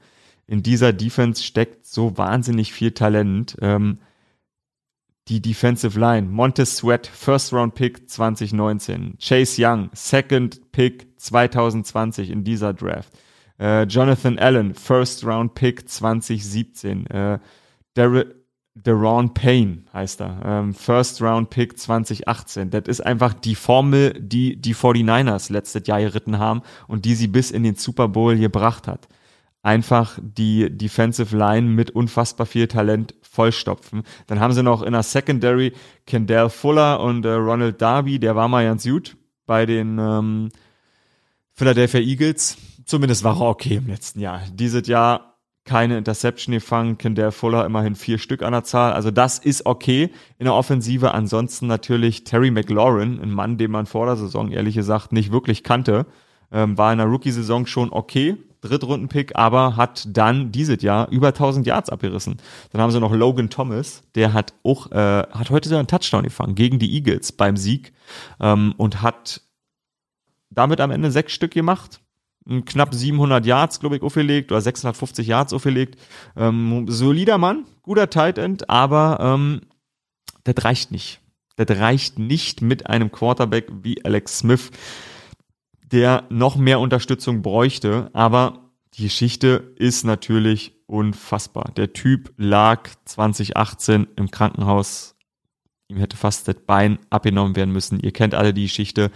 In 0.47 0.63
dieser 0.63 0.93
Defense 0.93 1.43
steckt 1.43 1.87
so 1.87 2.17
wahnsinnig 2.17 2.73
viel 2.73 2.93
Talent. 2.93 3.57
Ähm, 3.61 3.99
die 5.29 5.43
Defensive 5.43 5.99
Line, 5.99 6.29
Montez 6.29 6.77
Sweat, 6.77 7.07
First 7.07 7.53
Round 7.53 7.75
Pick 7.75 8.09
2019, 8.09 9.19
Chase 9.21 9.61
Young, 9.61 9.91
Second 9.93 10.71
Pick 10.71 11.09
2020 11.17 12.31
in 12.31 12.45
dieser 12.45 12.73
Draft, 12.73 13.13
äh, 13.59 13.83
Jonathan 13.85 14.39
Allen, 14.39 14.75
First 14.75 15.25
Round 15.25 15.55
Pick 15.55 15.89
2017, 15.89 17.07
äh, 17.09 17.39
Dar 17.95 18.25
Deron 18.79 19.33
Payne 19.33 19.85
heißt 19.95 20.21
er. 20.21 20.43
Ähm, 20.45 20.75
First 20.75 21.23
Round 21.23 21.49
Pick 21.49 21.79
2018. 21.79 22.69
Das 22.69 22.83
ist 22.87 23.01
einfach 23.01 23.33
die 23.33 23.55
Formel, 23.55 24.13
die 24.21 24.61
die 24.61 24.75
49ers 24.75 25.51
letztes 25.51 25.87
Jahr 25.87 26.01
geritten 26.01 26.39
haben 26.39 26.61
und 26.87 27.07
die 27.07 27.15
sie 27.15 27.27
bis 27.27 27.51
in 27.51 27.63
den 27.63 27.77
Super 27.77 28.07
Bowl 28.07 28.37
gebracht 28.37 28.87
hat. 28.87 29.09
Einfach 29.67 30.17
die 30.23 30.71
Defensive 30.71 31.37
Line 31.37 31.67
mit 31.67 31.91
unfassbar 31.91 32.47
viel 32.47 32.69
Talent 32.69 33.17
vollstopfen. 33.21 34.05
Dann 34.29 34.39
haben 34.39 34.53
sie 34.53 34.63
noch 34.63 34.81
in 34.81 34.93
der 34.93 35.03
Secondary 35.03 35.73
Kendall 36.07 36.51
Fuller 36.51 37.01
und 37.01 37.27
äh, 37.27 37.33
Ronald 37.33 37.83
Darby, 37.83 38.21
der 38.21 38.37
war 38.37 38.47
mal 38.47 38.65
ganz 38.65 38.85
gut 38.85 39.17
bei 39.45 39.67
den 39.67 39.99
ähm, 39.99 40.51
Philadelphia 41.53 41.99
Eagles. 41.99 42.57
Zumindest 42.85 43.25
war 43.25 43.41
er 43.41 43.49
okay 43.49 43.79
im 43.79 43.89
letzten 43.89 44.21
Jahr. 44.21 44.41
Dieses 44.53 44.87
Jahr 44.87 45.37
keine 45.65 45.99
Interception 45.99 46.53
gefangen, 46.53 46.97
Kendall 46.97 47.33
Fuller 47.33 47.67
immerhin 47.67 47.97
vier 47.97 48.19
Stück 48.19 48.45
an 48.45 48.53
der 48.53 48.63
Zahl. 48.63 48.93
Also 48.93 49.11
das 49.11 49.41
ist 49.41 49.67
okay 49.67 50.11
in 50.39 50.45
der 50.45 50.55
Offensive. 50.55 51.13
Ansonsten 51.13 51.67
natürlich 51.67 52.23
Terry 52.23 52.53
McLaurin, 52.53 53.21
ein 53.21 53.33
Mann, 53.33 53.59
den 53.59 53.73
man 53.73 53.87
vor 53.87 54.07
der 54.07 54.15
Saison 54.15 54.53
ehrlich 54.53 54.77
gesagt 54.77 55.11
nicht 55.11 55.33
wirklich 55.33 55.65
kannte, 55.65 56.07
ähm, 56.53 56.79
war 56.79 56.93
in 56.93 56.99
der 56.99 57.09
Rookie-Saison 57.09 57.67
schon 57.67 57.93
okay, 57.93 58.37
Drittrunden-Pick, 58.67 59.37
aber 59.37 59.77
hat 59.77 60.07
dann 60.09 60.53
dieses 60.53 60.83
Jahr 60.83 61.09
über 61.11 61.29
1000 61.29 61.67
Yards 61.67 61.91
abgerissen. 61.91 62.37
Dann 62.73 62.81
haben 62.81 62.91
sie 62.91 63.01
noch 63.01 63.13
Logan 63.13 63.51
Thomas, 63.51 64.03
der 64.15 64.33
hat 64.33 64.55
auch, 64.63 64.91
äh, 64.93 65.25
hat 65.31 65.51
heute 65.51 65.69
so 65.69 65.77
einen 65.77 65.89
Touchdown 65.89 66.25
gefangen 66.25 66.55
gegen 66.55 66.79
die 66.79 66.93
Eagles 66.95 67.33
beim 67.33 67.57
Sieg 67.57 67.93
ähm, 68.41 68.75
und 68.77 69.03
hat 69.03 69.43
damit 70.51 70.81
am 70.81 70.91
Ende 70.91 71.11
sechs 71.11 71.33
Stück 71.33 71.53
gemacht 71.53 72.01
knapp 72.65 72.95
700 72.95 73.45
Yards, 73.45 73.81
glaube 73.81 73.97
ich, 73.97 74.03
aufgelegt 74.03 74.53
oder 74.53 74.61
650 74.61 75.27
Yards 75.27 75.53
aufgelegt. 75.53 76.01
Ähm, 76.37 76.87
solider 76.89 77.39
Mann, 77.39 77.65
guter 77.83 78.09
Tight 78.09 78.39
End, 78.39 78.71
aber 78.71 79.19
ähm, 79.21 79.63
das 80.45 80.65
reicht 80.65 80.93
nicht. 80.93 81.21
Das 81.57 81.77
reicht 81.79 82.19
nicht 82.19 82.63
mit 82.63 82.87
einem 82.87 83.11
Quarterback 83.11 83.69
wie 83.83 84.05
Alex 84.05 84.39
Smith, 84.39 84.71
der 85.93 86.25
noch 86.29 86.57
mehr 86.57 86.81
Unterstützung 86.81 87.43
bräuchte. 87.43 88.11
Aber 88.13 88.71
die 88.95 89.05
Geschichte 89.05 89.75
ist 89.77 90.05
natürlich 90.05 90.75
unfassbar. 90.87 91.73
Der 91.77 91.93
Typ 91.93 92.33
lag 92.37 92.89
2018 93.05 94.07
im 94.17 94.31
Krankenhaus. 94.31 95.17
Ihm 95.89 95.99
hätte 95.99 96.17
fast 96.17 96.49
das 96.49 96.57
Bein 96.67 96.99
abgenommen 97.11 97.57
werden 97.57 97.73
müssen. 97.73 98.01
Ihr 98.01 98.13
kennt 98.13 98.35
alle 98.35 98.53
die 98.53 98.65
Geschichte 98.65 99.11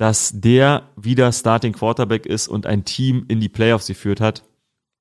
dass 0.00 0.32
der 0.32 0.88
wieder 0.96 1.30
Starting 1.30 1.74
Quarterback 1.74 2.24
ist 2.24 2.48
und 2.48 2.64
ein 2.64 2.86
Team 2.86 3.26
in 3.28 3.38
die 3.38 3.50
Playoffs 3.50 3.86
geführt 3.86 4.22
hat, 4.22 4.44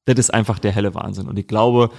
das 0.03 0.19
ist 0.19 0.33
einfach 0.33 0.59
der 0.59 0.73
helle 0.73 0.93
Wahnsinn. 0.93 1.29
Und 1.29 1.39
ich 1.39 1.47
glaube, 1.47 1.89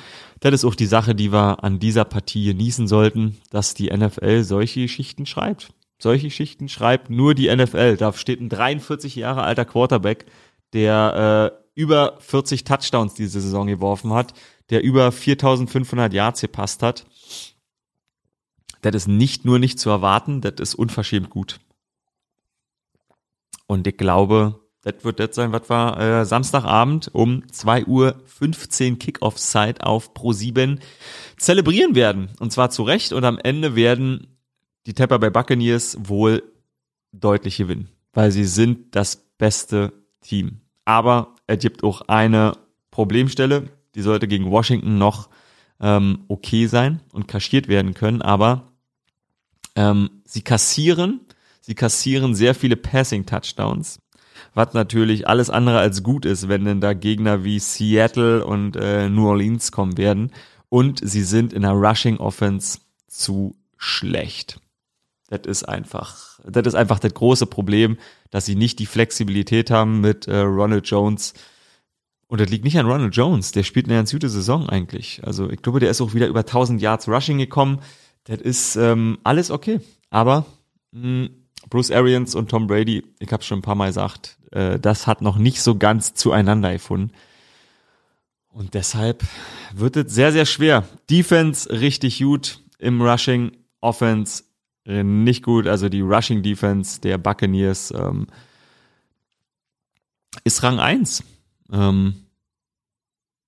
das 0.41 0.53
ist 0.53 0.67
auch 0.67 0.75
die 0.75 0.85
Sache, 0.85 1.15
die 1.15 1.33
wir 1.33 1.65
an 1.65 1.79
dieser 1.79 2.05
Partie 2.05 2.45
genießen 2.45 2.89
sollten, 2.89 3.39
dass 3.49 3.73
die 3.73 3.89
NFL 3.89 4.43
solche 4.43 4.83
Geschichten 4.83 5.25
schreibt. 5.25 5.73
Solche 6.03 6.29
Geschichten 6.29 6.69
schreibt 6.69 7.11
nur 7.11 7.35
die 7.35 7.55
NFL. 7.55 7.97
Da 7.97 8.13
steht 8.13 8.41
ein 8.41 8.49
43 8.49 9.17
Jahre 9.17 9.43
alter 9.43 9.65
Quarterback, 9.65 10.27
der 10.73 11.53
äh, 11.55 11.81
über 11.81 12.17
40 12.21 12.65
Touchdowns 12.65 13.15
diese 13.15 13.41
Saison 13.41 13.67
geworfen 13.67 14.13
hat, 14.13 14.33
der 14.71 14.83
über 14.83 15.13
4500 15.13 16.13
Yards 16.13 16.41
gepasst 16.41 16.83
hat. 16.83 17.07
Das 18.83 18.95
ist 18.95 19.09
nicht 19.09 19.45
nur 19.45 19.59
nicht 19.59 19.79
zu 19.79 19.91
erwarten, 19.91 20.41
das 20.41 20.55
ist 20.59 20.75
unverschämt 20.75 21.29
gut. 21.29 21.61
Und 23.67 23.87
ich 23.87 23.97
glaube, 23.97 24.59
das 24.83 24.95
wird 25.03 25.21
das 25.21 25.35
sein, 25.35 25.53
was 25.53 25.69
war 25.69 26.01
äh, 26.01 26.25
Samstagabend 26.25 27.15
um 27.15 27.47
2 27.53 27.85
Uhr 27.85 28.17
15 28.25 28.99
Kickoff-Zeit 28.99 29.83
auf 29.83 30.15
Pro 30.15 30.33
7 30.33 30.81
zelebrieren 31.37 31.95
werden. 31.95 32.31
Und 32.41 32.53
zwar 32.53 32.71
zu 32.71 32.83
Recht. 32.85 33.13
Und 33.13 33.25
am 33.25 33.39
Ende 33.39 33.77
werden 33.77 34.40
die 34.87 34.95
Tampa 34.95 35.19
Bay 35.19 35.31
Buccaneers 35.31 35.97
wohl 36.01 36.43
deutlich 37.13 37.57
gewinnen, 37.57 37.89
weil 38.13 38.31
sie 38.31 38.45
sind 38.45 38.95
das 38.95 39.17
beste 39.39 39.93
Team. 40.21 40.61
Aber 40.85 41.35
es 41.47 41.59
gibt 41.59 41.83
auch 41.85 42.03
eine 42.03 42.53
Problemstelle, 42.91 43.69
die 43.95 44.03
sollte 44.03 44.29
gegen 44.29 44.51
Washington 44.51 44.99
noch 44.99 45.29
ähm, 45.81 46.25
okay 46.29 46.67
sein 46.67 47.01
und 47.13 47.29
kaschiert 47.29 47.69
werden 47.69 47.95
können, 47.95 48.23
aber 48.23 48.73
ähm, 49.77 50.23
sie 50.25 50.43
kassieren 50.43 51.21
Sie 51.71 51.77
kassieren 51.77 52.35
sehr 52.35 52.57
viele 52.57 52.77
Passing-Touchdowns, 52.77 54.01
was 54.55 54.75
natürlich 54.75 55.29
alles 55.29 55.51
andere 55.51 55.79
als 55.79 56.03
gut 56.03 56.25
ist, 56.25 56.49
wenn 56.49 56.65
denn 56.65 56.81
da 56.81 56.95
Gegner 56.95 57.45
wie 57.45 57.61
Seattle 57.61 58.45
und 58.45 58.75
äh, 58.75 59.09
New 59.09 59.29
Orleans 59.29 59.71
kommen 59.71 59.97
werden. 59.97 60.33
Und 60.69 61.01
sie 61.03 61.23
sind 61.23 61.53
in 61.53 61.63
der 61.63 61.71
Rushing 61.71 62.17
Offense 62.17 62.81
zu 63.07 63.55
schlecht. 63.77 64.61
Das 65.31 65.43
ist 65.47 65.63
einfach, 65.63 66.41
das 66.45 66.67
ist 66.67 66.75
einfach 66.75 66.99
das 66.99 67.15
große 67.15 67.47
Problem, 67.47 67.99
dass 68.31 68.47
sie 68.47 68.57
nicht 68.57 68.81
die 68.81 68.87
Flexibilität 68.87 69.71
haben 69.71 70.01
mit 70.01 70.27
äh, 70.27 70.41
Ronald 70.41 70.89
Jones 70.89 71.35
Und 72.27 72.41
das 72.41 72.51
liegt 72.51 72.65
nicht 72.65 72.79
an 72.79 72.87
Ronald 72.87 73.15
Jones, 73.15 73.53
der 73.53 73.63
spielt 73.63 73.87
eine 73.87 73.95
ganz 73.95 74.11
gute 74.11 74.29
Saison 74.29 74.69
eigentlich. 74.69 75.23
Also 75.25 75.49
ich 75.49 75.63
glaube, 75.63 75.79
der 75.79 75.91
ist 75.91 76.01
auch 76.01 76.15
wieder 76.15 76.27
über 76.27 76.41
1000 76.41 76.83
Yards 76.83 77.09
Rushing 77.09 77.39
gekommen. 77.39 77.81
Das 78.25 78.41
ist 78.41 78.75
ähm, 78.75 79.19
alles 79.23 79.53
okay. 79.53 79.81
Aber 80.11 80.47
mh, 80.91 81.03
hm, 81.03 81.31
Bruce 81.69 81.93
Arians 81.93 82.35
und 82.35 82.51
Tom 82.51 82.67
Brady, 82.67 83.05
ich 83.21 83.33
habe 83.33 83.45
schon 83.45 83.61
ein 83.61 83.63
paar 83.63 83.77
Mal 83.77 83.87
gesagt, 83.87 84.37
äh, 84.51 84.81
das 84.81 85.07
hat 85.07 85.23
noch 85.23 85.39
nicht 85.39 85.63
so 85.63 85.77
ganz 85.77 86.15
zueinander 86.15 86.73
gefunden. 86.73 87.13
Und 88.49 88.75
deshalb 88.75 89.23
wird 89.73 89.97
es 89.97 90.13
sehr, 90.13 90.33
sehr 90.33 90.47
schwer. 90.47 90.89
Defense 91.09 91.71
richtig 91.71 92.19
gut 92.19 92.59
im 92.81 93.01
Rushing, 93.01 93.53
Offense 93.81 94.43
nicht 94.85 95.43
gut. 95.43 95.67
Also 95.67 95.89
die 95.89 96.01
Rushing 96.01 96.43
Defense 96.43 97.01
der 97.01 97.19
Buccaneers 97.19 97.93
ähm, 97.93 98.27
ist 100.45 100.63
Rang 100.63 100.79
1 100.79 101.23
ähm, 101.73 102.15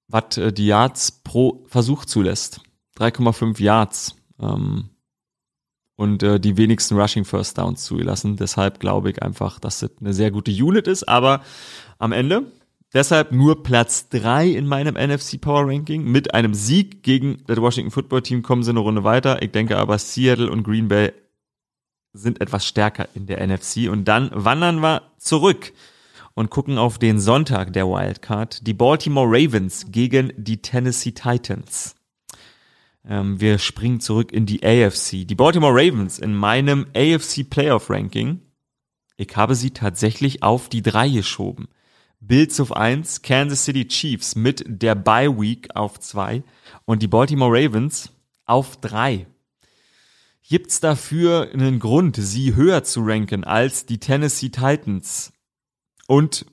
was 0.08 0.36
äh, 0.36 0.52
die 0.52 0.66
Yards 0.66 1.10
pro 1.10 1.64
Versuch 1.66 2.04
zulässt. 2.04 2.60
3,5 2.98 3.60
Yards 3.60 4.16
ähm, 4.40 4.90
und 5.96 6.22
äh, 6.22 6.38
die 6.38 6.56
wenigsten 6.56 6.98
Rushing 6.98 7.24
First 7.24 7.58
Downs 7.58 7.84
zugelassen. 7.84 8.36
Deshalb 8.36 8.80
glaube 8.80 9.10
ich 9.10 9.22
einfach, 9.22 9.58
dass 9.58 9.80
das 9.80 9.90
eine 10.00 10.12
sehr 10.12 10.30
gute 10.30 10.50
Unit 10.50 10.86
ist. 10.86 11.08
Aber 11.08 11.42
am 11.98 12.12
Ende 12.12 12.52
deshalb 12.94 13.32
nur 13.32 13.62
Platz 13.62 14.08
3 14.08 14.48
in 14.48 14.66
meinem 14.66 14.94
NFC 14.94 15.40
Power 15.40 15.66
Ranking. 15.66 16.04
Mit 16.04 16.34
einem 16.34 16.54
Sieg 16.54 17.02
gegen 17.02 17.42
das 17.46 17.60
Washington 17.60 17.90
Football 17.90 18.22
Team 18.22 18.42
kommen 18.42 18.62
sie 18.62 18.70
eine 18.70 18.80
Runde 18.80 19.04
weiter. 19.04 19.42
Ich 19.42 19.50
denke 19.50 19.78
aber 19.78 19.98
Seattle 19.98 20.50
und 20.50 20.62
Green 20.62 20.88
Bay 20.88 21.12
sind 22.12 22.40
etwas 22.40 22.66
stärker 22.66 23.08
in 23.14 23.26
der 23.26 23.46
NFC. 23.46 23.88
Und 23.90 24.06
dann 24.06 24.30
wandern 24.32 24.80
wir 24.80 25.02
zurück 25.18 25.72
und 26.34 26.50
gucken 26.50 26.78
auf 26.78 26.98
den 26.98 27.18
Sonntag 27.18 27.72
der 27.72 27.86
Wildcard. 27.86 28.66
Die 28.66 28.74
Baltimore 28.74 29.28
Ravens 29.28 29.86
gegen 29.90 30.32
die 30.36 30.62
Tennessee 30.62 31.12
Titans. 31.12 31.94
Ähm, 33.08 33.40
wir 33.40 33.58
springen 33.58 34.00
zurück 34.00 34.32
in 34.32 34.46
die 34.46 34.62
AFC. 34.62 35.26
Die 35.26 35.34
Baltimore 35.34 35.72
Ravens 35.74 36.18
in 36.18 36.34
meinem 36.34 36.86
AFC 36.94 37.48
Playoff 37.48 37.90
Ranking. 37.90 38.40
Ich 39.16 39.36
habe 39.36 39.54
sie 39.54 39.70
tatsächlich 39.70 40.42
auf 40.42 40.68
die 40.68 40.82
drei 40.82 41.08
geschoben. 41.08 41.68
Bills 42.22 42.58
auf 42.60 42.72
eins, 42.74 43.22
Kansas 43.22 43.64
City 43.64 43.86
Chiefs 43.86 44.34
mit 44.34 44.64
der 44.66 44.94
Bye 44.94 45.38
Week 45.38 45.68
auf 45.74 46.00
zwei 46.00 46.42
und 46.86 47.02
die 47.02 47.08
Baltimore 47.08 47.52
Ravens 47.52 48.10
auf 48.46 48.80
drei. 48.80 49.26
Gibt's 50.48 50.80
dafür 50.80 51.50
einen 51.52 51.78
Grund, 51.78 52.16
sie 52.16 52.54
höher 52.54 52.84
zu 52.84 53.00
ranken 53.02 53.44
als 53.44 53.86
die 53.86 53.98
Tennessee 53.98 54.48
Titans? 54.48 55.32
und 56.12 56.44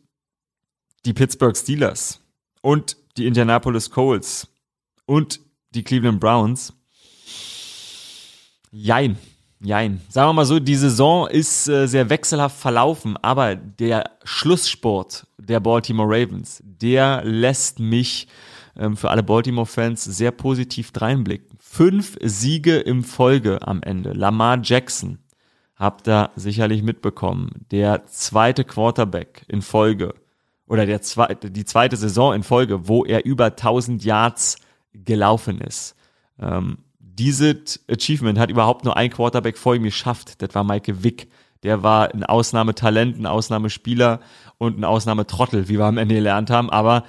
die 1.05 1.13
Pittsburgh 1.13 1.57
Steelers 1.57 2.21
und 2.61 2.95
die 3.17 3.27
Indianapolis 3.27 3.89
Colts 3.89 4.47
und 5.05 5.41
die 5.71 5.83
Cleveland 5.83 6.21
Browns. 6.21 6.73
Jein, 8.71 9.17
jein. 9.61 10.01
Sagen 10.09 10.29
wir 10.29 10.33
mal 10.33 10.45
so, 10.45 10.59
die 10.59 10.75
Saison 10.75 11.27
ist 11.27 11.67
äh, 11.67 11.87
sehr 11.87 12.09
wechselhaft 12.09 12.57
verlaufen, 12.57 13.17
aber 13.21 13.55
der 13.55 14.11
Schlusssport 14.23 15.27
der 15.37 15.59
Baltimore 15.59 16.07
Ravens, 16.09 16.61
der 16.63 17.23
lässt 17.23 17.79
mich 17.79 18.27
ähm, 18.77 18.95
für 18.95 19.09
alle 19.09 19.23
Baltimore-Fans 19.23 20.03
sehr 20.03 20.31
positiv 20.31 20.91
dreinblicken. 20.91 21.57
Fünf 21.59 22.17
Siege 22.21 22.77
im 22.77 23.03
Folge 23.03 23.65
am 23.67 23.83
Ende. 23.83 24.13
Lamar 24.13 24.59
Jackson, 24.63 25.19
habt 25.75 26.07
ihr 26.07 26.31
sicherlich 26.35 26.83
mitbekommen. 26.83 27.65
Der 27.71 28.05
zweite 28.05 28.63
Quarterback 28.63 29.43
in 29.47 29.61
Folge 29.61 30.13
oder 30.67 30.85
der 30.85 31.01
zweite, 31.01 31.51
die 31.51 31.65
zweite 31.65 31.97
Saison 31.97 32.33
in 32.33 32.43
Folge, 32.43 32.87
wo 32.87 33.05
er 33.05 33.25
über 33.25 33.45
1000 33.45 34.03
Yards 34.03 34.57
gelaufen 34.93 35.61
ist. 35.61 35.95
Ähm, 36.39 36.79
dieses 37.19 37.83
Achievement 37.89 38.39
hat 38.39 38.49
überhaupt 38.49 38.85
nur 38.85 38.95
ein 38.95 39.09
Quarterback 39.09 39.57
vor 39.57 39.75
ihm 39.75 39.83
geschafft. 39.83 40.41
Das 40.41 40.55
war 40.55 40.63
Michael 40.63 41.03
Wick. 41.03 41.29
Der 41.63 41.83
war 41.83 42.13
ein 42.13 42.23
Ausnahmetalent, 42.23 43.19
ein 43.19 43.25
Ausnahmespieler 43.25 44.21
und 44.57 44.79
ein 44.79 44.85
Ausnahmetrottel, 44.85 45.67
wie 45.67 45.77
wir 45.77 45.85
am 45.85 45.97
Ende 45.97 46.15
gelernt 46.15 46.49
haben. 46.49 46.69
Aber 46.69 47.03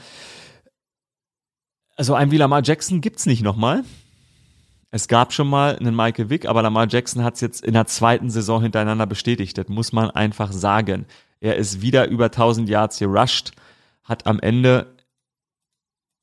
also 1.97 2.15
ein 2.15 2.31
wie 2.31 2.37
Lamar 2.37 2.63
Jackson 2.65 3.01
gibt's 3.01 3.27
nicht 3.27 3.43
nochmal. 3.43 3.85
Es 4.91 5.07
gab 5.07 5.33
schon 5.33 5.49
mal 5.49 5.77
einen 5.77 5.95
Michael 5.95 6.31
Wick, 6.31 6.47
aber 6.47 6.63
Lamar 6.63 6.89
Jackson 6.89 7.23
hat 7.23 7.35
es 7.35 7.41
jetzt 7.41 7.65
in 7.65 7.75
der 7.75 7.87
zweiten 7.87 8.29
Saison 8.29 8.61
hintereinander 8.61 9.07
bestätigt. 9.07 9.57
Das 9.57 9.69
muss 9.69 9.93
man 9.93 10.11
einfach 10.11 10.51
sagen. 10.51 11.07
Er 11.39 11.57
ist 11.57 11.81
wieder 11.81 12.09
über 12.09 12.25
1000 12.25 12.69
Yards 12.69 12.99
gerusht, 12.99 13.53
hat 14.03 14.27
am 14.27 14.41
Ende, 14.41 14.97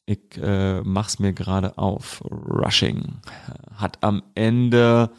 ich 0.08 0.42
äh, 0.42 0.82
mach's 0.82 1.20
mir 1.20 1.34
gerade 1.34 1.78
auf, 1.78 2.24
Rushing, 2.26 3.20
hat 3.76 4.00
am 4.02 4.24
Ende 4.34 5.12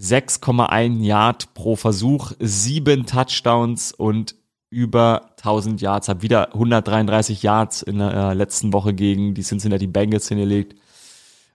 6,1 0.00 1.02
Yard 1.02 1.52
pro 1.54 1.76
Versuch, 1.76 2.32
sieben 2.40 3.06
Touchdowns 3.06 3.92
und 3.92 4.34
über 4.70 5.30
1000 5.36 5.80
Yards, 5.82 6.08
hat 6.08 6.22
wieder 6.22 6.54
133 6.54 7.42
Yards 7.42 7.82
in 7.82 7.98
der 7.98 8.34
letzten 8.34 8.72
Woche 8.72 8.94
gegen 8.94 9.34
die 9.34 9.42
Cincinnati 9.42 9.86
Bengals 9.86 10.28
hingelegt. 10.28 10.74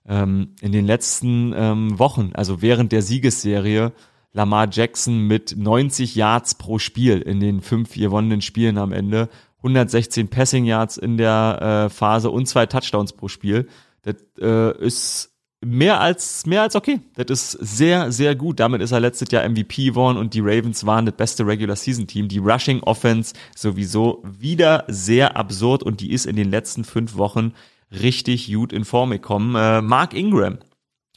Ähm, 0.08 0.56
in 0.62 0.72
den 0.72 0.86
letzten 0.86 1.54
ähm, 1.56 2.00
Wochen, 2.00 2.32
also 2.34 2.62
während 2.62 2.92
der 2.92 3.02
Siegesserie, 3.02 3.94
Lamar 4.32 4.70
Jackson 4.72 5.28
mit 5.28 5.56
90 5.58 6.16
Yards 6.16 6.56
pro 6.56 6.78
Spiel 6.78 7.20
in 7.20 7.40
den 7.40 7.62
fünf 7.62 7.96
gewonnenen 7.96 8.42
Spielen 8.42 8.78
am 8.78 8.94
Ende, 8.94 9.28
116 9.60 10.30
Passing 10.30 10.66
Yards 10.66 10.98
in 10.98 11.18
der 11.18 11.88
äh, 11.88 11.90
Phase 11.90 12.30
und 12.30 12.48
zwei 12.48 12.66
Touchdowns 12.66 13.14
pro 13.14 13.28
Spiel. 13.28 13.68
Das 14.04 14.16
äh, 14.40 14.78
ist 14.80 15.32
mehr 15.62 16.00
als 16.00 16.46
mehr 16.46 16.62
als 16.62 16.76
okay. 16.76 17.02
Das 17.16 17.28
ist 17.30 17.52
sehr 17.52 18.12
sehr 18.12 18.36
gut. 18.36 18.60
Damit 18.60 18.82
ist 18.82 18.92
er 18.92 19.00
letztes 19.00 19.32
Jahr 19.32 19.48
MVP 19.48 19.86
geworden 19.86 20.18
und 20.18 20.34
die 20.34 20.40
Ravens 20.40 20.86
waren 20.86 21.06
das 21.06 21.16
beste 21.16 21.46
Regular 21.46 21.76
Season 21.76 22.08
Team. 22.08 22.30
Die 22.30 22.38
Rushing 22.38 22.82
Offense 22.82 23.34
sowieso 23.56 24.24
wieder 24.24 24.86
sehr 24.88 25.36
absurd 25.36 25.84
und 25.84 26.00
die 26.00 26.12
ist 26.12 26.26
in 26.26 26.38
den 26.38 26.50
letzten 26.50 26.86
fünf 26.86 27.18
Wochen 27.18 27.54
richtig 27.92 28.52
gut 28.54 28.72
in 28.72 28.86
Form 28.86 29.12
gekommen. 29.12 29.56
Äh, 29.56 29.82
Mark 29.82 30.14
Ingram 30.14 30.60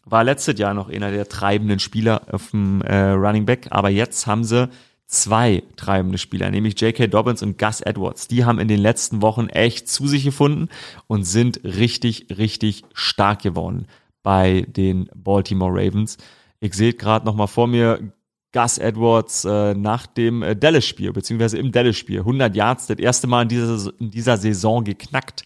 war 0.05 0.25
letztes 0.25 0.59
Jahr 0.59 0.75
noch 0.75 0.89
einer 0.89 1.13
der 1.13 1.29
treibenden 1.29 1.79
Spieler 1.79 2.23
auf 2.33 2.51
dem 2.51 2.83
äh, 2.83 3.11
Running 3.11 3.47
Back, 3.47 3.69
aber 3.71 3.91
jetzt 3.91 4.27
haben 4.27 4.43
sie 4.43 4.69
zwei 5.13 5.63
treibende 5.77 6.17
Spieler, 6.17 6.51
nämlich 6.51 6.81
J.K. 6.81 7.07
Dobbins 7.07 7.43
und 7.43 7.59
Gus 7.59 7.83
Edwards. 7.83 8.29
Die 8.29 8.45
haben 8.45 8.59
in 8.59 8.69
den 8.69 8.81
letzten 8.81 9.21
Wochen 9.21 9.49
echt 9.49 9.89
zu 9.89 10.07
sich 10.07 10.25
gefunden 10.25 10.69
und 11.07 11.25
sind 11.25 11.63
richtig, 11.65 12.27
richtig 12.39 12.83
stark 12.95 13.43
geworden 13.43 13.87
bei 14.23 14.65
den 14.69 15.11
Baltimore 15.15 15.73
Ravens. 15.73 16.17
Ich 16.61 16.75
sehe 16.75 16.95
gerade 16.95 17.27
noch 17.27 17.35
mal 17.35 17.47
vor 17.47 17.67
mir 17.67 18.13
Gus 18.53 18.79
Edwards 18.79 19.45
äh, 19.45 19.75
nach 19.75 20.07
dem 20.07 20.43
äh, 20.43 20.57
Dallas-Spiel, 20.57 21.13
beziehungsweise 21.13 21.59
im 21.59 21.73
Dallas-Spiel. 21.73 22.21
100 22.21 22.57
Yards, 22.57 22.87
das 22.87 22.99
erste 22.99 23.27
Mal 23.27 23.43
in 23.43 23.49
dieser, 23.49 23.93
in 23.99 24.11
dieser 24.11 24.39
Saison 24.39 24.83
geknackt. 24.83 25.45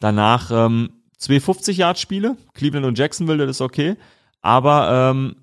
Danach 0.00 0.50
ähm, 0.50 0.90
zwei 1.18 1.36
50-Yard-Spiele, 1.36 2.36
Cleveland 2.54 2.86
und 2.86 2.98
Jacksonville, 2.98 3.46
das 3.46 3.56
ist 3.56 3.60
okay. 3.60 3.96
Aber 4.40 5.10
ähm, 5.10 5.36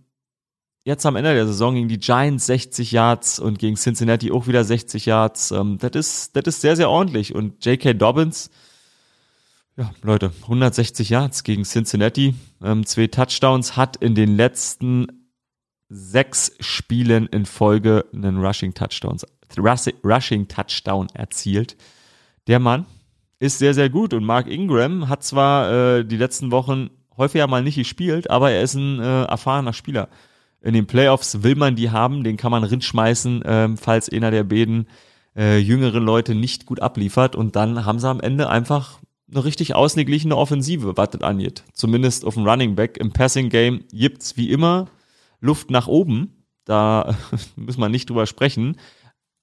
jetzt 0.83 1.05
am 1.05 1.15
Ende 1.15 1.33
der 1.33 1.47
Saison 1.47 1.75
gegen 1.75 1.87
die 1.87 1.99
Giants 1.99 2.45
60 2.47 2.91
Yards 2.91 3.39
und 3.39 3.59
gegen 3.59 3.75
Cincinnati 3.75 4.31
auch 4.31 4.47
wieder 4.47 4.63
60 4.63 5.05
Yards. 5.05 5.51
Ähm, 5.51 5.77
das 5.79 5.91
ist, 5.93 6.35
das 6.35 6.43
ist 6.45 6.61
sehr, 6.61 6.75
sehr 6.75 6.89
ordentlich. 6.89 7.35
Und 7.35 7.63
J.K. 7.65 7.93
Dobbins, 7.93 8.49
ja, 9.77 9.91
Leute, 10.01 10.31
160 10.43 11.09
Yards 11.09 11.43
gegen 11.43 11.63
Cincinnati, 11.63 12.33
ähm, 12.63 12.85
zwei 12.85 13.07
Touchdowns, 13.07 13.77
hat 13.77 13.97
in 13.97 14.15
den 14.15 14.35
letzten 14.35 15.07
sechs 15.89 16.51
Spielen 16.59 17.27
in 17.27 17.45
Folge 17.45 18.05
einen 18.13 18.37
Rushing 18.37 18.73
Touchdowns, 18.73 19.25
Rushing 19.57 20.47
Touchdown 20.47 21.07
erzielt. 21.13 21.77
Der 22.47 22.59
Mann 22.59 22.85
ist 23.39 23.57
sehr, 23.57 23.73
sehr 23.73 23.89
gut 23.89 24.13
und 24.13 24.23
Mark 24.23 24.47
Ingram 24.47 25.09
hat 25.09 25.23
zwar 25.23 25.97
äh, 25.97 26.05
die 26.05 26.17
letzten 26.17 26.51
Wochen 26.51 26.89
häufiger 27.17 27.47
mal 27.47 27.63
nicht 27.63 27.75
gespielt, 27.75 28.29
aber 28.29 28.51
er 28.51 28.61
ist 28.61 28.75
ein 28.75 28.99
äh, 28.99 29.23
erfahrener 29.23 29.73
Spieler. 29.73 30.09
In 30.61 30.73
den 30.73 30.87
Playoffs 30.87 31.43
will 31.43 31.55
man 31.55 31.75
die 31.75 31.89
haben, 31.89 32.23
den 32.23 32.37
kann 32.37 32.51
man 32.51 32.63
rinschmeißen, 32.63 33.41
äh, 33.43 33.69
falls 33.77 34.09
einer 34.09 34.31
der 34.31 34.43
beiden 34.43 34.87
äh, 35.35 35.57
jüngeren 35.57 36.03
Leute 36.03 36.35
nicht 36.35 36.65
gut 36.65 36.81
abliefert 36.81 37.35
und 37.35 37.55
dann 37.55 37.85
haben 37.85 37.99
sie 37.99 38.09
am 38.09 38.19
Ende 38.19 38.49
einfach 38.49 38.99
eine 39.31 39.45
richtig 39.45 39.75
ausgeglichene 39.75 40.35
Offensive, 40.35 40.93
das 40.93 41.21
angeht. 41.21 41.63
Zumindest 41.73 42.25
auf 42.25 42.33
dem 42.33 42.47
Running 42.47 42.75
Back. 42.75 42.97
Im 42.97 43.11
Passing 43.11 43.49
Game 43.49 43.85
gibt's 43.91 44.37
wie 44.37 44.51
immer 44.51 44.87
Luft 45.39 45.69
nach 45.69 45.87
oben. 45.87 46.45
Da 46.65 47.15
müssen 47.55 47.79
wir 47.79 47.89
nicht 47.89 48.09
drüber 48.09 48.25
sprechen. 48.25 48.77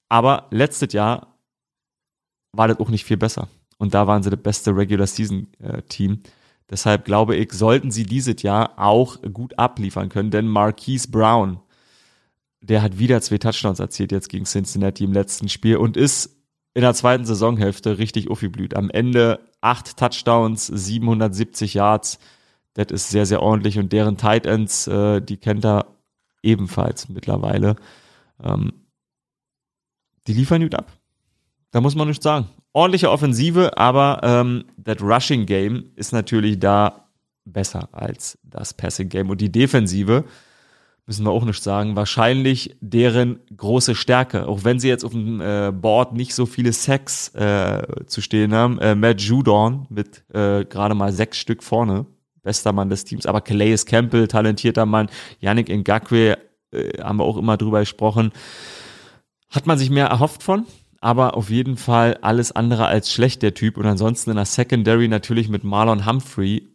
Aber 0.08 0.46
letztes 0.50 0.92
Jahr 0.92 1.38
war 2.52 2.68
das 2.68 2.78
auch 2.78 2.88
nicht 2.88 3.04
viel 3.04 3.16
besser. 3.16 3.48
Und 3.78 3.94
da 3.94 4.06
waren 4.06 4.22
sie 4.22 4.30
das 4.30 4.42
beste 4.42 4.74
Regular 4.74 5.06
Season 5.06 5.48
äh, 5.60 5.82
Team. 5.82 6.22
Deshalb 6.70 7.04
glaube 7.04 7.36
ich, 7.36 7.52
sollten 7.52 7.90
sie 7.90 8.04
dieses 8.04 8.42
Jahr 8.42 8.78
auch 8.78 9.22
gut 9.32 9.58
abliefern 9.58 10.08
können, 10.08 10.30
denn 10.30 10.48
Marquise 10.48 11.08
Brown, 11.08 11.60
der 12.60 12.82
hat 12.82 12.98
wieder 12.98 13.20
zwei 13.20 13.38
Touchdowns 13.38 13.78
erzielt 13.78 14.10
jetzt 14.10 14.28
gegen 14.28 14.44
Cincinnati 14.44 15.04
im 15.04 15.12
letzten 15.12 15.48
Spiel 15.48 15.76
und 15.76 15.96
ist 15.96 16.36
in 16.74 16.82
der 16.82 16.94
zweiten 16.94 17.24
Saisonhälfte 17.24 17.98
richtig 17.98 18.28
Uffi 18.28 18.48
blüht. 18.48 18.74
Am 18.74 18.90
Ende 18.90 19.40
acht 19.60 19.96
Touchdowns, 19.96 20.66
770 20.66 21.74
Yards. 21.74 22.18
Das 22.74 22.88
ist 22.90 23.08
sehr, 23.08 23.24
sehr 23.24 23.40
ordentlich. 23.40 23.78
Und 23.78 23.92
deren 23.92 24.18
Tight 24.18 24.44
Ends, 24.44 24.86
äh, 24.86 25.22
die 25.22 25.38
kennt 25.38 25.64
er 25.64 25.86
ebenfalls 26.42 27.08
mittlerweile. 27.08 27.76
Ähm, 28.42 28.72
die 30.26 30.34
liefern 30.34 30.62
gut 30.62 30.74
ab. 30.74 30.92
Da 31.70 31.80
muss 31.80 31.94
man 31.94 32.08
nichts 32.08 32.24
sagen. 32.24 32.48
Ordentliche 32.76 33.10
Offensive, 33.10 33.78
aber 33.78 34.20
ähm, 34.22 34.64
das 34.76 35.00
Rushing 35.00 35.46
Game 35.46 35.92
ist 35.96 36.12
natürlich 36.12 36.60
da 36.60 37.08
besser 37.46 37.88
als 37.92 38.38
das 38.42 38.74
Passing 38.74 39.08
Game. 39.08 39.30
Und 39.30 39.40
die 39.40 39.50
Defensive, 39.50 40.24
müssen 41.06 41.24
wir 41.24 41.30
auch 41.30 41.46
nicht 41.46 41.62
sagen, 41.62 41.96
wahrscheinlich 41.96 42.76
deren 42.82 43.40
große 43.56 43.94
Stärke. 43.94 44.46
Auch 44.46 44.64
wenn 44.64 44.78
sie 44.78 44.88
jetzt 44.88 45.06
auf 45.06 45.12
dem 45.12 45.40
äh, 45.40 45.72
Board 45.72 46.12
nicht 46.12 46.34
so 46.34 46.44
viele 46.44 46.70
Sacks 46.74 47.28
äh, 47.34 47.82
zu 48.04 48.20
stehen 48.20 48.52
haben. 48.52 48.78
Äh, 48.78 48.94
Matt 48.94 49.22
Judon 49.22 49.86
mit 49.88 50.22
äh, 50.34 50.66
gerade 50.66 50.94
mal 50.94 51.14
sechs 51.14 51.38
Stück 51.38 51.62
vorne, 51.62 52.04
bester 52.42 52.74
Mann 52.74 52.90
des 52.90 53.04
Teams. 53.04 53.24
Aber 53.24 53.40
Calais 53.40 53.86
Campbell, 53.86 54.28
talentierter 54.28 54.84
Mann. 54.84 55.08
Yannick 55.40 55.70
Ngakwe, 55.70 56.36
äh, 56.72 57.02
haben 57.02 57.20
wir 57.20 57.24
auch 57.24 57.38
immer 57.38 57.56
drüber 57.56 57.80
gesprochen. 57.80 58.32
Hat 59.48 59.66
man 59.66 59.78
sich 59.78 59.88
mehr 59.88 60.08
erhofft 60.08 60.42
von? 60.42 60.66
Aber 61.00 61.36
auf 61.36 61.50
jeden 61.50 61.76
Fall 61.76 62.18
alles 62.22 62.52
andere 62.52 62.86
als 62.86 63.12
schlecht, 63.12 63.42
der 63.42 63.54
Typ. 63.54 63.76
Und 63.76 63.86
ansonsten 63.86 64.30
in 64.30 64.36
der 64.36 64.44
Secondary 64.44 65.08
natürlich 65.08 65.48
mit 65.48 65.64
Marlon 65.64 66.06
Humphrey 66.06 66.68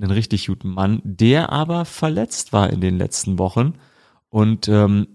einen 0.00 0.10
richtig 0.10 0.46
guten 0.46 0.70
Mann, 0.70 1.00
der 1.04 1.50
aber 1.50 1.84
verletzt 1.84 2.52
war 2.52 2.70
in 2.70 2.80
den 2.80 2.98
letzten 2.98 3.38
Wochen. 3.38 3.74
Und 4.28 4.68
ähm, 4.68 5.08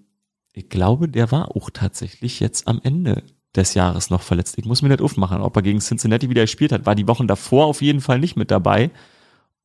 ich 0.53 0.69
glaube, 0.69 1.07
der 1.07 1.31
war 1.31 1.55
auch 1.55 1.69
tatsächlich 1.69 2.39
jetzt 2.39 2.67
am 2.67 2.79
Ende 2.83 3.23
des 3.55 3.73
Jahres 3.75 4.09
noch 4.09 4.21
verletzt. 4.21 4.57
Ich 4.57 4.65
muss 4.65 4.81
mir 4.81 4.89
nicht 4.89 5.01
aufmachen, 5.01 5.41
ob 5.41 5.55
er 5.55 5.61
gegen 5.61 5.79
Cincinnati 5.79 6.29
wieder 6.29 6.41
gespielt 6.41 6.71
hat. 6.71 6.85
War 6.85 6.95
die 6.95 7.07
Wochen 7.07 7.27
davor 7.27 7.65
auf 7.65 7.81
jeden 7.81 8.01
Fall 8.01 8.19
nicht 8.19 8.35
mit 8.35 8.51
dabei 8.51 8.91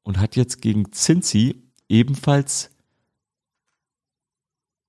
und 0.03 0.19
hat 0.19 0.37
jetzt 0.37 0.61
gegen 0.61 0.93
Cincy 0.93 1.63
ebenfalls 1.89 2.71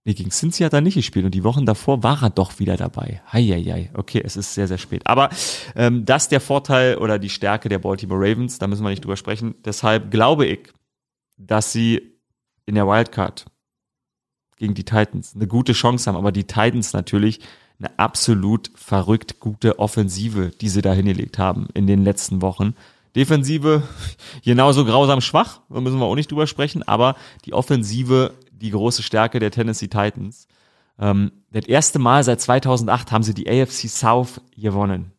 Nee, 0.10 0.16
gegen 0.16 0.32
Cincy 0.32 0.64
hat 0.64 0.74
er 0.74 0.82
nicht 0.82 0.96
gespielt 0.96 1.26
und 1.26 1.36
die 1.36 1.44
Wochen 1.44 1.68
davor 1.68 2.02
war 2.02 2.24
er 2.24 2.32
doch 2.32 2.58
wieder 2.58 2.76
dabei. 2.78 3.22
Heieiei. 3.32 3.92
Okay, 3.94 4.20
es 4.26 4.38
ist 4.38 4.56
sehr, 4.56 4.68
sehr 4.68 4.80
spät. 4.80 5.06
Aber 5.06 5.30
ähm, 5.76 6.04
das 6.04 6.28
der 6.28 6.42
Vorteil 6.42 6.98
oder 6.98 7.20
die 7.20 7.30
Stärke 7.30 7.70
der 7.70 7.78
Baltimore 7.78 8.20
Ravens, 8.20 8.58
da 8.58 8.66
müssen 8.66 8.82
wir 8.82 8.90
nicht 8.90 9.04
drüber 9.04 9.18
sprechen. 9.18 9.54
Deshalb 9.64 10.10
glaube 10.10 10.48
ich, 10.48 10.62
dass 11.38 11.72
sie 11.74 12.02
in 12.66 12.74
der 12.74 12.88
Wildcard 12.88 13.46
gegen 14.58 14.74
die 14.74 14.84
Titans 14.84 15.36
eine 15.36 15.46
gute 15.46 15.74
Chance 15.74 16.10
haben, 16.10 16.18
aber 16.18 16.32
die 16.32 16.46
Titans 16.46 16.92
natürlich 16.94 17.40
eine 17.78 17.92
absolut 18.00 18.72
verrückt 18.74 19.40
gute 19.40 19.78
Offensive, 19.78 20.50
die 20.60 20.70
sie 20.70 20.82
da 20.82 20.92
hingelegt 20.92 21.38
haben 21.38 21.68
in 21.76 21.86
den 21.86 22.04
letzten 22.04 22.42
Wochen. 22.42 22.74
Defensive 23.16 23.84
genauso 24.44 24.86
grausam 24.86 25.22
schwach, 25.22 25.62
da 25.70 25.82
müssen 25.82 26.00
wir 26.00 26.06
auch 26.06 26.16
nicht 26.16 26.32
drüber 26.32 26.48
sprechen, 26.48 26.82
aber 26.82 27.16
die 27.46 27.54
Offensive 27.54 28.34
die 28.60 28.72
große 28.72 29.04
Stärke 29.04 29.40
der 29.40 29.52
Tennessee 29.52 29.88
Titans. 29.88 30.48
Ähm, 31.00 31.32
das 31.52 31.66
erste 31.66 32.00
Mal 32.00 32.24
seit 32.24 32.42
2008 32.42 33.12
haben 33.12 33.24
sie 33.24 33.34
die 33.34 33.50
AFC 33.50 33.90
South 33.90 34.42
gewonnen. 34.56 35.12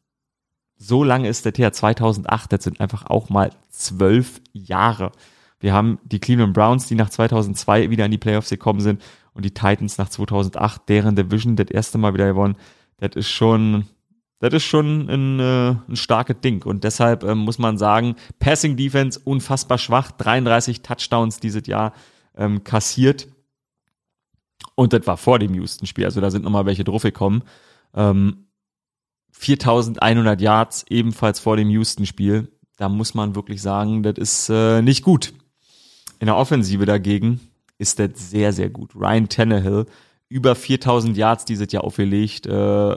So 0.76 1.04
lange 1.04 1.28
ist 1.28 1.44
das 1.44 1.54
her, 1.56 1.72
2008, 1.72 2.52
das 2.52 2.64
sind 2.64 2.80
einfach 2.80 3.06
auch 3.06 3.28
mal 3.28 3.50
zwölf 3.70 4.40
Jahre. 4.52 5.12
Wir 5.58 5.74
haben 5.74 5.98
die 6.04 6.20
Cleveland 6.20 6.54
Browns, 6.54 6.86
die 6.86 6.94
nach 6.94 7.10
2002 7.10 7.90
wieder 7.90 8.06
in 8.06 8.10
die 8.10 8.18
Playoffs 8.18 8.48
gekommen 8.48 8.80
sind 8.80 9.02
und 9.34 9.44
die 9.44 9.52
Titans 9.52 9.98
nach 9.98 10.08
2008, 10.08 10.88
deren 10.88 11.16
Division 11.16 11.56
das 11.56 11.70
erste 11.70 11.98
Mal 11.98 12.14
wieder 12.14 12.28
gewonnen. 12.28 12.56
Das 12.96 13.14
ist 13.14 13.28
schon, 13.28 13.86
das 14.38 14.54
ist 14.54 14.64
schon 14.64 15.08
ein, 15.10 15.40
äh, 15.40 15.76
ein 15.86 15.96
starkes 15.96 16.36
Ding. 16.42 16.62
Und 16.64 16.82
deshalb 16.84 17.24
äh, 17.24 17.34
muss 17.34 17.58
man 17.58 17.76
sagen, 17.76 18.16
Passing 18.38 18.76
Defense 18.76 19.20
unfassbar 19.22 19.76
schwach, 19.76 20.12
33 20.12 20.80
Touchdowns 20.80 21.40
dieses 21.40 21.66
Jahr 21.66 21.92
ähm, 22.40 22.64
kassiert. 22.64 23.28
Und 24.74 24.92
das 24.92 25.06
war 25.06 25.16
vor 25.16 25.38
dem 25.38 25.54
Houston-Spiel, 25.54 26.06
also 26.06 26.20
da 26.20 26.30
sind 26.30 26.42
nochmal 26.42 26.66
welche 26.66 26.84
drauf 26.84 27.02
gekommen. 27.02 27.44
Ähm, 27.94 28.46
4100 29.32 30.40
Yards 30.40 30.84
ebenfalls 30.88 31.38
vor 31.38 31.56
dem 31.56 31.68
Houston-Spiel. 31.70 32.50
Da 32.76 32.88
muss 32.88 33.14
man 33.14 33.34
wirklich 33.36 33.62
sagen, 33.62 34.02
das 34.02 34.16
ist 34.16 34.48
äh, 34.48 34.82
nicht 34.82 35.04
gut. 35.04 35.34
In 36.18 36.26
der 36.26 36.36
Offensive 36.36 36.86
dagegen 36.86 37.40
ist 37.78 37.98
das 37.98 38.30
sehr, 38.30 38.52
sehr 38.52 38.70
gut. 38.70 38.94
Ryan 38.96 39.28
Tannehill, 39.28 39.86
über 40.28 40.54
4000 40.54 41.16
Yards 41.16 41.44
dieses 41.44 41.70
Jahr 41.72 41.84
aufgelegt, 41.84 42.46
äh, 42.46 42.96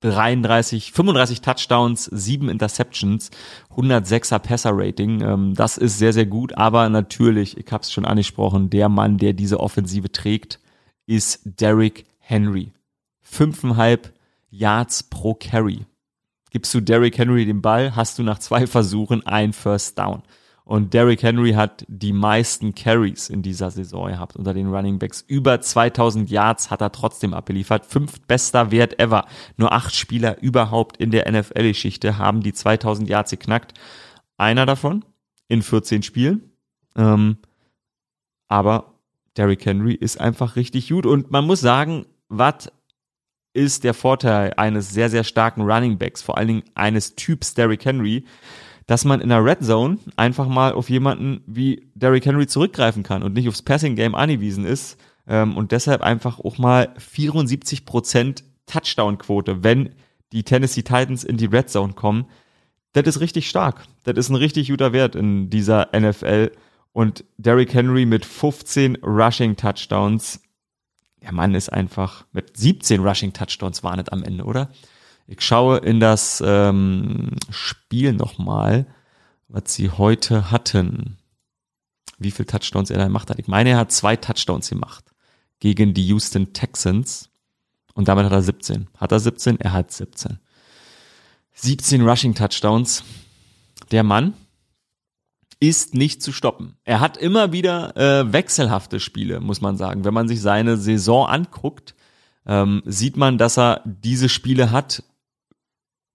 33, 0.00 0.92
35 0.92 1.40
Touchdowns, 1.40 2.04
7 2.04 2.48
Interceptions, 2.48 3.30
106er 3.74 4.38
Passer-Rating. 4.38 5.22
Ähm, 5.22 5.54
das 5.54 5.76
ist 5.76 5.98
sehr, 5.98 6.12
sehr 6.12 6.26
gut, 6.26 6.56
aber 6.56 6.88
natürlich, 6.88 7.56
ich 7.56 7.72
habe 7.72 7.82
es 7.82 7.92
schon 7.92 8.04
angesprochen, 8.04 8.70
der 8.70 8.88
Mann, 8.88 9.18
der 9.18 9.32
diese 9.32 9.60
Offensive 9.60 10.12
trägt, 10.12 10.60
ist 11.06 11.40
Derrick 11.44 12.06
Henry. 12.18 12.72
Fünfeinhalb 13.20 14.12
Yards 14.50 15.02
pro 15.02 15.34
Carry. 15.34 15.84
Gibst 16.50 16.72
du 16.72 16.80
Derrick 16.80 17.18
Henry 17.18 17.44
den 17.44 17.60
Ball, 17.60 17.94
hast 17.94 18.18
du 18.18 18.22
nach 18.22 18.38
zwei 18.38 18.66
Versuchen 18.66 19.26
ein 19.26 19.52
First 19.52 19.98
Down. 19.98 20.22
Und 20.68 20.92
Derrick 20.92 21.22
Henry 21.22 21.52
hat 21.52 21.86
die 21.88 22.12
meisten 22.12 22.74
Carries 22.74 23.30
in 23.30 23.40
dieser 23.40 23.70
Saison 23.70 24.08
gehabt 24.08 24.36
unter 24.36 24.52
den 24.52 24.68
Running 24.68 24.98
Backs. 24.98 25.24
Über 25.26 25.62
2000 25.62 26.28
Yards 26.28 26.70
hat 26.70 26.82
er 26.82 26.92
trotzdem 26.92 27.32
abgeliefert. 27.32 27.86
Fünf 27.86 28.20
bester 28.26 28.70
Wert 28.70 29.00
ever. 29.00 29.24
Nur 29.56 29.72
acht 29.72 29.94
Spieler 29.94 30.42
überhaupt 30.42 30.98
in 30.98 31.10
der 31.10 31.26
NFL-Geschichte 31.32 32.18
haben 32.18 32.42
die 32.42 32.52
2000 32.52 33.08
Yards 33.08 33.30
geknackt. 33.30 33.72
Einer 34.36 34.66
davon 34.66 35.06
in 35.48 35.62
14 35.62 36.02
Spielen. 36.02 36.52
Ähm, 36.96 37.38
aber 38.46 38.92
Derrick 39.38 39.64
Henry 39.64 39.94
ist 39.94 40.20
einfach 40.20 40.56
richtig 40.56 40.90
gut. 40.90 41.06
Und 41.06 41.30
man 41.30 41.46
muss 41.46 41.62
sagen, 41.62 42.04
was 42.28 42.70
ist 43.54 43.84
der 43.84 43.94
Vorteil 43.94 44.52
eines 44.58 44.90
sehr, 44.90 45.08
sehr 45.08 45.24
starken 45.24 45.62
Running 45.62 45.96
Backs, 45.96 46.20
vor 46.20 46.36
allen 46.36 46.48
Dingen 46.48 46.64
eines 46.74 47.14
Typs 47.14 47.54
Derrick 47.54 47.86
Henry? 47.86 48.26
Dass 48.88 49.04
man 49.04 49.20
in 49.20 49.28
der 49.28 49.44
Red 49.44 49.62
Zone 49.62 49.98
einfach 50.16 50.48
mal 50.48 50.72
auf 50.72 50.88
jemanden 50.88 51.42
wie 51.46 51.90
Derrick 51.94 52.24
Henry 52.24 52.46
zurückgreifen 52.46 53.02
kann 53.02 53.22
und 53.22 53.34
nicht 53.34 53.46
aufs 53.46 53.62
Passing 53.62 53.94
Game 53.96 54.14
angewiesen 54.14 54.64
ist 54.64 54.96
ähm, 55.28 55.58
und 55.58 55.72
deshalb 55.72 56.00
einfach 56.00 56.40
auch 56.40 56.56
mal 56.56 56.94
74% 56.98 58.42
Touchdown 58.66 59.18
Quote, 59.18 59.62
wenn 59.62 59.90
die 60.32 60.42
Tennessee 60.42 60.82
Titans 60.82 61.22
in 61.22 61.36
die 61.36 61.44
Red 61.44 61.68
Zone 61.68 61.92
kommen. 61.92 62.26
Das 62.94 63.06
ist 63.06 63.20
richtig 63.20 63.50
stark. 63.50 63.84
Das 64.04 64.16
ist 64.16 64.30
ein 64.30 64.36
richtig 64.36 64.68
guter 64.68 64.94
Wert 64.94 65.14
in 65.14 65.50
dieser 65.50 65.90
NFL. 65.94 66.52
Und 66.92 67.24
Derrick 67.36 67.74
Henry 67.74 68.06
mit 68.06 68.24
15 68.24 68.96
Rushing 69.02 69.56
Touchdowns. 69.56 70.40
Der 71.22 71.32
Mann 71.32 71.54
ist 71.54 71.70
einfach 71.70 72.24
mit 72.32 72.56
17 72.56 73.02
Rushing 73.02 73.34
Touchdowns 73.34 73.82
war 73.82 73.96
nicht 73.96 74.12
am 74.12 74.22
Ende, 74.22 74.44
oder? 74.44 74.70
Ich 75.30 75.42
schaue 75.42 75.76
in 75.78 76.00
das 76.00 76.42
ähm, 76.44 77.32
Spiel 77.50 78.14
nochmal, 78.14 78.86
was 79.46 79.74
sie 79.74 79.90
heute 79.90 80.50
hatten. 80.50 81.18
Wie 82.18 82.30
viel 82.30 82.46
Touchdowns 82.46 82.90
er 82.90 82.96
da 82.96 83.04
gemacht 83.04 83.28
hat. 83.28 83.38
Ich 83.38 83.46
meine, 83.46 83.70
er 83.70 83.76
hat 83.76 83.92
zwei 83.92 84.16
Touchdowns 84.16 84.70
gemacht 84.70 85.04
gegen 85.60 85.92
die 85.92 86.06
Houston 86.08 86.54
Texans. 86.54 87.28
Und 87.92 88.08
damit 88.08 88.24
hat 88.24 88.32
er 88.32 88.42
17. 88.42 88.88
Hat 88.96 89.12
er 89.12 89.20
17? 89.20 89.60
Er 89.60 89.74
hat 89.74 89.92
17. 89.92 90.38
17 91.52 92.08
Rushing 92.08 92.34
Touchdowns. 92.34 93.04
Der 93.90 94.04
Mann 94.04 94.32
ist 95.60 95.92
nicht 95.92 96.22
zu 96.22 96.32
stoppen. 96.32 96.76
Er 96.84 97.00
hat 97.00 97.18
immer 97.18 97.52
wieder 97.52 97.96
äh, 97.96 98.32
wechselhafte 98.32 98.98
Spiele, 98.98 99.40
muss 99.40 99.60
man 99.60 99.76
sagen. 99.76 100.04
Wenn 100.04 100.14
man 100.14 100.26
sich 100.26 100.40
seine 100.40 100.78
Saison 100.78 101.26
anguckt, 101.26 101.94
ähm, 102.46 102.82
sieht 102.86 103.18
man, 103.18 103.36
dass 103.36 103.58
er 103.58 103.82
diese 103.84 104.30
Spiele 104.30 104.70
hat, 104.70 105.02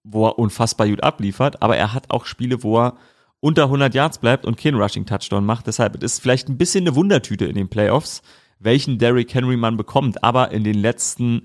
wo 0.04 0.28
er 0.28 0.40
unfassbar 0.40 0.88
gut 0.88 1.04
abliefert, 1.04 1.62
aber 1.62 1.78
er 1.78 1.94
hat 1.94 2.12
auch 2.12 2.26
Spiele, 2.26 2.64
wo 2.64 2.80
er 2.80 2.98
unter 3.40 3.64
100 3.64 3.94
Yards 3.94 4.20
bleibt 4.20 4.46
und 4.46 4.58
keinen 4.58 4.80
Rushing 4.80 5.06
Touchdown 5.06 5.46
macht. 5.46 5.68
Deshalb 5.68 6.02
ist 6.02 6.22
vielleicht 6.22 6.48
ein 6.48 6.58
bisschen 6.58 6.84
eine 6.88 6.96
Wundertüte 6.96 7.46
in 7.46 7.56
den 7.56 7.70
Playoffs, 7.70 8.22
welchen 8.60 9.00
Derrick 9.00 9.34
Henry 9.34 9.58
man 9.58 9.76
bekommt. 9.76 10.24
Aber 10.24 10.52
in 10.52 10.64
den 10.64 10.78
letzten 10.78 11.44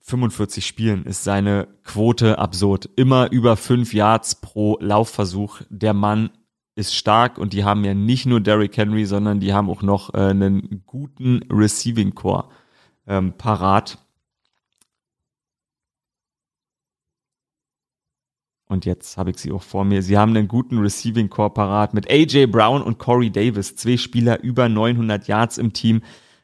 45 0.00 0.66
Spielen 0.66 1.04
ist 1.04 1.22
seine 1.22 1.68
Quote 1.84 2.38
absurd. 2.38 2.88
Immer 2.96 3.30
über 3.30 3.56
5 3.56 3.92
Yards 3.92 4.36
pro 4.36 4.78
Laufversuch. 4.80 5.60
Der 5.68 5.92
Mann 5.92 6.30
ist 6.74 6.94
stark 6.94 7.36
und 7.36 7.52
die 7.52 7.64
haben 7.64 7.84
ja 7.84 7.92
nicht 7.94 8.26
nur 8.26 8.40
Derrick 8.40 8.76
Henry, 8.76 9.04
sondern 9.04 9.40
die 9.40 9.52
haben 9.52 9.68
auch 9.68 9.82
noch 9.82 10.14
äh, 10.14 10.18
einen 10.18 10.82
guten 10.86 11.42
Receiving 11.50 12.14
Core 12.14 12.48
ähm, 13.06 13.34
parat. 13.36 13.98
Und 18.70 18.84
jetzt 18.84 19.16
habe 19.16 19.30
ich 19.30 19.38
sie 19.38 19.50
auch 19.50 19.64
vor 19.64 19.84
mir. 19.84 20.00
Sie 20.00 20.16
haben 20.16 20.30
einen 20.30 20.46
guten 20.46 20.78
Receiving 20.78 21.28
Core 21.28 21.50
parat 21.50 21.92
mit 21.92 22.08
AJ 22.08 22.46
Brown 22.46 22.82
und 22.82 22.98
Corey 22.98 23.28
Davis. 23.28 23.74
Zwei 23.74 23.96
Spieler 23.96 24.44
über 24.44 24.68
900 24.68 25.26
Yards 25.26 25.58
im 25.58 25.72
Team. 25.72 26.02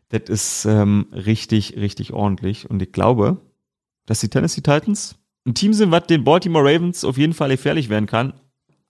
Das 0.08 0.22
ist 0.28 0.64
ähm, 0.64 1.06
richtig, 1.12 1.76
richtig 1.76 2.12
ordentlich. 2.12 2.68
Und 2.68 2.82
ich 2.82 2.90
glaube, 2.90 3.40
dass 4.06 4.18
die 4.18 4.28
Tennessee 4.28 4.60
Titans 4.60 5.14
ein 5.46 5.54
Team 5.54 5.72
sind, 5.72 5.92
was 5.92 6.08
den 6.08 6.24
Baltimore 6.24 6.64
Ravens 6.64 7.04
auf 7.04 7.16
jeden 7.16 7.32
Fall 7.32 7.50
gefährlich 7.50 7.88
werden 7.88 8.06
kann. 8.06 8.32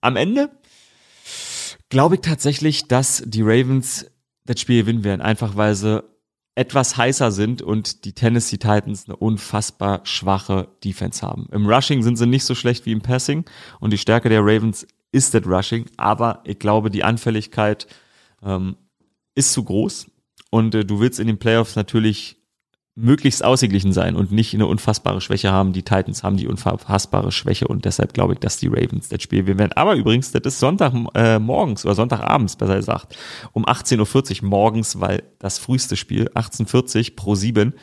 Am 0.01 0.17
Ende 0.17 0.49
glaube 1.91 2.15
ich 2.15 2.23
tatsächlich, 2.23 2.89
dass 2.89 3.23
die 3.27 3.43
Ravens 3.43 4.11
das 4.47 4.59
Spiel 4.61 4.81
gewinnen 4.81 5.05
werden, 5.05 5.21
einfach 5.21 5.57
weil 5.57 5.75
sie 5.75 6.03
etwas 6.57 6.97
heißer 6.97 7.31
sind 7.31 7.63
und 7.63 8.05
die 8.05 8.15
Tennessee 8.15 8.57
Titans 8.57 9.05
eine 9.07 9.17
unfassbar 9.17 10.01
schwache 10.05 10.69
Defense 10.83 11.25
haben. 11.25 11.47
Im 11.53 11.67
Rushing 11.67 12.03
sind 12.03 12.17
sie 12.17 12.27
nicht 12.27 12.45
so 12.45 12.55
schlecht 12.55 12.87
wie 12.87 12.93
im 12.93 13.03
Passing 13.03 13.45
und 13.79 13.93
die 13.93 13.99
Stärke 13.99 14.31
der 14.31 14.41
Ravens 14.41 14.87
ist 15.13 15.35
das 15.35 15.47
Rushing, 15.47 15.85
aber 15.99 16.43
ich 16.45 16.59
glaube, 16.59 16.91
die 16.91 17.05
Anfälligkeit 17.05 17.87
ähm, 18.43 18.77
ist 19.35 19.53
zu 19.53 19.65
groß 19.65 20.11
und 20.51 20.75
äh, 20.75 20.85
du 20.85 20.99
willst 20.99 21.21
in 21.21 21.27
den 21.27 21.39
Playoffs 21.39 21.77
natürlich 21.77 22.39
möglichst 22.99 23.45
ausgeglichen 23.45 23.93
sein 23.93 24.17
und 24.17 24.33
nicht 24.33 24.55
eine 24.55 24.67
unfassbare 24.67 25.21
Schwäche 25.21 25.53
haben. 25.53 25.75
Die 25.75 25.83
Titans 25.83 26.23
haben 26.23 26.39
die 26.39 26.49
unfassbare 26.49 27.31
Schwäche 27.31 27.69
und 27.69 27.85
deshalb 27.85 28.15
glaube 28.15 28.33
ich, 28.33 28.39
dass 28.39 28.57
die 28.57 28.69
Ravens 28.69 29.11
das 29.11 29.23
Spiel 29.23 29.43
gewinnen 29.43 29.59
werden. 29.59 29.73
Aber 29.75 29.95
übrigens, 29.95 30.33
das 30.33 30.43
ist 30.45 30.59
Sonntag 30.59 30.95
äh, 31.15 31.39
morgens 31.39 31.85
oder 31.85 31.95
Sonntagabends, 31.95 32.57
besser 32.57 32.77
gesagt, 32.77 33.17
um 33.53 33.67
18.40 33.67 34.43
Uhr 34.43 34.49
morgens, 34.49 34.99
weil 34.99 35.23
das 35.39 35.59
früheste 35.59 35.95
Spiel, 35.95 36.31
18.40 36.35 37.11
Uhr 37.11 37.17
pro 37.17 37.35
7, 37.35 37.75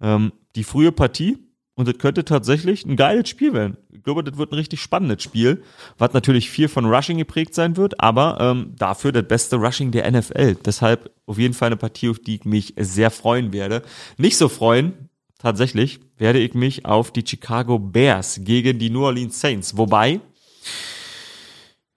ähm, 0.00 0.32
die 0.54 0.64
frühe 0.64 0.92
Partie 0.92 1.38
und 1.74 1.88
das 1.88 1.98
könnte 1.98 2.24
tatsächlich 2.24 2.84
ein 2.84 2.94
geiles 2.94 3.28
Spiel 3.28 3.52
werden. 3.52 3.76
Ich 4.00 4.04
glaube, 4.04 4.24
das 4.24 4.38
wird 4.38 4.50
ein 4.50 4.54
richtig 4.54 4.80
spannendes 4.80 5.22
Spiel, 5.22 5.62
was 5.98 6.14
natürlich 6.14 6.48
viel 6.48 6.68
von 6.68 6.86
Rushing 6.86 7.18
geprägt 7.18 7.54
sein 7.54 7.76
wird, 7.76 8.00
aber 8.00 8.38
ähm, 8.40 8.72
dafür 8.78 9.12
das 9.12 9.28
beste 9.28 9.56
Rushing 9.56 9.90
der 9.90 10.10
NFL. 10.10 10.54
Deshalb 10.64 11.10
auf 11.26 11.36
jeden 11.36 11.52
Fall 11.52 11.66
eine 11.66 11.76
Partie, 11.76 12.08
auf 12.08 12.18
die 12.18 12.36
ich 12.36 12.46
mich 12.46 12.72
sehr 12.78 13.10
freuen 13.10 13.52
werde. 13.52 13.82
Nicht 14.16 14.38
so 14.38 14.48
freuen, 14.48 15.10
tatsächlich, 15.38 16.00
werde 16.16 16.38
ich 16.38 16.54
mich 16.54 16.86
auf 16.86 17.12
die 17.12 17.26
Chicago 17.26 17.78
Bears 17.78 18.40
gegen 18.42 18.78
die 18.78 18.88
New 18.88 19.04
Orleans 19.04 19.38
Saints. 19.38 19.76
Wobei, 19.76 20.22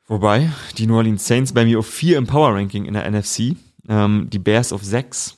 wobei, 0.05 0.51
die 0.77 0.85
New 0.85 0.97
Orleans 0.97 1.25
Saints 1.25 1.53
bei 1.53 1.63
mir 1.63 1.79
auf 1.79 1.87
vier 1.87 2.17
im 2.17 2.27
Power 2.27 2.53
Ranking 2.53 2.83
in 2.83 2.95
der 2.95 3.09
NFC, 3.09 3.55
ähm, 3.87 4.27
die 4.29 4.39
Bears 4.39 4.73
auf 4.73 4.83
sechs 4.83 5.37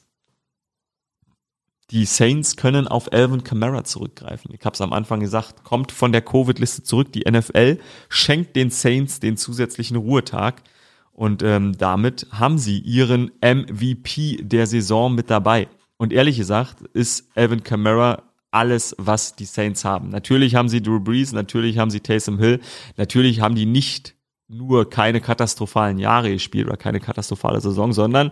die 1.91 2.05
Saints 2.05 2.55
können 2.55 2.87
auf 2.87 3.13
Alvin 3.13 3.43
Kamara 3.43 3.83
zurückgreifen. 3.83 4.51
Ich 4.53 4.65
habe 4.65 4.73
es 4.73 4.81
am 4.81 4.91
Anfang 4.91 5.19
gesagt, 5.19 5.63
kommt 5.63 5.91
von 5.91 6.11
der 6.11 6.21
Covid-Liste 6.21 6.83
zurück. 6.83 7.11
Die 7.13 7.29
NFL 7.29 7.77
schenkt 8.09 8.55
den 8.55 8.71
Saints 8.71 9.19
den 9.19 9.37
zusätzlichen 9.37 9.97
Ruhetag. 9.97 10.63
Und 11.11 11.43
ähm, 11.43 11.77
damit 11.77 12.27
haben 12.31 12.57
sie 12.57 12.79
ihren 12.79 13.31
MVP 13.39 14.37
der 14.41 14.67
Saison 14.67 15.13
mit 15.13 15.29
dabei. 15.29 15.67
Und 15.97 16.11
ehrlich 16.11 16.37
gesagt 16.37 16.81
ist 16.93 17.29
Alvin 17.35 17.63
Kamara 17.63 18.23
alles, 18.51 18.95
was 18.97 19.35
die 19.35 19.45
Saints 19.45 19.85
haben. 19.85 20.09
Natürlich 20.09 20.55
haben 20.55 20.69
sie 20.69 20.81
Drew 20.81 20.99
Brees, 20.99 21.33
natürlich 21.33 21.77
haben 21.77 21.91
sie 21.91 21.99
Taysom 21.99 22.39
Hill, 22.39 22.61
natürlich 22.97 23.41
haben 23.41 23.55
die 23.55 23.65
nicht 23.65 24.15
nur 24.47 24.89
keine 24.89 25.21
katastrophalen 25.21 25.97
Jahre 25.99 26.31
gespielt 26.31 26.67
oder 26.67 26.77
keine 26.77 26.99
katastrophale 26.99 27.59
Saison, 27.61 27.93
sondern 27.93 28.31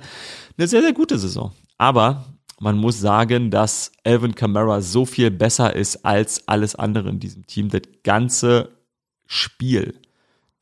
eine 0.58 0.68
sehr, 0.68 0.82
sehr 0.82 0.94
gute 0.94 1.18
Saison. 1.18 1.52
Aber 1.78 2.26
man 2.60 2.78
muss 2.78 3.00
sagen, 3.00 3.52
dass 3.52 3.92
Alvin 4.04 4.36
Kamara 4.36 4.82
so 4.82 5.06
viel 5.06 5.32
besser 5.32 5.76
ist 5.76 6.06
als 6.06 6.48
alles 6.48 6.76
andere 6.76 7.10
in 7.10 7.20
diesem 7.20 7.46
Team. 7.48 7.70
Das 7.70 7.82
ganze 8.04 8.70
Spiel 9.26 10.00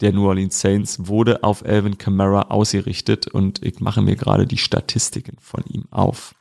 der 0.01 0.13
New 0.13 0.27
Orleans 0.27 0.59
Saints 0.59 1.07
wurde 1.07 1.43
auf 1.43 1.63
Alvin 1.63 1.97
Kamara 1.97 2.43
ausgerichtet 2.49 3.27
und 3.27 3.63
ich 3.63 3.79
mache 3.79 4.01
mir 4.01 4.15
gerade 4.15 4.47
die 4.47 4.57
Statistiken 4.57 5.37
von 5.39 5.63
ihm 5.65 5.85
auf, 5.91 6.33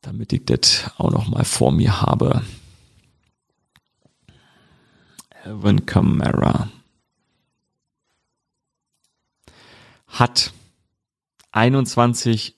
damit 0.00 0.32
ich 0.32 0.44
das 0.44 0.90
auch 0.98 1.12
noch 1.12 1.28
mal 1.28 1.44
vor 1.44 1.70
mir 1.70 2.02
habe. 2.02 2.42
Alvin 5.44 5.86
Kamara 5.86 6.68
hat 10.08 10.52
21 11.52 12.56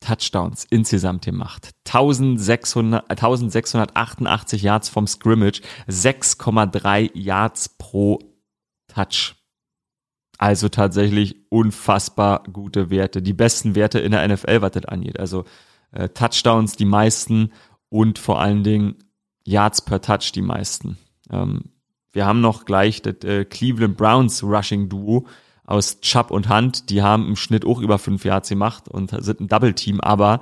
Touchdowns 0.00 0.66
insgesamt 0.68 1.24
gemacht. 1.24 1.70
1600, 1.86 3.10
1688 3.10 4.62
Yards 4.62 4.88
vom 4.88 5.06
Scrimmage, 5.06 5.60
6,3 5.88 7.10
Yards 7.14 7.68
pro 7.68 8.18
Touch. 8.88 9.36
Also 10.38 10.70
tatsächlich 10.70 11.36
unfassbar 11.50 12.42
gute 12.50 12.88
Werte. 12.90 13.20
Die 13.20 13.34
besten 13.34 13.74
Werte 13.74 13.98
in 13.98 14.12
der 14.12 14.26
NFL, 14.26 14.62
was 14.62 14.72
das 14.72 14.86
angeht. 14.86 15.20
Also 15.20 15.44
äh, 15.92 16.08
Touchdowns 16.08 16.76
die 16.76 16.86
meisten 16.86 17.52
und 17.90 18.18
vor 18.18 18.40
allen 18.40 18.64
Dingen 18.64 18.96
Yards 19.44 19.82
per 19.82 20.00
Touch 20.00 20.32
die 20.32 20.42
meisten. 20.42 20.96
Ähm, 21.30 21.64
wir 22.12 22.24
haben 22.24 22.40
noch 22.40 22.64
gleich 22.64 23.02
das 23.02 23.22
äh, 23.24 23.44
Cleveland 23.44 23.96
Browns 23.96 24.42
Rushing 24.42 24.88
Duo 24.88 25.26
aus 25.70 26.00
Chubb 26.00 26.30
und 26.30 26.48
Hunt, 26.48 26.90
die 26.90 27.02
haben 27.02 27.26
im 27.28 27.36
Schnitt 27.36 27.64
auch 27.64 27.80
über 27.80 27.98
fünf 27.98 28.24
Yards 28.24 28.48
gemacht 28.48 28.88
und 28.88 29.10
sind 29.22 29.40
ein 29.40 29.48
Double-Team, 29.48 30.00
aber 30.00 30.40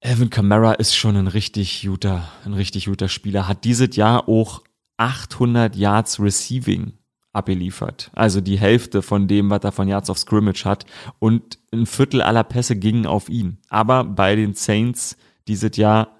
Evan 0.00 0.30
Kamara 0.30 0.72
ist 0.72 0.96
schon 0.96 1.16
ein 1.16 1.26
richtig 1.26 1.82
guter, 1.82 2.28
ein 2.44 2.54
richtig 2.54 2.86
guter 2.86 3.08
Spieler, 3.08 3.46
hat 3.46 3.64
dieses 3.64 3.96
Jahr 3.96 4.28
auch 4.28 4.62
800 4.96 5.76
Yards 5.76 6.18
Receiving 6.20 6.94
abgeliefert. 7.32 8.10
Also 8.14 8.40
die 8.40 8.58
Hälfte 8.58 9.02
von 9.02 9.28
dem, 9.28 9.50
was 9.50 9.62
er 9.62 9.72
von 9.72 9.88
Yards 9.88 10.10
of 10.10 10.18
Scrimmage 10.18 10.64
hat. 10.64 10.84
Und 11.18 11.58
ein 11.72 11.86
Viertel 11.86 12.22
aller 12.22 12.44
Pässe 12.44 12.76
gingen 12.76 13.06
auf 13.06 13.28
ihn. 13.28 13.58
Aber 13.68 14.04
bei 14.04 14.34
den 14.34 14.54
Saints 14.54 15.16
dieses 15.46 15.76
Jahr 15.76 16.16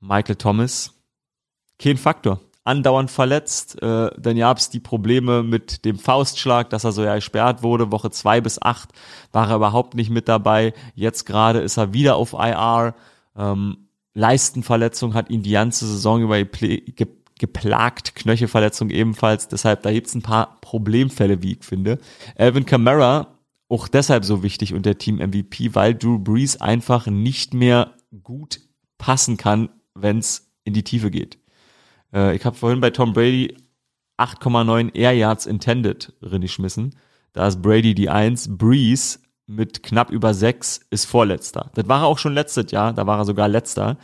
Michael 0.00 0.36
Thomas, 0.36 0.94
kein 1.78 1.96
Faktor 1.96 2.40
andauernd 2.68 3.10
verletzt. 3.10 3.82
Äh, 3.82 4.10
dann 4.16 4.36
gab's 4.36 4.70
die 4.70 4.80
Probleme 4.80 5.42
mit 5.42 5.84
dem 5.84 5.98
Faustschlag, 5.98 6.70
dass 6.70 6.84
er 6.84 6.92
so 6.92 7.02
ja 7.02 7.14
gesperrt 7.14 7.62
wurde. 7.62 7.90
Woche 7.90 8.10
zwei 8.10 8.40
bis 8.40 8.60
acht 8.60 8.90
war 9.32 9.48
er 9.50 9.56
überhaupt 9.56 9.94
nicht 9.94 10.10
mit 10.10 10.28
dabei. 10.28 10.74
Jetzt 10.94 11.24
gerade 11.24 11.60
ist 11.60 11.78
er 11.78 11.92
wieder 11.92 12.16
auf 12.16 12.34
IR. 12.34 12.94
Ähm, 13.36 13.88
Leistenverletzung 14.14 15.14
hat 15.14 15.30
ihn 15.30 15.42
die 15.42 15.52
ganze 15.52 15.86
Saison 15.86 16.22
über 16.22 16.36
geplagt, 17.38 18.14
Knöchelverletzung 18.16 18.90
ebenfalls. 18.90 19.48
Deshalb, 19.48 19.82
da 19.82 19.92
gibt's 19.92 20.14
ein 20.14 20.22
paar 20.22 20.58
Problemfälle, 20.60 21.42
wie 21.42 21.52
ich 21.52 21.64
finde. 21.64 21.98
Alvin 22.36 22.66
Kamara, 22.66 23.38
auch 23.68 23.88
deshalb 23.88 24.24
so 24.24 24.42
wichtig 24.42 24.74
und 24.74 24.86
der 24.86 24.98
Team 24.98 25.16
MVP, 25.16 25.74
weil 25.74 25.94
Drew 25.94 26.18
Brees 26.18 26.60
einfach 26.60 27.06
nicht 27.06 27.54
mehr 27.54 27.94
gut 28.22 28.60
passen 28.98 29.36
kann, 29.36 29.68
wenn's 29.94 30.50
in 30.64 30.74
die 30.74 30.82
Tiefe 30.82 31.10
geht. 31.10 31.38
Äh, 32.12 32.36
ich 32.36 32.44
habe 32.44 32.56
vorhin 32.56 32.80
bei 32.80 32.90
Tom 32.90 33.12
Brady 33.12 33.56
8,9 34.18 34.94
Air 34.94 35.12
Yards 35.12 35.46
intended 35.46 36.12
reingeschmissen. 36.22 36.96
Da 37.32 37.46
ist 37.46 37.62
Brady 37.62 37.94
die 37.94 38.10
1. 38.10 38.56
Breeze 38.56 39.20
mit 39.46 39.82
knapp 39.82 40.10
über 40.10 40.34
6 40.34 40.80
ist 40.90 41.06
Vorletzter. 41.06 41.70
Das 41.74 41.88
war 41.88 42.02
er 42.02 42.06
auch 42.06 42.18
schon 42.18 42.34
letztes 42.34 42.70
Jahr, 42.70 42.92
da 42.92 43.06
war 43.06 43.18
er 43.18 43.24
sogar 43.24 43.48
Letzter. 43.48 43.96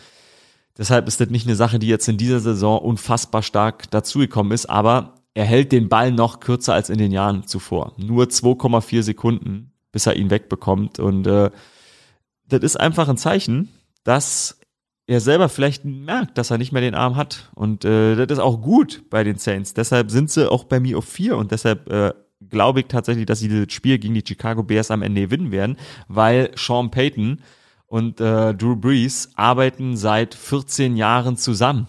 Deshalb 0.77 1.07
ist 1.07 1.21
das 1.21 1.29
nicht 1.29 1.47
eine 1.47 1.57
Sache, 1.57 1.79
die 1.79 1.87
jetzt 1.87 2.09
in 2.09 2.17
dieser 2.17 2.41
Saison 2.41 2.79
unfassbar 2.79 3.43
stark 3.43 3.91
dazugekommen 3.91 4.53
ist, 4.53 4.67
aber 4.67 5.15
er 5.35 5.45
hält 5.45 5.73
den 5.73 5.89
Ball 5.89 6.13
noch 6.13 6.41
kürzer 6.41 6.75
als 6.75 6.91
in 6.91 6.99
den 6.99 7.13
Jahren 7.13 7.47
zuvor. 7.47 7.93
Nur 7.97 8.25
2,4 8.25 9.03
Sekunden, 9.03 9.73
bis 9.93 10.07
er 10.07 10.17
ihn 10.17 10.31
wegbekommt. 10.31 10.99
Und 10.99 11.27
äh, 11.27 11.51
das 12.49 12.63
ist 12.63 12.81
einfach 12.81 13.09
ein 13.09 13.17
Zeichen, 13.17 13.69
dass 14.05 14.59
er 15.07 15.21
selber 15.21 15.49
vielleicht 15.49 15.85
merkt, 15.85 16.39
dass 16.39 16.51
er 16.51 16.59
nicht 16.59 16.73
mehr 16.73 16.83
den 16.83 16.95
Arm 16.95 17.17
hat. 17.17 17.51
Und 17.55 17.85
äh, 17.85 18.15
das 18.17 18.39
ist 18.39 18.43
auch 18.43 18.61
gut 18.61 19.05
bei 19.11 19.25
den 19.25 19.37
Saints. 19.37 19.75
Deshalb 19.75 20.11
sind 20.11 20.31
sie 20.31 20.51
auch 20.51 20.65
bei 20.65 20.81
mir 20.81 20.99
auf 20.99 21.05
vier 21.05 21.37
und 21.37 21.53
deshalb 21.53 21.91
äh, 21.91 22.13
glaube 22.49 22.81
ich 22.81 22.87
tatsächlich, 22.87 23.27
dass 23.27 23.41
sie 23.41 23.49
das 23.49 23.73
Spiel 23.73 23.99
gegen 23.99 24.15
die 24.15 24.25
Chicago 24.27 24.63
Bears 24.63 24.91
am 24.91 25.03
Ende 25.03 25.23
gewinnen 25.23 25.51
werden, 25.51 25.77
weil 26.09 26.51
Sean 26.57 26.91
Payton 26.91 27.41
und 27.87 28.21
äh, 28.21 28.55
Drew 28.55 28.77
Brees 28.77 29.31
arbeiten 29.35 29.97
seit 29.97 30.35
14 30.35 30.97
Jahren 30.97 31.37
zusammen. 31.37 31.87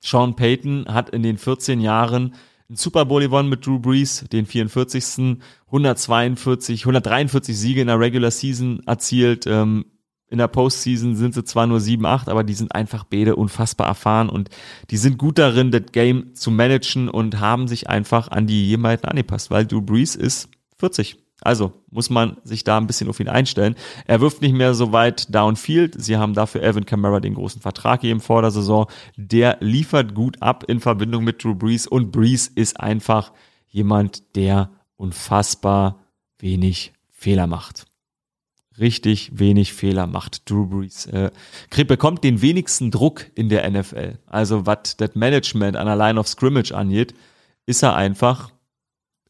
Sean 0.00 0.36
Payton 0.36 0.86
hat 0.88 1.10
in 1.10 1.22
den 1.22 1.38
14 1.38 1.80
Jahren 1.80 2.34
einen 2.68 2.76
Super 2.76 3.06
Bowl 3.06 3.22
gewonnen 3.22 3.48
mit 3.48 3.66
Drew 3.66 3.78
Brees, 3.78 4.24
den 4.32 4.46
44. 4.46 5.38
142, 5.66 6.82
143 6.82 7.58
Siege 7.58 7.80
in 7.80 7.88
der 7.88 7.98
Regular 7.98 8.30
Season 8.30 8.82
erzielt, 8.86 9.46
ähm, 9.46 9.86
in 10.30 10.38
der 10.38 10.48
Postseason 10.48 11.16
sind 11.16 11.34
sie 11.34 11.44
zwar 11.44 11.66
nur 11.66 11.78
7-8, 11.78 12.28
aber 12.28 12.44
die 12.44 12.54
sind 12.54 12.74
einfach 12.74 13.04
beide 13.04 13.36
unfassbar 13.36 13.86
erfahren 13.86 14.28
und 14.28 14.48
die 14.90 14.96
sind 14.96 15.18
gut 15.18 15.38
darin, 15.38 15.70
das 15.70 15.82
Game 15.92 16.34
zu 16.34 16.50
managen 16.50 17.08
und 17.08 17.40
haben 17.40 17.68
sich 17.68 17.88
einfach 17.88 18.28
an 18.28 18.46
die 18.46 18.62
Gegebenheiten 18.62 19.08
angepasst, 19.08 19.50
weil 19.50 19.66
Drew 19.66 19.82
Brees 19.82 20.16
ist 20.16 20.48
40. 20.78 21.18
Also 21.40 21.72
muss 21.90 22.08
man 22.08 22.38
sich 22.44 22.64
da 22.64 22.78
ein 22.78 22.86
bisschen 22.86 23.08
auf 23.10 23.20
ihn 23.20 23.28
einstellen. 23.28 23.74
Er 24.06 24.20
wirft 24.20 24.40
nicht 24.40 24.54
mehr 24.54 24.74
so 24.74 24.92
weit 24.92 25.34
downfield. 25.34 26.02
Sie 26.02 26.16
haben 26.16 26.32
dafür 26.32 26.62
Evan 26.62 26.86
Kamara 26.86 27.20
den 27.20 27.34
großen 27.34 27.60
Vertrag 27.60 28.00
gegeben 28.00 28.20
vor 28.20 28.40
der 28.40 28.50
Saison. 28.50 28.86
Der 29.16 29.58
liefert 29.60 30.14
gut 30.14 30.40
ab 30.40 30.64
in 30.68 30.80
Verbindung 30.80 31.22
mit 31.22 31.44
Drew 31.44 31.54
Brees 31.54 31.86
und 31.86 32.12
Brees 32.12 32.48
ist 32.48 32.80
einfach 32.80 33.32
jemand, 33.68 34.36
der 34.36 34.70
unfassbar 34.96 36.00
wenig 36.38 36.92
Fehler 37.10 37.46
macht 37.46 37.86
richtig 38.78 39.38
wenig 39.38 39.72
Fehler 39.72 40.06
macht. 40.06 40.48
Drew 40.50 40.66
Brees 40.66 41.06
äh, 41.06 41.30
bekommt 41.86 42.24
den 42.24 42.42
wenigsten 42.42 42.90
Druck 42.90 43.26
in 43.34 43.48
der 43.48 43.68
NFL. 43.70 44.18
Also 44.26 44.66
was 44.66 44.96
das 44.96 45.14
Management 45.14 45.76
an 45.76 45.86
der 45.86 45.96
Line 45.96 46.18
of 46.18 46.28
Scrimmage 46.28 46.72
angeht, 46.72 47.14
ist 47.66 47.82
er 47.82 47.94
einfach 47.94 48.50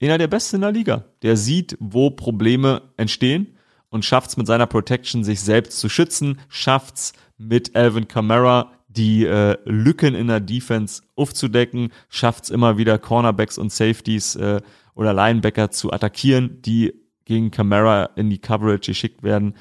einer 0.02 0.18
der 0.18 0.28
Besten 0.28 0.56
in 0.56 0.62
der 0.62 0.72
Liga. 0.72 1.04
Der 1.22 1.36
sieht, 1.36 1.76
wo 1.80 2.10
Probleme 2.10 2.82
entstehen 2.96 3.56
und 3.88 4.04
schafft 4.04 4.30
es 4.30 4.36
mit 4.36 4.46
seiner 4.46 4.66
Protection, 4.66 5.24
sich 5.24 5.40
selbst 5.40 5.78
zu 5.78 5.88
schützen, 5.88 6.40
schafft 6.48 6.96
es 6.96 7.12
mit 7.38 7.74
Alvin 7.76 8.08
Kamara 8.08 8.72
die 8.88 9.24
äh, 9.24 9.56
Lücken 9.64 10.14
in 10.14 10.28
der 10.28 10.40
Defense 10.40 11.02
aufzudecken, 11.16 11.92
schafft 12.08 12.44
es 12.44 12.50
immer 12.50 12.78
wieder 12.78 12.98
Cornerbacks 12.98 13.58
und 13.58 13.72
Safeties 13.72 14.36
äh, 14.36 14.60
oder 14.94 15.12
Linebacker 15.12 15.70
zu 15.70 15.92
attackieren, 15.92 16.62
die 16.62 17.03
gegen 17.24 17.50
Camara 17.50 18.10
in 18.16 18.30
die 18.30 18.38
Coverage 18.38 18.90
geschickt 18.90 19.22
werden. 19.22 19.54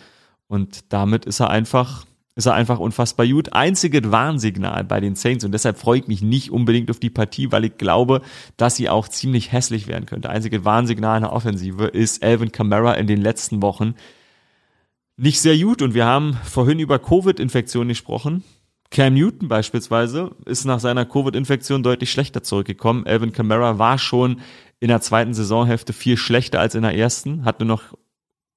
Und 0.48 0.92
damit 0.94 1.26
ist 1.26 1.40
er 1.40 1.50
einfach, 1.50 2.06
ist 2.36 2.46
er 2.46 2.54
einfach 2.54 2.80
unfassbar 2.80 3.28
gut. 3.28 3.54
Einziges 3.54 4.12
Warnsignal 4.12 4.84
bei 4.84 5.00
den 5.00 5.16
Saints 5.16 5.46
und 5.46 5.52
deshalb 5.52 5.78
freue 5.78 6.00
ich 6.00 6.08
mich 6.08 6.22
nicht 6.22 6.52
unbedingt 6.52 6.92
auf 6.92 7.00
die 7.00 7.10
Partie, 7.10 7.52
weil 7.52 7.66
ich 7.66 7.78
glaube, 7.78 8.22
dass 8.58 8.76
sie 8.76 8.90
auch 8.90 9.08
ziemlich 9.08 9.52
hässlich 9.52 9.88
werden 9.88 10.06
könnte. 10.06 10.30
Einziges 10.30 10.66
Warnsignal 10.66 11.18
in 11.18 11.24
der 11.24 11.34
Offensive 11.34 11.86
ist 11.86 12.24
Alvin 12.24 12.52
Camara 12.52 12.94
in 12.94 13.08
den 13.08 13.22
letzten 13.22 13.62
Wochen 13.62 13.96
nicht 15.16 15.42
sehr 15.42 15.58
gut 15.58 15.82
und 15.82 15.94
wir 15.94 16.06
haben 16.06 16.38
vorhin 16.44 16.80
über 16.80 16.98
Covid-Infektionen 16.98 17.90
gesprochen. 17.90 18.44
Cam 18.90 19.16
Newton 19.16 19.48
beispielsweise 19.48 20.36
ist 20.46 20.66
nach 20.66 20.80
seiner 20.80 21.06
Covid-Infektion 21.06 21.82
deutlich 21.82 22.12
schlechter 22.12 22.44
zurückgekommen. 22.44 23.08
Alvin 23.08 23.32
Kamara 23.34 23.80
war 23.80 23.98
schon 23.98 24.40
in 24.84 24.90
der 24.90 25.00
zweiten 25.00 25.34
Saisonhälfte 25.34 25.94
viel 25.94 26.18
schlechter 26.18 26.60
als 26.60 26.76
in 26.76 26.82
der 26.82 26.94
ersten, 26.94 27.46
hat 27.46 27.62
nur 27.62 27.68
noch 27.68 27.94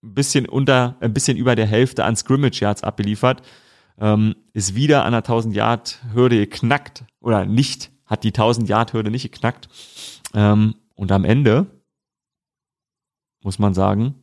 ein 0.02 0.12
bisschen 0.12 0.48
unter, 0.48 0.96
ein 0.98 1.14
bisschen 1.14 1.36
über 1.36 1.54
der 1.54 1.68
Hälfte 1.68 2.04
an 2.04 2.16
Scrimmage 2.16 2.60
Yards 2.60 2.82
abgeliefert, 2.82 3.42
ähm, 4.00 4.34
ist 4.52 4.74
wieder 4.74 5.04
an 5.04 5.12
der 5.12 5.22
1000 5.22 5.54
Yard 5.54 6.00
Hürde 6.12 6.38
geknackt 6.38 7.04
oder 7.20 7.46
nicht, 7.46 7.92
hat 8.06 8.24
die 8.24 8.32
1000 8.32 8.68
Yard 8.68 8.92
Hürde 8.92 9.12
nicht 9.12 9.30
geknackt. 9.30 9.68
Ähm, 10.34 10.74
und 10.96 11.12
am 11.12 11.24
Ende 11.24 11.66
muss 13.44 13.60
man 13.60 13.72
sagen, 13.72 14.16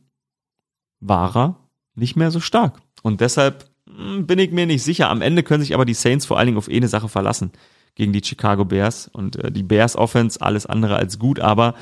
war 1.00 1.34
er 1.34 1.56
nicht 1.94 2.16
mehr 2.16 2.30
so 2.30 2.40
stark. 2.40 2.82
Und 3.02 3.22
deshalb 3.22 3.70
hm, 3.88 4.26
bin 4.26 4.38
ich 4.38 4.50
mir 4.50 4.66
nicht 4.66 4.82
sicher. 4.82 5.08
Am 5.08 5.22
Ende 5.22 5.42
können 5.42 5.62
sich 5.62 5.72
aber 5.72 5.86
die 5.86 5.94
Saints 5.94 6.26
vor 6.26 6.36
allen 6.36 6.48
Dingen 6.48 6.58
auf 6.58 6.68
eine 6.68 6.88
Sache 6.88 7.08
verlassen 7.08 7.50
gegen 7.94 8.12
die 8.12 8.22
Chicago 8.24 8.64
Bears 8.64 9.08
und 9.08 9.36
äh, 9.36 9.50
die 9.52 9.62
Bears 9.62 9.96
Offense 9.96 10.40
alles 10.40 10.66
andere 10.66 10.96
als 10.96 11.18
gut, 11.18 11.40
aber 11.40 11.74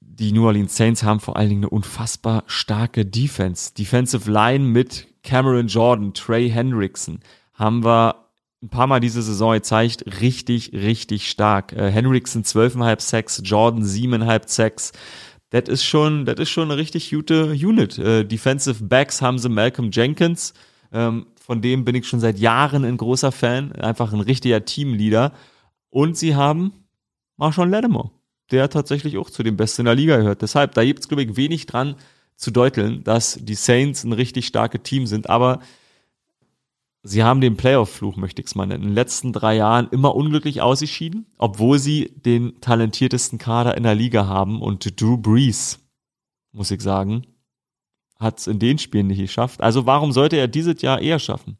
die 0.00 0.32
New 0.32 0.46
Orleans 0.46 0.76
Saints 0.76 1.02
haben 1.02 1.20
vor 1.20 1.36
allen 1.36 1.48
Dingen 1.48 1.62
eine 1.62 1.70
unfassbar 1.70 2.44
starke 2.46 3.06
Defense. 3.06 3.72
Defensive 3.74 4.30
Line 4.30 4.64
mit 4.64 5.06
Cameron 5.22 5.68
Jordan, 5.68 6.12
Trey 6.14 6.50
Hendrickson 6.50 7.20
haben 7.54 7.84
wir 7.84 8.28
ein 8.62 8.68
paar 8.68 8.86
Mal 8.86 9.00
diese 9.00 9.22
Saison 9.22 9.52
gezeigt, 9.52 10.04
richtig, 10.20 10.72
richtig 10.72 11.30
stark. 11.30 11.72
Äh, 11.72 11.90
Hendrickson 11.90 12.42
12,5 12.42 13.00
Sacks, 13.00 13.40
Jordan 13.44 13.84
7,5 13.84 14.42
Sacks. 14.46 14.92
Das 15.50 15.68
ist 15.68 15.84
schon, 15.84 16.26
das 16.26 16.38
ist 16.40 16.50
schon 16.50 16.70
eine 16.70 16.76
richtig 16.76 17.10
gute 17.10 17.52
Unit. 17.52 17.98
Äh, 17.98 18.24
Defensive 18.24 18.84
Backs 18.84 19.22
haben 19.22 19.38
sie 19.38 19.48
Malcolm 19.48 19.90
Jenkins, 19.92 20.54
ähm, 20.92 21.26
von 21.48 21.62
dem 21.62 21.86
bin 21.86 21.94
ich 21.94 22.06
schon 22.06 22.20
seit 22.20 22.38
Jahren 22.38 22.84
ein 22.84 22.98
großer 22.98 23.32
Fan. 23.32 23.72
Einfach 23.72 24.12
ein 24.12 24.20
richtiger 24.20 24.66
Teamleader. 24.66 25.32
Und 25.88 26.14
sie 26.14 26.36
haben 26.36 26.84
Marshawn 27.38 27.70
Lattimore, 27.70 28.10
der 28.50 28.68
tatsächlich 28.68 29.16
auch 29.16 29.30
zu 29.30 29.42
den 29.42 29.56
Besten 29.56 29.80
in 29.80 29.86
der 29.86 29.94
Liga 29.94 30.18
gehört. 30.18 30.42
Deshalb, 30.42 30.74
da 30.74 30.84
gibt 30.84 31.00
es, 31.00 31.08
glaube 31.08 31.22
ich, 31.22 31.36
wenig 31.36 31.64
dran 31.64 31.94
zu 32.36 32.50
deuteln, 32.50 33.02
dass 33.02 33.38
die 33.40 33.54
Saints 33.54 34.04
ein 34.04 34.12
richtig 34.12 34.46
starkes 34.46 34.82
Team 34.82 35.06
sind. 35.06 35.30
Aber 35.30 35.60
sie 37.02 37.24
haben 37.24 37.40
den 37.40 37.56
Playoff-Fluch, 37.56 38.16
möchte 38.16 38.42
ich 38.42 38.48
es 38.48 38.54
mal 38.54 38.66
nennen, 38.66 38.82
in 38.82 38.90
den 38.90 38.94
letzten 38.94 39.32
drei 39.32 39.56
Jahren 39.56 39.88
immer 39.90 40.14
unglücklich 40.14 40.60
ausgeschieden, 40.60 41.32
obwohl 41.38 41.78
sie 41.78 42.12
den 42.14 42.60
talentiertesten 42.60 43.38
Kader 43.38 43.74
in 43.74 43.84
der 43.84 43.94
Liga 43.94 44.26
haben. 44.26 44.60
Und 44.60 45.00
Drew 45.00 45.16
Brees, 45.16 45.78
muss 46.52 46.70
ich 46.70 46.82
sagen, 46.82 47.24
hat 48.18 48.40
es 48.40 48.46
in 48.46 48.58
den 48.58 48.78
Spielen 48.78 49.06
nicht 49.06 49.20
geschafft. 49.20 49.60
Also 49.62 49.86
warum 49.86 50.12
sollte 50.12 50.36
er 50.36 50.48
dieses 50.48 50.82
Jahr 50.82 51.00
eher 51.00 51.18
schaffen? 51.18 51.58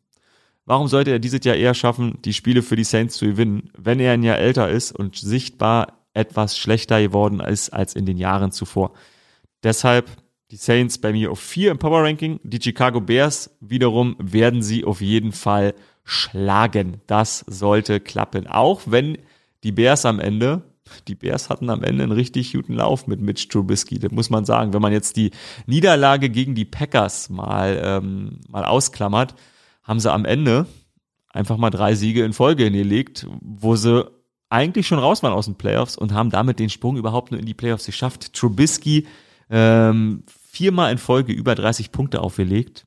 Warum 0.65 0.89
sollte 0.89 1.13
er 1.13 1.19
dieses 1.19 1.45
Jahr 1.45 1.57
eher 1.57 1.75
schaffen, 1.75 2.19
die 2.25 2.35
Spiele 2.35 2.63
für 2.63 2.77
die 2.77 2.85
Saints 2.85 3.17
zu 3.17 3.27
gewinnen, 3.27 3.71
wenn 3.79 4.01
er 4.01 4.13
ein 4.13 4.23
Jahr 4.23 4.39
älter 4.39 4.69
ist 4.69 4.93
und 4.93 5.17
sichtbar 5.17 5.99
etwas 6.13 6.59
schlechter 6.59 7.01
geworden 7.01 7.41
ist 7.41 7.71
als 7.71 7.95
in 7.95 8.05
den 8.05 8.19
Jahren 8.19 8.53
zuvor? 8.53 8.93
Deshalb 9.63 10.11
die 10.51 10.57
Saints 10.57 10.99
bei 10.99 11.13
mir 11.13 11.31
auf 11.31 11.41
vier 11.41 11.71
im 11.71 11.79
Power 11.79 12.03
Ranking. 12.03 12.41
Die 12.43 12.61
Chicago 12.61 13.01
Bears 13.01 13.51
wiederum 13.61 14.17
werden 14.19 14.63
sie 14.63 14.85
auf 14.85 15.01
jeden 15.01 15.33
Fall 15.33 15.75
schlagen. 16.05 17.03
Das 17.07 17.45
sollte 17.47 18.01
klappen. 18.01 18.47
Auch 18.47 18.83
wenn 18.87 19.19
die 19.63 19.73
Bears 19.73 20.07
am 20.07 20.21
Ende 20.21 20.63
die 21.07 21.15
Bears 21.15 21.49
hatten 21.49 21.71
am 21.71 21.83
Ende 21.83 22.03
einen 22.03 22.13
richtig 22.13 22.53
guten 22.53 22.75
Lauf 22.75 23.07
mit 23.07 23.21
Mitch 23.21 23.49
Trubisky. 23.49 23.99
Das 23.99 24.13
muss 24.13 24.31
man 24.31 24.45
sagen. 24.45 24.73
Wenn 24.73 24.83
man 24.83 24.93
jetzt 24.93 25.17
die 25.17 25.31
Niederlage 25.67 26.31
gegen 26.31 26.55
die 26.55 26.65
Packers 26.65 27.29
mal, 27.29 27.81
ähm, 27.83 28.41
mal 28.49 28.65
ausklammert, 28.65 29.35
haben 29.83 30.01
sie 30.01 30.13
am 30.13 30.25
Ende 30.25 30.67
einfach 31.31 31.57
mal 31.57 31.71
drei 31.71 31.95
Siege 31.95 32.25
in 32.25 32.33
Folge 32.33 32.65
hingelegt, 32.65 33.27
wo 33.41 33.77
sie 33.77 34.11
eigentlich 34.51 34.87
schon 34.87 34.99
raus 34.99 35.23
waren 35.23 35.33
aus 35.33 35.47
den 35.47 35.57
Playoffs 35.57 35.97
und 35.97 36.13
haben 36.13 36.31
damit 36.31 36.59
den 36.59 36.71
Sprung 36.71 36.97
überhaupt 36.97 37.31
nur 37.31 37.41
in 37.41 37.47
die 37.47 37.55
Playoffs 37.55 37.87
geschafft. 37.87 38.33
Trubisky 38.33 39.07
ähm, 39.51 40.25
viermal 40.51 40.93
in 40.93 40.99
Folge 40.99 41.33
über 41.33 41.55
30 41.55 41.93
Punkte 41.93 42.21
aufgelegt. 42.21 42.87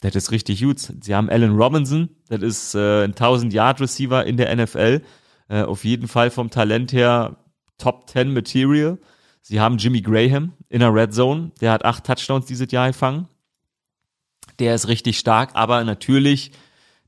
Das 0.00 0.14
ist 0.14 0.30
richtig 0.30 0.62
gut. 0.62 0.78
Sie 0.78 1.14
haben 1.14 1.30
Allen 1.30 1.56
Robinson, 1.56 2.10
das 2.28 2.42
ist 2.42 2.74
äh, 2.74 3.04
ein 3.04 3.14
1000-Yard-Receiver 3.14 4.24
in 4.24 4.36
der 4.36 4.54
NFL. 4.54 5.02
Äh, 5.48 5.62
auf 5.62 5.84
jeden 5.84 6.08
Fall 6.08 6.30
vom 6.30 6.50
Talent 6.50 6.92
her 6.92 7.36
Top 7.78 8.08
10 8.10 8.32
Material. 8.32 8.98
Sie 9.42 9.60
haben 9.60 9.78
Jimmy 9.78 10.00
Graham 10.00 10.54
in 10.68 10.80
der 10.80 10.92
Red 10.92 11.14
Zone. 11.14 11.52
Der 11.60 11.72
hat 11.72 11.84
acht 11.84 12.04
Touchdowns 12.04 12.46
dieses 12.46 12.70
Jahr 12.72 12.88
gefangen. 12.88 13.28
Der 14.58 14.74
ist 14.74 14.88
richtig 14.88 15.18
stark, 15.18 15.50
aber 15.54 15.84
natürlich 15.84 16.52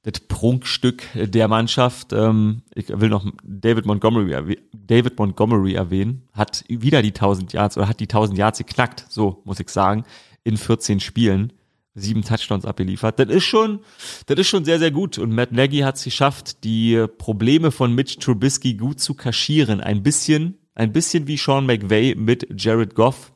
das 0.02 0.20
Prunkstück 0.20 1.02
der 1.14 1.48
Mannschaft. 1.48 2.12
Ähm, 2.12 2.62
ich 2.74 2.88
will 2.88 3.08
noch 3.08 3.26
David 3.42 3.86
Montgomery, 3.86 4.58
David 4.72 5.18
Montgomery 5.18 5.74
erwähnen. 5.74 6.28
Hat 6.32 6.64
wieder 6.68 7.02
die 7.02 7.08
1000 7.08 7.52
Yards 7.52 7.76
oder 7.76 7.88
hat 7.88 8.00
die 8.00 8.04
1000 8.04 8.38
Yards 8.38 8.58
geknackt, 8.58 9.06
so 9.08 9.42
muss 9.44 9.60
ich 9.60 9.68
sagen, 9.68 10.04
in 10.44 10.56
14 10.56 11.00
Spielen 11.00 11.52
sieben 12.00 12.22
Touchdowns 12.22 12.64
abgeliefert. 12.64 13.18
Das 13.18 13.28
ist 13.28 13.44
schon, 13.44 13.80
das 14.26 14.38
ist 14.38 14.48
schon 14.48 14.64
sehr, 14.64 14.78
sehr 14.78 14.90
gut. 14.90 15.18
Und 15.18 15.32
Matt 15.32 15.52
Nagy 15.52 15.80
hat 15.80 15.96
es 15.96 16.04
geschafft, 16.04 16.64
die 16.64 17.06
Probleme 17.18 17.70
von 17.70 17.94
Mitch 17.94 18.18
Trubisky 18.18 18.74
gut 18.74 19.00
zu 19.00 19.14
kaschieren. 19.14 19.80
Ein 19.80 20.02
bisschen, 20.02 20.58
ein 20.74 20.92
bisschen 20.92 21.26
wie 21.26 21.36
Sean 21.36 21.66
McVay 21.66 22.14
mit 22.14 22.46
Jared 22.56 22.94
Goff, 22.94 23.32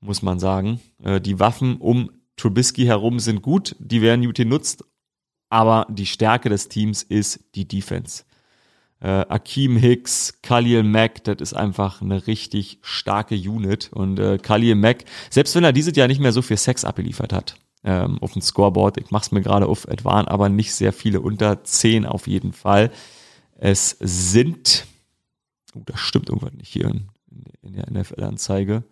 muss 0.00 0.22
man 0.22 0.38
sagen. 0.38 0.80
Äh, 1.02 1.20
die 1.20 1.38
Waffen 1.38 1.76
um 1.76 2.10
Trubisky 2.36 2.84
herum 2.84 3.18
sind 3.18 3.42
gut, 3.42 3.76
die 3.78 4.02
werden 4.02 4.24
gut 4.24 4.36
genutzt, 4.36 4.84
aber 5.48 5.86
die 5.88 6.06
Stärke 6.06 6.48
des 6.48 6.68
Teams 6.68 7.02
ist 7.02 7.40
die 7.54 7.66
Defense. 7.66 8.24
Äh, 9.00 9.08
Akeem 9.08 9.76
Hicks, 9.76 10.40
Khalil 10.42 10.82
Mack, 10.82 11.24
das 11.24 11.36
ist 11.40 11.54
einfach 11.54 12.00
eine 12.00 12.26
richtig 12.26 12.78
starke 12.82 13.34
Unit. 13.34 13.90
Und 13.92 14.18
äh, 14.18 14.38
Khalil 14.38 14.74
Mack, 14.74 15.04
selbst 15.30 15.54
wenn 15.54 15.64
er 15.64 15.72
dieses 15.72 15.96
Jahr 15.96 16.08
nicht 16.08 16.20
mehr 16.20 16.32
so 16.32 16.42
viel 16.42 16.56
Sex 16.56 16.84
abgeliefert 16.84 17.32
hat, 17.32 17.56
ähm, 17.86 18.18
auf 18.20 18.32
dem 18.32 18.42
Scoreboard. 18.42 18.98
Ich 18.98 19.10
mache 19.12 19.22
es 19.22 19.32
mir 19.32 19.40
gerade 19.40 19.66
auf 19.66 19.88
Advan, 19.88 20.26
aber 20.26 20.48
nicht 20.48 20.74
sehr 20.74 20.92
viele, 20.92 21.20
unter 21.20 21.62
10 21.62 22.04
auf 22.04 22.26
jeden 22.26 22.52
Fall. 22.52 22.90
Es 23.54 23.96
sind, 24.00 24.86
oh, 25.74 25.82
das 25.86 26.00
stimmt 26.00 26.28
irgendwann 26.28 26.56
nicht 26.56 26.72
hier 26.72 26.86
in, 26.86 27.08
in 27.62 27.72
der 27.74 27.90
NFL-Anzeige. 27.90 28.82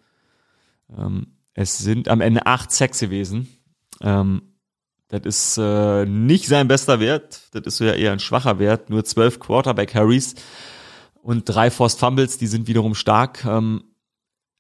Ähm, 0.97 1.27
es 1.55 1.77
sind 1.77 2.09
am 2.09 2.21
Ende 2.21 2.47
acht 2.47 2.71
Sacks 2.71 3.01
gewesen. 3.01 3.49
Ähm, 4.01 4.43
das 5.09 5.23
ist 5.25 5.59
äh, 5.59 6.07
nicht 6.07 6.47
sein 6.47 6.69
bester 6.69 7.01
Wert. 7.01 7.49
Das 7.53 7.67
ist 7.67 7.81
ja 7.81 7.95
eher 7.95 8.13
ein 8.13 8.21
schwacher 8.21 8.61
Wert. 8.61 8.91
Nur 8.91 9.05
zwölf 9.05 9.41
Quarterback-Harries 9.41 10.37
und 11.21 11.49
drei 11.49 11.71
Forced 11.73 11.99
Fumbles, 11.99 12.39
die 12.39 12.47
sind 12.47 12.69
wiederum 12.69 12.95
stark. 12.95 13.45
Ähm, 13.45 13.83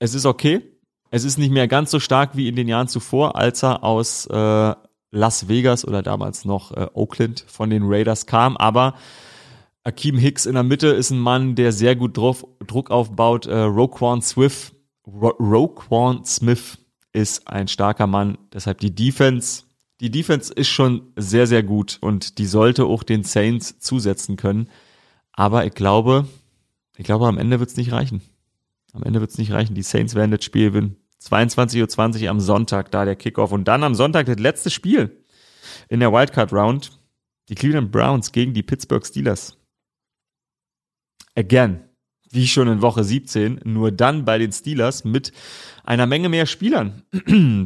es 0.00 0.14
ist 0.14 0.26
okay. 0.26 0.73
Es 1.14 1.22
ist 1.22 1.38
nicht 1.38 1.52
mehr 1.52 1.68
ganz 1.68 1.92
so 1.92 2.00
stark 2.00 2.36
wie 2.36 2.48
in 2.48 2.56
den 2.56 2.66
Jahren 2.66 2.88
zuvor, 2.88 3.36
als 3.36 3.62
er 3.62 3.84
aus 3.84 4.26
äh, 4.26 4.74
Las 5.12 5.46
Vegas 5.46 5.86
oder 5.86 6.02
damals 6.02 6.44
noch 6.44 6.72
äh, 6.72 6.88
Oakland 6.92 7.44
von 7.46 7.70
den 7.70 7.84
Raiders 7.84 8.26
kam. 8.26 8.56
Aber 8.56 8.94
Akeem 9.84 10.18
Hicks 10.18 10.44
in 10.44 10.54
der 10.54 10.64
Mitte 10.64 10.88
ist 10.88 11.10
ein 11.10 11.20
Mann, 11.20 11.54
der 11.54 11.70
sehr 11.70 11.94
gut 11.94 12.16
drauf, 12.16 12.44
Druck 12.66 12.90
aufbaut. 12.90 13.46
Äh, 13.46 13.56
Roquan 13.60 14.22
Swift, 14.22 14.74
Ro 15.06 15.28
Roquan 15.38 16.24
Smith 16.24 16.78
ist 17.12 17.46
ein 17.46 17.68
starker 17.68 18.08
Mann. 18.08 18.36
Deshalb 18.52 18.80
die 18.80 18.92
Defense, 18.92 19.62
die 20.00 20.10
Defense 20.10 20.52
ist 20.52 20.70
schon 20.70 21.12
sehr, 21.14 21.46
sehr 21.46 21.62
gut 21.62 21.96
und 22.00 22.38
die 22.38 22.46
sollte 22.46 22.86
auch 22.86 23.04
den 23.04 23.22
Saints 23.22 23.78
zusetzen 23.78 24.34
können. 24.34 24.68
Aber 25.30 25.64
ich 25.64 25.74
glaube, 25.74 26.26
ich 26.96 27.04
glaube, 27.04 27.28
am 27.28 27.38
Ende 27.38 27.60
wird 27.60 27.70
es 27.70 27.76
nicht 27.76 27.92
reichen. 27.92 28.20
Am 28.92 29.04
Ende 29.04 29.20
wird 29.20 29.30
es 29.30 29.38
nicht 29.38 29.52
reichen. 29.52 29.76
Die 29.76 29.82
Saints 29.82 30.16
werden 30.16 30.32
das 30.32 30.44
Spiel 30.44 30.70
gewinnen. 30.70 30.96
22.20 31.30 32.24
Uhr 32.24 32.30
am 32.30 32.40
Sonntag, 32.40 32.90
da 32.90 33.04
der 33.04 33.16
Kickoff. 33.16 33.52
Und 33.52 33.66
dann 33.66 33.82
am 33.82 33.94
Sonntag 33.94 34.26
das 34.26 34.38
letzte 34.38 34.70
Spiel 34.70 35.24
in 35.88 36.00
der 36.00 36.12
Wildcard 36.12 36.52
Round. 36.52 36.98
Die 37.48 37.54
Cleveland 37.54 37.92
Browns 37.92 38.32
gegen 38.32 38.54
die 38.54 38.62
Pittsburgh 38.62 39.04
Steelers. 39.04 39.58
Again, 41.34 41.84
wie 42.30 42.46
schon 42.46 42.68
in 42.68 42.82
Woche 42.82 43.04
17, 43.04 43.60
nur 43.64 43.92
dann 43.92 44.24
bei 44.24 44.38
den 44.38 44.52
Steelers 44.52 45.04
mit 45.04 45.32
einer 45.84 46.06
Menge 46.06 46.28
mehr 46.28 46.46
Spielern. 46.46 47.02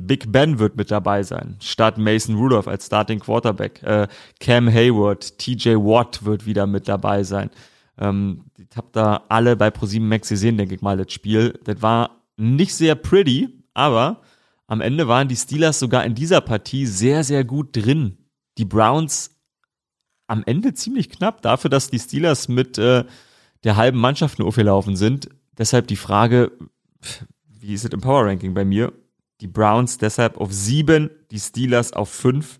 Big 0.06 0.30
Ben 0.32 0.58
wird 0.58 0.76
mit 0.76 0.90
dabei 0.90 1.22
sein, 1.22 1.56
statt 1.60 1.96
Mason 1.96 2.36
Rudolph 2.36 2.66
als 2.66 2.86
Starting 2.86 3.20
Quarterback. 3.20 3.82
Äh, 3.82 4.08
Cam 4.40 4.68
Hayward, 4.68 5.38
TJ 5.38 5.76
Watt 5.76 6.24
wird 6.24 6.44
wieder 6.44 6.66
mit 6.66 6.88
dabei 6.88 7.22
sein. 7.22 7.50
Ähm, 7.98 8.44
ich 8.58 8.76
habe 8.76 8.88
da 8.92 9.24
alle 9.28 9.56
bei 9.56 9.70
ProSieben 9.70 10.08
Max 10.08 10.28
gesehen, 10.28 10.56
denke 10.56 10.74
ich 10.74 10.82
mal, 10.82 10.96
das 10.96 11.12
Spiel. 11.12 11.58
Das 11.64 11.80
war 11.82 12.17
nicht 12.38 12.74
sehr 12.74 12.94
pretty, 12.94 13.48
aber 13.74 14.22
am 14.66 14.80
Ende 14.80 15.08
waren 15.08 15.28
die 15.28 15.36
Steelers 15.36 15.78
sogar 15.78 16.04
in 16.04 16.14
dieser 16.14 16.40
Partie 16.40 16.86
sehr, 16.86 17.24
sehr 17.24 17.44
gut 17.44 17.74
drin. 17.74 18.18
Die 18.58 18.64
Browns 18.64 19.38
am 20.26 20.42
Ende 20.44 20.74
ziemlich 20.74 21.08
knapp 21.08 21.42
dafür, 21.42 21.70
dass 21.70 21.90
die 21.90 21.98
Steelers 21.98 22.48
mit 22.48 22.78
äh, 22.78 23.04
der 23.64 23.76
halben 23.76 23.98
Mannschaft 23.98 24.38
nur 24.38 24.48
aufgelaufen 24.48 24.94
sind. 24.94 25.28
Deshalb 25.56 25.86
die 25.88 25.96
Frage, 25.96 26.52
wie 27.48 27.74
ist 27.74 27.84
es 27.84 27.90
im 27.90 28.00
Power 28.00 28.26
Ranking 28.26 28.54
bei 28.54 28.64
mir? 28.64 28.92
Die 29.40 29.48
Browns 29.48 29.98
deshalb 29.98 30.36
auf 30.36 30.52
sieben, 30.52 31.10
die 31.30 31.40
Steelers 31.40 31.92
auf 31.92 32.10
fünf. 32.10 32.58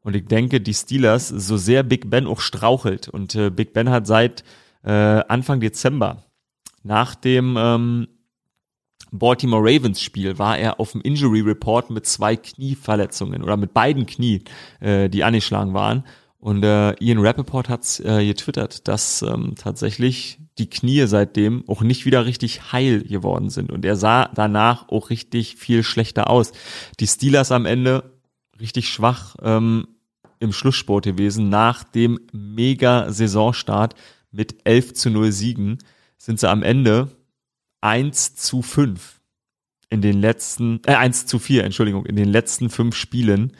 Und 0.00 0.16
ich 0.16 0.26
denke, 0.26 0.60
die 0.60 0.74
Steelers, 0.74 1.28
so 1.28 1.56
sehr 1.56 1.82
Big 1.82 2.10
Ben 2.10 2.26
auch 2.26 2.40
strauchelt, 2.40 3.08
und 3.08 3.34
äh, 3.34 3.50
Big 3.50 3.72
Ben 3.72 3.88
hat 3.88 4.06
seit 4.06 4.44
äh, 4.82 4.90
Anfang 4.90 5.60
Dezember 5.60 6.24
nach 6.82 7.14
dem 7.14 7.56
ähm, 7.58 8.08
Baltimore 9.18 9.62
Ravens 9.62 10.00
Spiel 10.00 10.38
war 10.38 10.58
er 10.58 10.80
auf 10.80 10.92
dem 10.92 11.00
Injury 11.00 11.40
Report 11.40 11.88
mit 11.88 12.04
zwei 12.04 12.34
Knieverletzungen 12.34 13.44
oder 13.44 13.56
mit 13.56 13.72
beiden 13.72 14.06
Knie, 14.06 14.42
äh, 14.80 15.08
die 15.08 15.22
angeschlagen 15.22 15.72
waren. 15.72 16.04
Und 16.38 16.64
äh, 16.64 16.94
Ian 17.00 17.20
Rappaport 17.20 17.68
hat 17.68 18.00
äh, 18.00 18.26
getwittert, 18.26 18.88
dass 18.88 19.22
ähm, 19.22 19.54
tatsächlich 19.56 20.40
die 20.58 20.68
Knie 20.68 21.06
seitdem 21.06 21.62
auch 21.68 21.82
nicht 21.82 22.06
wieder 22.06 22.26
richtig 22.26 22.72
heil 22.72 23.04
geworden 23.04 23.50
sind. 23.50 23.70
Und 23.70 23.84
er 23.84 23.94
sah 23.94 24.28
danach 24.34 24.88
auch 24.88 25.10
richtig 25.10 25.56
viel 25.56 25.84
schlechter 25.84 26.28
aus. 26.28 26.50
Die 26.98 27.06
Steelers 27.06 27.52
am 27.52 27.66
Ende 27.66 28.18
richtig 28.60 28.88
schwach 28.88 29.36
ähm, 29.42 29.86
im 30.40 30.52
Schlusssport 30.52 31.04
gewesen. 31.04 31.48
Nach 31.50 31.84
dem 31.84 32.18
Mega-Saisonstart 32.32 33.94
mit 34.32 34.56
11 34.64 34.94
zu 34.94 35.10
0 35.10 35.30
Siegen 35.30 35.78
sind 36.18 36.40
sie 36.40 36.50
am 36.50 36.64
Ende 36.64 37.10
1 37.84 38.34
zu 38.36 38.62
5 38.62 39.20
in 39.90 40.00
den 40.00 40.18
letzten, 40.18 40.80
äh, 40.86 40.94
1 40.94 41.26
zu 41.26 41.38
4, 41.38 41.64
Entschuldigung, 41.64 42.06
in 42.06 42.16
den 42.16 42.28
letzten 42.28 42.70
fünf 42.70 42.96
Spielen. 42.96 43.52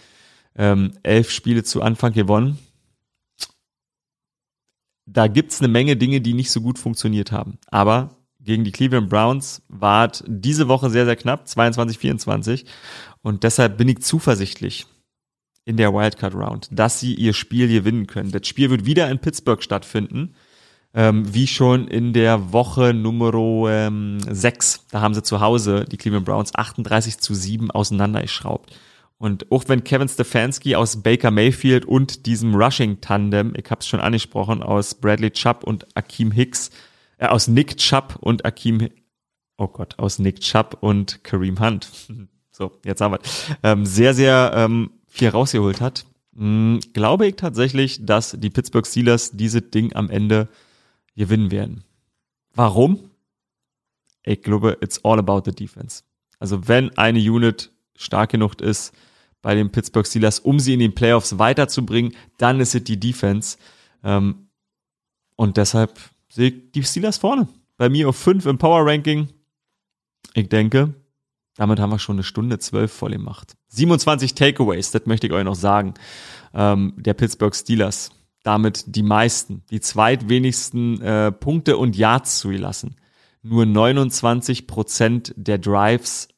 Ähm, 0.56 0.92
elf 1.02 1.30
Spiele 1.30 1.62
zu 1.62 1.82
Anfang 1.82 2.12
gewonnen. 2.12 2.59
Da 5.05 5.26
gibt's 5.26 5.60
eine 5.60 5.68
Menge 5.68 5.96
Dinge, 5.96 6.22
die 6.22 6.32
nicht 6.32 6.51
so 6.51 6.62
gut 6.62 6.78
funktioniert 6.78 7.32
haben. 7.32 7.59
Aber 7.66 8.16
gegen 8.40 8.64
die 8.64 8.72
Cleveland 8.72 9.10
Browns 9.10 9.62
war 9.68 10.10
diese 10.26 10.68
Woche 10.68 10.88
sehr, 10.88 11.05
sehr 11.05 11.16
knapp, 11.16 11.46
22, 11.46 11.98
24. 11.98 12.64
Und 13.20 13.42
deshalb 13.42 13.76
bin 13.76 13.88
ich 13.88 14.01
zuversichtlich 14.01 14.86
in 15.66 15.76
der 15.76 15.92
Wildcard 15.92 16.34
Round, 16.34 16.68
dass 16.70 16.98
sie 16.98 17.14
ihr 17.14 17.34
Spiel 17.34 17.68
gewinnen 17.68 18.06
können. 18.06 18.30
Das 18.30 18.46
Spiel 18.46 18.70
wird 18.70 18.86
wieder 18.86 19.10
in 19.10 19.18
Pittsburgh 19.18 19.62
stattfinden 19.62 20.34
ähm, 20.94 21.34
wie 21.34 21.46
schon 21.46 21.88
in 21.88 22.12
der 22.12 22.52
Woche 22.52 22.94
Nummer 22.94 23.34
ähm, 23.68 24.18
6. 24.30 24.86
Da 24.90 25.00
haben 25.00 25.14
sie 25.14 25.22
zu 25.22 25.40
Hause 25.40 25.84
die 25.90 25.96
Cleveland 25.96 26.24
Browns 26.24 26.54
38 26.54 27.18
zu 27.18 27.34
7 27.34 27.70
auseinandergeschraubt. 27.70 28.72
Und 29.18 29.50
auch 29.50 29.64
wenn 29.68 29.84
Kevin 29.84 30.08
Stefanski 30.08 30.76
aus 30.76 31.02
Baker 31.02 31.30
Mayfield 31.30 31.84
und 31.84 32.26
diesem 32.26 32.54
Rushing-Tandem, 32.54 33.54
ich 33.56 33.70
habe 33.70 33.80
es 33.80 33.88
schon 33.88 34.00
angesprochen, 34.00 34.62
aus 34.62 34.94
Bradley 34.94 35.30
Chubb 35.30 35.64
und 35.64 35.86
Akeem 35.96 36.30
Hicks, 36.30 36.70
äh, 37.18 37.26
aus 37.26 37.48
Nick 37.48 37.76
Chubb 37.76 38.16
und 38.20 38.44
Akeem, 38.44 38.88
oh 39.56 39.68
Gott, 39.68 39.98
aus 39.98 40.18
Nick 40.18 40.40
Chubb 40.40 40.78
und 40.80 41.24
Kareem 41.24 41.58
Hunt, 41.58 41.88
so, 42.50 42.72
jetzt 42.84 43.00
haben 43.00 43.14
wir 43.14 43.20
ähm, 43.62 43.86
sehr, 43.86 44.14
sehr 44.14 44.52
ähm, 44.54 44.90
viel 45.08 45.28
rausgeholt 45.28 45.80
hat, 45.80 46.04
mh, 46.32 46.42
hm, 46.42 46.80
glaube 46.92 47.26
ich 47.28 47.36
tatsächlich, 47.36 48.04
dass 48.04 48.36
die 48.38 48.50
Pittsburgh 48.50 48.86
Steelers 48.86 49.30
dieses 49.32 49.70
Ding 49.70 49.94
am 49.94 50.10
Ende 50.10 50.48
gewinnen 51.16 51.51
werden. 51.51 51.85
Warum? 52.55 53.11
Ich 54.24 54.43
glaube, 54.43 54.78
it's 54.81 55.05
all 55.05 55.19
about 55.19 55.43
the 55.45 55.55
defense. 55.55 56.03
Also 56.39 56.66
wenn 56.69 56.97
eine 56.97 57.19
Unit 57.19 57.70
stark 57.97 58.31
genug 58.31 58.61
ist 58.61 58.95
bei 59.43 59.55
den 59.55 59.70
Pittsburgh 59.70 60.07
Steelers, 60.07 60.41
um 60.41 60.59
sie 60.59 60.74
in 60.74 60.81
den 60.81 60.95
Playoffs 60.95 61.39
weiterzubringen, 61.39 62.15
dann 62.39 62.61
ist 62.61 62.74
es 62.74 62.85
die 62.85 62.99
Defense. 62.99 63.59
Ähm, 64.03 64.49
und 65.36 65.57
deshalb 65.57 65.99
sehe 66.28 66.49
ich 66.49 66.73
die 66.73 66.82
Steelers 66.82 67.19
vorne. 67.19 67.49
Bei 67.77 67.89
mir 67.89 68.09
auf 68.09 68.16
5 68.16 68.47
im 68.47 68.59
Power 68.59 68.86
Ranking. 68.86 69.28
Ich 70.32 70.49
denke, 70.49 70.95
damit 71.57 71.78
haben 71.78 71.91
wir 71.91 71.99
schon 71.99 72.16
eine 72.16 72.24
Stunde 72.24 72.59
zwölf 72.59 72.93
voll 72.93 73.12
gemacht. 73.12 73.57
27 73.69 74.35
Takeaways, 74.35 74.91
das 74.91 75.07
möchte 75.07 75.27
ich 75.27 75.32
euch 75.32 75.45
noch 75.45 75.55
sagen. 75.55 75.95
Ähm, 76.53 76.95
der 76.97 77.15
Pittsburgh 77.15 77.55
Steelers 77.55 78.11
damit 78.44 78.84
die 78.94 79.02
meisten, 79.02 79.64
die 79.70 79.80
zweitwenigsten 79.80 81.00
äh, 81.00 81.32
Punkte 81.32 81.76
und 81.76 81.96
Yards 81.96 82.38
zulassen. 82.38 82.96
Nur 83.42 83.66
29 83.66 84.66
Prozent 84.68 85.34
der 85.36 85.58
Drives 85.58 86.28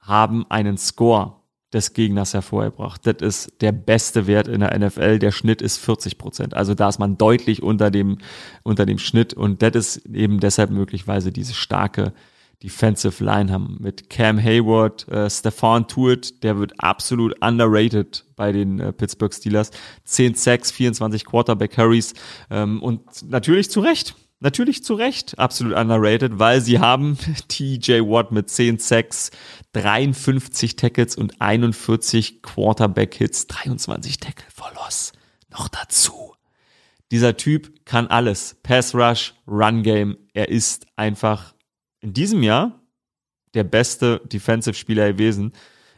haben 0.00 0.44
einen 0.50 0.76
Score 0.76 1.36
des 1.72 1.92
Gegners 1.92 2.34
hervorgebracht. 2.34 3.06
Das 3.06 3.16
ist 3.20 3.60
der 3.60 3.72
beste 3.72 4.26
Wert 4.26 4.48
in 4.48 4.60
der 4.60 4.76
NFL. 4.78 5.18
Der 5.18 5.32
Schnitt 5.32 5.62
ist 5.62 5.78
40 5.78 6.18
Prozent. 6.18 6.54
Also 6.54 6.74
da 6.74 6.88
ist 6.88 6.98
man 6.98 7.16
deutlich 7.16 7.62
unter 7.62 7.90
dem, 7.90 8.18
unter 8.62 8.86
dem 8.86 8.98
Schnitt 8.98 9.34
und 9.34 9.62
das 9.62 9.74
ist 9.74 10.06
eben 10.06 10.40
deshalb 10.40 10.70
möglicherweise 10.70 11.32
diese 11.32 11.54
starke 11.54 12.12
Defensive 12.62 13.22
Line 13.22 13.52
haben 13.52 13.76
mit 13.80 14.08
Cam 14.08 14.42
Hayward, 14.42 15.06
äh, 15.08 15.28
Stefan 15.28 15.86
Tuitt, 15.88 16.42
der 16.42 16.58
wird 16.58 16.72
absolut 16.78 17.34
underrated 17.42 18.24
bei 18.34 18.52
den 18.52 18.80
äh, 18.80 18.92
Pittsburgh 18.92 19.32
Steelers. 19.32 19.70
10 20.04 20.34
Sacks, 20.34 20.70
24 20.70 21.24
Quarterback 21.24 21.72
Carries 21.72 22.14
ähm, 22.50 22.82
und 22.82 23.02
natürlich 23.28 23.70
zu 23.70 23.80
Recht. 23.80 24.14
Natürlich 24.38 24.84
zu 24.84 24.94
Recht 24.94 25.38
absolut 25.38 25.74
underrated, 25.74 26.38
weil 26.38 26.60
sie 26.60 26.78
haben 26.78 27.16
TJ 27.48 28.00
Watt 28.00 28.32
mit 28.32 28.50
10 28.50 28.78
Sacks, 28.78 29.30
53 29.72 30.76
Tackles 30.76 31.16
und 31.16 31.40
41 31.40 32.42
Quarterback 32.42 33.14
Hits, 33.14 33.46
23 33.46 34.18
Tackle 34.18 34.46
for 34.54 34.70
Loss. 34.74 35.12
Noch 35.50 35.68
dazu. 35.68 36.34
Dieser 37.10 37.36
Typ 37.36 37.84
kann 37.84 38.08
alles. 38.08 38.56
Pass 38.62 38.94
Rush, 38.94 39.34
Run 39.46 39.82
Game. 39.82 40.18
Er 40.34 40.48
ist 40.48 40.86
einfach 40.96 41.54
in 42.00 42.12
diesem 42.12 42.42
Jahr 42.42 42.80
der 43.54 43.64
beste 43.64 44.20
Defensive-Spieler 44.24 45.12
gewesen. 45.12 45.52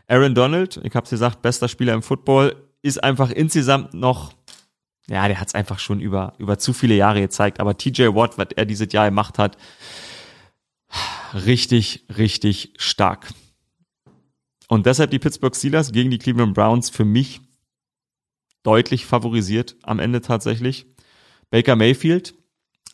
Aaron 0.07 0.35
Donald, 0.35 0.81
ich 0.85 0.95
habe 0.95 1.05
es 1.05 1.11
gesagt, 1.11 1.43
bester 1.43 1.69
Spieler 1.69 1.95
im 1.95 2.03
Football, 2.03 2.57
ist 2.83 3.03
einfach 3.03 3.31
insgesamt 3.31 3.95
noch, 3.95 4.33
ja, 5.09 5.27
der 5.27 5.41
hat 5.41 5.49
es 5.49 5.55
einfach 5.55 5.79
schon 5.79 6.01
über, 6.01 6.35
über 6.39 6.59
zu 6.59 6.73
viele 6.73 6.95
Jahre 6.95 7.21
gezeigt. 7.21 7.61
Aber 7.61 7.77
TJ 7.77 8.15
Watt, 8.15 8.39
was 8.39 8.49
er 8.57 8.65
dieses 8.65 8.93
Jahr 8.93 9.07
gemacht 9.07 9.39
hat, 9.39 9.57
richtig, 11.35 12.07
richtig 12.17 12.75
stark. 12.79 13.29
Und 14.69 14.87
deshalb 14.87 15.11
die 15.11 15.19
Pittsburgh 15.19 15.57
Steelers 15.57 15.93
gegen 15.93 16.11
die 16.11 16.19
Cleveland 16.19 16.55
Browns 16.55 16.91
für 16.91 17.05
mich 17.05 17.41
deutlich 18.63 19.07
favorisiert 19.07 19.77
am 19.83 19.99
Ende 19.99 20.21
tatsächlich. 20.21 20.87
Baker 21.51 21.77
Mayfield, 21.77 22.35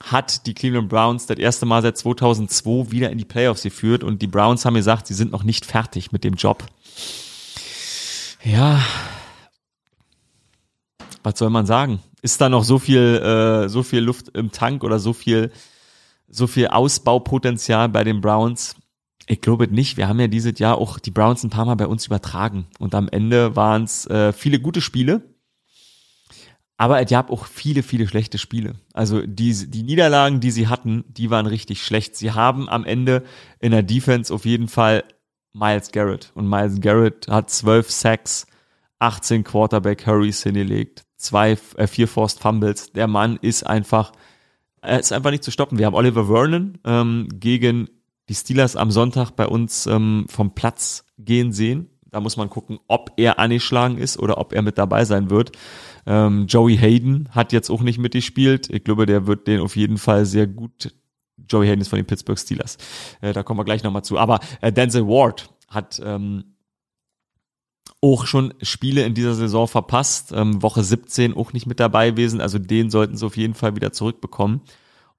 hat 0.03 0.47
die 0.47 0.55
Cleveland 0.55 0.89
Browns 0.89 1.27
das 1.27 1.39
erste 1.39 1.67
Mal 1.67 1.83
seit 1.83 1.97
2002 1.97 2.91
wieder 2.91 3.11
in 3.11 3.19
die 3.19 3.25
Playoffs 3.25 3.63
geführt 3.63 4.05
und 4.05 4.21
die 4.23 4.27
Browns 4.27 4.65
haben 4.65 4.75
gesagt, 4.75 5.07
sie 5.07 5.15
sind 5.15 5.33
noch 5.33 5.45
nicht 5.45 5.65
fertig 5.65 6.13
mit 6.13 6.25
dem 6.25 6.35
Job. 6.35 6.65
Ja, 8.43 8.81
was 11.23 11.39
soll 11.39 11.51
man 11.51 11.67
sagen? 11.67 12.01
Ist 12.23 12.41
da 12.41 12.49
noch 12.49 12.65
so 12.65 12.79
viel, 12.79 13.01
äh, 13.01 13.69
so 13.69 13.83
viel 13.83 14.01
Luft 14.01 14.29
im 14.31 14.53
Tank 14.53 14.85
oder 14.85 14.99
so 14.99 15.13
viel, 15.13 15.51
so 16.29 16.47
viel 16.47 16.69
Ausbaupotenzial 16.69 17.89
bei 17.89 18.05
den 18.05 18.21
Browns? 18.21 18.77
Ich 19.27 19.41
glaube 19.41 19.69
nicht. 19.69 19.97
Wir 19.97 20.09
haben 20.09 20.21
ja 20.21 20.27
dieses 20.27 20.59
Jahr 20.59 20.77
auch 20.77 20.99
die 20.99 21.11
Browns 21.11 21.43
ein 21.43 21.51
paar 21.51 21.65
Mal 21.65 21.77
bei 21.77 21.87
uns 21.87 22.07
übertragen 22.07 22.67
und 22.79 22.95
am 22.95 23.09
Ende 23.09 23.57
waren 23.57 23.85
es 23.85 24.07
äh, 24.07 24.33
viele 24.33 24.61
gute 24.61 24.83
Spiele 24.83 25.23
aber 26.77 27.01
es 27.01 27.09
gab 27.09 27.31
auch 27.31 27.47
viele, 27.47 27.83
viele 27.83 28.09
schlechte 28.09 28.39
Spiele. 28.39 28.75
Also 28.93 29.25
die, 29.25 29.53
die 29.71 29.83
Niederlagen, 29.83 30.41
die 30.41 30.51
sie 30.51 30.69
hatten, 30.69 31.05
die 31.09 31.31
waren 31.31 31.47
richtig 31.47 31.83
schlecht. 31.85 32.17
Sie 32.17 32.33
haben 32.33 32.69
am 32.69 32.85
Ende 32.85 33.23
in 33.61 33.71
der 33.71 33.83
Defense 33.83 34.35
auf 34.35 34.45
jeden 34.45 34.69
Fall 34.69 35.05
Miles 35.53 35.93
Garrett. 35.93 36.33
Und 36.35 36.49
Miles 36.49 36.81
Garrett 36.81 37.29
hat 37.29 37.51
zwölf 37.51 37.91
Sacks, 37.91 38.47
18 38.99 39.45
Quarterback 39.45 40.07
Hurries 40.07 40.43
hingelegt, 40.43 41.05
zwei, 41.17 41.57
äh, 41.77 41.87
vier 41.87 42.09
Forced 42.09 42.41
Fumbles. 42.41 42.93
Der 42.93 43.07
Mann 43.07 43.39
ist 43.41 43.65
einfach, 43.65 44.13
er 44.83 44.99
ist 44.99 45.13
einfach 45.13 45.31
nicht 45.31 45.45
zu 45.45 45.53
stoppen. 45.53 45.79
Wir 45.79 45.87
haben 45.87 45.95
Oliver 45.95 46.27
Vernon 46.27 46.79
ähm, 46.85 47.29
gegen 47.33 47.89
die 48.29 48.35
Steelers 48.35 48.75
am 48.75 48.91
Sonntag 48.91 49.33
bei 49.33 49.47
uns 49.47 49.87
ähm, 49.87 50.27
vom 50.29 50.55
Platz 50.55 51.05
gehen 51.19 51.53
sehen. 51.53 51.91
Da 52.11 52.21
muss 52.21 52.37
man 52.37 52.49
gucken, 52.49 52.79
ob 52.89 53.13
er 53.17 53.39
angeschlagen 53.39 53.99
ist 53.99 54.19
oder 54.19 54.39
ob 54.39 54.53
er 54.53 54.63
mit 54.63 54.79
dabei 54.79 55.05
sein 55.05 55.31
wird. 55.31 55.53
Ähm, 56.07 56.47
Joey 56.47 56.77
Hayden 56.77 57.29
hat 57.31 57.53
jetzt 57.53 57.71
auch 57.71 57.83
nicht 57.83 57.99
mitgespielt. 57.99 58.69
Ich 58.71 58.85
glaube, 58.85 59.07
der 59.07 59.27
wird 59.27 59.47
den 59.47 59.61
auf 59.61 59.77
jeden 59.77 59.99
Fall 59.99 60.27
sehr 60.27 60.47
gut. 60.47 60.93
Joey 61.49 61.67
Hayden 61.67 61.81
ist 61.81 61.89
von 61.89 61.99
den 61.99 62.07
Pittsburgh 62.07 62.39
Steelers. 62.39 62.79
Äh, 63.21 63.33
da 63.33 63.43
kommen 63.43 63.61
wir 63.61 63.65
gleich 63.65 63.83
nochmal 63.83 64.05
zu. 64.05 64.19
Aber 64.19 64.41
äh, 64.61 64.73
Denzel 64.73 65.07
Ward 65.07 65.51
hat 65.69 66.01
ähm, 66.05 66.55
auch 68.01 68.27
schon 68.27 68.53
Spiele 68.61 69.05
in 69.05 69.15
dieser 69.15 69.35
Saison 69.35 69.67
verpasst. 69.67 70.33
Ähm, 70.33 70.63
Woche 70.63 70.85
17 70.85 71.35
auch 71.35 71.53
nicht 71.53 71.67
mit 71.67 71.81
dabei 71.81 72.11
gewesen. 72.11 72.41
Also 72.41 72.59
den 72.59 72.91
sollten 72.91 73.17
sie 73.17 73.25
auf 73.25 73.37
jeden 73.37 73.55
Fall 73.55 73.77
wieder 73.77 73.93
zurückbekommen. 73.93 74.61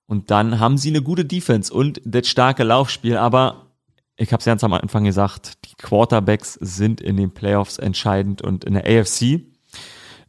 Und 0.06 0.30
dann 0.30 0.60
haben 0.60 0.78
sie 0.78 0.90
eine 0.90 1.02
gute 1.02 1.26
Defense 1.26 1.74
und 1.74 2.00
das 2.06 2.28
starke 2.28 2.64
Laufspiel. 2.64 3.18
Aber 3.18 3.72
ich 4.18 4.32
habe 4.32 4.40
es 4.40 4.46
ganz 4.46 4.64
am 4.64 4.74
Anfang 4.74 5.04
gesagt, 5.04 5.66
die 5.66 5.76
Quarterbacks 5.78 6.54
sind 6.62 7.02
in 7.02 7.18
den 7.18 7.32
Playoffs 7.32 7.80
entscheidend. 7.80 8.42
Und 8.44 8.64
in 8.64 8.76
der 8.76 8.86
AFC 8.86 9.42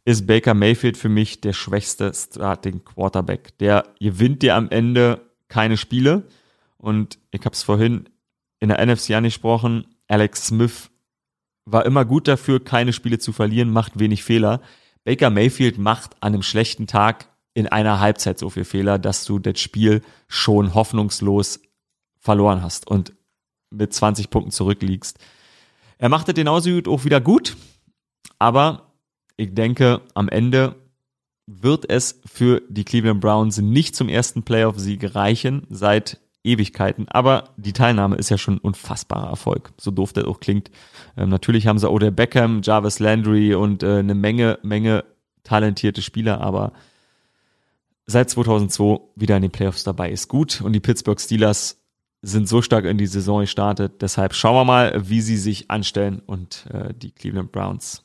ist 0.07 0.25
Baker 0.25 0.53
Mayfield 0.53 0.95
für 0.95 1.09
mich 1.09 1.41
der 1.41 1.51
schwächste 1.51 2.13
Starting 2.13 2.85
Quarterback. 2.85 3.57
Der 3.57 3.83
gewinnt 3.99 4.41
dir 4.41 4.55
am 4.55 4.69
Ende 4.69 5.19
keine 5.49 5.75
Spiele. 5.75 6.23
Und 6.77 7.19
ich 7.31 7.41
habe 7.41 7.51
es 7.51 7.63
vorhin 7.63 8.07
in 8.61 8.69
der 8.69 8.85
NFC 8.85 9.11
angesprochen, 9.11 9.85
Alex 10.07 10.47
Smith 10.47 10.89
war 11.65 11.85
immer 11.85 12.05
gut 12.05 12.29
dafür, 12.29 12.63
keine 12.63 12.93
Spiele 12.93 13.19
zu 13.19 13.33
verlieren, 13.33 13.69
macht 13.69 13.99
wenig 13.99 14.23
Fehler. 14.23 14.61
Baker 15.03 15.29
Mayfield 15.29 15.77
macht 15.77 16.15
an 16.21 16.33
einem 16.33 16.41
schlechten 16.41 16.87
Tag 16.87 17.27
in 17.53 17.67
einer 17.67 17.99
Halbzeit 17.99 18.39
so 18.39 18.49
viel 18.49 18.63
Fehler, 18.63 18.97
dass 18.99 19.25
du 19.25 19.39
das 19.39 19.59
Spiel 19.59 20.01
schon 20.29 20.73
hoffnungslos 20.73 21.59
verloren 22.17 22.61
hast 22.61 22.87
und 22.87 23.11
mit 23.71 23.93
20 23.93 24.29
Punkten 24.29 24.51
zurückliegst. 24.51 25.19
Er 25.97 26.07
machte 26.07 26.33
genauso 26.33 26.69
gut 26.69 26.87
auch 26.87 27.03
wieder 27.03 27.19
gut, 27.19 27.57
aber 28.39 28.86
ich 29.37 29.53
denke, 29.53 30.01
am 30.15 30.27
Ende 30.27 30.75
wird 31.45 31.89
es 31.89 32.19
für 32.25 32.61
die 32.67 32.83
Cleveland 32.83 33.21
Browns 33.21 33.57
nicht 33.59 33.95
zum 33.95 34.09
ersten 34.09 34.43
Playoff-Sieg 34.43 35.15
reichen 35.15 35.65
seit 35.69 36.19
Ewigkeiten. 36.43 37.07
Aber 37.09 37.53
die 37.57 37.73
Teilnahme 37.73 38.15
ist 38.15 38.29
ja 38.29 38.37
schon 38.37 38.55
ein 38.55 38.59
unfassbarer 38.59 39.29
Erfolg. 39.29 39.71
So 39.77 39.91
doof 39.91 40.13
das 40.13 40.25
auch 40.25 40.39
klingt. 40.39 40.71
Ähm, 41.15 41.29
natürlich 41.29 41.67
haben 41.67 41.79
sie 41.79 41.89
Odell 41.89 42.11
Beckham, 42.11 42.61
Jarvis 42.63 42.99
Landry 42.99 43.53
und 43.53 43.83
äh, 43.83 43.99
eine 43.99 44.15
Menge, 44.15 44.59
Menge 44.63 45.05
talentierte 45.43 46.01
Spieler, 46.01 46.41
aber 46.41 46.73
seit 48.05 48.29
2002 48.29 48.99
wieder 49.15 49.37
in 49.37 49.43
den 49.43 49.51
Playoffs 49.51 49.83
dabei 49.83 50.11
ist 50.11 50.27
gut. 50.27 50.61
Und 50.61 50.73
die 50.73 50.79
Pittsburgh 50.79 51.19
Steelers 51.19 51.81
sind 52.21 52.49
so 52.49 52.61
stark 52.61 52.85
in 52.85 52.97
die 52.97 53.07
Saison 53.07 53.41
gestartet. 53.41 54.01
Deshalb 54.01 54.33
schauen 54.33 54.55
wir 54.55 54.65
mal, 54.65 55.09
wie 55.09 55.21
sie 55.21 55.37
sich 55.37 55.69
anstellen 55.69 56.21
und 56.25 56.65
äh, 56.73 56.93
die 56.93 57.11
Cleveland 57.11 57.51
Browns 57.51 58.03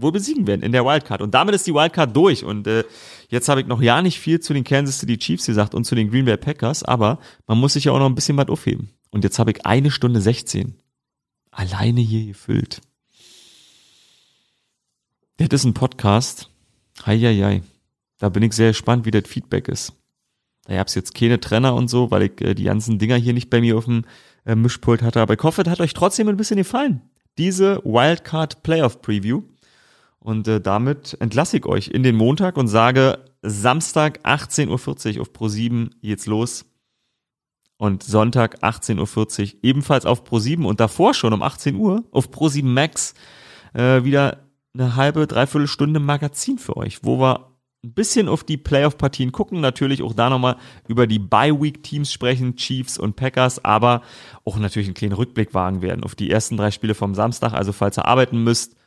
wohl 0.00 0.12
besiegen 0.12 0.46
werden 0.46 0.62
in 0.62 0.72
der 0.72 0.84
Wildcard. 0.84 1.22
Und 1.22 1.34
damit 1.34 1.54
ist 1.54 1.66
die 1.66 1.74
Wildcard 1.74 2.14
durch. 2.14 2.44
Und 2.44 2.66
äh, 2.66 2.84
jetzt 3.28 3.48
habe 3.48 3.60
ich 3.60 3.66
noch 3.66 3.82
ja 3.82 4.02
nicht 4.02 4.18
viel 4.18 4.40
zu 4.40 4.52
den 4.54 4.64
Kansas 4.64 5.00
City 5.00 5.18
Chiefs 5.18 5.46
gesagt 5.46 5.74
und 5.74 5.84
zu 5.84 5.94
den 5.94 6.10
Green 6.10 6.24
Bay 6.24 6.36
Packers, 6.36 6.82
aber 6.82 7.18
man 7.46 7.58
muss 7.58 7.74
sich 7.74 7.84
ja 7.84 7.92
auch 7.92 7.98
noch 7.98 8.06
ein 8.06 8.14
bisschen 8.14 8.36
was 8.36 8.48
aufheben. 8.48 8.90
Und 9.10 9.24
jetzt 9.24 9.38
habe 9.38 9.50
ich 9.50 9.64
eine 9.66 9.90
Stunde 9.90 10.20
16 10.20 10.74
alleine 11.50 12.00
hier 12.00 12.26
gefüllt. 12.26 12.80
Das 15.38 15.48
ist 15.50 15.64
ein 15.64 15.74
Podcast. 15.74 16.50
Heieiei. 17.06 17.62
Da 18.18 18.28
bin 18.28 18.42
ich 18.42 18.52
sehr 18.52 18.68
gespannt, 18.68 19.06
wie 19.06 19.12
das 19.12 19.28
Feedback 19.28 19.68
ist. 19.68 19.92
Da 20.64 20.74
gab 20.74 20.88
es 20.88 20.94
jetzt 20.94 21.14
keine 21.14 21.40
Trenner 21.40 21.74
und 21.74 21.88
so, 21.88 22.10
weil 22.10 22.22
ich 22.24 22.40
äh, 22.40 22.54
die 22.54 22.64
ganzen 22.64 22.98
Dinger 22.98 23.16
hier 23.16 23.32
nicht 23.32 23.48
bei 23.48 23.60
mir 23.60 23.78
auf 23.78 23.86
dem 23.86 24.04
äh, 24.44 24.54
Mischpult 24.54 25.02
hatte. 25.02 25.20
Aber 25.20 25.34
ich 25.34 25.42
hoffe, 25.42 25.62
das 25.62 25.72
hat 25.72 25.80
euch 25.80 25.94
trotzdem 25.94 26.28
ein 26.28 26.36
bisschen 26.36 26.56
gefallen. 26.56 27.00
Diese 27.38 27.80
Wildcard 27.84 28.62
Playoff 28.62 29.00
Preview. 29.00 29.42
Und 30.28 30.46
äh, 30.46 30.60
damit 30.60 31.16
entlasse 31.20 31.56
ich 31.56 31.64
euch 31.64 31.88
in 31.88 32.02
den 32.02 32.14
Montag 32.14 32.58
und 32.58 32.68
sage 32.68 33.24
Samstag 33.40 34.26
18.40 34.26 35.16
Uhr 35.16 35.22
auf 35.22 35.30
Pro7 35.30 35.88
geht's 36.02 36.26
los. 36.26 36.66
Und 37.78 38.02
Sonntag 38.02 38.62
18.40 38.62 39.54
Uhr 39.54 39.58
ebenfalls 39.62 40.04
auf 40.04 40.24
Pro7 40.24 40.66
und 40.66 40.80
davor 40.80 41.14
schon 41.14 41.32
um 41.32 41.40
18 41.40 41.76
Uhr 41.76 42.04
auf 42.10 42.28
Pro7 42.28 42.62
Max 42.62 43.14
äh, 43.72 44.04
wieder 44.04 44.40
eine 44.74 44.96
halbe, 44.96 45.26
dreiviertel 45.26 45.66
Stunde 45.66 45.98
Magazin 45.98 46.58
für 46.58 46.76
euch, 46.76 47.02
wo 47.04 47.18
wir 47.18 47.56
ein 47.82 47.94
bisschen 47.94 48.28
auf 48.28 48.44
die 48.44 48.58
Playoff-Partien 48.58 49.32
gucken, 49.32 49.62
natürlich 49.62 50.02
auch 50.02 50.12
da 50.12 50.28
nochmal 50.28 50.58
über 50.88 51.06
die 51.06 51.20
Bye-Week-Teams 51.20 52.12
sprechen, 52.12 52.56
Chiefs 52.56 52.98
und 52.98 53.16
Packers, 53.16 53.64
aber 53.64 54.02
auch 54.44 54.58
natürlich 54.58 54.88
einen 54.88 54.94
kleinen 54.94 55.14
Rückblick 55.14 55.54
wagen 55.54 55.80
werden 55.80 56.04
auf 56.04 56.14
die 56.14 56.30
ersten 56.30 56.58
drei 56.58 56.70
Spiele 56.70 56.94
vom 56.94 57.14
Samstag. 57.14 57.54
Also 57.54 57.72
falls 57.72 57.96
ihr 57.96 58.04
arbeiten 58.04 58.44
müsst, 58.44 58.77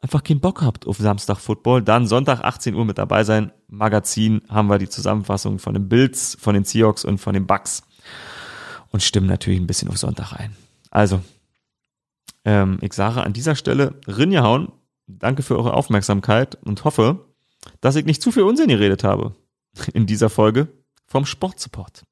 einfach 0.00 0.22
keinen 0.22 0.40
Bock 0.40 0.62
habt 0.62 0.86
auf 0.86 0.98
Samstag 0.98 1.38
Football, 1.38 1.82
dann 1.82 2.06
Sonntag 2.06 2.40
18 2.40 2.74
Uhr 2.74 2.84
mit 2.84 2.98
dabei 2.98 3.24
sein. 3.24 3.52
Magazin 3.68 4.42
haben 4.48 4.68
wir 4.68 4.78
die 4.78 4.88
Zusammenfassung 4.88 5.58
von 5.58 5.74
den 5.74 5.88
Bills, 5.88 6.36
von 6.40 6.54
den 6.54 6.64
Seahawks 6.64 7.04
und 7.04 7.18
von 7.18 7.34
den 7.34 7.46
Bucks 7.46 7.82
und 8.90 9.02
stimmen 9.02 9.26
natürlich 9.26 9.60
ein 9.60 9.66
bisschen 9.66 9.88
auf 9.88 9.98
Sonntag 9.98 10.32
ein. 10.32 10.56
Also, 10.90 11.20
ähm, 12.44 12.78
ich 12.80 12.92
sage 12.92 13.22
an 13.22 13.32
dieser 13.32 13.56
Stelle 13.56 13.94
Rinjahauen, 14.06 14.72
danke 15.06 15.42
für 15.42 15.56
eure 15.56 15.74
Aufmerksamkeit 15.74 16.56
und 16.62 16.84
hoffe, 16.84 17.24
dass 17.80 17.96
ich 17.96 18.04
nicht 18.04 18.22
zu 18.22 18.32
viel 18.32 18.42
Unsinn 18.42 18.68
geredet 18.68 19.04
habe 19.04 19.34
in 19.94 20.06
dieser 20.06 20.28
Folge 20.28 20.68
vom 21.06 21.26
Sportsupport. 21.26 22.04